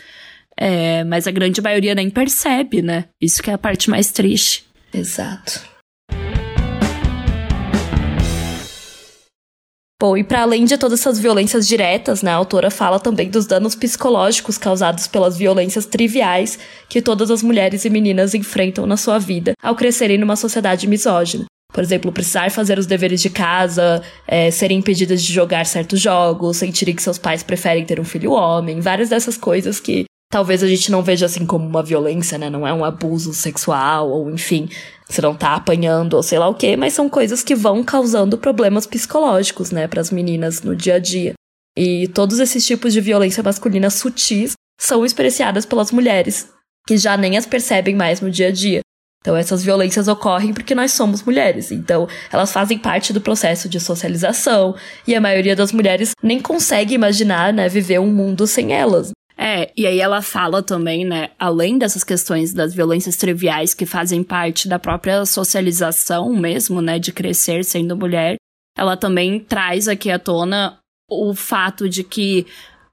é, 0.58 1.04
mas 1.04 1.28
a 1.28 1.32
grande 1.32 1.62
maioria 1.62 1.96
nem 1.96 2.10
percebe, 2.10 2.82
né? 2.82 3.06
Isso 3.22 3.42
que 3.42 3.50
é 3.50 3.54
a 3.54 3.58
parte 3.58 3.90
mais 3.90 4.12
triste. 4.12 4.66
Exato. 4.94 5.74
Bom, 10.04 10.18
e 10.18 10.24
para 10.24 10.42
além 10.42 10.66
de 10.66 10.78
todas 10.78 11.00
essas 11.00 11.18
violências 11.18 11.66
diretas, 11.66 12.22
né, 12.22 12.30
a 12.30 12.36
autora 12.36 12.70
fala 12.70 13.00
também 13.00 13.30
dos 13.30 13.46
danos 13.46 13.74
psicológicos 13.74 14.58
causados 14.58 15.08
pelas 15.08 15.38
violências 15.38 15.86
triviais 15.86 16.60
que 16.90 17.02
todas 17.02 17.32
as 17.32 17.42
mulheres 17.42 17.86
e 17.86 17.90
meninas 17.90 18.34
enfrentam 18.34 18.86
na 18.86 18.98
sua 18.98 19.18
vida 19.18 19.54
ao 19.64 19.76
crescerem 19.76 20.18
numa 20.18 20.36
sociedade 20.36 20.88
misógina. 20.88 21.46
Por 21.74 21.82
exemplo, 21.82 22.12
precisar 22.12 22.52
fazer 22.52 22.78
os 22.78 22.86
deveres 22.86 23.22
de 23.22 23.30
casa, 23.30 24.04
é, 24.28 24.52
serem 24.52 24.80
impedidas 24.80 25.24
de 25.24 25.32
jogar 25.32 25.66
certos 25.66 26.02
jogos, 26.02 26.58
sentirem 26.58 26.94
que 26.94 27.02
seus 27.02 27.18
pais 27.18 27.42
preferem 27.42 27.86
ter 27.86 27.98
um 27.98 28.04
filho 28.04 28.34
homem, 28.34 28.82
várias 28.82 29.08
dessas 29.08 29.38
coisas 29.38 29.80
que 29.80 30.04
talvez 30.34 30.64
a 30.64 30.68
gente 30.68 30.92
não 30.92 31.04
veja 31.04 31.28
assim 31.28 31.46
como 31.46 31.64
uma 31.64 31.84
violência, 31.84 32.40
né? 32.40 32.50
Não 32.50 32.68
é 32.68 32.74
um 32.74 32.84
abuso 32.84 33.36
sexual, 33.36 34.10
ou 34.10 34.32
enfim, 34.32 34.68
você 35.08 35.22
não 35.22 35.36
tá 35.36 35.54
apanhando, 35.54 36.16
ou 36.16 36.24
sei 36.24 36.40
lá 36.40 36.48
o 36.48 36.56
quê, 36.56 36.76
mas 36.76 36.94
são 36.94 37.08
coisas 37.08 37.44
que 37.44 37.54
vão 37.54 37.84
causando 37.84 38.36
problemas 38.36 38.88
psicológicos, 38.88 39.70
né, 39.70 39.88
para 39.88 40.02
as 40.02 40.10
meninas 40.10 40.64
no 40.64 40.76
dia 40.76 40.96
a 40.96 41.00
dia. 41.00 41.34
E 41.78 42.08
todos 42.08 42.40
esses 42.40 42.66
tipos 42.66 42.94
de 42.94 43.00
violência 43.00 43.44
masculina 43.44 43.92
sutis 43.92 44.54
são 44.82 45.06
experienciadas 45.06 45.68
pelas 45.68 45.92
mulheres, 45.92 46.50
que 46.88 46.98
já 46.98 47.16
nem 47.16 47.38
as 47.38 47.46
percebem 47.46 47.96
mais 47.96 48.20
no 48.20 48.32
dia 48.32 48.48
a 48.48 48.52
dia. 48.52 48.80
Então, 49.22 49.38
essas 49.38 49.64
violências 49.64 50.08
ocorrem 50.08 50.52
porque 50.52 50.74
nós 50.74 50.94
somos 50.94 51.22
mulheres. 51.22 51.72
Então, 51.72 52.08
elas 52.32 52.52
fazem 52.52 52.80
parte 52.80 53.14
do 53.14 53.22
processo 53.22 53.70
de 53.70 53.80
socialização 53.80 54.76
e 55.08 55.14
a 55.14 55.22
maioria 55.22 55.56
das 55.56 55.72
mulheres 55.72 56.12
nem 56.24 56.42
consegue 56.42 56.96
imaginar, 56.96 57.54
né, 57.54 57.70
viver 57.70 58.00
um 58.00 58.12
mundo 58.12 58.48
sem 58.48 58.74
elas. 58.74 59.12
É, 59.38 59.72
e 59.76 59.88
aí 59.88 60.00
ela 60.00 60.22
fala 60.22 60.62
também, 60.62 61.04
né, 61.06 61.32
além 61.40 61.78
dessas 61.78 62.04
questões 62.04 62.54
das 62.54 62.74
violências 62.74 63.18
triviais 63.18 63.74
que 63.74 63.86
fazem 63.86 64.24
parte 64.24 64.68
da 64.68 64.78
própria 64.78 65.26
socialização 65.26 66.34
mesmo, 66.34 66.82
né, 66.82 67.00
de 67.00 67.12
crescer 67.12 67.66
sendo 67.66 67.98
mulher, 67.98 68.36
ela 68.78 68.96
também 68.96 69.40
traz 69.40 69.88
aqui 69.88 70.12
à 70.12 70.20
tona 70.20 70.80
o 71.10 71.34
fato 71.34 71.90
de 71.90 72.04
que 72.04 72.46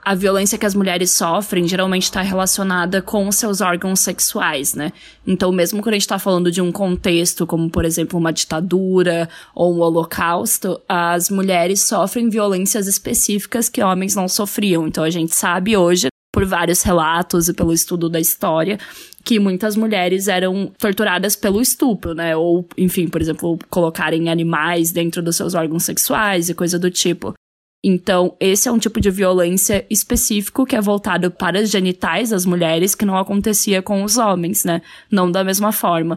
a 0.03 0.15
violência 0.15 0.57
que 0.57 0.65
as 0.65 0.75
mulheres 0.75 1.11
sofrem 1.11 1.69
geralmente 1.69 2.05
está 2.05 2.23
relacionada 2.23 3.03
com 3.03 3.29
os 3.29 3.37
seus 3.37 3.61
órgãos 3.61 4.01
sexuais, 4.01 4.75
né? 4.75 4.93
Então, 5.27 5.53
mesmo 5.53 5.83
quando 5.83 5.93
a 5.93 5.97
gente 5.97 6.03
está 6.03 6.19
falando 6.19 6.51
de 6.51 6.61
um 6.61 6.73
contexto, 6.73 7.47
como 7.47 7.69
por 7.69 7.85
exemplo 7.85 8.19
uma 8.19 8.33
ditadura 8.33 9.29
ou 9.55 9.75
um 9.75 9.81
holocausto, 9.81 10.81
as 10.89 11.29
mulheres 11.29 11.83
sofrem 11.83 12.31
violências 12.31 12.87
específicas 12.87 13.69
que 13.69 13.83
homens 13.83 14.15
não 14.15 14.27
sofriam. 14.27 14.87
Então, 14.87 15.05
a 15.05 15.11
gente 15.11 15.35
sabe 15.35 15.77
hoje 15.77 16.09
por 16.33 16.45
vários 16.45 16.83
relatos 16.83 17.49
e 17.49 17.55
pelo 17.55 17.73
estudo 17.73 18.09
da 18.09 18.21
história, 18.21 18.79
que 19.25 19.39
muitas 19.39 19.77
mulheres 19.77 20.29
eram 20.29 20.73
torturadas 20.79 21.37
pelo 21.37 21.61
estupro, 21.61 22.15
né? 22.15 22.37
Ou, 22.37 22.67
enfim, 22.77 23.09
por 23.09 23.21
exemplo, 23.21 23.59
colocarem 23.69 24.29
animais 24.29 24.93
dentro 24.93 25.23
dos 25.23 25.37
seus 25.37 25.55
órgãos 25.55 25.85
sexuais 25.85 26.49
e 26.49 26.55
coisa 26.55 26.79
do 26.79 26.91
tipo. 26.91 27.35
Então, 27.83 28.37
esse 28.39 28.69
é 28.69 28.73
um 28.73 28.79
tipo 28.79 29.01
de 29.01 29.11
violência 29.11 29.87
específico 29.89 30.67
que 30.67 30.77
é 30.77 30.81
voltado 30.81 31.31
para 31.31 31.61
as 31.61 31.71
genitais 31.71 32.29
das 32.29 32.45
mulheres 32.45 32.95
que 32.95 33.07
não 33.07 33.17
acontecia 33.17 33.81
com 33.81 34.05
os 34.05 34.19
homens, 34.19 34.65
né? 34.65 34.83
Não 35.11 35.31
da 35.31 35.43
mesma 35.43 35.73
forma. 35.73 36.15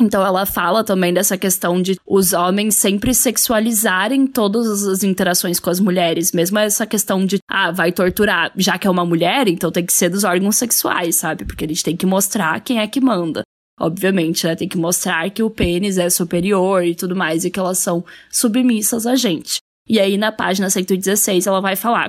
Então 0.00 0.24
ela 0.24 0.46
fala 0.46 0.82
também 0.82 1.12
dessa 1.12 1.36
questão 1.36 1.80
de 1.80 1.98
os 2.06 2.32
homens 2.32 2.74
sempre 2.74 3.12
sexualizarem 3.12 4.26
todas 4.26 4.86
as 4.86 5.04
interações 5.04 5.60
com 5.60 5.68
as 5.68 5.78
mulheres, 5.78 6.32
mesmo 6.32 6.58
essa 6.58 6.86
questão 6.86 7.26
de 7.26 7.38
ah, 7.46 7.70
vai 7.70 7.92
torturar, 7.92 8.50
já 8.56 8.78
que 8.78 8.86
é 8.86 8.90
uma 8.90 9.04
mulher, 9.04 9.46
então 9.46 9.70
tem 9.70 9.84
que 9.84 9.92
ser 9.92 10.08
dos 10.08 10.24
órgãos 10.24 10.56
sexuais, 10.56 11.16
sabe? 11.16 11.44
Porque 11.44 11.66
a 11.66 11.68
gente 11.68 11.84
tem 11.84 11.96
que 11.96 12.06
mostrar 12.06 12.60
quem 12.60 12.80
é 12.80 12.86
que 12.86 13.00
manda. 13.00 13.42
Obviamente, 13.78 14.46
né? 14.46 14.56
Tem 14.56 14.68
que 14.68 14.78
mostrar 14.78 15.28
que 15.30 15.42
o 15.42 15.50
pênis 15.50 15.98
é 15.98 16.08
superior 16.08 16.84
e 16.84 16.94
tudo 16.94 17.14
mais, 17.14 17.44
e 17.44 17.50
que 17.50 17.58
elas 17.58 17.78
são 17.78 18.04
submissas 18.30 19.06
a 19.06 19.16
gente. 19.16 19.58
E 19.88 19.98
aí, 19.98 20.16
na 20.16 20.30
página 20.30 20.68
116, 20.68 21.46
ela 21.46 21.60
vai 21.60 21.76
falar: 21.76 22.06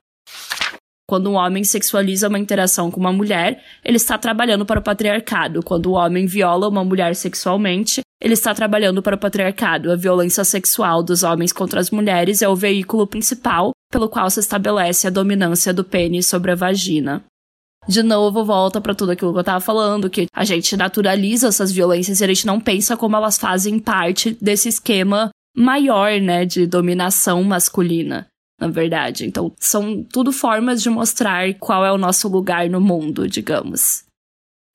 quando 1.11 1.29
um 1.29 1.33
homem 1.33 1.61
sexualiza 1.61 2.29
uma 2.29 2.39
interação 2.39 2.89
com 2.89 2.97
uma 2.97 3.11
mulher, 3.11 3.61
ele 3.83 3.97
está 3.97 4.17
trabalhando 4.17 4.65
para 4.65 4.79
o 4.79 4.81
patriarcado. 4.81 5.61
Quando 5.61 5.87
o 5.87 5.91
homem 5.91 6.25
viola 6.25 6.69
uma 6.69 6.85
mulher 6.85 7.17
sexualmente, 7.17 7.99
ele 8.21 8.33
está 8.33 8.55
trabalhando 8.55 9.01
para 9.01 9.17
o 9.17 9.19
patriarcado. 9.19 9.91
A 9.91 9.97
violência 9.97 10.45
sexual 10.45 11.03
dos 11.03 11.21
homens 11.21 11.51
contra 11.51 11.81
as 11.81 11.91
mulheres 11.91 12.41
é 12.41 12.47
o 12.47 12.55
veículo 12.55 13.05
principal 13.05 13.71
pelo 13.91 14.07
qual 14.07 14.29
se 14.29 14.39
estabelece 14.39 15.05
a 15.05 15.09
dominância 15.09 15.73
do 15.73 15.83
pênis 15.83 16.27
sobre 16.27 16.51
a 16.51 16.55
vagina. 16.55 17.21
De 17.89 18.01
novo, 18.01 18.45
volta 18.45 18.79
para 18.79 18.95
tudo 18.95 19.11
aquilo 19.11 19.33
que 19.33 19.39
eu 19.39 19.43
tava 19.43 19.59
falando, 19.59 20.09
que 20.09 20.27
a 20.33 20.45
gente 20.45 20.77
naturaliza 20.77 21.49
essas 21.49 21.73
violências 21.73 22.21
e 22.21 22.23
a 22.23 22.27
gente 22.27 22.47
não 22.47 22.57
pensa 22.57 22.95
como 22.95 23.17
elas 23.17 23.37
fazem 23.37 23.79
parte 23.79 24.37
desse 24.41 24.69
esquema 24.69 25.29
maior, 25.53 26.21
né, 26.21 26.45
de 26.45 26.65
dominação 26.65 27.43
masculina 27.43 28.30
na 28.61 28.67
verdade. 28.67 29.25
Então, 29.25 29.51
são 29.59 30.03
tudo 30.03 30.31
formas 30.31 30.83
de 30.83 30.89
mostrar 30.89 31.51
qual 31.55 31.83
é 31.83 31.91
o 31.91 31.97
nosso 31.97 32.27
lugar 32.27 32.69
no 32.69 32.79
mundo, 32.79 33.27
digamos. 33.27 34.03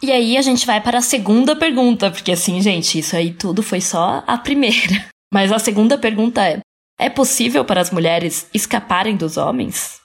E 0.03 0.11
aí 0.11 0.37
a 0.37 0.43
gente 0.43 0.67
vai 0.67 0.81
para 0.81 0.99
a 0.99 1.03
segunda 1.03 1.55
pergunta, 1.55 2.11
porque 2.11 2.33
assim, 2.33 2.61
gente, 2.61 2.99
isso 2.99 3.17
aí 3.17 3.33
tudo 3.33 3.63
foi 3.63 3.81
só 3.81 4.25
a 4.27 4.37
primeira. 4.37 5.07
Mas 5.33 5.53
a 5.53 5.59
segunda 5.59 5.97
pergunta 5.97 6.45
é: 6.45 6.59
é 6.99 7.09
possível 7.09 7.65
para 7.65 7.81
as 7.81 7.91
mulheres 7.91 8.49
escaparem 8.53 9.17
dos 9.17 9.37
homens? 9.37 10.01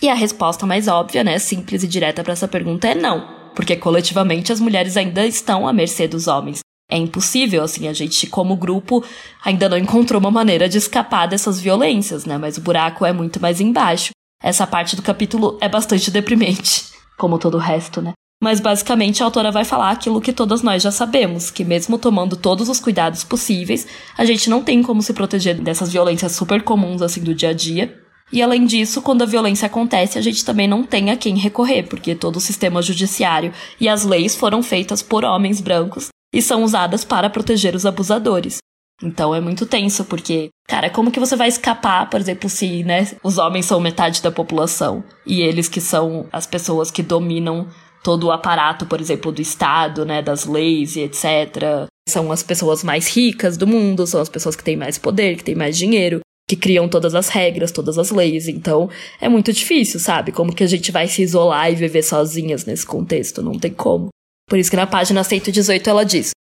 E 0.00 0.08
a 0.08 0.14
resposta 0.14 0.66
mais 0.66 0.88
óbvia, 0.88 1.24
né, 1.24 1.38
simples 1.38 1.82
e 1.82 1.88
direta 1.88 2.22
para 2.22 2.32
essa 2.32 2.48
pergunta 2.48 2.88
é 2.88 2.94
não, 2.94 3.50
porque 3.54 3.76
coletivamente 3.76 4.52
as 4.52 4.60
mulheres 4.60 4.96
ainda 4.96 5.24
estão 5.26 5.66
à 5.66 5.72
mercê 5.72 6.08
dos 6.08 6.26
homens 6.26 6.60
é 6.92 6.96
impossível, 6.98 7.62
assim, 7.62 7.88
a 7.88 7.92
gente, 7.94 8.26
como 8.26 8.54
grupo, 8.54 9.02
ainda 9.42 9.66
não 9.66 9.78
encontrou 9.78 10.20
uma 10.20 10.30
maneira 10.30 10.68
de 10.68 10.76
escapar 10.76 11.26
dessas 11.26 11.58
violências, 11.58 12.26
né? 12.26 12.36
Mas 12.36 12.58
o 12.58 12.60
buraco 12.60 13.06
é 13.06 13.14
muito 13.14 13.40
mais 13.40 13.62
embaixo. 13.62 14.10
Essa 14.42 14.66
parte 14.66 14.94
do 14.94 15.00
capítulo 15.00 15.56
é 15.58 15.70
bastante 15.70 16.10
deprimente, 16.10 16.84
como 17.16 17.38
todo 17.38 17.54
o 17.54 17.60
resto, 17.60 18.02
né? 18.02 18.12
Mas 18.42 18.60
basicamente 18.60 19.22
a 19.22 19.26
autora 19.26 19.50
vai 19.50 19.64
falar 19.64 19.90
aquilo 19.90 20.20
que 20.20 20.34
todas 20.34 20.62
nós 20.62 20.82
já 20.82 20.90
sabemos, 20.90 21.50
que 21.50 21.64
mesmo 21.64 21.96
tomando 21.96 22.36
todos 22.36 22.68
os 22.68 22.78
cuidados 22.78 23.24
possíveis, 23.24 23.86
a 24.18 24.26
gente 24.26 24.50
não 24.50 24.62
tem 24.62 24.82
como 24.82 25.00
se 25.00 25.14
proteger 25.14 25.58
dessas 25.62 25.90
violências 25.90 26.32
super 26.32 26.60
comuns 26.60 27.00
assim 27.00 27.22
do 27.22 27.34
dia 27.34 27.50
a 27.50 27.54
dia. 27.54 27.96
E 28.30 28.42
além 28.42 28.66
disso, 28.66 29.00
quando 29.00 29.22
a 29.22 29.26
violência 29.26 29.66
acontece, 29.66 30.18
a 30.18 30.22
gente 30.22 30.44
também 30.44 30.68
não 30.68 30.82
tem 30.82 31.10
a 31.10 31.16
quem 31.16 31.36
recorrer, 31.36 31.84
porque 31.84 32.14
todo 32.14 32.36
o 32.36 32.40
sistema 32.40 32.82
judiciário 32.82 33.52
e 33.80 33.88
as 33.88 34.04
leis 34.04 34.36
foram 34.36 34.62
feitas 34.62 35.00
por 35.00 35.24
homens 35.24 35.60
brancos 35.60 36.11
e 36.32 36.40
são 36.40 36.62
usadas 36.62 37.04
para 37.04 37.30
proteger 37.30 37.74
os 37.74 37.84
abusadores. 37.86 38.58
Então 39.02 39.34
é 39.34 39.40
muito 39.40 39.66
tenso, 39.66 40.04
porque, 40.04 40.50
cara, 40.68 40.88
como 40.88 41.10
que 41.10 41.18
você 41.18 41.34
vai 41.34 41.48
escapar, 41.48 42.08
por 42.08 42.20
exemplo, 42.20 42.48
se, 42.48 42.84
né, 42.84 43.08
os 43.22 43.36
homens 43.36 43.66
são 43.66 43.80
metade 43.80 44.22
da 44.22 44.30
população 44.30 45.02
e 45.26 45.42
eles 45.42 45.68
que 45.68 45.80
são 45.80 46.28
as 46.32 46.46
pessoas 46.46 46.90
que 46.90 47.02
dominam 47.02 47.66
todo 48.04 48.28
o 48.28 48.32
aparato, 48.32 48.86
por 48.86 49.00
exemplo, 49.00 49.32
do 49.32 49.42
Estado, 49.42 50.04
né, 50.04 50.22
das 50.22 50.46
leis 50.46 50.96
e 50.96 51.00
etc. 51.00 51.88
São 52.08 52.30
as 52.30 52.42
pessoas 52.42 52.84
mais 52.84 53.08
ricas 53.08 53.56
do 53.56 53.66
mundo, 53.66 54.06
são 54.06 54.20
as 54.20 54.28
pessoas 54.28 54.54
que 54.54 54.64
têm 54.64 54.76
mais 54.76 54.98
poder, 54.98 55.36
que 55.36 55.44
têm 55.44 55.54
mais 55.54 55.76
dinheiro, 55.76 56.20
que 56.48 56.56
criam 56.56 56.88
todas 56.88 57.14
as 57.14 57.28
regras, 57.28 57.72
todas 57.72 57.98
as 57.98 58.10
leis. 58.10 58.48
Então, 58.48 58.88
é 59.20 59.28
muito 59.28 59.52
difícil, 59.52 59.98
sabe? 59.98 60.32
Como 60.32 60.54
que 60.54 60.64
a 60.64 60.66
gente 60.66 60.92
vai 60.92 61.06
se 61.08 61.22
isolar 61.22 61.72
e 61.72 61.76
viver 61.76 62.02
sozinhas 62.02 62.64
nesse 62.64 62.84
contexto? 62.84 63.42
Não 63.42 63.58
tem 63.58 63.72
como. 63.72 64.08
Por 64.52 64.58
isso 64.58 64.70
que 64.70 64.76
na 64.76 64.86
página 64.86 65.24
118 65.24 65.88
ela 65.88 66.04
diz: 66.04 66.32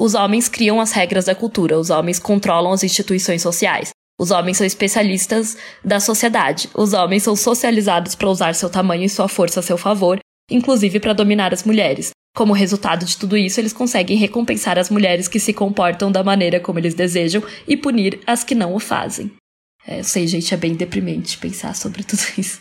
Os 0.00 0.14
homens 0.14 0.48
criam 0.48 0.80
as 0.80 0.92
regras 0.92 1.24
da 1.24 1.34
cultura, 1.34 1.76
os 1.76 1.90
homens 1.90 2.20
controlam 2.20 2.70
as 2.70 2.84
instituições 2.84 3.42
sociais. 3.42 3.90
Os 4.16 4.30
homens 4.30 4.58
são 4.58 4.64
especialistas 4.64 5.56
da 5.84 5.98
sociedade. 5.98 6.70
Os 6.72 6.92
homens 6.92 7.24
são 7.24 7.34
socializados 7.34 8.14
para 8.14 8.28
usar 8.28 8.54
seu 8.54 8.70
tamanho 8.70 9.02
e 9.02 9.08
sua 9.08 9.26
força 9.26 9.58
a 9.58 9.62
seu 9.64 9.76
favor, 9.76 10.20
inclusive 10.48 11.00
para 11.00 11.12
dominar 11.12 11.52
as 11.52 11.64
mulheres. 11.64 12.10
Como 12.32 12.52
resultado 12.52 13.04
de 13.04 13.16
tudo 13.16 13.36
isso, 13.36 13.58
eles 13.58 13.72
conseguem 13.72 14.16
recompensar 14.16 14.78
as 14.78 14.88
mulheres 14.88 15.26
que 15.26 15.40
se 15.40 15.52
comportam 15.52 16.12
da 16.12 16.22
maneira 16.22 16.60
como 16.60 16.78
eles 16.78 16.94
desejam 16.94 17.42
e 17.66 17.76
punir 17.76 18.20
as 18.24 18.44
que 18.44 18.54
não 18.54 18.72
o 18.72 18.78
fazem. 18.78 19.32
É, 19.84 19.98
eu 19.98 20.04
sei, 20.04 20.28
gente, 20.28 20.54
é 20.54 20.56
bem 20.56 20.76
deprimente 20.76 21.38
pensar 21.38 21.74
sobre 21.74 22.04
tudo 22.04 22.22
isso. 22.38 22.60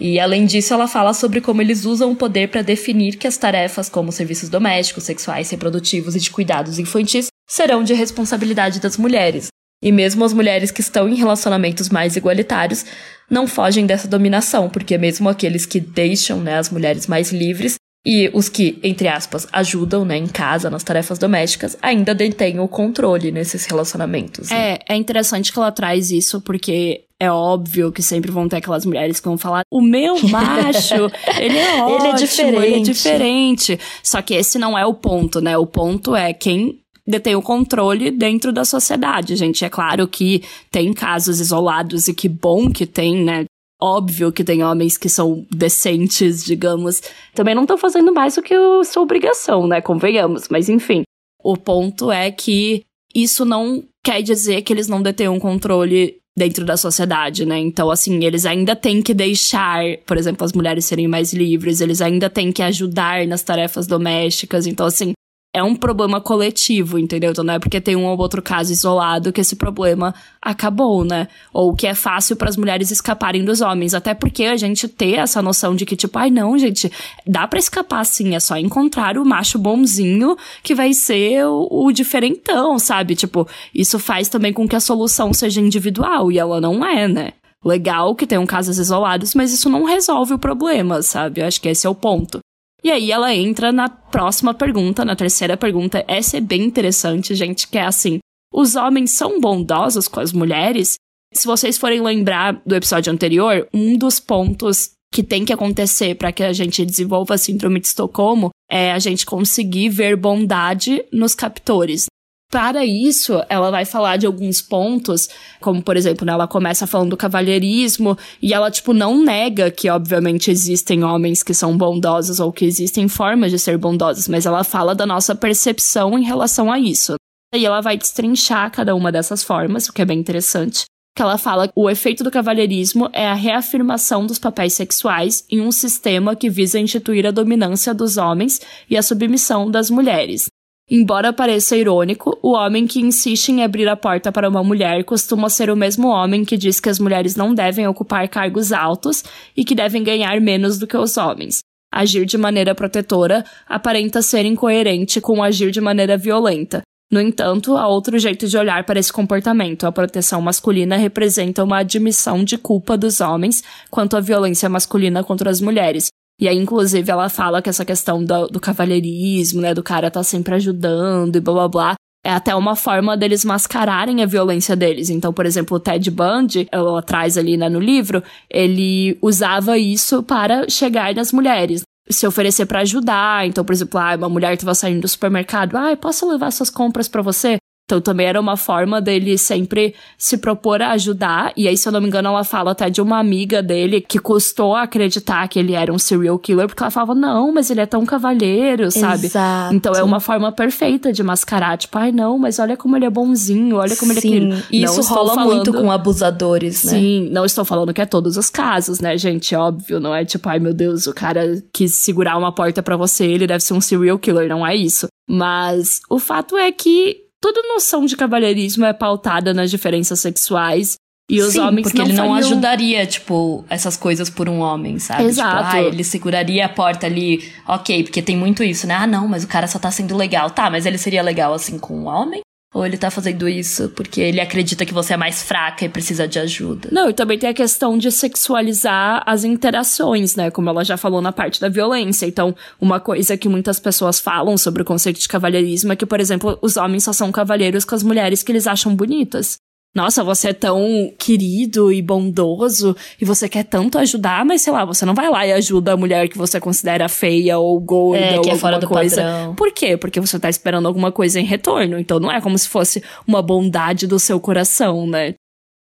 E 0.00 0.18
além 0.18 0.46
disso, 0.46 0.72
ela 0.72 0.88
fala 0.88 1.12
sobre 1.12 1.40
como 1.40 1.60
eles 1.62 1.84
usam 1.84 2.12
o 2.12 2.16
poder 2.16 2.48
para 2.48 2.62
definir 2.62 3.16
que 3.16 3.26
as 3.26 3.36
tarefas, 3.36 3.88
como 3.88 4.10
serviços 4.10 4.48
domésticos, 4.48 5.04
sexuais, 5.04 5.50
reprodutivos 5.50 6.16
e 6.16 6.20
de 6.20 6.30
cuidados 6.30 6.78
infantis, 6.78 7.28
serão 7.48 7.84
de 7.84 7.92
responsabilidade 7.92 8.80
das 8.80 8.96
mulheres, 8.96 9.48
e 9.82 9.90
mesmo 9.90 10.24
as 10.24 10.32
mulheres 10.32 10.70
que 10.70 10.80
estão 10.80 11.08
em 11.08 11.16
relacionamentos 11.16 11.88
mais 11.88 12.14
igualitários 12.14 12.86
não 13.28 13.46
fogem 13.48 13.84
dessa 13.84 14.06
dominação, 14.06 14.70
porque 14.70 14.96
mesmo 14.96 15.28
aqueles 15.28 15.66
que 15.66 15.80
deixam 15.80 16.40
né, 16.40 16.56
as 16.56 16.70
mulheres 16.70 17.06
mais 17.08 17.32
livres 17.32 17.74
e 18.06 18.30
os 18.32 18.48
que, 18.48 18.78
entre 18.82 19.08
aspas, 19.08 19.46
ajudam 19.52 20.04
né, 20.04 20.16
em 20.16 20.26
casa, 20.26 20.70
nas 20.70 20.82
tarefas 20.82 21.18
domésticas, 21.18 21.76
ainda 21.82 22.14
detêm 22.14 22.60
o 22.60 22.68
controle 22.68 23.32
nesses 23.32 23.64
relacionamentos. 23.64 24.50
Né? 24.50 24.74
É, 24.88 24.94
é 24.94 24.96
interessante 24.96 25.52
que 25.52 25.58
ela 25.58 25.72
traz 25.72 26.10
isso, 26.10 26.40
porque 26.40 27.04
é 27.22 27.30
óbvio 27.30 27.92
que 27.92 28.02
sempre 28.02 28.32
vão 28.32 28.48
ter 28.48 28.56
aquelas 28.56 28.84
mulheres 28.84 29.20
que 29.20 29.28
vão 29.28 29.38
falar: 29.38 29.62
o 29.70 29.80
meu 29.80 30.20
macho, 30.28 31.08
ele 31.40 31.56
é 31.56 31.80
ótimo, 31.80 32.00
ele 32.00 32.08
é 32.08 32.14
diferente. 32.14 32.64
Ele 32.64 32.74
é 32.74 32.80
diferente. 32.80 33.80
Só 34.02 34.20
que 34.20 34.34
esse 34.34 34.58
não 34.58 34.76
é 34.76 34.84
o 34.84 34.92
ponto, 34.92 35.40
né? 35.40 35.56
O 35.56 35.64
ponto 35.64 36.16
é 36.16 36.32
quem 36.32 36.80
detém 37.06 37.36
o 37.36 37.42
controle 37.42 38.10
dentro 38.10 38.52
da 38.52 38.64
sociedade, 38.64 39.36
gente. 39.36 39.64
É 39.64 39.68
claro 39.68 40.08
que 40.08 40.42
tem 40.68 40.92
casos 40.92 41.38
isolados 41.38 42.08
e 42.08 42.14
que 42.14 42.28
bom 42.28 42.68
que 42.68 42.86
tem, 42.86 43.22
né? 43.22 43.44
Óbvio 43.80 44.32
que 44.32 44.42
tem 44.42 44.64
homens 44.64 44.98
que 44.98 45.08
são 45.08 45.46
decentes, 45.48 46.44
digamos. 46.44 47.00
Também 47.34 47.54
não 47.54 47.62
estão 47.62 47.78
fazendo 47.78 48.12
mais 48.12 48.34
do 48.34 48.42
que 48.42 48.52
a 48.52 48.82
sua 48.82 49.02
obrigação, 49.04 49.68
né? 49.68 49.80
Convenhamos. 49.80 50.48
Mas 50.48 50.68
enfim, 50.68 51.04
o 51.40 51.56
ponto 51.56 52.10
é 52.10 52.32
que 52.32 52.82
isso 53.14 53.44
não 53.44 53.84
quer 54.04 54.22
dizer 54.22 54.62
que 54.62 54.72
eles 54.72 54.88
não 54.88 55.00
detêm 55.00 55.28
um 55.28 55.38
controle 55.38 56.20
dentro 56.36 56.64
da 56.64 56.76
sociedade, 56.76 57.44
né? 57.44 57.58
Então, 57.58 57.90
assim, 57.90 58.24
eles 58.24 58.46
ainda 58.46 58.74
têm 58.74 59.02
que 59.02 59.12
deixar, 59.12 59.82
por 60.06 60.16
exemplo, 60.16 60.44
as 60.44 60.52
mulheres 60.52 60.84
serem 60.84 61.06
mais 61.06 61.32
livres, 61.32 61.80
eles 61.80 62.00
ainda 62.00 62.30
têm 62.30 62.50
que 62.50 62.62
ajudar 62.62 63.26
nas 63.26 63.42
tarefas 63.42 63.86
domésticas. 63.86 64.66
Então, 64.66 64.86
assim, 64.86 65.12
é 65.54 65.62
um 65.62 65.76
problema 65.76 66.18
coletivo, 66.18 66.98
entendeu? 66.98 67.30
Então 67.30 67.44
não 67.44 67.54
é 67.54 67.58
porque 67.58 67.80
tem 67.80 67.94
um 67.94 68.06
ou 68.06 68.18
outro 68.18 68.40
caso 68.40 68.72
isolado 68.72 69.32
que 69.32 69.40
esse 69.40 69.54
problema 69.54 70.14
acabou, 70.40 71.04
né? 71.04 71.28
Ou 71.52 71.74
que 71.74 71.86
é 71.86 71.94
fácil 71.94 72.36
para 72.36 72.48
as 72.48 72.56
mulheres 72.56 72.90
escaparem 72.90 73.44
dos 73.44 73.60
homens, 73.60 73.92
até 73.92 74.14
porque 74.14 74.44
a 74.44 74.56
gente 74.56 74.88
ter 74.88 75.16
essa 75.16 75.42
noção 75.42 75.76
de 75.76 75.84
que 75.84 75.94
tipo, 75.94 76.18
ai 76.18 76.30
não, 76.30 76.58
gente, 76.58 76.90
dá 77.26 77.46
para 77.46 77.58
escapar 77.58 78.04
sim, 78.06 78.34
é 78.34 78.40
só 78.40 78.56
encontrar 78.56 79.18
o 79.18 79.26
macho 79.26 79.58
bonzinho 79.58 80.36
que 80.62 80.74
vai 80.74 80.94
ser 80.94 81.44
o, 81.44 81.68
o 81.70 81.92
diferentão, 81.92 82.78
sabe? 82.78 83.14
Tipo, 83.14 83.46
isso 83.74 83.98
faz 83.98 84.28
também 84.28 84.54
com 84.54 84.66
que 84.66 84.76
a 84.76 84.80
solução 84.80 85.34
seja 85.34 85.60
individual 85.60 86.32
e 86.32 86.38
ela 86.38 86.62
não 86.62 86.82
é, 86.84 87.06
né? 87.06 87.32
Legal 87.62 88.14
que 88.14 88.26
tenham 88.26 88.46
casos 88.46 88.78
isolados, 88.78 89.34
mas 89.34 89.52
isso 89.52 89.68
não 89.68 89.84
resolve 89.84 90.32
o 90.32 90.38
problema, 90.38 91.02
sabe? 91.02 91.42
Eu 91.42 91.46
acho 91.46 91.60
que 91.60 91.68
esse 91.68 91.86
é 91.86 91.90
o 91.90 91.94
ponto. 91.94 92.40
E 92.84 92.90
aí 92.90 93.12
ela 93.12 93.34
entra 93.34 93.70
na 93.70 93.88
próxima 93.88 94.52
pergunta, 94.52 95.04
na 95.04 95.14
terceira 95.14 95.56
pergunta. 95.56 96.04
Essa 96.08 96.38
é 96.38 96.40
bem 96.40 96.62
interessante, 96.62 97.34
gente, 97.34 97.68
que 97.68 97.78
é 97.78 97.86
assim: 97.86 98.18
os 98.52 98.74
homens 98.74 99.12
são 99.12 99.40
bondosos 99.40 100.08
com 100.08 100.20
as 100.20 100.32
mulheres? 100.32 100.94
Se 101.32 101.46
vocês 101.46 101.78
forem 101.78 102.02
lembrar 102.02 102.60
do 102.66 102.74
episódio 102.74 103.12
anterior, 103.12 103.66
um 103.72 103.96
dos 103.96 104.20
pontos 104.20 104.90
que 105.12 105.22
tem 105.22 105.44
que 105.44 105.52
acontecer 105.52 106.14
para 106.16 106.32
que 106.32 106.42
a 106.42 106.52
gente 106.52 106.84
desenvolva 106.84 107.34
a 107.34 107.38
síndrome 107.38 107.80
de 107.80 107.86
Estocolmo 107.86 108.50
é 108.70 108.92
a 108.92 108.98
gente 108.98 109.26
conseguir 109.26 109.90
ver 109.90 110.16
bondade 110.16 111.04
nos 111.12 111.34
captores. 111.34 112.06
Para 112.52 112.84
isso, 112.84 113.42
ela 113.48 113.70
vai 113.70 113.86
falar 113.86 114.18
de 114.18 114.26
alguns 114.26 114.60
pontos, 114.60 115.26
como 115.58 115.82
por 115.82 115.96
exemplo, 115.96 116.26
né, 116.26 116.34
ela 116.34 116.46
começa 116.46 116.86
falando 116.86 117.08
do 117.08 117.16
cavalheirismo 117.16 118.14
e 118.42 118.52
ela 118.52 118.70
tipo 118.70 118.92
não 118.92 119.24
nega 119.24 119.70
que 119.70 119.88
obviamente 119.88 120.50
existem 120.50 121.02
homens 121.02 121.42
que 121.42 121.54
são 121.54 121.74
bondosos 121.74 122.40
ou 122.40 122.52
que 122.52 122.66
existem 122.66 123.08
formas 123.08 123.50
de 123.50 123.58
ser 123.58 123.78
bondosos, 123.78 124.28
mas 124.28 124.44
ela 124.44 124.64
fala 124.64 124.94
da 124.94 125.06
nossa 125.06 125.34
percepção 125.34 126.18
em 126.18 126.24
relação 126.24 126.70
a 126.70 126.78
isso. 126.78 127.14
E 127.54 127.64
ela 127.64 127.80
vai 127.80 127.96
destrinchar 127.96 128.70
cada 128.70 128.94
uma 128.94 129.10
dessas 129.10 129.42
formas, 129.42 129.88
o 129.88 129.92
que 129.94 130.02
é 130.02 130.04
bem 130.04 130.18
interessante. 130.18 130.84
Que 131.16 131.22
ela 131.22 131.38
fala 131.38 131.68
que 131.68 131.74
o 131.74 131.88
efeito 131.88 132.22
do 132.22 132.30
cavalheirismo 132.30 133.08
é 133.14 133.26
a 133.28 133.34
reafirmação 133.34 134.26
dos 134.26 134.38
papéis 134.38 134.74
sexuais 134.74 135.42
em 135.50 135.62
um 135.62 135.72
sistema 135.72 136.36
que 136.36 136.50
visa 136.50 136.78
instituir 136.78 137.26
a 137.26 137.30
dominância 137.30 137.94
dos 137.94 138.18
homens 138.18 138.60
e 138.90 138.96
a 138.98 139.02
submissão 139.02 139.70
das 139.70 139.88
mulheres. 139.88 140.51
Embora 140.94 141.32
pareça 141.32 141.74
irônico, 141.74 142.38
o 142.42 142.50
homem 142.52 142.86
que 142.86 143.00
insiste 143.00 143.48
em 143.48 143.62
abrir 143.62 143.88
a 143.88 143.96
porta 143.96 144.30
para 144.30 144.46
uma 144.46 144.62
mulher 144.62 145.02
costuma 145.04 145.48
ser 145.48 145.70
o 145.70 145.74
mesmo 145.74 146.08
homem 146.08 146.44
que 146.44 146.54
diz 146.54 146.78
que 146.80 146.90
as 146.90 146.98
mulheres 146.98 147.34
não 147.34 147.54
devem 147.54 147.88
ocupar 147.88 148.28
cargos 148.28 148.74
altos 148.74 149.24
e 149.56 149.64
que 149.64 149.74
devem 149.74 150.04
ganhar 150.04 150.38
menos 150.38 150.78
do 150.78 150.86
que 150.86 150.94
os 150.94 151.16
homens. 151.16 151.60
Agir 151.90 152.26
de 152.26 152.36
maneira 152.36 152.74
protetora 152.74 153.42
aparenta 153.66 154.20
ser 154.20 154.44
incoerente 154.44 155.18
com 155.18 155.42
agir 155.42 155.70
de 155.70 155.80
maneira 155.80 156.18
violenta. 156.18 156.82
No 157.10 157.22
entanto, 157.22 157.74
há 157.74 157.88
outro 157.88 158.18
jeito 158.18 158.46
de 158.46 158.58
olhar 158.58 158.84
para 158.84 159.00
esse 159.00 159.10
comportamento. 159.10 159.86
A 159.86 159.92
proteção 159.92 160.42
masculina 160.42 160.98
representa 160.98 161.64
uma 161.64 161.78
admissão 161.78 162.44
de 162.44 162.58
culpa 162.58 162.98
dos 162.98 163.22
homens 163.22 163.64
quanto 163.90 164.14
à 164.14 164.20
violência 164.20 164.68
masculina 164.68 165.24
contra 165.24 165.48
as 165.48 165.58
mulheres, 165.58 166.10
e 166.42 166.48
aí, 166.48 166.58
inclusive, 166.58 167.08
ela 167.08 167.28
fala 167.28 167.62
que 167.62 167.68
essa 167.70 167.84
questão 167.84 168.24
do, 168.24 168.48
do 168.48 168.58
cavalheirismo, 168.58 169.60
né, 169.60 169.72
do 169.72 169.80
cara 169.80 170.10
tá 170.10 170.24
sempre 170.24 170.56
ajudando 170.56 171.36
e 171.36 171.40
blá 171.40 171.54
blá 171.54 171.68
blá, 171.68 171.94
é 172.26 172.32
até 172.32 172.52
uma 172.52 172.74
forma 172.74 173.16
deles 173.16 173.44
mascararem 173.44 174.24
a 174.24 174.26
violência 174.26 174.74
deles. 174.74 175.08
Então, 175.08 175.32
por 175.32 175.46
exemplo, 175.46 175.76
o 175.76 175.80
Ted 175.80 176.10
Bundy, 176.10 176.66
ela 176.72 177.00
traz 177.00 177.38
ali 177.38 177.56
né, 177.56 177.68
no 177.68 177.78
livro, 177.78 178.24
ele 178.50 179.16
usava 179.22 179.78
isso 179.78 180.20
para 180.24 180.68
chegar 180.68 181.14
nas 181.14 181.30
mulheres. 181.30 181.82
Se 182.10 182.26
oferecer 182.26 182.66
para 182.66 182.80
ajudar. 182.80 183.46
Então, 183.46 183.64
por 183.64 183.72
exemplo, 183.72 184.00
ah, 184.00 184.16
uma 184.16 184.28
mulher 184.28 184.52
estava 184.54 184.74
saindo 184.74 185.02
do 185.02 185.08
supermercado. 185.08 185.76
Ah, 185.76 185.96
posso 185.96 186.28
levar 186.28 186.50
suas 186.50 186.70
compras 186.70 187.06
para 187.06 187.22
você? 187.22 187.58
Então 187.84 188.00
também 188.00 188.26
era 188.26 188.40
uma 188.40 188.56
forma 188.56 189.00
dele 189.00 189.36
sempre 189.36 189.94
se 190.16 190.38
propor 190.38 190.80
a 190.80 190.92
ajudar. 190.92 191.52
E 191.56 191.68
aí, 191.68 191.76
se 191.76 191.86
eu 191.86 191.92
não 191.92 192.00
me 192.00 192.06
engano, 192.06 192.28
ela 192.28 192.44
fala 192.44 192.70
até 192.70 192.88
de 192.88 193.02
uma 193.02 193.18
amiga 193.18 193.62
dele 193.62 194.00
que 194.00 194.18
custou 194.18 194.74
acreditar 194.74 195.46
que 195.48 195.58
ele 195.58 195.74
era 195.74 195.92
um 195.92 195.98
serial 195.98 196.38
killer, 196.38 196.68
porque 196.68 196.82
ela 196.82 196.90
falava, 196.90 197.14
não, 197.14 197.52
mas 197.52 197.70
ele 197.70 197.80
é 197.80 197.86
tão 197.86 198.06
cavalheiro, 198.06 198.90
sabe? 198.90 199.26
Exato. 199.26 199.74
Então 199.74 199.92
é 199.94 200.02
uma 200.02 200.20
forma 200.20 200.50
perfeita 200.52 201.12
de 201.12 201.22
mascarar, 201.22 201.76
tipo, 201.76 201.98
ai 201.98 202.12
não, 202.12 202.38
mas 202.38 202.58
olha 202.58 202.76
como 202.76 202.96
ele 202.96 203.04
é 203.04 203.10
bonzinho, 203.10 203.76
olha 203.76 203.96
como 203.96 204.12
Sim, 204.14 204.18
ele 204.18 204.28
é 204.28 204.62
querido. 204.62 204.64
Isso 204.70 205.02
rola 205.02 205.34
falando... 205.34 205.54
muito 205.54 205.72
com 205.72 205.90
abusadores, 205.90 206.84
né? 206.84 206.92
Sim, 206.92 207.28
não 207.30 207.44
estou 207.44 207.64
falando 207.64 207.92
que 207.92 208.00
é 208.00 208.06
todos 208.06 208.36
os 208.36 208.48
casos, 208.48 209.00
né, 209.00 209.18
gente? 209.18 209.54
Óbvio, 209.54 210.00
não 210.00 210.14
é 210.14 210.24
tipo, 210.24 210.48
ai 210.48 210.58
meu 210.58 210.72
Deus, 210.72 211.06
o 211.06 211.12
cara 211.12 211.62
quis 211.72 211.98
segurar 211.98 212.38
uma 212.38 212.52
porta 212.52 212.82
para 212.82 212.96
você, 212.96 213.24
ele 213.26 213.46
deve 213.46 213.62
ser 213.62 213.74
um 213.74 213.80
serial 213.80 214.18
killer, 214.18 214.48
não 214.48 214.66
é 214.66 214.74
isso. 214.74 215.08
Mas 215.28 216.00
o 216.10 216.18
fato 216.18 216.56
é 216.56 216.70
que 216.72 217.21
toda 217.42 217.60
noção 217.68 218.06
de 218.06 218.16
cavalheirismo 218.16 218.84
é 218.84 218.92
pautada 218.92 219.52
nas 219.52 219.68
diferenças 219.70 220.20
sexuais. 220.20 220.94
E 221.28 221.40
os 221.40 221.52
Sim, 221.52 221.60
homens 221.60 221.84
porque 221.84 221.98
não 221.98 222.04
ele 222.04 222.14
não 222.14 222.28
fariam... 222.28 222.38
ajudaria, 222.38 223.06
tipo, 223.06 223.64
essas 223.68 223.96
coisas 223.96 224.28
por 224.28 224.48
um 224.48 224.58
homem, 224.58 224.98
sabe? 224.98 225.24
Exato. 225.24 225.64
Tipo, 225.64 225.76
ah, 225.76 225.82
ele 225.82 226.04
seguraria 226.04 226.66
a 226.66 226.68
porta 226.68 227.06
ali, 227.06 227.50
ok, 227.66 228.02
porque 228.02 228.20
tem 228.20 228.36
muito 228.36 228.62
isso, 228.62 228.86
né? 228.86 228.94
Ah, 228.94 229.06
não, 229.06 229.26
mas 229.26 229.42
o 229.42 229.48
cara 229.48 229.66
só 229.66 229.78
tá 229.78 229.90
sendo 229.90 230.16
legal. 230.16 230.50
Tá, 230.50 230.68
mas 230.68 230.84
ele 230.84 230.98
seria 230.98 231.22
legal 231.22 231.54
assim 231.54 231.78
com 231.78 231.96
um 231.96 232.06
homem? 232.06 232.41
Ou 232.74 232.86
ele 232.86 232.96
tá 232.96 233.10
fazendo 233.10 233.46
isso 233.48 233.90
porque 233.90 234.20
ele 234.20 234.40
acredita 234.40 234.86
que 234.86 234.94
você 234.94 235.12
é 235.12 235.16
mais 235.16 235.42
fraca 235.42 235.84
e 235.84 235.88
precisa 235.88 236.26
de 236.26 236.38
ajuda? 236.38 236.88
Não, 236.90 237.10
e 237.10 237.12
também 237.12 237.38
tem 237.38 237.50
a 237.50 237.54
questão 237.54 237.98
de 237.98 238.10
sexualizar 238.10 239.22
as 239.26 239.44
interações, 239.44 240.34
né? 240.36 240.50
Como 240.50 240.70
ela 240.70 240.82
já 240.82 240.96
falou 240.96 241.20
na 241.20 241.32
parte 241.32 241.60
da 241.60 241.68
violência. 241.68 242.26
Então, 242.26 242.54
uma 242.80 242.98
coisa 242.98 243.36
que 243.36 243.48
muitas 243.48 243.78
pessoas 243.78 244.18
falam 244.18 244.56
sobre 244.56 244.82
o 244.82 244.86
conceito 244.86 245.20
de 245.20 245.28
cavalheirismo 245.28 245.92
é 245.92 245.96
que, 245.96 246.06
por 246.06 246.18
exemplo, 246.18 246.58
os 246.62 246.78
homens 246.78 247.04
só 247.04 247.12
são 247.12 247.30
cavalheiros 247.30 247.84
com 247.84 247.94
as 247.94 248.02
mulheres 248.02 248.42
que 248.42 248.50
eles 248.50 248.66
acham 248.66 248.94
bonitas 248.94 249.58
nossa, 249.94 250.24
você 250.24 250.48
é 250.48 250.52
tão 250.54 251.12
querido 251.18 251.92
e 251.92 252.00
bondoso 252.00 252.96
e 253.20 253.26
você 253.26 253.46
quer 253.46 253.64
tanto 253.64 253.98
ajudar, 253.98 254.42
mas 254.42 254.62
sei 254.62 254.72
lá, 254.72 254.86
você 254.86 255.04
não 255.04 255.14
vai 255.14 255.28
lá 255.28 255.46
e 255.46 255.52
ajuda 255.52 255.92
a 255.92 255.96
mulher 255.96 256.28
que 256.28 256.38
você 256.38 256.58
considera 256.58 257.10
feia 257.10 257.58
ou 257.58 257.78
gorda 257.78 258.24
é, 258.24 258.38
ou 258.38 258.42
que 258.42 258.50
é 258.50 258.56
fora 258.56 258.78
do 258.78 258.88
coisa. 258.88 259.22
Padrão. 259.22 259.54
Por 259.54 259.70
quê? 259.70 259.98
Porque 259.98 260.18
você 260.18 260.38
tá 260.38 260.48
esperando 260.48 260.88
alguma 260.88 261.12
coisa 261.12 261.38
em 261.38 261.44
retorno. 261.44 261.98
Então 261.98 262.18
não 262.18 262.32
é 262.32 262.40
como 262.40 262.58
se 262.58 262.68
fosse 262.68 263.02
uma 263.26 263.42
bondade 263.42 264.06
do 264.06 264.18
seu 264.18 264.40
coração, 264.40 265.06
né? 265.06 265.34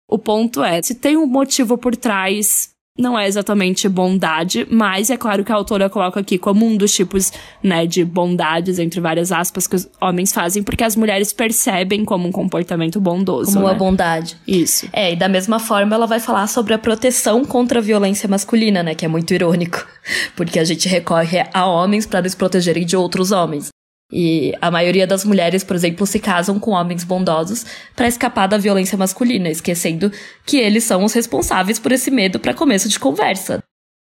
O 0.09 0.19
ponto 0.19 0.65
é, 0.65 0.81
se 0.81 0.95
tem 0.95 1.17
um 1.17 1.27
motivo 1.27 1.77
por 1.77 1.95
trás, 1.95 2.72
não 2.99 3.19
é 3.19 3.27
exatamente 3.27 3.89
bondade, 3.89 4.67
mas 4.71 5.09
é 5.09 5.17
claro 5.17 5.43
que 5.43 5.51
a 5.51 5.55
autora 5.55 5.89
coloca 5.89 6.21
aqui 6.21 6.37
como 6.37 6.67
um 6.67 6.77
dos 6.77 6.93
tipos, 6.93 7.33
né, 7.63 7.87
de 7.87 8.05
bondades, 8.05 8.79
entre 8.79 9.01
várias 9.01 9.33
aspas, 9.33 9.67
que 9.67 9.77
os 9.77 9.89
homens 10.01 10.31
fazem, 10.31 10.63
porque 10.63 10.85
as 10.85 10.95
mulheres 10.95 11.33
percebem 11.33 12.05
como 12.05 12.29
um 12.29 12.33
comportamento 12.33 13.01
bondoso. 13.01 13.53
Como 13.53 13.65
né? 13.65 13.73
uma 13.73 13.75
bondade. 13.75 14.37
Isso. 14.47 14.87
É, 14.93 15.13
e 15.13 15.17
da 15.17 15.29
mesma 15.29 15.59
forma 15.59 15.95
ela 15.95 16.07
vai 16.07 16.21
falar 16.21 16.47
sobre 16.47 16.75
a 16.75 16.79
proteção 16.79 17.45
contra 17.45 17.79
a 17.79 17.83
violência 17.83 18.29
masculina, 18.29 18.83
né, 18.83 18.95
que 18.95 19.07
é 19.07 19.09
muito 19.09 19.33
irônico, 19.33 19.87
porque 20.37 20.59
a 20.59 20.65
gente 20.65 20.87
recorre 20.87 21.47
a 21.53 21.67
homens 21.67 22.05
para 22.05 22.21
nos 22.21 22.35
protegerem 22.35 22.85
de 22.85 22.95
outros 22.95 23.33
homens. 23.33 23.72
E 24.13 24.53
a 24.61 24.71
maioria 24.71 25.07
das 25.07 25.25
mulheres, 25.25 25.65
por 25.65 25.75
exemplo, 25.75 26.07
se 26.07 26.19
casam 26.19 26.61
com 26.61 26.73
homens 26.73 27.03
bondosos 27.03 27.65
para 27.97 28.07
escapar 28.07 28.47
da 28.47 28.59
violência 28.59 28.99
masculina, 28.99 29.49
esquecendo 29.49 30.13
que 30.45 30.59
eles 30.59 30.85
são 30.85 31.03
os 31.03 31.15
responsáveis 31.15 31.79
por 31.79 31.93
esse 31.93 32.11
medo 32.11 32.39
para 32.39 32.53
começo 32.53 32.89
de 32.89 33.01
conversa. 33.01 33.63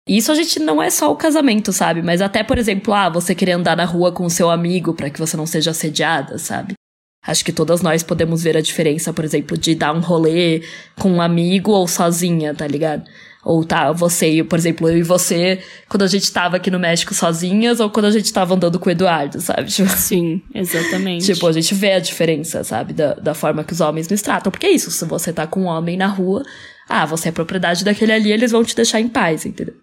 Isso 0.08 0.32
a 0.32 0.36
gente 0.36 0.60
não 0.60 0.82
é 0.82 0.90
só 0.90 1.12
o 1.12 1.16
casamento, 1.16 1.72
sabe? 1.72 2.02
Mas 2.02 2.22
até, 2.22 2.44
por 2.44 2.58
exemplo, 2.58 2.94
ah, 2.94 3.10
você 3.10 3.36
querer 3.36 3.52
andar 3.52 3.78
na 3.78 3.86
rua 3.86 4.12
com 4.12 4.26
o 4.26 4.30
seu 4.30 4.50
amigo 4.50 4.96
para 4.96 5.12
que 5.12 5.20
você 5.20 5.38
não 5.38 5.46
seja 5.46 5.70
assediada, 5.70 6.40
sabe? 6.40 6.74
Acho 7.24 7.46
que 7.46 7.54
todas 7.54 7.84
nós 7.84 8.02
podemos 8.02 8.42
ver 8.42 8.58
a 8.58 8.62
diferença, 8.62 9.14
por 9.14 9.24
exemplo, 9.24 9.56
de 9.56 9.76
dar 9.76 9.94
um 9.94 10.00
rolê 10.00 10.64
com 11.00 11.12
um 11.12 11.22
amigo 11.22 11.72
ou 11.72 11.88
sozinha, 11.88 12.56
tá 12.56 12.66
ligado? 12.66 13.04
Ou 13.44 13.64
tá, 13.64 13.92
você 13.92 14.30
e, 14.30 14.44
por 14.44 14.58
exemplo, 14.58 14.88
eu 14.88 14.98
e 14.98 15.04
você, 15.04 15.60
quando 15.90 16.04
a 16.04 16.08
gente 16.08 16.32
tava 16.32 16.58
aqui 16.58 16.70
no 16.70 16.80
México 16.80 17.14
sozinhas, 17.14 17.80
ou 17.80 17.90
quando 17.90 18.06
a 18.06 18.12
gente 18.12 18.32
tava 18.32 18.54
andando 18.54 18.80
com 18.80 18.88
o 18.88 18.92
Eduardo, 18.92 19.42
sabe? 19.42 19.66
Tipo, 19.66 19.90
Sim, 19.98 20.42
exatamente. 20.54 21.26
tipo, 21.26 21.48
a 21.48 21.52
gente 21.52 21.74
vê 21.74 21.94
a 21.94 22.00
diferença, 22.00 22.64
sabe? 22.64 22.94
Da, 22.94 23.16
da 23.16 23.34
forma 23.34 23.64
que 23.64 23.74
os 23.74 23.82
homens 23.82 24.08
nos 24.08 24.22
tratam. 24.22 24.52
Porque 24.52 24.68
é 24.68 24.72
isso, 24.72 24.92
se 24.92 25.06
você 25.06 25.34
tá 25.34 25.48
com 25.48 25.62
um 25.62 25.66
homem 25.66 25.98
na 25.98 26.08
rua, 26.08 26.44
ah, 26.88 27.06
você 27.06 27.30
é 27.30 27.32
propriedade 27.32 27.84
daquele 27.84 28.12
ali, 28.12 28.32
eles 28.32 28.52
vão 28.52 28.64
te 28.64 28.76
deixar 28.76 29.02
em 29.02 29.08
paz, 29.08 29.46
entendeu? 29.46 29.76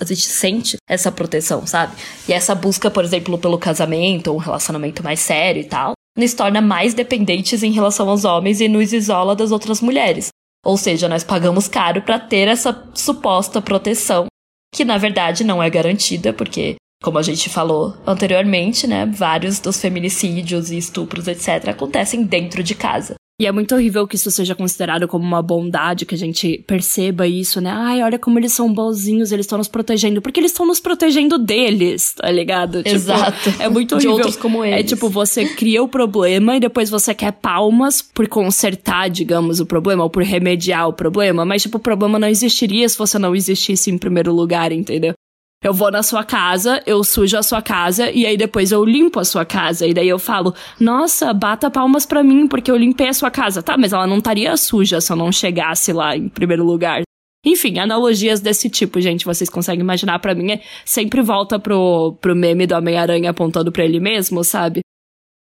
A 0.00 0.04
gente 0.04 0.26
sente 0.26 0.76
essa 0.88 1.12
proteção, 1.12 1.66
sabe? 1.66 1.94
E 2.26 2.32
essa 2.32 2.54
busca, 2.54 2.90
por 2.90 3.04
exemplo, 3.04 3.38
pelo 3.38 3.58
casamento 3.58 4.28
ou 4.28 4.36
um 4.36 4.40
relacionamento 4.40 5.02
mais 5.02 5.20
sério 5.20 5.60
e 5.60 5.64
tal, 5.64 5.92
nos 6.16 6.34
torna 6.34 6.60
mais 6.60 6.94
dependentes 6.94 7.62
em 7.62 7.72
relação 7.72 8.08
aos 8.08 8.24
homens 8.24 8.60
e 8.60 8.68
nos 8.68 8.92
isola 8.92 9.36
das 9.36 9.50
outras 9.50 9.80
mulheres. 9.80 10.28
Ou 10.64 10.76
seja, 10.76 11.08
nós 11.08 11.24
pagamos 11.24 11.66
caro 11.66 12.02
para 12.02 12.18
ter 12.18 12.48
essa 12.48 12.88
suposta 12.94 13.60
proteção, 13.60 14.26
que 14.74 14.84
na 14.84 14.96
verdade 14.96 15.42
não 15.42 15.62
é 15.62 15.68
garantida, 15.68 16.32
porque, 16.32 16.76
como 17.02 17.18
a 17.18 17.22
gente 17.22 17.50
falou 17.50 17.96
anteriormente, 18.06 18.86
né, 18.86 19.06
vários 19.06 19.58
dos 19.58 19.80
feminicídios 19.80 20.70
e 20.70 20.78
estupros, 20.78 21.26
etc., 21.26 21.68
acontecem 21.68 22.24
dentro 22.24 22.62
de 22.62 22.74
casa. 22.74 23.14
E 23.42 23.46
é 23.46 23.50
muito 23.50 23.74
horrível 23.74 24.06
que 24.06 24.14
isso 24.14 24.30
seja 24.30 24.54
considerado 24.54 25.08
como 25.08 25.24
uma 25.24 25.42
bondade, 25.42 26.06
que 26.06 26.14
a 26.14 26.18
gente 26.18 26.62
perceba 26.64 27.26
isso, 27.26 27.60
né? 27.60 27.70
Ai, 27.74 28.00
olha 28.00 28.16
como 28.16 28.38
eles 28.38 28.52
são 28.52 28.72
bonzinhos, 28.72 29.32
eles 29.32 29.46
estão 29.46 29.58
nos 29.58 29.66
protegendo. 29.66 30.22
Porque 30.22 30.38
eles 30.38 30.52
estão 30.52 30.64
nos 30.64 30.78
protegendo 30.78 31.36
deles, 31.38 32.12
tá 32.14 32.30
ligado? 32.30 32.84
Tipo, 32.84 32.94
Exato. 32.94 33.52
é 33.58 33.68
muito 33.68 33.98
De 33.98 34.06
horrível. 34.06 34.12
outros 34.26 34.36
como 34.36 34.62
É 34.62 34.78
eles. 34.78 34.88
tipo, 34.90 35.08
você 35.08 35.44
cria 35.44 35.82
o 35.82 35.88
problema 35.88 36.54
e 36.56 36.60
depois 36.60 36.88
você 36.88 37.12
quer 37.12 37.32
palmas 37.32 38.00
por 38.00 38.28
consertar, 38.28 39.10
digamos, 39.10 39.58
o 39.58 39.66
problema, 39.66 40.04
ou 40.04 40.10
por 40.10 40.22
remediar 40.22 40.86
o 40.88 40.92
problema. 40.92 41.44
Mas, 41.44 41.62
tipo, 41.62 41.78
o 41.78 41.80
problema 41.80 42.20
não 42.20 42.28
existiria 42.28 42.88
se 42.88 42.96
você 42.96 43.18
não 43.18 43.34
existisse 43.34 43.90
em 43.90 43.98
primeiro 43.98 44.32
lugar, 44.32 44.70
entendeu? 44.70 45.14
Eu 45.62 45.72
vou 45.72 45.92
na 45.92 46.02
sua 46.02 46.24
casa, 46.24 46.82
eu 46.84 47.04
sujo 47.04 47.38
a 47.38 47.42
sua 47.42 47.62
casa 47.62 48.10
e 48.10 48.26
aí 48.26 48.36
depois 48.36 48.72
eu 48.72 48.84
limpo 48.84 49.20
a 49.20 49.24
sua 49.24 49.44
casa. 49.44 49.86
E 49.86 49.94
daí 49.94 50.08
eu 50.08 50.18
falo, 50.18 50.54
nossa, 50.80 51.32
bata 51.32 51.70
palmas 51.70 52.04
pra 52.04 52.22
mim 52.22 52.48
porque 52.48 52.70
eu 52.70 52.76
limpei 52.76 53.08
a 53.08 53.12
sua 53.12 53.30
casa. 53.30 53.62
Tá, 53.62 53.76
mas 53.78 53.92
ela 53.92 54.06
não 54.06 54.18
estaria 54.18 54.56
suja 54.56 55.00
se 55.00 55.12
eu 55.12 55.16
não 55.16 55.30
chegasse 55.30 55.92
lá 55.92 56.16
em 56.16 56.28
primeiro 56.28 56.64
lugar. 56.64 57.02
Enfim, 57.44 57.78
analogias 57.78 58.40
desse 58.40 58.70
tipo, 58.70 59.00
gente, 59.00 59.24
vocês 59.24 59.50
conseguem 59.50 59.80
imaginar 59.80 60.18
pra 60.20 60.34
mim, 60.34 60.52
é, 60.52 60.60
sempre 60.84 61.20
volta 61.22 61.58
pro, 61.58 62.16
pro 62.20 62.36
meme 62.36 62.68
do 62.68 62.74
Homem-Aranha 62.76 63.30
apontando 63.30 63.72
pra 63.72 63.84
ele 63.84 63.98
mesmo, 63.98 64.44
sabe? 64.44 64.80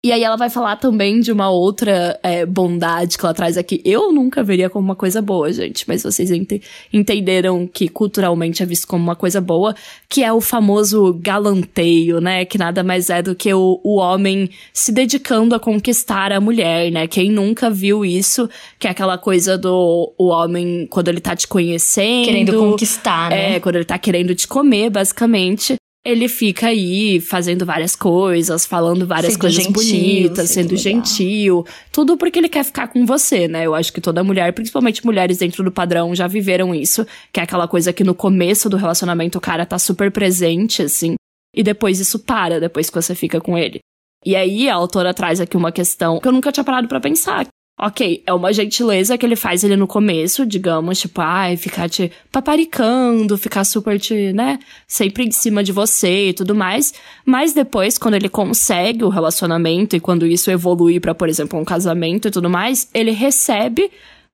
E 0.04 0.12
aí 0.12 0.22
ela 0.22 0.36
vai 0.36 0.48
falar 0.48 0.76
também 0.76 1.18
de 1.18 1.32
uma 1.32 1.50
outra 1.50 2.16
é, 2.22 2.46
bondade 2.46 3.18
que 3.18 3.24
ela 3.24 3.34
traz 3.34 3.58
aqui. 3.58 3.82
Eu 3.84 4.12
nunca 4.12 4.40
veria 4.40 4.70
como 4.70 4.84
uma 4.84 4.94
coisa 4.94 5.20
boa, 5.20 5.52
gente, 5.52 5.84
mas 5.88 6.04
vocês 6.04 6.30
ente 6.30 6.62
entenderam 6.92 7.66
que 7.66 7.88
culturalmente 7.88 8.62
é 8.62 8.66
visto 8.66 8.86
como 8.86 9.02
uma 9.02 9.16
coisa 9.16 9.40
boa, 9.40 9.74
que 10.08 10.22
é 10.22 10.32
o 10.32 10.40
famoso 10.40 11.12
galanteio, 11.20 12.20
né? 12.20 12.44
Que 12.44 12.56
nada 12.56 12.84
mais 12.84 13.10
é 13.10 13.20
do 13.20 13.34
que 13.34 13.52
o, 13.52 13.80
o 13.82 13.96
homem 13.96 14.48
se 14.72 14.92
dedicando 14.92 15.56
a 15.56 15.58
conquistar 15.58 16.30
a 16.30 16.40
mulher, 16.40 16.92
né? 16.92 17.08
Quem 17.08 17.28
nunca 17.28 17.68
viu 17.68 18.04
isso, 18.04 18.48
que 18.78 18.86
é 18.86 18.90
aquela 18.90 19.18
coisa 19.18 19.58
do 19.58 20.14
o 20.16 20.28
homem 20.28 20.86
quando 20.88 21.08
ele 21.08 21.20
tá 21.20 21.34
te 21.34 21.48
conhecendo. 21.48 22.26
Querendo 22.26 22.58
conquistar, 22.58 23.30
né? 23.30 23.56
É, 23.56 23.60
quando 23.60 23.74
ele 23.74 23.84
tá 23.84 23.98
querendo 23.98 24.36
te 24.36 24.46
comer, 24.46 24.88
basicamente. 24.88 25.76
Ele 26.06 26.28
fica 26.28 26.68
aí 26.68 27.20
fazendo 27.20 27.66
várias 27.66 27.96
coisas, 27.96 28.64
falando 28.64 29.04
várias 29.04 29.32
Sendo 29.32 29.40
coisas 29.40 29.64
gentil, 29.64 29.72
bonitas, 29.72 30.50
sendo 30.50 30.68
legal. 30.68 30.82
gentil. 30.82 31.66
Tudo 31.90 32.16
porque 32.16 32.38
ele 32.38 32.48
quer 32.48 32.64
ficar 32.64 32.86
com 32.86 33.04
você, 33.04 33.48
né? 33.48 33.66
Eu 33.66 33.74
acho 33.74 33.92
que 33.92 34.00
toda 34.00 34.22
mulher, 34.22 34.52
principalmente 34.52 35.04
mulheres 35.04 35.38
dentro 35.38 35.64
do 35.64 35.72
padrão, 35.72 36.14
já 36.14 36.28
viveram 36.28 36.72
isso. 36.72 37.04
Que 37.32 37.40
é 37.40 37.42
aquela 37.42 37.66
coisa 37.66 37.92
que 37.92 38.04
no 38.04 38.14
começo 38.14 38.70
do 38.70 38.76
relacionamento 38.76 39.36
o 39.36 39.40
cara 39.40 39.66
tá 39.66 39.80
super 39.80 40.12
presente, 40.12 40.80
assim. 40.80 41.16
E 41.52 41.64
depois 41.64 41.98
isso 41.98 42.20
para, 42.20 42.60
depois 42.60 42.88
que 42.88 42.94
você 42.94 43.12
fica 43.12 43.40
com 43.40 43.58
ele. 43.58 43.80
E 44.24 44.36
aí 44.36 44.70
a 44.70 44.76
autora 44.76 45.12
traz 45.12 45.40
aqui 45.40 45.56
uma 45.56 45.72
questão 45.72 46.20
que 46.20 46.28
eu 46.28 46.32
nunca 46.32 46.52
tinha 46.52 46.62
parado 46.62 46.86
pra 46.86 47.00
pensar. 47.00 47.48
Ok, 47.78 48.22
é 48.26 48.32
uma 48.32 48.54
gentileza 48.54 49.18
que 49.18 49.26
ele 49.26 49.36
faz 49.36 49.62
ele 49.62 49.76
no 49.76 49.86
começo, 49.86 50.46
digamos, 50.46 50.98
tipo, 50.98 51.20
ai, 51.20 51.58
ficar 51.58 51.90
te 51.90 52.10
paparicando, 52.32 53.36
ficar 53.36 53.64
super 53.64 54.00
te, 54.00 54.32
né, 54.32 54.58
sempre 54.88 55.24
em 55.24 55.30
cima 55.30 55.62
de 55.62 55.72
você 55.72 56.28
e 56.28 56.32
tudo 56.32 56.54
mais. 56.54 56.94
Mas 57.22 57.52
depois, 57.52 57.98
quando 57.98 58.14
ele 58.14 58.30
consegue 58.30 59.04
o 59.04 59.10
relacionamento 59.10 59.94
e 59.94 60.00
quando 60.00 60.26
isso 60.26 60.50
evolui 60.50 60.98
pra, 60.98 61.14
por 61.14 61.28
exemplo, 61.28 61.58
um 61.58 61.66
casamento 61.66 62.28
e 62.28 62.30
tudo 62.30 62.48
mais, 62.48 62.88
ele 62.94 63.10
recebe 63.10 63.90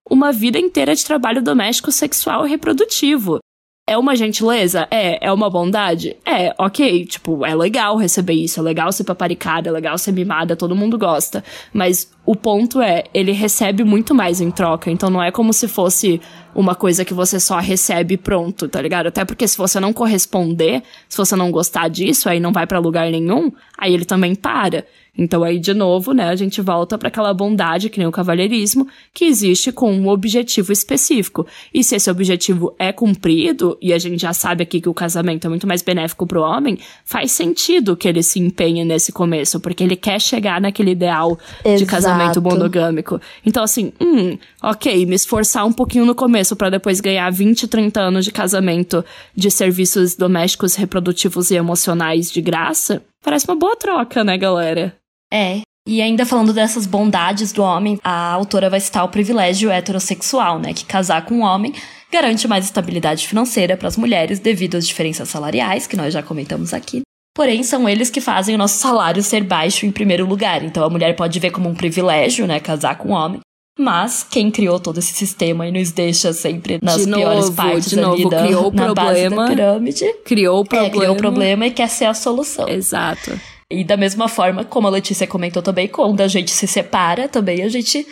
uma 0.09 0.31
vida 0.31 0.59
inteira 0.59 0.95
de 0.95 1.05
trabalho 1.05 1.43
doméstico, 1.43 1.91
sexual 1.91 2.47
e 2.47 2.51
reprodutivo. 2.51 3.41
É 3.85 3.99
uma 3.99 4.15
gentileza? 4.15 4.87
É. 4.91 5.27
É 5.27 5.33
uma 5.33 5.51
bondade? 5.51 6.17
É, 6.25 6.55
ok. 6.57 7.05
Tipo, 7.05 7.45
é 7.45 7.55
legal 7.55 7.97
receber 7.97 8.35
isso, 8.35 8.61
é 8.61 8.63
legal 8.63 8.93
ser 8.93 9.05
paparicada, 9.05 9.69
é 9.69 9.73
legal 9.73 9.99
ser 9.99 10.13
mimada, 10.13 10.57
todo 10.57 10.77
mundo 10.77 10.97
gosta. 10.97 11.43
Mas 11.73 12.11
o 12.25 12.37
ponto 12.37 12.81
é, 12.81 13.05
ele 13.13 13.33
recebe 13.33 13.83
muito 13.83 14.15
mais 14.15 14.41
em 14.41 14.51
troca. 14.51 14.91
Então 14.91 15.11
não 15.11 15.23
é 15.23 15.31
como 15.33 15.53
se 15.53 15.67
fosse 15.67 16.21
uma 16.55 16.75
coisa 16.75 17.05
que 17.05 17.15
você 17.15 17.41
só 17.41 17.59
recebe 17.59 18.17
pronto, 18.17 18.69
tá 18.69 18.81
ligado? 18.81 19.07
Até 19.07 19.25
porque 19.25 19.49
se 19.49 19.57
você 19.57 19.81
não 19.81 19.93
corresponder, 19.93 20.83
se 21.09 21.17
você 21.17 21.35
não 21.35 21.51
gostar 21.51 21.89
disso, 21.89 22.29
aí 22.29 22.39
não 22.39 22.53
vai 22.53 22.67
pra 22.67 22.79
lugar 22.79 23.11
nenhum, 23.11 23.51
aí 23.77 23.93
ele 23.93 24.05
também 24.05 24.35
para. 24.35 24.85
Então 25.17 25.43
aí 25.43 25.59
de 25.59 25.75
novo, 25.75 26.13
né, 26.13 26.29
a 26.29 26.37
gente 26.37 26.63
volta 26.63 26.97
para 26.97 27.09
aquela 27.09 27.35
bondade 27.35 27.91
que 27.91 27.99
nem 27.99 28.07
o 28.07 28.13
cavalheirismo, 28.13 28.87
que 29.13 29.27
existe 29.27 29.71
com 29.71 29.93
um 29.93 30.09
objetivo 30.09 30.73
específico. 30.73 31.47
E 31.73 31.85
se 31.85 31.97
esse 31.97 32.11
objetivo 32.11 32.75
é 32.79 32.93
cumprido, 32.93 33.77
e 33.81 33.93
a 33.93 33.99
gente 33.99 34.21
já 34.21 34.33
sabe 34.33 34.63
aqui 34.63 34.81
que 34.81 34.89
o 34.89 34.95
casamento 34.95 35.47
é 35.47 35.51
muito 35.51 35.67
mais 35.67 35.83
benéfico 35.83 36.27
pro 36.27 36.43
homem, 36.43 36.79
faz 37.05 37.33
sentido 37.33 37.97
que 37.97 38.09
ele 38.09 38.23
se 38.23 38.41
empenhe 38.41 38.85
nesse 38.85 39.13
começo, 39.13 39.61
porque 39.61 39.85
ele 39.85 39.97
quer 39.97 40.21
chegar 40.21 40.61
naquele 40.61 40.93
ideal 40.93 41.39
de 41.63 41.71
Exato. 41.71 41.87
Casamento 42.13 42.43
monogâmico. 42.43 43.21
Então 43.45 43.63
assim, 43.63 43.93
hum, 44.01 44.39
OK, 44.63 45.07
me 45.07 45.15
esforçar 45.15 45.67
um 45.67 45.73
pouquinho 45.73 46.05
no 46.05 46.15
começo 46.15 46.55
para 46.57 46.71
depois 46.71 47.01
ganhar 47.01 47.31
20, 47.31 47.69
30 47.69 48.01
anos 48.01 48.25
de 48.25 48.33
casamento 48.33 49.05
de 49.35 49.51
serviços 49.51 50.15
domésticos, 50.15 50.75
reprodutivos 50.75 51.51
e 51.51 51.55
emocionais 51.55 52.31
de 52.31 52.41
graça, 52.41 53.03
parece 53.23 53.47
uma 53.49 53.57
boa 53.57 53.77
troca, 53.77 54.23
né, 54.25 54.37
galera? 54.37 54.95
É. 55.33 55.61
E 55.87 56.01
ainda 56.01 56.25
falando 56.25 56.53
dessas 56.53 56.87
bondades 56.87 57.53
do 57.53 57.63
homem, 57.63 57.99
a 58.05 58.33
autora 58.33 58.71
vai 58.71 58.79
citar 58.79 59.05
o 59.05 59.09
privilégio 59.09 59.71
heterossexual, 59.71 60.61
né? 60.61 60.73
Que 60.73 60.85
casar 60.85 61.25
com 61.25 61.37
um 61.37 61.43
homem 61.43 61.75
garante 62.13 62.47
mais 62.47 62.67
estabilidade 62.67 63.27
financeira 63.27 63.77
para 63.77 63.89
as 63.89 63.97
mulheres 63.97 64.39
devido 64.39 64.77
às 64.77 64.87
diferenças 64.87 65.29
salariais, 65.29 65.87
que 65.87 65.97
nós 65.97 66.13
já 66.13 66.23
comentamos 66.23 66.73
aqui. 66.73 67.03
Porém, 67.35 67.63
são 67.63 67.89
eles 67.89 68.11
que 68.11 68.21
fazem 68.21 68.55
o 68.55 68.59
nosso 68.59 68.79
salário 68.79 69.23
ser 69.23 69.43
baixo 69.43 69.87
em 69.87 69.91
primeiro 69.91 70.27
lugar. 70.27 70.63
Então 70.63 70.85
a 70.85 70.91
mulher 70.91 71.17
pode 71.17 71.39
ver 71.41 71.51
como 71.51 71.69
um 71.69 71.75
privilégio, 71.75 72.47
né? 72.47 72.61
Casar 72.61 72.99
com 72.99 73.09
um 73.09 73.13
homem. 73.13 73.41
Mas 73.79 74.23
quem 74.23 74.51
criou 74.51 74.79
todo 74.79 74.99
esse 74.99 75.15
sistema 75.15 75.67
e 75.67 75.73
nos 75.73 75.91
deixa 75.93 76.33
sempre 76.35 76.79
nas 76.83 77.07
De 77.07 77.11
piores 77.11 77.47
novo, 77.47 77.57
partes 77.57 77.89
de 77.89 77.97
novo, 77.97 78.29
da, 78.29 78.43
criou 78.43 78.69
o 78.69 78.73
na 78.75 78.93
base 78.93 79.23
da 79.23 79.29
problema. 79.31 79.49
pirâmide. 79.49 80.13
Criou 80.25 80.61
o 80.61 80.65
problema. 80.65 80.87
É, 80.87 80.91
criou 80.99 81.15
o 81.15 81.17
problema 81.17 81.67
e 81.67 81.71
quer 81.71 81.89
ser 81.89 82.05
a 82.05 82.13
solução. 82.13 82.69
Exato. 82.69 83.41
E 83.71 83.83
da 83.83 83.97
mesma 83.97 84.29
forma, 84.29 84.63
como 84.63 84.87
a 84.87 84.91
Letícia 84.91 85.27
comentou 85.27 85.63
também, 85.63 85.89
quando 85.89 86.21
a 86.21 86.29
gente 86.29 86.51
se 86.51 86.67
separa, 86.67 87.27
também 87.29 87.63
a 87.63 87.69
gente 87.71 88.07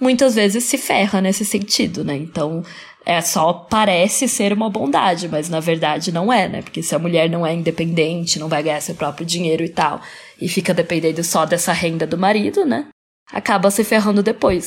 muitas 0.00 0.34
vezes 0.34 0.64
se 0.64 0.76
ferra 0.76 1.20
nesse 1.20 1.44
sentido, 1.44 2.04
né? 2.04 2.16
Então, 2.16 2.64
é 3.06 3.20
só 3.20 3.52
parece 3.52 4.26
ser 4.26 4.52
uma 4.52 4.70
bondade, 4.70 5.28
mas 5.28 5.48
na 5.48 5.60
verdade 5.60 6.10
não 6.10 6.32
é, 6.32 6.48
né? 6.48 6.62
Porque 6.62 6.82
se 6.82 6.94
a 6.94 6.98
mulher 6.98 7.28
não 7.28 7.46
é 7.46 7.52
independente, 7.52 8.38
não 8.38 8.48
vai 8.48 8.62
ganhar 8.62 8.80
seu 8.80 8.94
próprio 8.94 9.26
dinheiro 9.26 9.62
e 9.62 9.68
tal, 9.68 10.00
e 10.40 10.48
fica 10.48 10.72
dependendo 10.72 11.22
só 11.22 11.44
dessa 11.44 11.72
renda 11.72 12.06
do 12.06 12.16
marido, 12.16 12.64
né? 12.64 12.88
Acaba 13.30 13.70
se 13.70 13.84
ferrando 13.84 14.22
depois. 14.22 14.66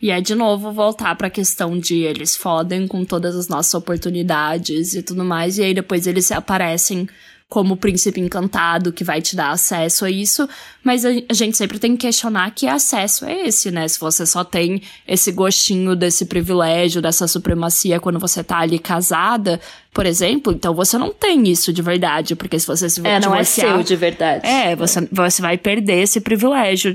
E 0.00 0.10
é 0.10 0.20
de 0.20 0.34
novo 0.34 0.72
voltar 0.72 1.16
para 1.16 1.26
a 1.26 1.30
questão 1.30 1.78
de 1.78 2.02
eles 2.02 2.36
fodem 2.36 2.86
com 2.86 3.04
todas 3.04 3.34
as 3.34 3.48
nossas 3.48 3.74
oportunidades 3.74 4.94
e 4.94 5.02
tudo 5.02 5.24
mais, 5.24 5.58
e 5.58 5.62
aí 5.62 5.74
depois 5.74 6.06
eles 6.06 6.30
aparecem 6.30 7.08
como 7.48 7.74
o 7.74 7.76
príncipe 7.76 8.20
encantado 8.20 8.92
que 8.92 9.02
vai 9.02 9.22
te 9.22 9.34
dar 9.34 9.50
acesso 9.50 10.04
a 10.04 10.10
isso, 10.10 10.46
mas 10.84 11.04
a, 11.04 11.08
a 11.28 11.32
gente 11.32 11.56
sempre 11.56 11.78
tem 11.78 11.96
que 11.96 12.06
questionar 12.06 12.50
que 12.50 12.66
acesso 12.66 13.24
é 13.24 13.46
esse, 13.46 13.70
né? 13.70 13.88
Se 13.88 13.98
você 13.98 14.26
só 14.26 14.44
tem 14.44 14.82
esse 15.06 15.32
gostinho 15.32 15.96
desse 15.96 16.26
privilégio, 16.26 17.00
dessa 17.00 17.26
supremacia 17.26 17.98
quando 17.98 18.18
você 18.18 18.44
tá 18.44 18.58
ali 18.58 18.78
casada, 18.78 19.58
por 19.94 20.04
exemplo, 20.04 20.52
então 20.52 20.74
você 20.74 20.98
não 20.98 21.10
tem 21.10 21.48
isso 21.48 21.72
de 21.72 21.80
verdade, 21.80 22.36
porque 22.36 22.58
se 22.58 22.66
você 22.66 22.90
se 22.90 23.00
é, 23.00 23.18
divorciar, 23.18 23.30
não 23.30 23.36
é 23.36 23.44
seu 23.44 23.82
de 23.82 23.96
verdade. 23.96 24.46
É, 24.46 24.76
você, 24.76 25.08
você 25.10 25.40
vai 25.40 25.56
perder 25.56 26.02
esse 26.02 26.20
privilégio. 26.20 26.92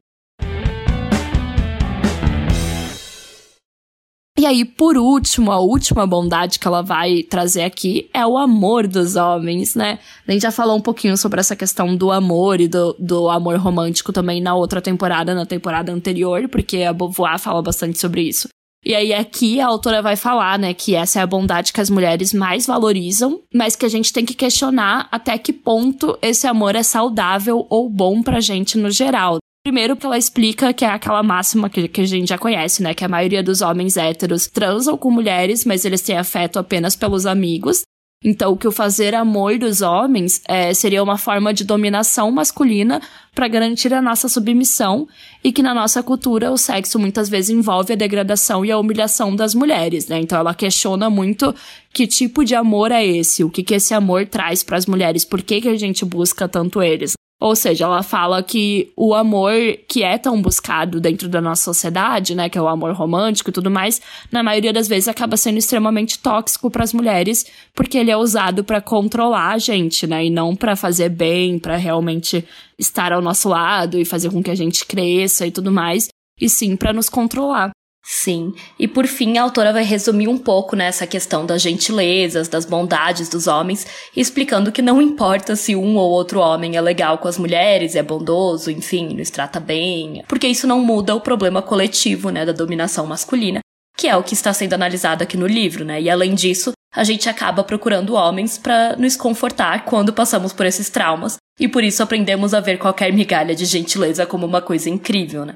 E 4.44 4.46
aí, 4.46 4.66
por 4.66 4.98
último, 4.98 5.54
a 5.54 5.60
última 5.62 6.06
bondade 6.06 6.60
que 6.60 6.68
ela 6.68 6.82
vai 6.82 7.24
trazer 7.24 7.64
aqui 7.64 8.10
é 8.14 8.28
o 8.28 8.38
amor 8.38 8.86
dos 8.86 9.16
homens, 9.16 9.74
né? 9.74 10.00
A 10.28 10.32
gente 10.34 10.42
já 10.42 10.52
falou 10.52 10.76
um 10.76 10.82
pouquinho 10.82 11.16
sobre 11.16 11.40
essa 11.40 11.56
questão 11.56 11.96
do 11.96 12.12
amor 12.12 12.60
e 12.60 12.68
do, 12.68 12.94
do 13.00 13.30
amor 13.30 13.56
romântico 13.56 14.12
também 14.12 14.42
na 14.42 14.54
outra 14.54 14.82
temporada, 14.82 15.34
na 15.34 15.46
temporada 15.46 15.94
anterior, 15.94 16.50
porque 16.50 16.84
a 16.84 16.92
Beauvoir 16.92 17.40
fala 17.40 17.62
bastante 17.62 17.98
sobre 17.98 18.24
isso. 18.24 18.50
E 18.86 18.94
aí 18.94 19.14
aqui 19.14 19.62
a 19.62 19.68
autora 19.68 20.02
vai 20.02 20.18
falar, 20.18 20.60
né, 20.60 20.74
que 20.74 20.94
essa 20.94 21.20
é 21.20 21.22
a 21.22 21.28
bondade 21.28 21.72
que 21.72 21.80
as 21.80 21.90
mulheres 21.90 22.34
mais 22.34 22.66
valorizam, 22.66 23.40
mas 23.54 23.78
que 23.78 23.86
a 23.86 23.90
gente 23.90 24.12
tem 24.12 24.26
que 24.26 24.34
questionar 24.34 25.08
até 25.10 25.38
que 25.38 25.54
ponto 25.54 26.18
esse 26.22 26.46
amor 26.46 26.76
é 26.76 26.84
saudável 26.84 27.66
ou 27.70 27.90
bom 27.90 28.22
pra 28.22 28.42
gente 28.42 28.78
no 28.78 28.92
geral. 28.92 29.38
Primeiro, 29.66 29.96
que 29.96 30.06
ela 30.06 30.18
explica 30.18 30.74
que 30.74 30.84
é 30.84 30.90
aquela 30.90 31.24
máxima 31.24 31.70
que, 31.70 31.88
que 31.88 32.02
a 32.02 32.06
gente 32.06 32.28
já 32.28 32.38
conhece, 32.38 32.84
né? 32.84 32.94
Que 32.94 33.06
a 33.06 33.08
maioria 33.08 33.42
dos 33.42 33.62
homens 33.62 33.96
héteros 33.96 34.46
transam 34.46 34.98
com 34.98 35.10
mulheres, 35.10 35.64
mas 35.64 35.86
eles 35.86 36.02
têm 36.02 36.18
afeto 36.18 36.60
apenas 36.60 36.98
pelos 36.98 37.26
amigos. 37.26 37.84
Então, 38.22 38.58
que 38.58 38.68
o 38.68 38.74
fazer 38.74 39.16
amor 39.16 39.58
dos 39.58 39.82
homens 39.82 40.42
é, 40.50 40.74
seria 40.74 41.02
uma 41.02 41.18
forma 41.18 41.54
de 41.54 41.64
dominação 41.64 42.30
masculina 42.30 43.02
para 43.34 43.48
garantir 43.48 43.94
a 43.94 44.02
nossa 44.02 44.28
submissão 44.28 45.08
e 45.42 45.52
que 45.52 45.64
na 45.64 45.74
nossa 45.74 46.04
cultura 46.04 46.52
o 46.52 46.58
sexo 46.58 47.00
muitas 47.00 47.30
vezes 47.30 47.50
envolve 47.50 47.94
a 47.94 47.98
degradação 47.98 48.66
e 48.66 48.72
a 48.72 48.78
humilhação 48.78 49.34
das 49.34 49.56
mulheres, 49.56 50.08
né? 50.10 50.20
Então, 50.20 50.38
ela 50.38 50.54
questiona 50.54 51.10
muito 51.10 51.56
que 51.94 52.06
tipo 52.06 52.44
de 52.44 52.54
amor 52.54 52.92
é 52.92 53.06
esse, 53.06 53.46
o 53.46 53.50
que, 53.50 53.64
que 53.64 53.76
esse 53.76 53.94
amor 53.94 54.26
traz 54.28 54.62
para 54.62 54.78
as 54.78 54.86
mulheres, 54.86 55.24
por 55.24 55.42
que, 55.42 55.62
que 55.62 55.70
a 55.70 55.78
gente 55.78 56.04
busca 56.04 56.50
tanto 56.50 56.82
eles. 56.82 57.14
Ou 57.44 57.58
seja, 57.58 57.84
ela 57.84 58.02
fala 58.02 58.42
que 58.42 58.94
o 58.96 59.14
amor 59.14 59.52
que 59.86 60.02
é 60.02 60.18
tão 60.18 60.42
buscado 60.42 61.02
dentro 61.02 61.28
da 61.28 61.42
nossa 61.42 61.62
sociedade, 61.62 62.34
né, 62.34 62.48
que 62.48 62.58
é 62.58 62.62
o 62.62 62.70
amor 62.70 62.94
romântico 62.94 63.50
e 63.50 63.54
tudo 63.54 63.70
mais, 63.70 64.02
na 64.32 64.42
maioria 64.42 64.72
das 64.72 64.88
vezes 64.88 65.10
acaba 65.10 65.36
sendo 65.36 65.58
extremamente 65.58 66.20
tóxico 66.20 66.72
para 66.72 66.86
as 66.86 66.94
mulheres, 66.94 67.46
porque 67.76 67.98
ele 67.98 68.10
é 68.10 68.16
usado 68.16 68.64
para 68.64 68.80
controlar 68.80 69.52
a 69.52 69.58
gente, 69.58 70.08
né, 70.08 70.24
e 70.24 70.30
não 70.30 70.56
para 70.56 70.74
fazer 70.78 71.10
bem, 71.10 71.60
para 71.60 71.76
realmente 71.76 72.46
estar 72.80 73.12
ao 73.12 73.22
nosso 73.22 73.50
lado 73.50 74.00
e 74.00 74.06
fazer 74.06 74.32
com 74.32 74.42
que 74.42 74.50
a 74.50 74.56
gente 74.56 74.86
cresça 74.86 75.46
e 75.46 75.52
tudo 75.52 75.70
mais, 75.70 76.08
e 76.40 76.48
sim 76.48 76.78
para 76.78 76.94
nos 76.94 77.10
controlar. 77.10 77.72
Sim. 78.06 78.54
E 78.78 78.86
por 78.86 79.08
fim, 79.08 79.38
a 79.38 79.44
autora 79.44 79.72
vai 79.72 79.84
resumir 79.84 80.28
um 80.28 80.38
pouco 80.38 80.76
nessa 80.76 81.08
questão 81.08 81.46
das 81.46 81.62
gentilezas, 81.62 82.50
das 82.50 82.66
bondades 82.66 83.30
dos 83.30 83.48
homens, 83.48 83.88
explicando 84.14 84.74
que 84.74 84.82
não 84.82 85.02
importa 85.02 85.56
se 85.56 85.74
um 85.74 85.96
ou 85.96 86.12
outro 86.12 86.42
homem 86.42 86.76
é 86.76 86.82
legal 86.82 87.18
com 87.18 87.30
as 87.30 87.38
mulheres, 87.38 87.96
é 87.96 88.04
bondoso, 88.04 88.70
enfim, 88.70 89.14
nos 89.16 89.30
trata 89.30 89.58
bem, 89.58 90.22
porque 90.28 90.48
isso 90.48 90.68
não 90.68 90.84
muda 90.84 91.16
o 91.16 91.22
problema 91.22 91.62
coletivo, 91.62 92.30
né, 92.30 92.46
da 92.46 92.52
dominação 92.52 93.06
masculina, 93.06 93.62
que 93.98 94.08
é 94.10 94.18
o 94.18 94.24
que 94.24 94.34
está 94.34 94.52
sendo 94.52 94.74
analisado 94.74 95.24
aqui 95.24 95.38
no 95.38 95.48
livro, 95.48 95.86
né? 95.86 96.02
E 96.02 96.10
além 96.10 96.36
disso, 96.36 96.74
a 96.94 97.06
gente 97.06 97.30
acaba 97.30 97.64
procurando 97.64 98.16
homens 98.16 98.58
para 98.58 98.98
nos 98.98 99.16
confortar 99.16 99.86
quando 99.86 100.12
passamos 100.12 100.52
por 100.52 100.66
esses 100.66 100.90
traumas, 100.90 101.38
e 101.58 101.70
por 101.70 101.84
isso 101.84 102.04
aprendemos 102.04 102.54
a 102.54 102.60
ver 102.60 102.78
qualquer 102.78 103.14
migalha 103.14 103.56
de 103.56 103.64
gentileza 103.64 104.26
como 104.26 104.46
uma 104.46 104.62
coisa 104.62 104.90
incrível, 104.90 105.46
né? 105.46 105.56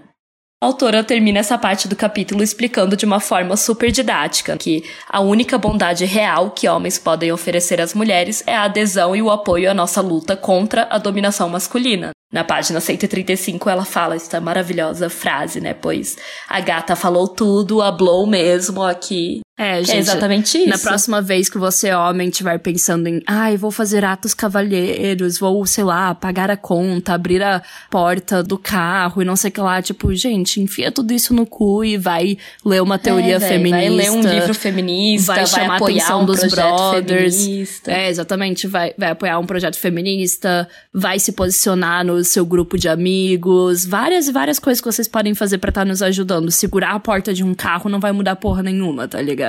A 0.60 0.66
autora 0.66 1.04
termina 1.04 1.38
essa 1.38 1.56
parte 1.56 1.88
do 1.88 1.96
capítulo 1.96 2.42
explicando 2.42 2.98
de 2.98 3.06
uma 3.06 3.20
forma 3.20 3.56
super 3.56 3.92
didática 3.92 4.58
que 4.58 4.84
a 5.08 5.20
única 5.20 5.56
bondade 5.56 6.04
real 6.04 6.50
que 6.50 6.68
homens 6.68 6.98
podem 6.98 7.32
oferecer 7.32 7.80
às 7.80 7.94
mulheres 7.94 8.44
é 8.48 8.56
a 8.56 8.64
adesão 8.64 9.16
e 9.16 9.22
o 9.22 9.30
apoio 9.30 9.70
à 9.70 9.74
nossa 9.76 10.02
luta 10.02 10.36
contra 10.36 10.88
a 10.90 10.98
dominação 10.98 11.48
masculina. 11.48 12.10
Na 12.34 12.44
página 12.44 12.80
135 12.80 13.70
ela 13.70 13.86
fala 13.86 14.16
esta 14.16 14.42
maravilhosa 14.42 15.12
frase, 15.12 15.62
né? 15.62 15.76
Pois 15.76 16.18
a 16.50 16.60
gata 16.60 16.96
falou 16.96 17.28
tudo, 17.28 17.80
hablou 17.80 18.26
mesmo 18.26 18.82
aqui. 18.82 19.42
É, 19.58 19.80
gente. 19.80 19.96
É 19.96 19.98
exatamente 19.98 20.56
isso. 20.56 20.70
Na 20.70 20.78
próxima 20.78 21.20
vez 21.20 21.50
que 21.50 21.58
você, 21.58 21.92
homem, 21.92 22.30
estiver 22.30 22.60
pensando 22.60 23.08
em, 23.08 23.24
ai, 23.26 23.56
ah, 23.56 23.58
vou 23.58 23.72
fazer 23.72 24.06
atos 24.06 24.36
cavalheiros, 24.36 25.40
vou, 25.40 25.66
sei 25.66 25.84
lá, 25.84 26.14
pagar 26.14 26.52
a 26.52 26.56
conta, 26.56 27.16
abrir 27.16 27.42
a 27.42 27.64
porta 27.90 28.44
do 28.44 28.56
carro 28.56 29.20
e 29.20 29.26
não 29.26 29.36
sei 29.36 29.50
o 29.50 29.52
que 29.52 29.60
lá, 29.60 29.82
tipo, 29.82 30.14
gente, 30.14 30.62
enfia 30.62 30.92
tudo 30.92 31.12
isso 31.12 31.34
no 31.34 31.44
cu 31.44 31.84
e 31.84 31.98
vai 31.98 32.38
ler 32.64 32.84
uma 32.84 33.00
teoria 33.00 33.38
é, 33.38 33.40
feminista. 33.40 33.78
Vai 33.78 33.90
ler 33.90 34.12
um 34.12 34.22
livro 34.22 34.54
feminista, 34.54 35.34
vai, 35.34 35.38
vai 35.38 35.48
chamar 35.48 35.74
a 35.74 35.78
atenção 35.78 36.22
um 36.22 36.26
dos 36.26 36.44
brothers. 36.44 37.38
Feminista. 37.38 37.92
É, 37.92 38.10
exatamente, 38.10 38.68
vai, 38.68 38.94
vai 38.96 39.10
apoiar 39.10 39.40
um 39.40 39.46
projeto 39.48 39.80
feminista, 39.80 40.70
vai 40.94 41.18
se 41.18 41.32
posicionar 41.32 42.06
no 42.06 42.24
seu 42.24 42.46
grupo 42.46 42.78
de 42.78 42.88
amigos, 42.88 43.86
várias 43.86 44.28
e 44.28 44.32
várias 44.32 44.60
coisas 44.60 44.80
que 44.80 44.86
vocês 44.86 45.08
podem 45.08 45.34
fazer 45.34 45.58
para 45.58 45.70
estar 45.70 45.82
tá 45.82 45.86
nos 45.86 46.04
ajudando. 46.04 46.52
Segurar 46.52 46.92
a 46.92 47.00
porta 47.00 47.34
de 47.34 47.44
um 47.44 47.56
carro 47.56 47.90
não 47.90 48.00
vai 48.00 48.12
mudar 48.12 48.36
porra 48.36 48.62
nenhuma, 48.62 49.08
tá 49.08 49.20
ligado? 49.20 49.47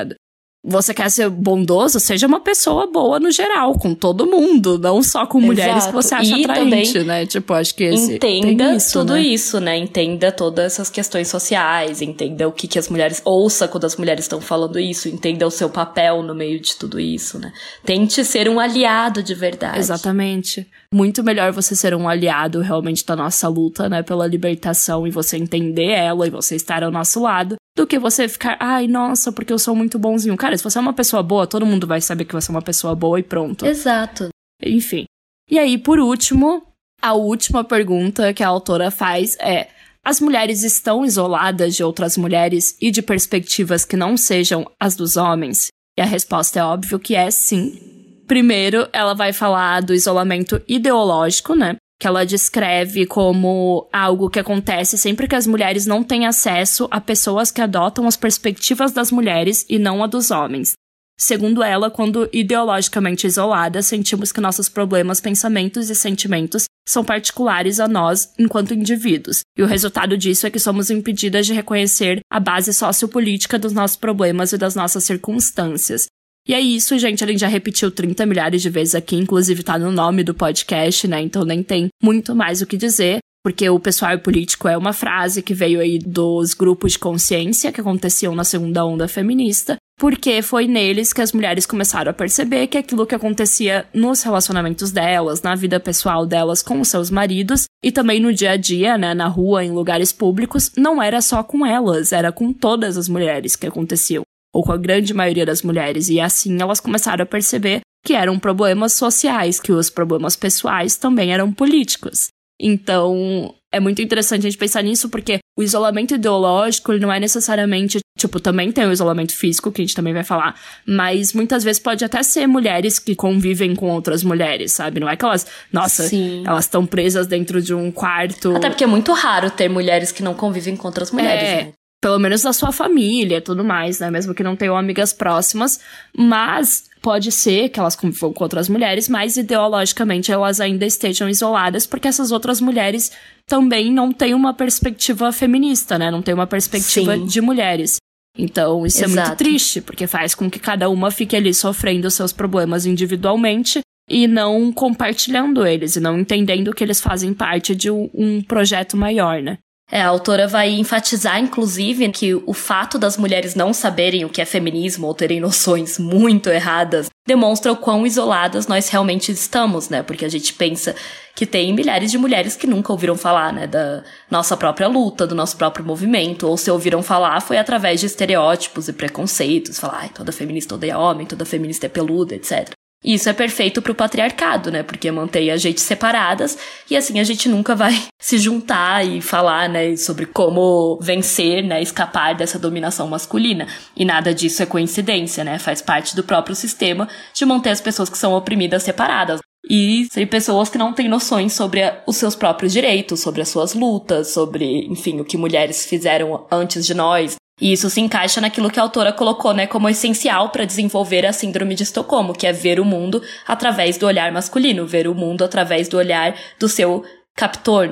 Você 0.65 0.93
quer 0.93 1.09
ser 1.11 1.31
bondoso, 1.31 2.01
seja 2.01 2.27
uma 2.27 2.41
pessoa 2.41 2.91
boa 2.91 3.21
no 3.21 3.31
geral, 3.31 3.75
com 3.79 3.95
todo 3.95 4.27
mundo, 4.27 4.79
não 4.79 5.03
só 5.03 5.25
com 5.25 5.41
mulheres 5.41 5.77
Exato. 5.77 5.89
que 5.89 5.95
você 5.95 6.15
acha 6.15 6.37
e 6.37 6.45
atraente, 6.45 6.99
né? 7.05 7.25
Tipo, 7.27 7.55
acho 7.55 7.75
que 7.75 7.85
esse 7.85 8.17
entenda 8.17 8.75
isso, 8.75 8.93
tudo 8.93 9.15
né? 9.15 9.23
isso, 9.23 9.61
né? 9.61 9.77
Entenda 9.77 10.33
todas 10.33 10.73
essas 10.73 10.91
questões 10.91 11.29
sociais, 11.29 12.03
entenda 12.03 12.49
o 12.49 12.53
que 12.53 12.67
que 12.67 12.79
as 12.79 12.89
mulheres 12.89 13.23
ouça 13.25 13.69
quando 13.69 13.85
as 13.85 13.97
mulheres 13.97 14.25
estão 14.25 14.41
falando 14.41 14.81
isso, 14.81 15.09
entenda 15.09 15.47
o 15.47 15.51
seu 15.51 15.71
papel 15.71 16.23
no 16.23 16.35
meio 16.35 16.61
de 16.61 16.75
tudo 16.75 16.99
isso, 16.99 17.39
né? 17.39 17.53
Tente 17.85 18.25
ser 18.25 18.49
um 18.49 18.59
aliado 18.59 19.23
de 19.23 19.35
verdade. 19.35 19.79
Exatamente. 19.79 20.67
Muito 20.93 21.23
melhor 21.23 21.53
você 21.53 21.77
ser 21.77 21.95
um 21.95 22.09
aliado 22.09 22.61
realmente 22.61 23.07
da 23.07 23.15
nossa 23.15 23.47
luta, 23.47 23.89
né, 23.89 24.03
pela 24.03 24.27
libertação 24.27 25.07
e 25.07 25.11
você 25.11 25.37
entender 25.37 25.93
ela 25.93 26.27
e 26.27 26.31
você 26.31 26.57
estar 26.57 26.83
ao 26.83 26.91
nosso 26.91 27.23
lado, 27.23 27.57
do 27.79 27.87
que 27.87 27.99
você 27.99 28.29
ficar, 28.29 28.57
ai, 28.59 28.89
nossa, 28.89 29.31
porque 29.31 29.53
eu 29.53 29.59
sou 29.59 29.75
muito 29.75 29.99
bonzinho. 29.99 30.37
Cara, 30.37 30.57
se 30.57 30.65
você 30.65 30.79
é 30.79 30.81
uma 30.81 30.93
pessoa 30.93 31.23
boa, 31.23 31.47
todo 31.47 31.65
mundo 31.65 31.87
vai 31.87 32.01
saber 32.01 32.25
que 32.25 32.35
você 32.35 32.51
é 32.51 32.55
uma 32.55 32.63
pessoa 32.63 32.95
boa 32.95 33.21
e 33.21 33.23
pronto. 33.23 33.65
Exato. 33.65 34.29
Enfim. 34.63 35.05
E 35.49 35.59
aí, 35.59 35.79
por 35.79 36.01
último, 36.01 36.63
a 37.01 37.15
última 37.15 37.63
pergunta 37.63 38.35
que 38.35 38.43
a 38.43 38.49
autora 38.49 38.91
faz 38.91 39.37
é: 39.41 39.69
as 40.05 40.21
mulheres 40.21 40.65
estão 40.65 41.05
isoladas 41.05 41.77
de 41.77 41.85
outras 41.85 42.17
mulheres 42.17 42.77
e 42.81 42.91
de 42.91 43.01
perspectivas 43.01 43.85
que 43.85 43.97
não 43.97 44.17
sejam 44.17 44.69
as 44.81 44.97
dos 44.97 45.17
homens? 45.17 45.69
E 45.97 46.03
a 46.03 46.05
resposta 46.05 46.59
é 46.59 46.65
óbvio 46.65 46.99
que 46.99 47.15
é 47.15 47.31
sim. 47.31 48.23
Primeiro, 48.27 48.89
ela 48.93 49.15
vai 49.15 49.33
falar 49.33 49.81
do 49.81 49.95
isolamento 49.95 50.61
ideológico, 50.69 51.55
né? 51.55 51.77
Que 51.99 52.07
ela 52.07 52.25
descreve 52.25 53.07
como 53.07 53.89
algo 53.93 54.31
que 54.31 54.39
acontece 54.39 54.97
sempre 54.97 55.27
que 55.27 55.35
as 55.35 55.47
mulheres 55.47 55.85
não 55.85 56.05
têm 56.05 56.27
acesso 56.27 56.87
a 56.91 57.01
pessoas 57.01 57.51
que 57.51 57.61
adotam 57.61 58.07
as 58.07 58.17
perspectivas 58.17 58.93
das 58.93 59.11
mulheres 59.11 59.67
e 59.69 59.79
não 59.79 60.03
a 60.03 60.07
dos 60.07 60.31
homens. 60.31 60.75
Segundo 61.21 61.65
ela, 61.65 61.91
quando 61.91 62.31
ideologicamente 62.33 63.27
isoladas, 63.27 63.87
sentimos 63.87 64.31
que 64.31 64.41
nossos 64.41 64.69
problemas, 64.69 65.21
pensamentos 65.21 65.91
e 65.91 65.95
sentimentos 65.97 66.67
são 66.89 67.05
particulares 67.05 67.81
a 67.81 67.89
nós 67.89 68.33
enquanto 68.39 68.73
indivíduos, 68.73 69.41
e 69.57 69.63
o 69.65 69.67
resultado 69.67 70.17
disso 70.17 70.47
é 70.47 70.51
que 70.51 70.61
somos 70.61 70.91
impedidas 70.91 71.45
de 71.45 71.53
reconhecer 71.53 72.21
a 72.31 72.39
base 72.39 72.73
sociopolítica 72.73 73.59
dos 73.59 73.73
nossos 73.73 73.97
problemas 73.97 74.53
e 74.53 74.59
das 74.59 74.77
nossas 74.77 75.03
circunstâncias, 75.03 76.07
e 76.49 76.55
é 76.55 76.61
isso, 76.61 76.99
gente. 76.99 77.23
A 77.23 77.27
gente 77.27 77.41
já 77.41 77.47
repetiu 77.47 77.91
30 77.91 78.25
milhares 78.25 78.63
de 78.63 78.71
vezes 78.71 78.95
aqui, 78.95 79.17
inclusive 79.17 79.63
tá 79.63 79.79
no 79.79 79.93
nome 79.93 80.25
do 80.25 80.33
podcast, 80.33 81.07
né? 81.07 81.21
Então 81.21 81.45
nem 81.45 81.63
tem 81.63 81.89
muito 82.03 82.35
mais 82.35 82.63
o 82.63 82.67
que 82.67 82.79
dizer. 82.79 83.19
Porque 83.45 83.69
o 83.69 83.79
pessoal 83.79 84.19
político 84.19 84.67
é 84.67 84.77
uma 84.77 84.93
frase 84.93 85.43
que 85.43 85.55
veio 85.55 85.81
aí 85.81 85.99
dos 85.99 86.55
grupos 86.55 86.93
de 86.93 86.99
consciência 86.99 87.71
que 87.71 87.81
aconteciam 87.81 88.35
na 88.35 88.45
segunda 88.45 88.85
onda 88.85 89.07
feminista, 89.07 89.77
porque 89.99 90.43
foi 90.43 90.67
neles 90.67 91.13
que 91.13 91.23
as 91.23 91.33
mulheres 91.33 91.65
começaram 91.65 92.11
a 92.11 92.15
perceber 92.15 92.67
que 92.67 92.77
aquilo 92.77 93.07
que 93.07 93.15
acontecia 93.15 93.87
nos 93.95 94.23
relacionamentos 94.23 94.91
delas, 94.91 95.41
na 95.41 95.55
vida 95.55 95.79
pessoal 95.79 96.27
delas 96.27 96.63
com 96.63 96.81
os 96.81 96.89
seus 96.89 97.11
maridos 97.11 97.65
e 97.83 97.93
também 97.93 98.21
no 98.21 98.35
dia 98.35 98.51
a 98.51 98.57
dia, 98.57 98.99
né, 98.99 99.15
na 99.15 99.29
rua, 99.29 99.65
em 99.65 99.71
lugares 99.71 100.13
públicos, 100.13 100.73
não 100.77 101.03
era 101.03 101.21
só 101.21 101.43
com 101.43 101.65
elas, 101.65 102.13
era 102.13 102.33
com 102.33 102.53
todas 102.53 102.97
as 102.97 103.09
mulheres 103.09 103.55
que 103.55 103.67
aconteciam 103.67 104.25
ou 104.55 104.63
com 104.63 104.73
a 104.73 104.77
grande 104.77 105.13
maioria 105.15 105.47
das 105.47 105.63
mulheres, 105.63 106.09
e 106.09 106.21
assim 106.21 106.61
elas 106.61 106.81
começaram 106.81 107.23
a 107.23 107.27
perceber 107.27 107.81
que 108.05 108.15
eram 108.15 108.39
problemas 108.39 108.93
sociais, 108.95 109.61
que 109.61 109.73
os 109.73 109.91
problemas 109.91 110.37
pessoais 110.37 110.97
também 110.97 111.33
eram 111.33 111.53
políticos. 111.53 112.29
Então, 112.61 113.55
é 113.73 113.79
muito 113.79 114.03
interessante 114.03 114.41
a 114.47 114.51
gente 114.51 114.59
pensar 114.59 114.83
nisso, 114.83 115.09
porque 115.09 115.39
o 115.57 115.63
isolamento 115.63 116.15
ideológico 116.15 116.93
ele 116.93 117.01
não 117.01 117.13
é 117.13 117.21
necessariamente, 117.21 117.99
tipo, 118.19 118.41
também 118.41 118.73
tem 118.73 118.87
o 118.87 118.93
isolamento 118.93 119.35
físico, 119.35 119.71
que 119.71 119.83
a 119.83 119.85
gente 119.85 119.95
também 119.95 120.15
vai 120.15 120.25
falar, 120.25 120.59
mas 120.87 121.33
muitas 121.33 121.63
vezes 121.63 121.79
pode 121.81 122.05
até 122.05 122.23
ser 122.23 122.47
mulheres 122.47 122.99
que 122.99 123.15
convivem 123.15 123.77
com 123.77 123.91
outras 123.91 124.25
mulheres, 124.25 124.73
sabe? 124.73 124.99
Não 124.99 125.09
é 125.09 125.17
que 125.17 125.25
elas, 125.25 125.47
nossa, 125.73 126.05
Sim. 126.05 126.43
elas 126.47 126.65
estão 126.65 126.87
presas 126.87 127.27
dentro 127.27 127.61
de 127.61 127.75
um 127.75 127.93
quarto. 127.93 128.57
Até 128.57 128.71
porque 128.71 128.85
é 128.85 128.89
muito 128.89 129.13
raro 129.13 129.51
ter 129.51 129.69
mulheres 129.69 130.11
que 130.11 130.23
não 130.23 130.35
convivem 130.35 130.77
com 130.77 130.89
outras 130.89 131.11
mulheres, 131.13 131.49
É, 131.49 131.65
né? 131.65 131.73
Pelo 132.01 132.19
menos 132.19 132.43
da 132.43 132.53
sua 132.53 132.71
família 132.71 133.39
e 133.39 133.41
tudo 133.41 133.65
mais, 133.65 133.99
né? 133.99 134.11
Mesmo 134.11 134.35
que 134.35 134.43
não 134.43 134.57
tenham 134.57 134.77
amigas 134.77 135.13
próximas, 135.13 135.81
mas 136.17 136.85
pode 137.03 137.33
ser 137.33 137.69
que 137.69 137.81
elas 137.81 137.97
convivam 137.97 138.33
com 138.33 138.45
outras 138.45 138.69
mulheres, 138.69 139.09
mas 139.09 139.37
ideologicamente 139.37 140.31
elas 140.31 140.61
ainda 140.61 140.87
estejam 140.87 141.29
isoladas, 141.29 141.87
porque 141.87 142.09
essas 142.09 142.31
outras 142.31 142.61
mulheres 142.61 143.11
também 143.47 143.93
não 143.93 144.13
têm 144.13 144.35
uma 144.35 144.55
perspectiva 144.55 145.33
feminista, 145.33 145.99
né? 145.99 146.11
Não 146.11 146.23
tem 146.23 146.35
uma 146.35 146.47
perspectiva 146.47 147.17
Sim. 147.17 147.27
de 147.27 147.41
mulheres. 147.41 147.97
Então, 148.37 148.87
isso 148.87 149.03
é 149.03 149.09
muito 149.09 149.19
Exato. 149.19 149.37
triste, 149.37 149.81
porque 149.81 150.07
faz 150.07 150.35
com 150.35 150.49
que 150.49 150.61
cada 150.61 150.89
uma 150.89 151.11
fique 151.11 151.35
ali 151.35 151.53
sofrendo 151.53 152.09
seus 152.11 152.33
problemas 152.33 152.87
individualmente 152.87 153.81
e 154.09 154.29
não 154.29 154.73
compartilhando 154.73 155.67
eles, 155.67 155.97
e 155.97 156.01
não 156.01 156.19
entendendo 156.19 156.73
que 156.73 156.85
eles 156.85 157.01
fazem 157.01 157.35
parte 157.35 157.75
de 157.75 157.91
um 157.91 158.43
projeto 158.47 158.97
maior, 158.97 159.43
né? 159.43 159.59
É, 159.91 160.03
a 160.03 160.09
autora 160.09 160.47
vai 160.47 160.71
enfatizar, 160.71 161.39
inclusive, 161.41 162.11
que 162.11 162.35
o 162.35 162.53
fato 162.53 162.99
das 162.99 163.17
mulheres 163.17 163.55
não 163.55 163.73
saberem 163.73 164.25
o 164.25 164.29
que 164.29 164.43
é 164.43 164.45
feminismo 164.45 165.07
ou 165.07 165.15
terem 165.15 165.41
noções 165.41 165.99
muito 165.99 166.51
erradas 166.51 167.09
demonstra 167.27 167.73
o 167.73 167.77
quão 167.77 168.07
isoladas 168.07 168.67
nós 168.67 168.89
realmente 168.89 169.31
estamos, 169.31 169.89
né? 169.91 170.03
Porque 170.03 170.25
a 170.25 170.29
gente 170.29 170.55
pensa 170.55 170.95
que 171.35 171.45
tem 171.45 171.75
milhares 171.75 172.11
de 172.11 172.17
mulheres 172.17 172.57
que 172.57 172.67
nunca 172.67 172.91
ouviram 172.91 173.17
falar, 173.17 173.53
né? 173.53 173.67
Da 173.67 174.03
nossa 174.31 174.57
própria 174.57 174.89
luta, 174.89 175.27
do 175.27 175.35
nosso 175.35 175.57
próprio 175.57 175.85
movimento, 175.85 176.47
ou 176.47 176.57
se 176.57 176.71
ouviram 176.71 177.03
falar 177.03 177.41
foi 177.41 177.59
através 177.59 178.01
de 178.01 178.07
estereótipos 178.07 178.89
e 178.89 178.93
preconceitos, 178.93 179.79
falar, 179.79 180.01
ai, 180.01 180.09
toda 180.09 180.33
feminista 180.33 180.75
odeia 180.75 180.99
homem, 180.99 181.27
toda 181.27 181.45
feminista 181.45 181.87
é 181.87 181.89
peluda, 181.89 182.35
etc. 182.35 182.71
Isso 183.05 183.29
é 183.29 183.33
perfeito 183.33 183.81
pro 183.81 183.95
patriarcado, 183.95 184.73
né? 184.73 184.83
Porque 184.83 185.11
mantém 185.11 185.53
a 185.53 185.57
gente 185.57 185.81
separadas 185.81 186.59
e 186.91 186.97
assim 186.97 187.21
a 187.21 187.25
gente 187.25 187.49
nunca 187.49 187.75
vai 187.75 187.93
se 188.21 188.39
juntar 188.39 189.07
e 189.07 189.21
falar, 189.21 189.69
né, 189.69 189.97
sobre 189.97 190.27
como 190.27 190.99
vencer, 191.01 191.63
né, 191.63 191.81
escapar 191.81 192.35
dessa 192.35 192.59
dominação 192.59 193.07
masculina. 193.07 193.69
E 193.97 194.05
nada 194.05 194.35
disso 194.35 194.63
é 194.63 194.67
coincidência, 194.67 195.45
né? 195.45 195.59
Faz 195.59 195.81
parte 195.81 196.17
do 196.17 196.25
próprio 196.25 196.57
sistema 196.57 197.09
de 197.33 197.45
manter 197.45 197.71
as 197.71 197.81
pessoas 197.81 198.09
que 198.09 198.19
são 198.19 198.33
oprimidas 198.33 198.83
separadas. 198.83 199.39
E 199.71 200.09
tem 200.13 200.27
pessoas 200.27 200.69
que 200.69 200.79
não 200.79 200.93
têm 200.93 201.09
noções 201.09 201.53
sobre 201.53 201.83
os 202.07 202.17
seus 202.17 202.35
próprios 202.35 202.73
direitos, 202.73 203.21
sobre 203.21 203.43
as 203.43 203.49
suas 203.49 203.75
lutas, 203.75 204.29
sobre, 204.29 204.87
enfim, 204.87 205.21
o 205.21 205.25
que 205.25 205.37
mulheres 205.37 205.85
fizeram 205.87 206.47
antes 206.51 206.87
de 206.87 206.95
nós. 206.95 207.37
E 207.61 207.73
isso 207.73 207.91
se 207.91 208.01
encaixa 208.01 208.41
naquilo 208.41 208.71
que 208.71 208.79
a 208.79 208.83
autora 208.83 209.13
colocou, 209.13 209.53
né, 209.53 209.67
como 209.67 209.89
essencial 209.89 210.51
para 210.51 210.65
desenvolver 210.65 211.27
a 211.27 211.33
síndrome 211.33 211.75
de 211.75 211.83
Estocolmo, 211.83 212.33
que 212.33 212.47
é 212.47 212.53
ver 212.53 212.79
o 212.79 212.85
mundo 212.85 213.23
através 213.47 213.99
do 213.99 214.07
olhar 214.07 214.31
masculino, 214.31 214.87
ver 214.87 215.09
o 215.09 215.15
mundo 215.15 215.45
através 215.45 215.89
do 215.89 215.97
olhar 215.97 216.37
do 216.59 216.69
seu 216.69 217.05
captor. 217.37 217.89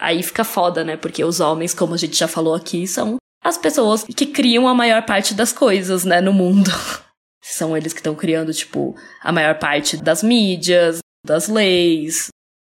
Aí 0.00 0.22
fica 0.22 0.44
foda, 0.44 0.82
né? 0.82 0.96
Porque 0.96 1.22
os 1.22 1.40
homens, 1.40 1.74
como 1.74 1.92
a 1.92 1.98
gente 1.98 2.16
já 2.16 2.26
falou 2.26 2.54
aqui, 2.54 2.86
são 2.86 3.16
as 3.44 3.58
pessoas 3.58 4.04
que 4.04 4.26
criam 4.26 4.66
a 4.66 4.74
maior 4.74 5.04
parte 5.04 5.34
das 5.34 5.52
coisas, 5.52 6.04
né, 6.04 6.20
no 6.20 6.32
mundo. 6.32 6.70
São 7.42 7.74
eles 7.74 7.94
que 7.94 8.00
estão 8.00 8.14
criando, 8.14 8.52
tipo, 8.52 8.94
a 9.22 9.32
maior 9.32 9.58
parte 9.58 9.96
das 9.96 10.22
mídias, 10.22 10.98
das 11.24 11.48
leis. 11.48 12.28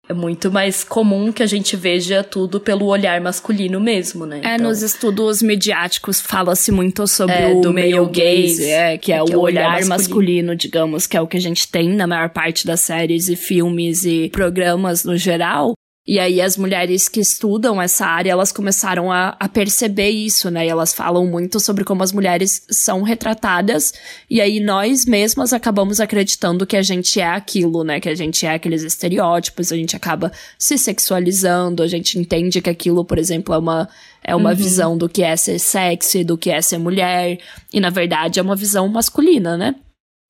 É 0.07 0.13
muito 0.13 0.53
mais 0.53 0.85
comum 0.85 1.33
que 1.33 1.43
a 1.43 1.47
gente 1.47 1.77
veja 1.77 2.23
tudo 2.23 2.61
pelo 2.61 2.85
olhar 2.87 3.19
masculino 3.23 3.81
mesmo, 3.81 4.27
né? 4.27 4.41
É, 4.45 4.55
Então- 4.57 4.69
nos 4.69 4.83
estudos 4.83 5.41
midiáticos 5.41 6.21
fala-se 6.21 6.71
muito 6.71 7.07
sobre 7.07 7.35
É, 7.35 7.53
o 7.55 7.61
do 7.63 7.73
male 7.73 7.93
gaze, 7.93 8.11
gaze, 8.13 8.65
é, 8.65 8.99
que 8.99 9.13
é 9.13 9.17
que 9.25 9.31
o 9.31 9.33
é 9.33 9.37
o 9.37 9.41
olhar 9.41 9.63
olhar 9.63 9.71
masculino. 9.87 9.89
masculino. 9.89 10.57
digamos, 10.57 11.07
que 11.07 11.17
é 11.17 11.21
o 11.23 11.27
que 11.27 11.39
a 11.39 11.41
gente 11.41 11.67
tem 11.69 11.89
na 11.89 12.07
maior 12.07 12.29
parte 12.29 12.67
das 12.67 12.81
séries 12.81 13.29
e 13.29 13.37
filmes 13.37 14.05
e 14.05 14.29
programas 14.31 15.05
no 15.05 15.17
geral. 15.17 15.73
E 16.07 16.19
aí 16.19 16.39
as 16.39 16.59
mulheres 16.59 17.09
que 17.09 17.19
estudam 17.19 17.81
essa 17.81 18.05
área, 18.05 18.31
elas 18.31 18.53
começaram 18.53 19.11
a, 19.11 19.35
a 19.41 19.49
perceber 19.49 20.11
isso, 20.11 20.51
né? 20.51 20.67
E 20.67 20.69
elas 20.69 20.93
falam 20.93 21.27
muito 21.27 21.59
sobre 21.59 21.83
como 21.83 22.03
as 22.03 22.13
mulheres 22.13 22.63
são 22.71 23.01
retratadas. 23.01 23.95
E 24.29 24.39
aí 24.39 24.61
nós 24.61 25.07
mesmas 25.07 25.55
acabamos 25.55 26.01
acreditando 26.01 26.67
que 26.67 26.77
a 26.77 26.83
gente 26.83 27.19
é 27.21 27.27
aquilo, 27.27 27.83
né? 27.85 28.01
Que 28.01 28.11
a 28.11 28.15
gente 28.15 28.45
é 28.45 28.53
aqueles 28.53 28.83
estereótipos, 28.83 29.73
a 29.73 29.77
gente 29.77 29.97
acaba 29.97 30.31
se 30.59 30.77
sexualizando, 30.77 31.83
a 31.83 31.87
gente 31.87 32.19
entende 32.19 32.61
que 32.61 32.69
aquilo, 32.69 33.03
por 33.03 33.17
exemplo, 33.17 33.55
é 33.55 33.59
uma, 33.59 33.89
é 34.23 34.37
uma 34.37 34.55
visão 34.55 34.99
do 34.99 35.09
que 35.09 35.23
é 35.23 35.35
ser 35.37 35.59
sexy, 35.59 36.23
do 36.23 36.37
que 36.37 36.51
é 36.51 36.61
ser 36.61 36.77
mulher. 36.77 37.39
E 37.73 37.81
na 37.81 37.89
verdade 37.89 38.39
é 38.39 38.43
uma 38.43 38.55
visão 38.55 38.87
masculina, 38.89 39.57
né? 39.57 39.75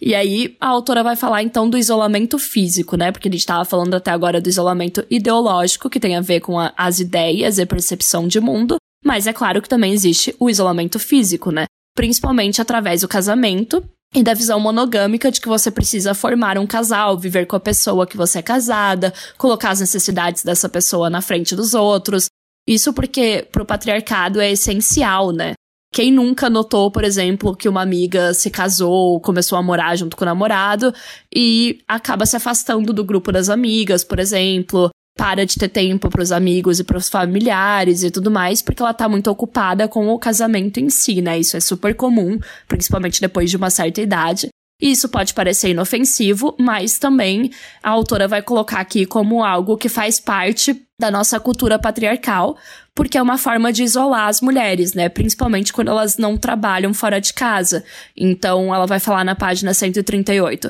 E 0.00 0.14
aí, 0.14 0.56
a 0.60 0.68
autora 0.68 1.02
vai 1.02 1.16
falar 1.16 1.42
então 1.42 1.68
do 1.70 1.78
isolamento 1.78 2.38
físico, 2.38 2.96
né? 2.96 3.12
Porque 3.12 3.28
a 3.28 3.32
gente 3.32 3.46
tava 3.46 3.64
falando 3.64 3.94
até 3.94 4.10
agora 4.10 4.40
do 4.40 4.48
isolamento 4.48 5.04
ideológico, 5.08 5.88
que 5.88 6.00
tem 6.00 6.16
a 6.16 6.20
ver 6.20 6.40
com 6.40 6.58
a- 6.58 6.72
as 6.76 6.98
ideias 6.98 7.58
e 7.58 7.62
a 7.62 7.66
percepção 7.66 8.26
de 8.26 8.40
mundo. 8.40 8.76
Mas 9.04 9.26
é 9.26 9.32
claro 9.32 9.62
que 9.62 9.68
também 9.68 9.92
existe 9.92 10.34
o 10.38 10.50
isolamento 10.50 10.98
físico, 10.98 11.50
né? 11.50 11.66
Principalmente 11.96 12.60
através 12.60 13.02
do 13.02 13.08
casamento 13.08 13.84
e 14.14 14.22
da 14.22 14.34
visão 14.34 14.58
monogâmica 14.58 15.30
de 15.30 15.40
que 15.40 15.48
você 15.48 15.70
precisa 15.70 16.14
formar 16.14 16.58
um 16.58 16.66
casal, 16.66 17.18
viver 17.18 17.46
com 17.46 17.56
a 17.56 17.60
pessoa 17.60 18.06
que 18.06 18.16
você 18.16 18.40
é 18.40 18.42
casada, 18.42 19.12
colocar 19.38 19.70
as 19.70 19.80
necessidades 19.80 20.42
dessa 20.42 20.68
pessoa 20.68 21.08
na 21.08 21.20
frente 21.20 21.54
dos 21.54 21.72
outros. 21.74 22.26
Isso 22.66 22.92
porque 22.92 23.46
pro 23.52 23.64
patriarcado 23.66 24.40
é 24.40 24.50
essencial, 24.50 25.30
né? 25.32 25.52
Quem 25.94 26.10
nunca 26.10 26.50
notou, 26.50 26.90
por 26.90 27.04
exemplo, 27.04 27.54
que 27.54 27.68
uma 27.68 27.80
amiga 27.80 28.34
se 28.34 28.50
casou, 28.50 29.20
começou 29.20 29.56
a 29.56 29.62
morar 29.62 29.94
junto 29.94 30.16
com 30.16 30.24
o 30.24 30.26
namorado 30.26 30.92
e 31.32 31.78
acaba 31.86 32.26
se 32.26 32.34
afastando 32.34 32.92
do 32.92 33.04
grupo 33.04 33.30
das 33.30 33.48
amigas, 33.48 34.02
por 34.02 34.18
exemplo, 34.18 34.90
para 35.16 35.46
de 35.46 35.54
ter 35.54 35.68
tempo 35.68 36.10
pros 36.10 36.32
amigos 36.32 36.80
e 36.80 36.84
pros 36.84 37.08
familiares 37.08 38.02
e 38.02 38.10
tudo 38.10 38.28
mais, 38.28 38.60
porque 38.60 38.82
ela 38.82 38.92
tá 38.92 39.08
muito 39.08 39.30
ocupada 39.30 39.86
com 39.86 40.08
o 40.08 40.18
casamento 40.18 40.80
em 40.80 40.90
si, 40.90 41.22
né? 41.22 41.38
Isso 41.38 41.56
é 41.56 41.60
super 41.60 41.94
comum, 41.94 42.40
principalmente 42.66 43.20
depois 43.20 43.48
de 43.48 43.56
uma 43.56 43.70
certa 43.70 44.00
idade. 44.00 44.48
E 44.82 44.90
isso 44.90 45.08
pode 45.08 45.32
parecer 45.32 45.70
inofensivo, 45.70 46.56
mas 46.58 46.98
também 46.98 47.52
a 47.80 47.90
autora 47.90 48.26
vai 48.26 48.42
colocar 48.42 48.80
aqui 48.80 49.06
como 49.06 49.44
algo 49.44 49.76
que 49.76 49.88
faz 49.88 50.18
parte 50.18 50.84
da 51.00 51.10
nossa 51.10 51.40
cultura 51.40 51.78
patriarcal, 51.78 52.56
porque 52.94 53.18
é 53.18 53.22
uma 53.22 53.36
forma 53.36 53.72
de 53.72 53.82
isolar 53.82 54.28
as 54.28 54.40
mulheres, 54.40 54.94
né? 54.94 55.08
Principalmente 55.08 55.72
quando 55.72 55.88
elas 55.88 56.16
não 56.16 56.36
trabalham 56.36 56.94
fora 56.94 57.20
de 57.20 57.32
casa. 57.32 57.84
Então, 58.16 58.74
ela 58.74 58.86
vai 58.86 59.00
falar 59.00 59.24
na 59.24 59.34
página 59.34 59.74
138. 59.74 60.68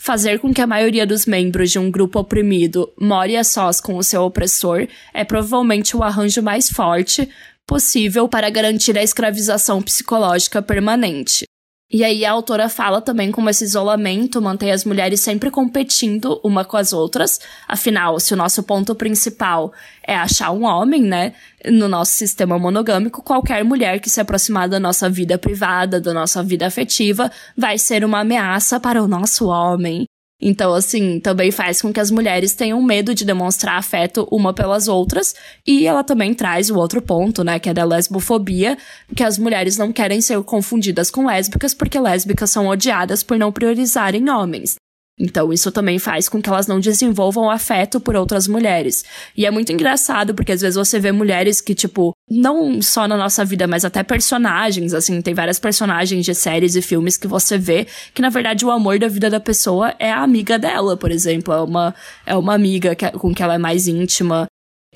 Fazer 0.00 0.38
com 0.38 0.52
que 0.52 0.60
a 0.60 0.66
maioria 0.66 1.06
dos 1.06 1.26
membros 1.26 1.70
de 1.70 1.78
um 1.78 1.90
grupo 1.90 2.20
oprimido 2.20 2.92
more 3.00 3.36
a 3.36 3.42
sós 3.42 3.80
com 3.80 3.96
o 3.96 4.04
seu 4.04 4.22
opressor 4.22 4.86
é 5.12 5.24
provavelmente 5.24 5.96
o 5.96 6.02
arranjo 6.02 6.42
mais 6.42 6.68
forte 6.68 7.28
possível 7.66 8.28
para 8.28 8.48
garantir 8.48 8.96
a 8.96 9.02
escravização 9.02 9.82
psicológica 9.82 10.62
permanente. 10.62 11.44
E 11.88 12.02
aí 12.02 12.24
a 12.24 12.32
autora 12.32 12.68
fala 12.68 13.00
também 13.00 13.30
como 13.30 13.48
esse 13.48 13.62
isolamento 13.62 14.42
mantém 14.42 14.72
as 14.72 14.84
mulheres 14.84 15.20
sempre 15.20 15.52
competindo 15.52 16.40
uma 16.42 16.64
com 16.64 16.76
as 16.76 16.92
outras. 16.92 17.38
Afinal, 17.68 18.18
se 18.18 18.34
o 18.34 18.36
nosso 18.36 18.64
ponto 18.64 18.92
principal 18.92 19.72
é 20.04 20.16
achar 20.16 20.50
um 20.50 20.64
homem, 20.64 21.02
né, 21.02 21.32
no 21.64 21.86
nosso 21.86 22.12
sistema 22.14 22.58
monogâmico, 22.58 23.22
qualquer 23.22 23.64
mulher 23.64 24.00
que 24.00 24.10
se 24.10 24.20
aproximar 24.20 24.68
da 24.68 24.80
nossa 24.80 25.08
vida 25.08 25.38
privada, 25.38 26.00
da 26.00 26.12
nossa 26.12 26.42
vida 26.42 26.66
afetiva, 26.66 27.30
vai 27.56 27.78
ser 27.78 28.04
uma 28.04 28.20
ameaça 28.20 28.80
para 28.80 29.00
o 29.00 29.06
nosso 29.06 29.46
homem. 29.46 30.06
Então, 30.40 30.74
assim, 30.74 31.18
também 31.18 31.50
faz 31.50 31.80
com 31.80 31.92
que 31.92 32.00
as 32.00 32.10
mulheres 32.10 32.54
tenham 32.54 32.82
medo 32.82 33.14
de 33.14 33.24
demonstrar 33.24 33.78
afeto 33.78 34.28
uma 34.30 34.52
pelas 34.52 34.86
outras. 34.86 35.34
E 35.66 35.86
ela 35.86 36.04
também 36.04 36.34
traz 36.34 36.70
o 36.70 36.76
outro 36.76 37.00
ponto, 37.00 37.42
né, 37.42 37.58
que 37.58 37.70
é 37.70 37.74
da 37.74 37.84
lesbofobia, 37.84 38.76
que 39.14 39.22
as 39.22 39.38
mulheres 39.38 39.78
não 39.78 39.92
querem 39.92 40.20
ser 40.20 40.42
confundidas 40.42 41.10
com 41.10 41.26
lésbicas 41.26 41.72
porque 41.72 41.98
lésbicas 41.98 42.50
são 42.50 42.66
odiadas 42.66 43.22
por 43.22 43.38
não 43.38 43.50
priorizarem 43.50 44.28
homens. 44.28 44.76
Então, 45.18 45.50
isso 45.50 45.72
também 45.72 45.98
faz 45.98 46.28
com 46.28 46.42
que 46.42 46.48
elas 46.48 46.66
não 46.66 46.78
desenvolvam 46.78 47.50
afeto 47.50 47.98
por 47.98 48.14
outras 48.14 48.46
mulheres. 48.46 49.02
E 49.34 49.46
é 49.46 49.50
muito 49.50 49.72
engraçado, 49.72 50.34
porque 50.34 50.52
às 50.52 50.60
vezes 50.60 50.76
você 50.76 51.00
vê 51.00 51.10
mulheres 51.10 51.62
que, 51.62 51.74
tipo, 51.74 52.12
não 52.30 52.82
só 52.82 53.08
na 53.08 53.16
nossa 53.16 53.42
vida, 53.42 53.66
mas 53.66 53.84
até 53.84 54.02
personagens, 54.02 54.92
assim, 54.92 55.22
tem 55.22 55.32
várias 55.32 55.58
personagens 55.58 56.24
de 56.24 56.34
séries 56.34 56.76
e 56.76 56.82
filmes 56.82 57.16
que 57.16 57.26
você 57.26 57.56
vê 57.56 57.86
que, 58.12 58.20
na 58.20 58.28
verdade, 58.28 58.66
o 58.66 58.70
amor 58.70 58.98
da 58.98 59.08
vida 59.08 59.30
da 59.30 59.40
pessoa 59.40 59.94
é 59.98 60.12
a 60.12 60.22
amiga 60.22 60.58
dela, 60.58 60.98
por 60.98 61.10
exemplo. 61.10 61.54
É 61.54 61.60
uma, 61.62 61.94
é 62.26 62.36
uma 62.36 62.54
amiga 62.54 62.94
que, 62.94 63.10
com 63.12 63.34
que 63.34 63.42
ela 63.42 63.54
é 63.54 63.58
mais 63.58 63.88
íntima. 63.88 64.46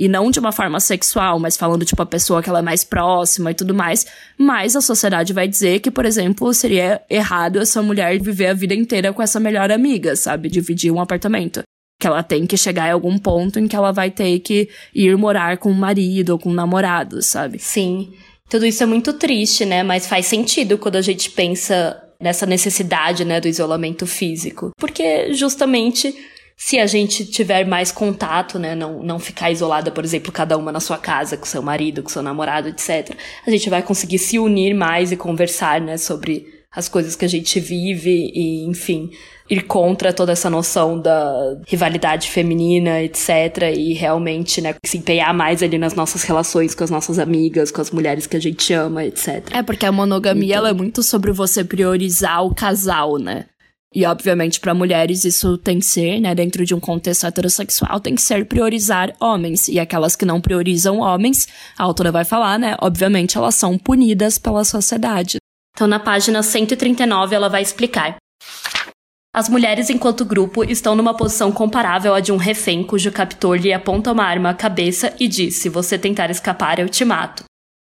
E 0.00 0.08
não 0.08 0.30
de 0.30 0.40
uma 0.40 0.50
forma 0.50 0.80
sexual, 0.80 1.38
mas 1.38 1.58
falando, 1.58 1.84
tipo, 1.84 2.00
a 2.00 2.06
pessoa 2.06 2.42
que 2.42 2.48
ela 2.48 2.60
é 2.60 2.62
mais 2.62 2.82
próxima 2.82 3.50
e 3.50 3.54
tudo 3.54 3.74
mais. 3.74 4.06
Mas 4.38 4.74
a 4.74 4.80
sociedade 4.80 5.34
vai 5.34 5.46
dizer 5.46 5.80
que, 5.80 5.90
por 5.90 6.06
exemplo, 6.06 6.54
seria 6.54 7.02
errado 7.10 7.58
essa 7.58 7.82
mulher 7.82 8.18
viver 8.18 8.46
a 8.46 8.54
vida 8.54 8.74
inteira 8.74 9.12
com 9.12 9.20
essa 9.20 9.38
melhor 9.38 9.70
amiga, 9.70 10.16
sabe? 10.16 10.48
Dividir 10.48 10.90
um 10.90 11.02
apartamento. 11.02 11.60
Que 12.00 12.06
ela 12.06 12.22
tem 12.22 12.46
que 12.46 12.56
chegar 12.56 12.88
em 12.88 12.92
algum 12.92 13.18
ponto 13.18 13.58
em 13.58 13.68
que 13.68 13.76
ela 13.76 13.92
vai 13.92 14.10
ter 14.10 14.38
que 14.38 14.70
ir 14.94 15.14
morar 15.18 15.58
com 15.58 15.70
o 15.70 15.74
marido 15.74 16.30
ou 16.30 16.38
com 16.38 16.48
o 16.48 16.54
namorado, 16.54 17.20
sabe? 17.20 17.58
Sim. 17.58 18.14
Tudo 18.48 18.64
isso 18.64 18.82
é 18.82 18.86
muito 18.86 19.12
triste, 19.12 19.66
né? 19.66 19.82
Mas 19.82 20.06
faz 20.06 20.24
sentido 20.24 20.78
quando 20.78 20.96
a 20.96 21.02
gente 21.02 21.28
pensa 21.28 22.02
nessa 22.18 22.46
necessidade, 22.46 23.22
né, 23.22 23.38
do 23.38 23.48
isolamento 23.48 24.06
físico. 24.06 24.70
Porque 24.78 25.34
justamente 25.34 26.14
se 26.62 26.78
a 26.78 26.86
gente 26.86 27.24
tiver 27.24 27.66
mais 27.66 27.90
contato, 27.90 28.58
né, 28.58 28.74
não, 28.74 29.02
não 29.02 29.18
ficar 29.18 29.50
isolada, 29.50 29.90
por 29.90 30.04
exemplo, 30.04 30.30
cada 30.30 30.58
uma 30.58 30.70
na 30.70 30.78
sua 30.78 30.98
casa, 30.98 31.34
com 31.34 31.46
seu 31.46 31.62
marido, 31.62 32.02
com 32.02 32.10
seu 32.10 32.20
namorado, 32.20 32.68
etc., 32.68 33.16
a 33.46 33.50
gente 33.50 33.70
vai 33.70 33.82
conseguir 33.82 34.18
se 34.18 34.38
unir 34.38 34.74
mais 34.74 35.10
e 35.10 35.16
conversar, 35.16 35.80
né, 35.80 35.96
sobre 35.96 36.46
as 36.70 36.86
coisas 36.86 37.16
que 37.16 37.24
a 37.24 37.28
gente 37.28 37.58
vive 37.58 38.30
e, 38.34 38.66
enfim, 38.66 39.10
ir 39.48 39.62
contra 39.62 40.12
toda 40.12 40.32
essa 40.32 40.50
noção 40.50 41.00
da 41.00 41.56
rivalidade 41.66 42.28
feminina, 42.28 43.02
etc. 43.02 43.74
E 43.74 43.94
realmente, 43.94 44.60
né, 44.60 44.74
se 44.84 44.98
empenhar 44.98 45.32
mais 45.32 45.62
ali 45.62 45.78
nas 45.78 45.94
nossas 45.94 46.24
relações 46.24 46.74
com 46.74 46.84
as 46.84 46.90
nossas 46.90 47.18
amigas, 47.18 47.70
com 47.70 47.80
as 47.80 47.90
mulheres 47.90 48.26
que 48.26 48.36
a 48.36 48.40
gente 48.40 48.70
ama, 48.74 49.02
etc. 49.02 49.48
É 49.50 49.62
porque 49.62 49.86
a 49.86 49.90
monogamia 49.90 50.44
então... 50.44 50.58
ela 50.58 50.68
é 50.68 50.74
muito 50.74 51.02
sobre 51.02 51.32
você 51.32 51.64
priorizar 51.64 52.44
o 52.44 52.54
casal, 52.54 53.16
né? 53.16 53.46
E 53.92 54.06
obviamente 54.06 54.60
para 54.60 54.72
mulheres 54.72 55.24
isso 55.24 55.58
tem 55.58 55.80
que 55.80 55.86
ser, 55.86 56.20
né, 56.20 56.32
dentro 56.34 56.64
de 56.64 56.74
um 56.74 56.80
contexto 56.80 57.26
heterossexual, 57.26 57.98
tem 57.98 58.14
que 58.14 58.22
ser 58.22 58.46
priorizar 58.46 59.12
homens. 59.18 59.66
E 59.66 59.80
aquelas 59.80 60.14
que 60.14 60.24
não 60.24 60.40
priorizam 60.40 60.98
homens, 60.98 61.48
a 61.76 61.82
autora 61.82 62.12
vai 62.12 62.24
falar, 62.24 62.58
né, 62.58 62.76
obviamente 62.80 63.36
elas 63.36 63.56
são 63.56 63.76
punidas 63.76 64.38
pela 64.38 64.62
sociedade. 64.62 65.38
Então 65.74 65.88
na 65.88 65.98
página 65.98 66.42
139 66.42 67.34
ela 67.34 67.48
vai 67.48 67.62
explicar. 67.62 68.16
As 69.32 69.48
mulheres, 69.48 69.88
enquanto 69.90 70.24
grupo, 70.24 70.64
estão 70.64 70.96
numa 70.96 71.16
posição 71.16 71.52
comparável 71.52 72.14
à 72.14 72.20
de 72.20 72.32
um 72.32 72.36
refém 72.36 72.82
cujo 72.82 73.12
captor 73.12 73.56
lhe 73.56 73.72
aponta 73.72 74.10
uma 74.10 74.24
arma 74.24 74.50
à 74.50 74.54
cabeça 74.54 75.14
e 75.20 75.28
diz: 75.28 75.58
Se 75.58 75.68
você 75.68 75.96
tentar 75.96 76.30
escapar, 76.30 76.80
eu 76.80 76.88
te 76.88 77.04
mato. 77.04 77.44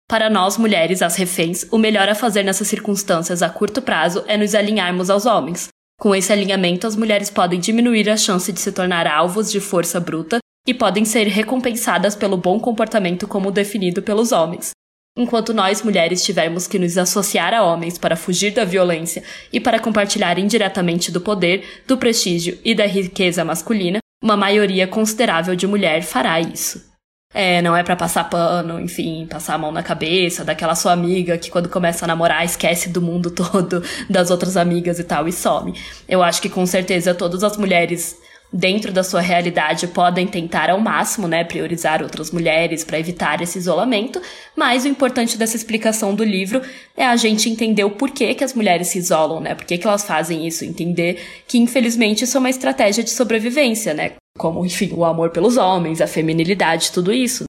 Para 0.08 0.30
nós, 0.30 0.56
mulheres, 0.58 1.02
as 1.02 1.16
reféns, 1.16 1.66
o 1.72 1.80
melhor 1.80 2.08
a 2.08 2.14
fazer 2.14 2.44
nessas 2.44 2.68
circunstâncias 2.68 3.42
a 3.42 3.50
curto 3.50 3.82
prazo 3.82 4.24
é 4.28 4.38
nos 4.38 4.54
alinharmos 4.54 5.10
aos 5.10 5.26
homens. 5.26 5.71
Com 6.02 6.16
esse 6.16 6.34
alinhamento, 6.34 6.88
as 6.88 6.96
mulheres 6.96 7.30
podem 7.30 7.60
diminuir 7.60 8.10
a 8.10 8.18
chance 8.18 8.52
de 8.52 8.60
se 8.60 8.72
tornar 8.72 9.06
alvos 9.06 9.52
de 9.52 9.60
força 9.60 10.00
bruta 10.00 10.40
e 10.68 10.74
podem 10.74 11.06
ser 11.06 11.28
recompensadas 11.28 12.16
pelo 12.16 12.36
bom 12.36 12.60
comportamento 12.60 13.28
como 13.28 13.52
definido 13.52 14.02
pelos 14.02 14.32
homens. 14.32 14.72
Enquanto 15.16 15.54
nós, 15.54 15.84
mulheres, 15.84 16.26
tivermos 16.26 16.66
que 16.66 16.80
nos 16.80 16.98
associar 16.98 17.54
a 17.54 17.62
homens 17.64 18.00
para 18.00 18.16
fugir 18.16 18.52
da 18.52 18.66
violência 18.66 19.22
e 19.54 19.60
para 19.60 19.80
compartilhar 19.80 20.40
indiretamente 20.40 21.12
do 21.12 21.22
poder, 21.22 21.84
do 21.86 21.96
prestígio 21.96 22.58
e 22.66 22.74
da 22.74 22.88
riqueza 22.88 23.46
masculina, 23.46 24.00
uma 24.24 24.36
maioria 24.36 24.88
considerável 24.88 25.56
de 25.56 25.68
mulher 25.68 26.02
fará 26.02 26.42
isso. 26.42 26.91
É, 27.34 27.62
não 27.62 27.76
é 27.76 27.82
para 27.82 27.96
passar 27.96 28.26
pano, 28.30 28.80
enfim, 28.80 29.26
passar 29.26 29.56
a 29.56 29.58
mão 29.58 29.72
na 29.72 29.82
cabeça 29.82 30.44
daquela 30.44 30.76
sua 30.76 30.92
amiga 30.92 31.38
que 31.38 31.50
quando 31.50 31.70
começa 31.70 32.04
a 32.04 32.08
namorar 32.08 32.44
esquece 32.44 32.90
do 32.90 33.02
mundo 33.02 33.32
todo, 33.32 33.82
das 34.10 34.30
outras 34.30 34.58
amigas 34.58 35.00
e 35.00 35.04
tal 35.04 35.28
e 35.28 35.32
some. 35.32 35.74
Eu 36.10 36.22
acho 36.22 36.42
que 36.42 36.50
com 36.50 36.66
certeza 36.66 37.14
todas 37.16 37.44
as 37.44 37.56
mulheres 37.56 38.18
dentro 38.52 38.92
da 38.92 39.04
sua 39.04 39.22
realidade 39.22 39.88
podem 39.88 40.28
tentar 40.28 40.70
ao 40.70 40.80
máximo, 40.80 41.28
né, 41.28 41.44
priorizar 41.44 42.04
outras 42.04 42.32
mulheres 42.32 42.84
para 42.84 43.00
evitar 43.00 43.42
esse 43.42 43.58
isolamento, 43.58 44.22
mas 44.56 44.84
o 44.84 44.90
importante 44.90 45.38
dessa 45.38 45.56
explicação 45.56 46.14
do 46.14 46.24
livro 46.24 46.62
é 46.98 47.06
a 47.06 47.16
gente 47.16 47.50
entender 47.50 47.86
o 47.86 47.92
porquê 47.92 48.34
que 48.34 48.44
as 48.44 48.54
mulheres 48.54 48.88
se 48.88 48.98
isolam, 48.98 49.40
né? 49.40 49.56
Por 49.56 49.66
que, 49.66 49.80
elas 49.82 50.04
fazem 50.04 50.46
isso, 50.46 50.66
entender 50.66 51.22
que 51.48 51.58
infelizmente 51.58 52.26
isso 52.26 52.36
é 52.36 52.40
uma 52.40 52.50
estratégia 52.50 53.04
de 53.04 53.10
sobrevivência, 53.10 53.94
né? 53.94 54.14
Como, 54.38 54.66
enfim, 54.66 54.92
o 54.94 55.06
amor 55.06 55.30
pelos 55.30 55.56
homens, 55.56 56.02
a 56.02 56.08
feminilidade, 56.08 56.92
tudo 56.92 57.14
isso. 57.14 57.46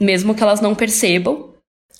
Mesmo 0.00 0.34
que 0.34 0.42
elas 0.42 0.60
não 0.60 0.74
percebam, 0.74 1.54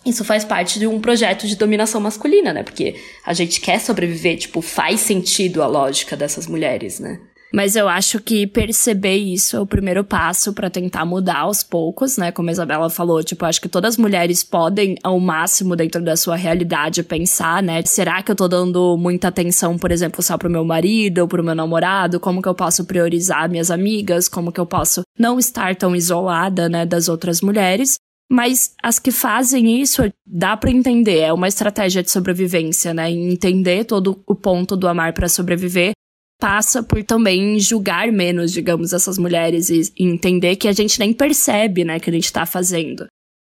isso 0.04 0.24
faz 0.24 0.44
parte 0.44 0.78
de 0.78 0.86
um 0.86 1.00
projeto 1.00 1.46
de 1.46 1.56
dominação 1.56 2.00
masculina, 2.00 2.52
né? 2.52 2.62
Porque 2.62 2.96
a 3.24 3.34
gente 3.34 3.60
quer 3.60 3.80
sobreviver, 3.80 4.38
tipo, 4.38 4.62
faz 4.62 5.00
sentido 5.00 5.62
a 5.62 5.66
lógica 5.66 6.16
dessas 6.16 6.46
mulheres, 6.46 7.00
né? 7.00 7.20
Mas 7.52 7.76
eu 7.76 7.88
acho 7.88 8.20
que 8.20 8.46
perceber 8.46 9.16
isso 9.16 9.56
é 9.56 9.60
o 9.60 9.66
primeiro 9.66 10.04
passo 10.04 10.52
para 10.52 10.68
tentar 10.68 11.04
mudar 11.04 11.38
aos 11.38 11.62
poucos, 11.62 12.16
né? 12.16 12.32
Como 12.32 12.48
a 12.48 12.52
Isabela 12.52 12.90
falou, 12.90 13.22
tipo, 13.22 13.44
acho 13.44 13.60
que 13.60 13.68
todas 13.68 13.94
as 13.94 13.96
mulheres 13.96 14.42
podem, 14.42 14.96
ao 15.02 15.18
máximo, 15.20 15.76
dentro 15.76 16.02
da 16.02 16.16
sua 16.16 16.36
realidade, 16.36 17.02
pensar, 17.02 17.62
né? 17.62 17.82
Será 17.84 18.22
que 18.22 18.30
eu 18.30 18.36
tô 18.36 18.48
dando 18.48 18.96
muita 18.96 19.28
atenção, 19.28 19.78
por 19.78 19.92
exemplo, 19.92 20.22
só 20.22 20.36
pro 20.36 20.50
meu 20.50 20.64
marido 20.64 21.20
ou 21.20 21.28
pro 21.28 21.44
meu 21.44 21.54
namorado? 21.54 22.20
Como 22.20 22.42
que 22.42 22.48
eu 22.48 22.54
posso 22.54 22.84
priorizar 22.84 23.48
minhas 23.48 23.70
amigas? 23.70 24.28
Como 24.28 24.52
que 24.52 24.60
eu 24.60 24.66
posso 24.66 25.02
não 25.18 25.38
estar 25.38 25.76
tão 25.76 25.94
isolada, 25.94 26.68
né, 26.68 26.84
das 26.84 27.08
outras 27.08 27.40
mulheres? 27.40 27.96
Mas 28.28 28.74
as 28.82 28.98
que 28.98 29.12
fazem 29.12 29.80
isso, 29.80 30.02
dá 30.26 30.56
para 30.56 30.70
entender, 30.70 31.20
é 31.20 31.32
uma 31.32 31.46
estratégia 31.46 32.02
de 32.02 32.10
sobrevivência, 32.10 32.92
né? 32.92 33.08
Entender 33.08 33.84
todo 33.84 34.20
o 34.26 34.34
ponto 34.34 34.76
do 34.76 34.88
amar 34.88 35.12
para 35.12 35.28
sobreviver 35.28 35.92
passa 36.38 36.82
por 36.82 37.02
também 37.02 37.58
julgar 37.58 38.10
menos, 38.12 38.52
digamos, 38.52 38.92
essas 38.92 39.18
mulheres 39.18 39.70
e, 39.70 39.92
entender 39.98 40.56
que 40.56 40.68
a 40.68 40.72
gente 40.72 40.98
nem 40.98 41.12
percebe, 41.12 41.84
né, 41.84 41.98
que 41.98 42.10
a 42.10 42.12
gente 42.12 42.32
tá 42.32 42.44
fazendo. 42.44 43.06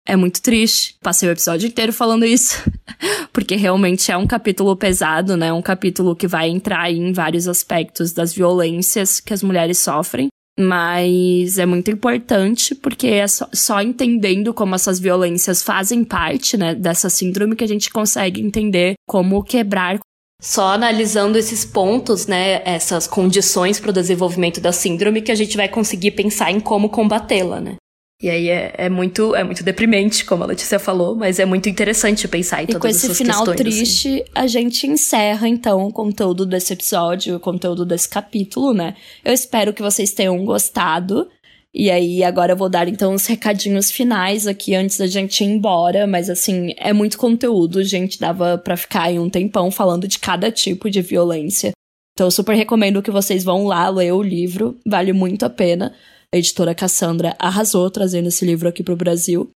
É 0.06 0.16
muito 0.16 0.42
triste. 0.42 0.96
Passei 1.00 1.28
o 1.28 1.32
episódio 1.32 1.68
inteiro 1.68 1.92
falando 1.92 2.24
isso. 2.24 2.60
Porque 3.32 3.54
realmente 3.54 4.10
é 4.10 4.16
um 4.16 4.26
capítulo 4.26 4.76
pesado, 4.76 5.36
né? 5.36 5.52
Um 5.52 5.62
capítulo 5.62 6.16
que 6.16 6.26
vai 6.26 6.48
entrar 6.48 6.90
em 6.90 7.12
vários 7.12 7.46
aspectos 7.46 8.12
das 8.12 8.34
violências 8.34 9.20
que 9.20 9.32
as 9.32 9.44
mulheres 9.44 9.78
sofrem. 9.78 10.26
Mas 10.58 11.56
é 11.56 11.64
muito 11.64 11.90
importante 11.90 12.74
porque 12.74 13.06
é 13.06 13.26
só, 13.26 13.48
só, 13.54 13.80
entendendo 13.80 14.52
como 14.52 14.74
essas 14.74 15.00
violências 15.00 15.62
fazem 15.62 16.04
parte, 16.04 16.58
né, 16.58 16.74
dessa 16.74 17.08
síndrome 17.08 17.56
que 17.56 17.64
a 17.64 17.68
gente 17.68 17.90
consegue 17.90 18.42
entender 18.42 18.94
como 19.08 19.42
quebrar 19.42 19.98
só 20.42 20.72
analisando 20.72 21.38
esses 21.38 21.64
pontos, 21.64 22.26
né, 22.26 22.60
essas 22.64 23.06
condições 23.06 23.78
para 23.78 23.90
o 23.90 23.92
desenvolvimento 23.92 24.60
da 24.60 24.72
síndrome, 24.72 25.22
que 25.22 25.30
a 25.30 25.36
gente 25.36 25.56
vai 25.56 25.68
conseguir 25.68 26.10
pensar 26.10 26.50
em 26.50 26.58
como 26.58 26.88
combatê-la, 26.88 27.60
né? 27.60 27.76
E 28.20 28.30
aí 28.30 28.48
é, 28.48 28.72
é, 28.76 28.88
muito 28.88 29.34
é 29.34 29.42
muito 29.42 29.64
deprimente, 29.64 30.24
como 30.24 30.44
a 30.44 30.46
Letícia 30.46 30.78
falou, 30.78 31.16
mas 31.16 31.40
é 31.40 31.44
muito 31.44 31.68
interessante 31.68 32.28
pensar 32.28 32.62
em 32.62 32.66
todas 32.66 32.96
essas 32.96 33.18
questões. 33.18 33.20
E 33.20 33.24
com 33.24 33.30
esse 33.30 33.42
final 33.42 33.42
assim. 33.42 33.56
triste, 33.56 34.08
assim. 34.08 34.24
a 34.32 34.46
gente 34.46 34.86
encerra 34.86 35.48
então 35.48 35.84
o 35.84 35.92
conteúdo 35.92 36.46
desse 36.46 36.72
episódio, 36.72 37.36
o 37.36 37.40
conteúdo 37.40 37.84
desse 37.84 38.08
capítulo, 38.08 38.72
né? 38.72 38.94
Eu 39.24 39.32
espero 39.32 39.72
que 39.72 39.82
vocês 39.82 40.12
tenham 40.12 40.44
gostado. 40.44 41.28
E 41.74 41.90
aí, 41.90 42.22
agora 42.22 42.52
eu 42.52 42.56
vou 42.56 42.68
dar 42.68 42.86
então 42.86 43.14
os 43.14 43.26
recadinhos 43.26 43.90
finais 43.90 44.46
aqui 44.46 44.74
antes 44.74 44.98
da 44.98 45.06
gente 45.06 45.42
ir 45.42 45.46
embora, 45.46 46.06
mas 46.06 46.28
assim, 46.28 46.74
é 46.76 46.92
muito 46.92 47.16
conteúdo, 47.16 47.82
gente, 47.82 48.20
dava 48.20 48.58
para 48.58 48.76
ficar 48.76 49.04
aí 49.04 49.18
um 49.18 49.30
tempão 49.30 49.70
falando 49.70 50.06
de 50.06 50.18
cada 50.18 50.52
tipo 50.52 50.90
de 50.90 51.00
violência. 51.00 51.72
Então, 52.12 52.26
eu 52.26 52.30
super 52.30 52.54
recomendo 52.54 53.02
que 53.02 53.10
vocês 53.10 53.42
vão 53.42 53.64
lá 53.64 53.88
ler 53.88 54.12
o 54.12 54.22
livro, 54.22 54.78
vale 54.86 55.14
muito 55.14 55.46
a 55.46 55.50
pena. 55.50 55.94
A 56.34 56.36
editora 56.36 56.74
Cassandra 56.74 57.34
arrasou 57.38 57.90
trazendo 57.90 58.28
esse 58.28 58.44
livro 58.44 58.68
aqui 58.68 58.82
pro 58.82 58.96
Brasil. 58.96 59.50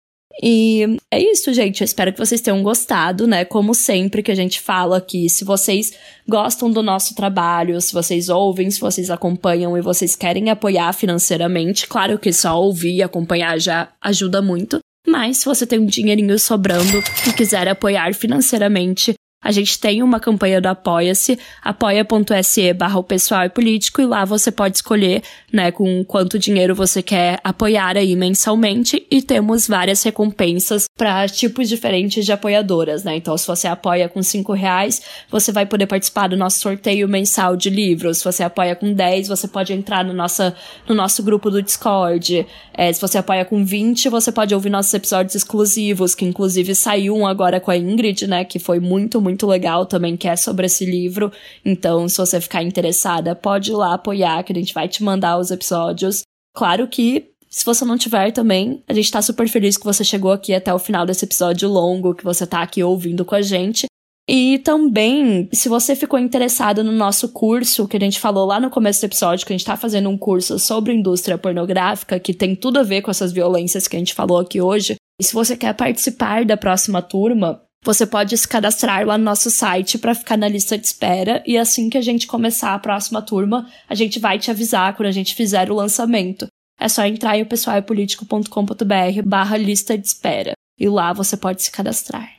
E 0.42 0.98
é 1.10 1.22
isso, 1.22 1.52
gente. 1.52 1.80
Eu 1.80 1.84
espero 1.84 2.12
que 2.12 2.18
vocês 2.18 2.40
tenham 2.40 2.62
gostado, 2.62 3.26
né? 3.26 3.44
Como 3.44 3.74
sempre 3.74 4.22
que 4.22 4.32
a 4.32 4.34
gente 4.34 4.60
fala 4.60 4.98
aqui, 4.98 5.28
se 5.28 5.44
vocês 5.44 5.92
gostam 6.28 6.70
do 6.70 6.82
nosso 6.82 7.14
trabalho, 7.14 7.80
se 7.80 7.92
vocês 7.92 8.28
ouvem, 8.28 8.70
se 8.70 8.80
vocês 8.80 9.10
acompanham 9.10 9.76
e 9.76 9.80
vocês 9.80 10.16
querem 10.16 10.50
apoiar 10.50 10.92
financeiramente, 10.92 11.86
claro 11.86 12.18
que 12.18 12.32
só 12.32 12.60
ouvir 12.60 12.96
e 12.96 13.02
acompanhar 13.02 13.58
já 13.58 13.88
ajuda 14.00 14.42
muito. 14.42 14.78
Mas 15.06 15.38
se 15.38 15.44
você 15.44 15.66
tem 15.66 15.78
um 15.78 15.86
dinheirinho 15.86 16.38
sobrando 16.38 17.02
e 17.28 17.32
quiser 17.34 17.68
apoiar 17.68 18.14
financeiramente, 18.14 19.14
a 19.44 19.52
gente 19.52 19.78
tem 19.78 20.02
uma 20.02 20.18
campanha 20.18 20.58
do 20.58 20.66
Apoia-se, 20.68 21.38
apoia.se 21.62 22.72
barra 22.72 22.98
o 22.98 23.04
pessoal 23.04 23.42
é 23.42 23.48
político, 23.50 24.00
e 24.00 24.06
lá 24.06 24.24
você 24.24 24.50
pode 24.50 24.76
escolher, 24.76 25.22
né, 25.52 25.70
com 25.70 26.02
quanto 26.04 26.38
dinheiro 26.38 26.74
você 26.74 27.02
quer 27.02 27.38
apoiar 27.44 27.98
aí 27.98 28.16
mensalmente, 28.16 29.06
e 29.10 29.20
temos 29.20 29.68
várias 29.68 30.02
recompensas 30.02 30.86
para 30.96 31.28
tipos 31.28 31.68
diferentes 31.68 32.24
de 32.24 32.32
apoiadoras, 32.32 33.04
né? 33.04 33.16
Então, 33.16 33.36
se 33.36 33.46
você 33.46 33.68
apoia 33.68 34.08
com 34.08 34.22
cinco 34.22 34.54
reais, 34.54 35.02
você 35.30 35.52
vai 35.52 35.66
poder 35.66 35.86
participar 35.86 36.28
do 36.28 36.36
nosso 36.36 36.60
sorteio 36.60 37.06
mensal 37.06 37.54
de 37.54 37.68
livros. 37.68 38.18
Se 38.18 38.24
você 38.24 38.42
apoia 38.42 38.74
com 38.74 38.94
10, 38.94 39.28
você 39.28 39.46
pode 39.46 39.72
entrar 39.72 40.04
no, 40.04 40.14
nossa, 40.14 40.54
no 40.88 40.94
nosso 40.94 41.22
grupo 41.22 41.50
do 41.50 41.60
Discord. 41.60 42.46
É, 42.72 42.92
se 42.92 43.00
você 43.00 43.18
apoia 43.18 43.44
com 43.44 43.62
20, 43.64 44.08
você 44.08 44.32
pode 44.32 44.54
ouvir 44.54 44.70
nossos 44.70 44.94
episódios 44.94 45.34
exclusivos, 45.34 46.14
que 46.14 46.24
inclusive 46.24 46.74
saiu 46.74 47.14
um 47.14 47.26
agora 47.26 47.60
com 47.60 47.70
a 47.70 47.76
Ingrid, 47.76 48.26
né? 48.26 48.44
Que 48.44 48.58
foi 48.58 48.80
muito, 48.80 49.20
muito 49.20 49.33
muito 49.34 49.46
legal 49.46 49.84
também 49.84 50.16
que 50.16 50.28
é 50.28 50.36
sobre 50.36 50.66
esse 50.66 50.86
livro. 50.86 51.32
Então, 51.64 52.08
se 52.08 52.16
você 52.16 52.40
ficar 52.40 52.62
interessada, 52.62 53.34
pode 53.34 53.72
ir 53.72 53.74
lá 53.74 53.94
apoiar, 53.94 54.44
que 54.44 54.52
a 54.52 54.56
gente 54.56 54.72
vai 54.72 54.88
te 54.88 55.02
mandar 55.02 55.38
os 55.38 55.50
episódios. 55.50 56.22
Claro 56.54 56.86
que 56.86 57.30
se 57.50 57.64
você 57.64 57.84
não 57.84 57.98
tiver 57.98 58.30
também, 58.32 58.82
a 58.88 58.94
gente 58.94 59.10
tá 59.10 59.20
super 59.20 59.48
feliz 59.48 59.76
que 59.76 59.84
você 59.84 60.04
chegou 60.04 60.32
aqui 60.32 60.54
até 60.54 60.72
o 60.72 60.78
final 60.78 61.04
desse 61.04 61.24
episódio 61.24 61.68
longo, 61.68 62.14
que 62.14 62.24
você 62.24 62.46
tá 62.46 62.62
aqui 62.62 62.82
ouvindo 62.82 63.24
com 63.24 63.34
a 63.34 63.42
gente. 63.42 63.86
E 64.28 64.58
também, 64.60 65.48
se 65.52 65.68
você 65.68 65.94
ficou 65.94 66.18
interessado 66.18 66.82
no 66.82 66.92
nosso 66.92 67.28
curso, 67.28 67.86
que 67.86 67.96
a 67.96 68.00
gente 68.00 68.18
falou 68.18 68.46
lá 68.46 68.58
no 68.58 68.70
começo 68.70 69.00
do 69.00 69.04
episódio, 69.04 69.46
que 69.46 69.52
a 69.52 69.56
gente 69.56 69.66
tá 69.66 69.76
fazendo 69.76 70.08
um 70.08 70.16
curso 70.16 70.58
sobre 70.58 70.94
indústria 70.94 71.36
pornográfica, 71.36 72.18
que 72.18 72.32
tem 72.32 72.56
tudo 72.56 72.78
a 72.78 72.82
ver 72.82 73.02
com 73.02 73.10
essas 73.10 73.32
violências 73.32 73.86
que 73.86 73.96
a 73.96 73.98
gente 73.98 74.14
falou 74.14 74.38
aqui 74.38 74.60
hoje. 74.60 74.96
E 75.20 75.24
se 75.24 75.34
você 75.34 75.56
quer 75.56 75.74
participar 75.74 76.44
da 76.44 76.56
próxima 76.56 77.02
turma, 77.02 77.60
você 77.84 78.06
pode 78.06 78.36
se 78.36 78.48
cadastrar 78.48 79.06
lá 79.06 79.18
no 79.18 79.24
nosso 79.24 79.50
site 79.50 79.98
para 79.98 80.14
ficar 80.14 80.38
na 80.38 80.48
lista 80.48 80.78
de 80.78 80.86
espera 80.86 81.42
e 81.46 81.58
assim 81.58 81.90
que 81.90 81.98
a 81.98 82.02
gente 82.02 82.26
começar 82.26 82.74
a 82.74 82.78
próxima 82.78 83.20
turma, 83.20 83.68
a 83.88 83.94
gente 83.94 84.18
vai 84.18 84.38
te 84.38 84.50
avisar 84.50 84.96
quando 84.96 85.08
a 85.08 85.12
gente 85.12 85.34
fizer 85.34 85.70
o 85.70 85.74
lançamento. 85.74 86.46
É 86.80 86.88
só 86.88 87.04
entrar 87.04 87.38
em 87.38 87.44
pessoalpolitico.com.br 87.44 89.22
barra 89.24 89.56
lista 89.56 89.96
de 89.96 90.06
espera 90.06 90.52
e 90.78 90.88
lá 90.88 91.12
você 91.12 91.36
pode 91.36 91.62
se 91.62 91.70
cadastrar. 91.70 92.38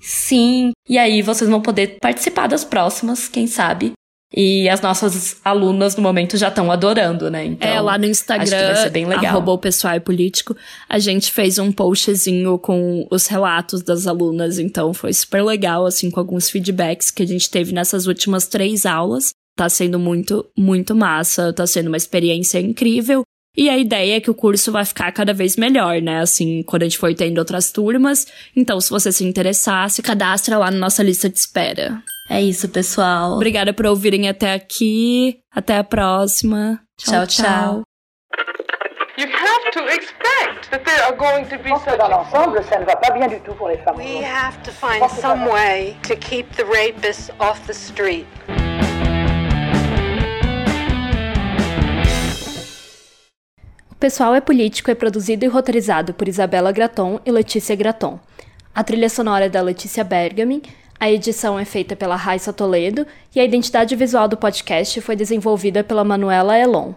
Sim, 0.00 0.72
e 0.88 0.98
aí 0.98 1.20
vocês 1.20 1.48
vão 1.48 1.60
poder 1.60 1.98
participar 2.00 2.46
das 2.46 2.64
próximas, 2.64 3.28
quem 3.28 3.46
sabe. 3.46 3.92
E 4.34 4.68
as 4.68 4.80
nossas 4.80 5.36
alunas 5.44 5.96
no 5.96 6.02
momento 6.02 6.36
já 6.36 6.48
estão 6.48 6.70
adorando, 6.70 7.30
né? 7.30 7.44
Então, 7.44 7.68
é, 7.68 7.80
lá 7.80 7.96
no 7.96 8.06
Instagram, 8.06 8.74
arroba 9.14 9.52
o 9.52 9.58
pessoal 9.58 9.94
é 9.94 10.00
político, 10.00 10.56
a 10.88 10.98
gente 10.98 11.30
fez 11.30 11.58
um 11.58 11.70
postzinho 11.70 12.58
com 12.58 13.06
os 13.10 13.26
relatos 13.28 13.82
das 13.82 14.06
alunas, 14.06 14.58
então 14.58 14.92
foi 14.92 15.12
super 15.12 15.42
legal, 15.42 15.86
assim, 15.86 16.10
com 16.10 16.18
alguns 16.18 16.50
feedbacks 16.50 17.10
que 17.10 17.22
a 17.22 17.26
gente 17.26 17.48
teve 17.48 17.72
nessas 17.72 18.06
últimas 18.06 18.46
três 18.46 18.84
aulas. 18.84 19.32
Tá 19.56 19.70
sendo 19.70 19.98
muito, 19.98 20.44
muito 20.56 20.94
massa, 20.94 21.52
tá 21.52 21.66
sendo 21.66 21.86
uma 21.86 21.96
experiência 21.96 22.60
incrível. 22.60 23.22
E 23.56 23.70
a 23.70 23.78
ideia 23.78 24.16
é 24.16 24.20
que 24.20 24.30
o 24.30 24.34
curso 24.34 24.70
vai 24.70 24.84
ficar 24.84 25.10
cada 25.12 25.32
vez 25.32 25.56
melhor, 25.56 26.02
né? 26.02 26.20
Assim, 26.20 26.62
quando 26.62 26.82
a 26.82 26.84
gente 26.84 26.98
for 26.98 27.14
tendo 27.14 27.38
outras 27.38 27.72
turmas. 27.72 28.26
Então, 28.54 28.78
se 28.78 28.90
você 28.90 29.10
se 29.10 29.24
interessar, 29.24 29.88
se 29.88 30.02
cadastra 30.02 30.58
lá 30.58 30.70
na 30.70 30.76
nossa 30.76 31.02
lista 31.02 31.26
de 31.30 31.38
espera. 31.38 32.02
É 32.28 32.40
isso, 32.40 32.68
pessoal. 32.68 33.32
Obrigada 33.32 33.72
por 33.72 33.86
ouvirem 33.86 34.28
até 34.28 34.52
aqui. 34.52 35.38
Até 35.54 35.78
a 35.78 35.84
próxima. 35.84 36.80
Tchau, 36.98 37.26
tchau. 37.26 37.44
tchau. 37.44 37.82
You 39.18 39.26
have 39.28 39.70
to 39.72 39.80
expect 39.88 40.70
that 40.70 40.84
there 40.84 41.02
are 41.04 41.16
going 41.16 41.46
to 41.46 41.56
be 41.62 41.70
such 41.78 41.96
dans 41.96 42.08
l'ensemble, 42.10 42.62
ça 42.64 42.78
ne 42.78 42.84
va 42.84 42.96
pas 42.96 43.12
bien 43.12 43.28
du 43.28 43.40
tout 43.40 43.54
pour 43.54 43.68
les 43.68 43.78
femmes. 43.78 43.96
We 43.96 44.22
have 44.22 44.62
to 44.64 44.70
find 44.70 45.08
some 45.10 45.48
way 45.48 45.96
to 46.02 46.16
keep 46.16 46.54
the 46.56 46.64
rapists 46.64 47.30
off 47.40 47.64
the 47.66 47.72
street. 47.72 48.26
O 53.90 53.94
Pessoal 53.98 54.34
é 54.34 54.42
Político 54.42 54.90
é 54.90 54.94
produzido 54.94 55.46
e 55.46 55.48
roteirizado 55.48 56.12
por 56.12 56.28
Isabela 56.28 56.70
Graton 56.70 57.18
e 57.24 57.30
Letícia 57.30 57.74
Graton. 57.74 58.20
A 58.74 58.84
trilha 58.84 59.08
sonora 59.08 59.46
é 59.46 59.48
da 59.48 59.62
Letícia 59.62 60.04
Bergamin, 60.04 60.60
a 60.98 61.10
edição 61.10 61.58
é 61.58 61.64
feita 61.64 61.94
pela 61.94 62.16
Raissa 62.16 62.52
Toledo 62.52 63.06
e 63.34 63.40
a 63.40 63.44
identidade 63.44 63.94
visual 63.94 64.26
do 64.26 64.36
podcast 64.36 65.00
foi 65.00 65.14
desenvolvida 65.14 65.84
pela 65.84 66.04
Manuela 66.04 66.58
Elon. 66.58 66.94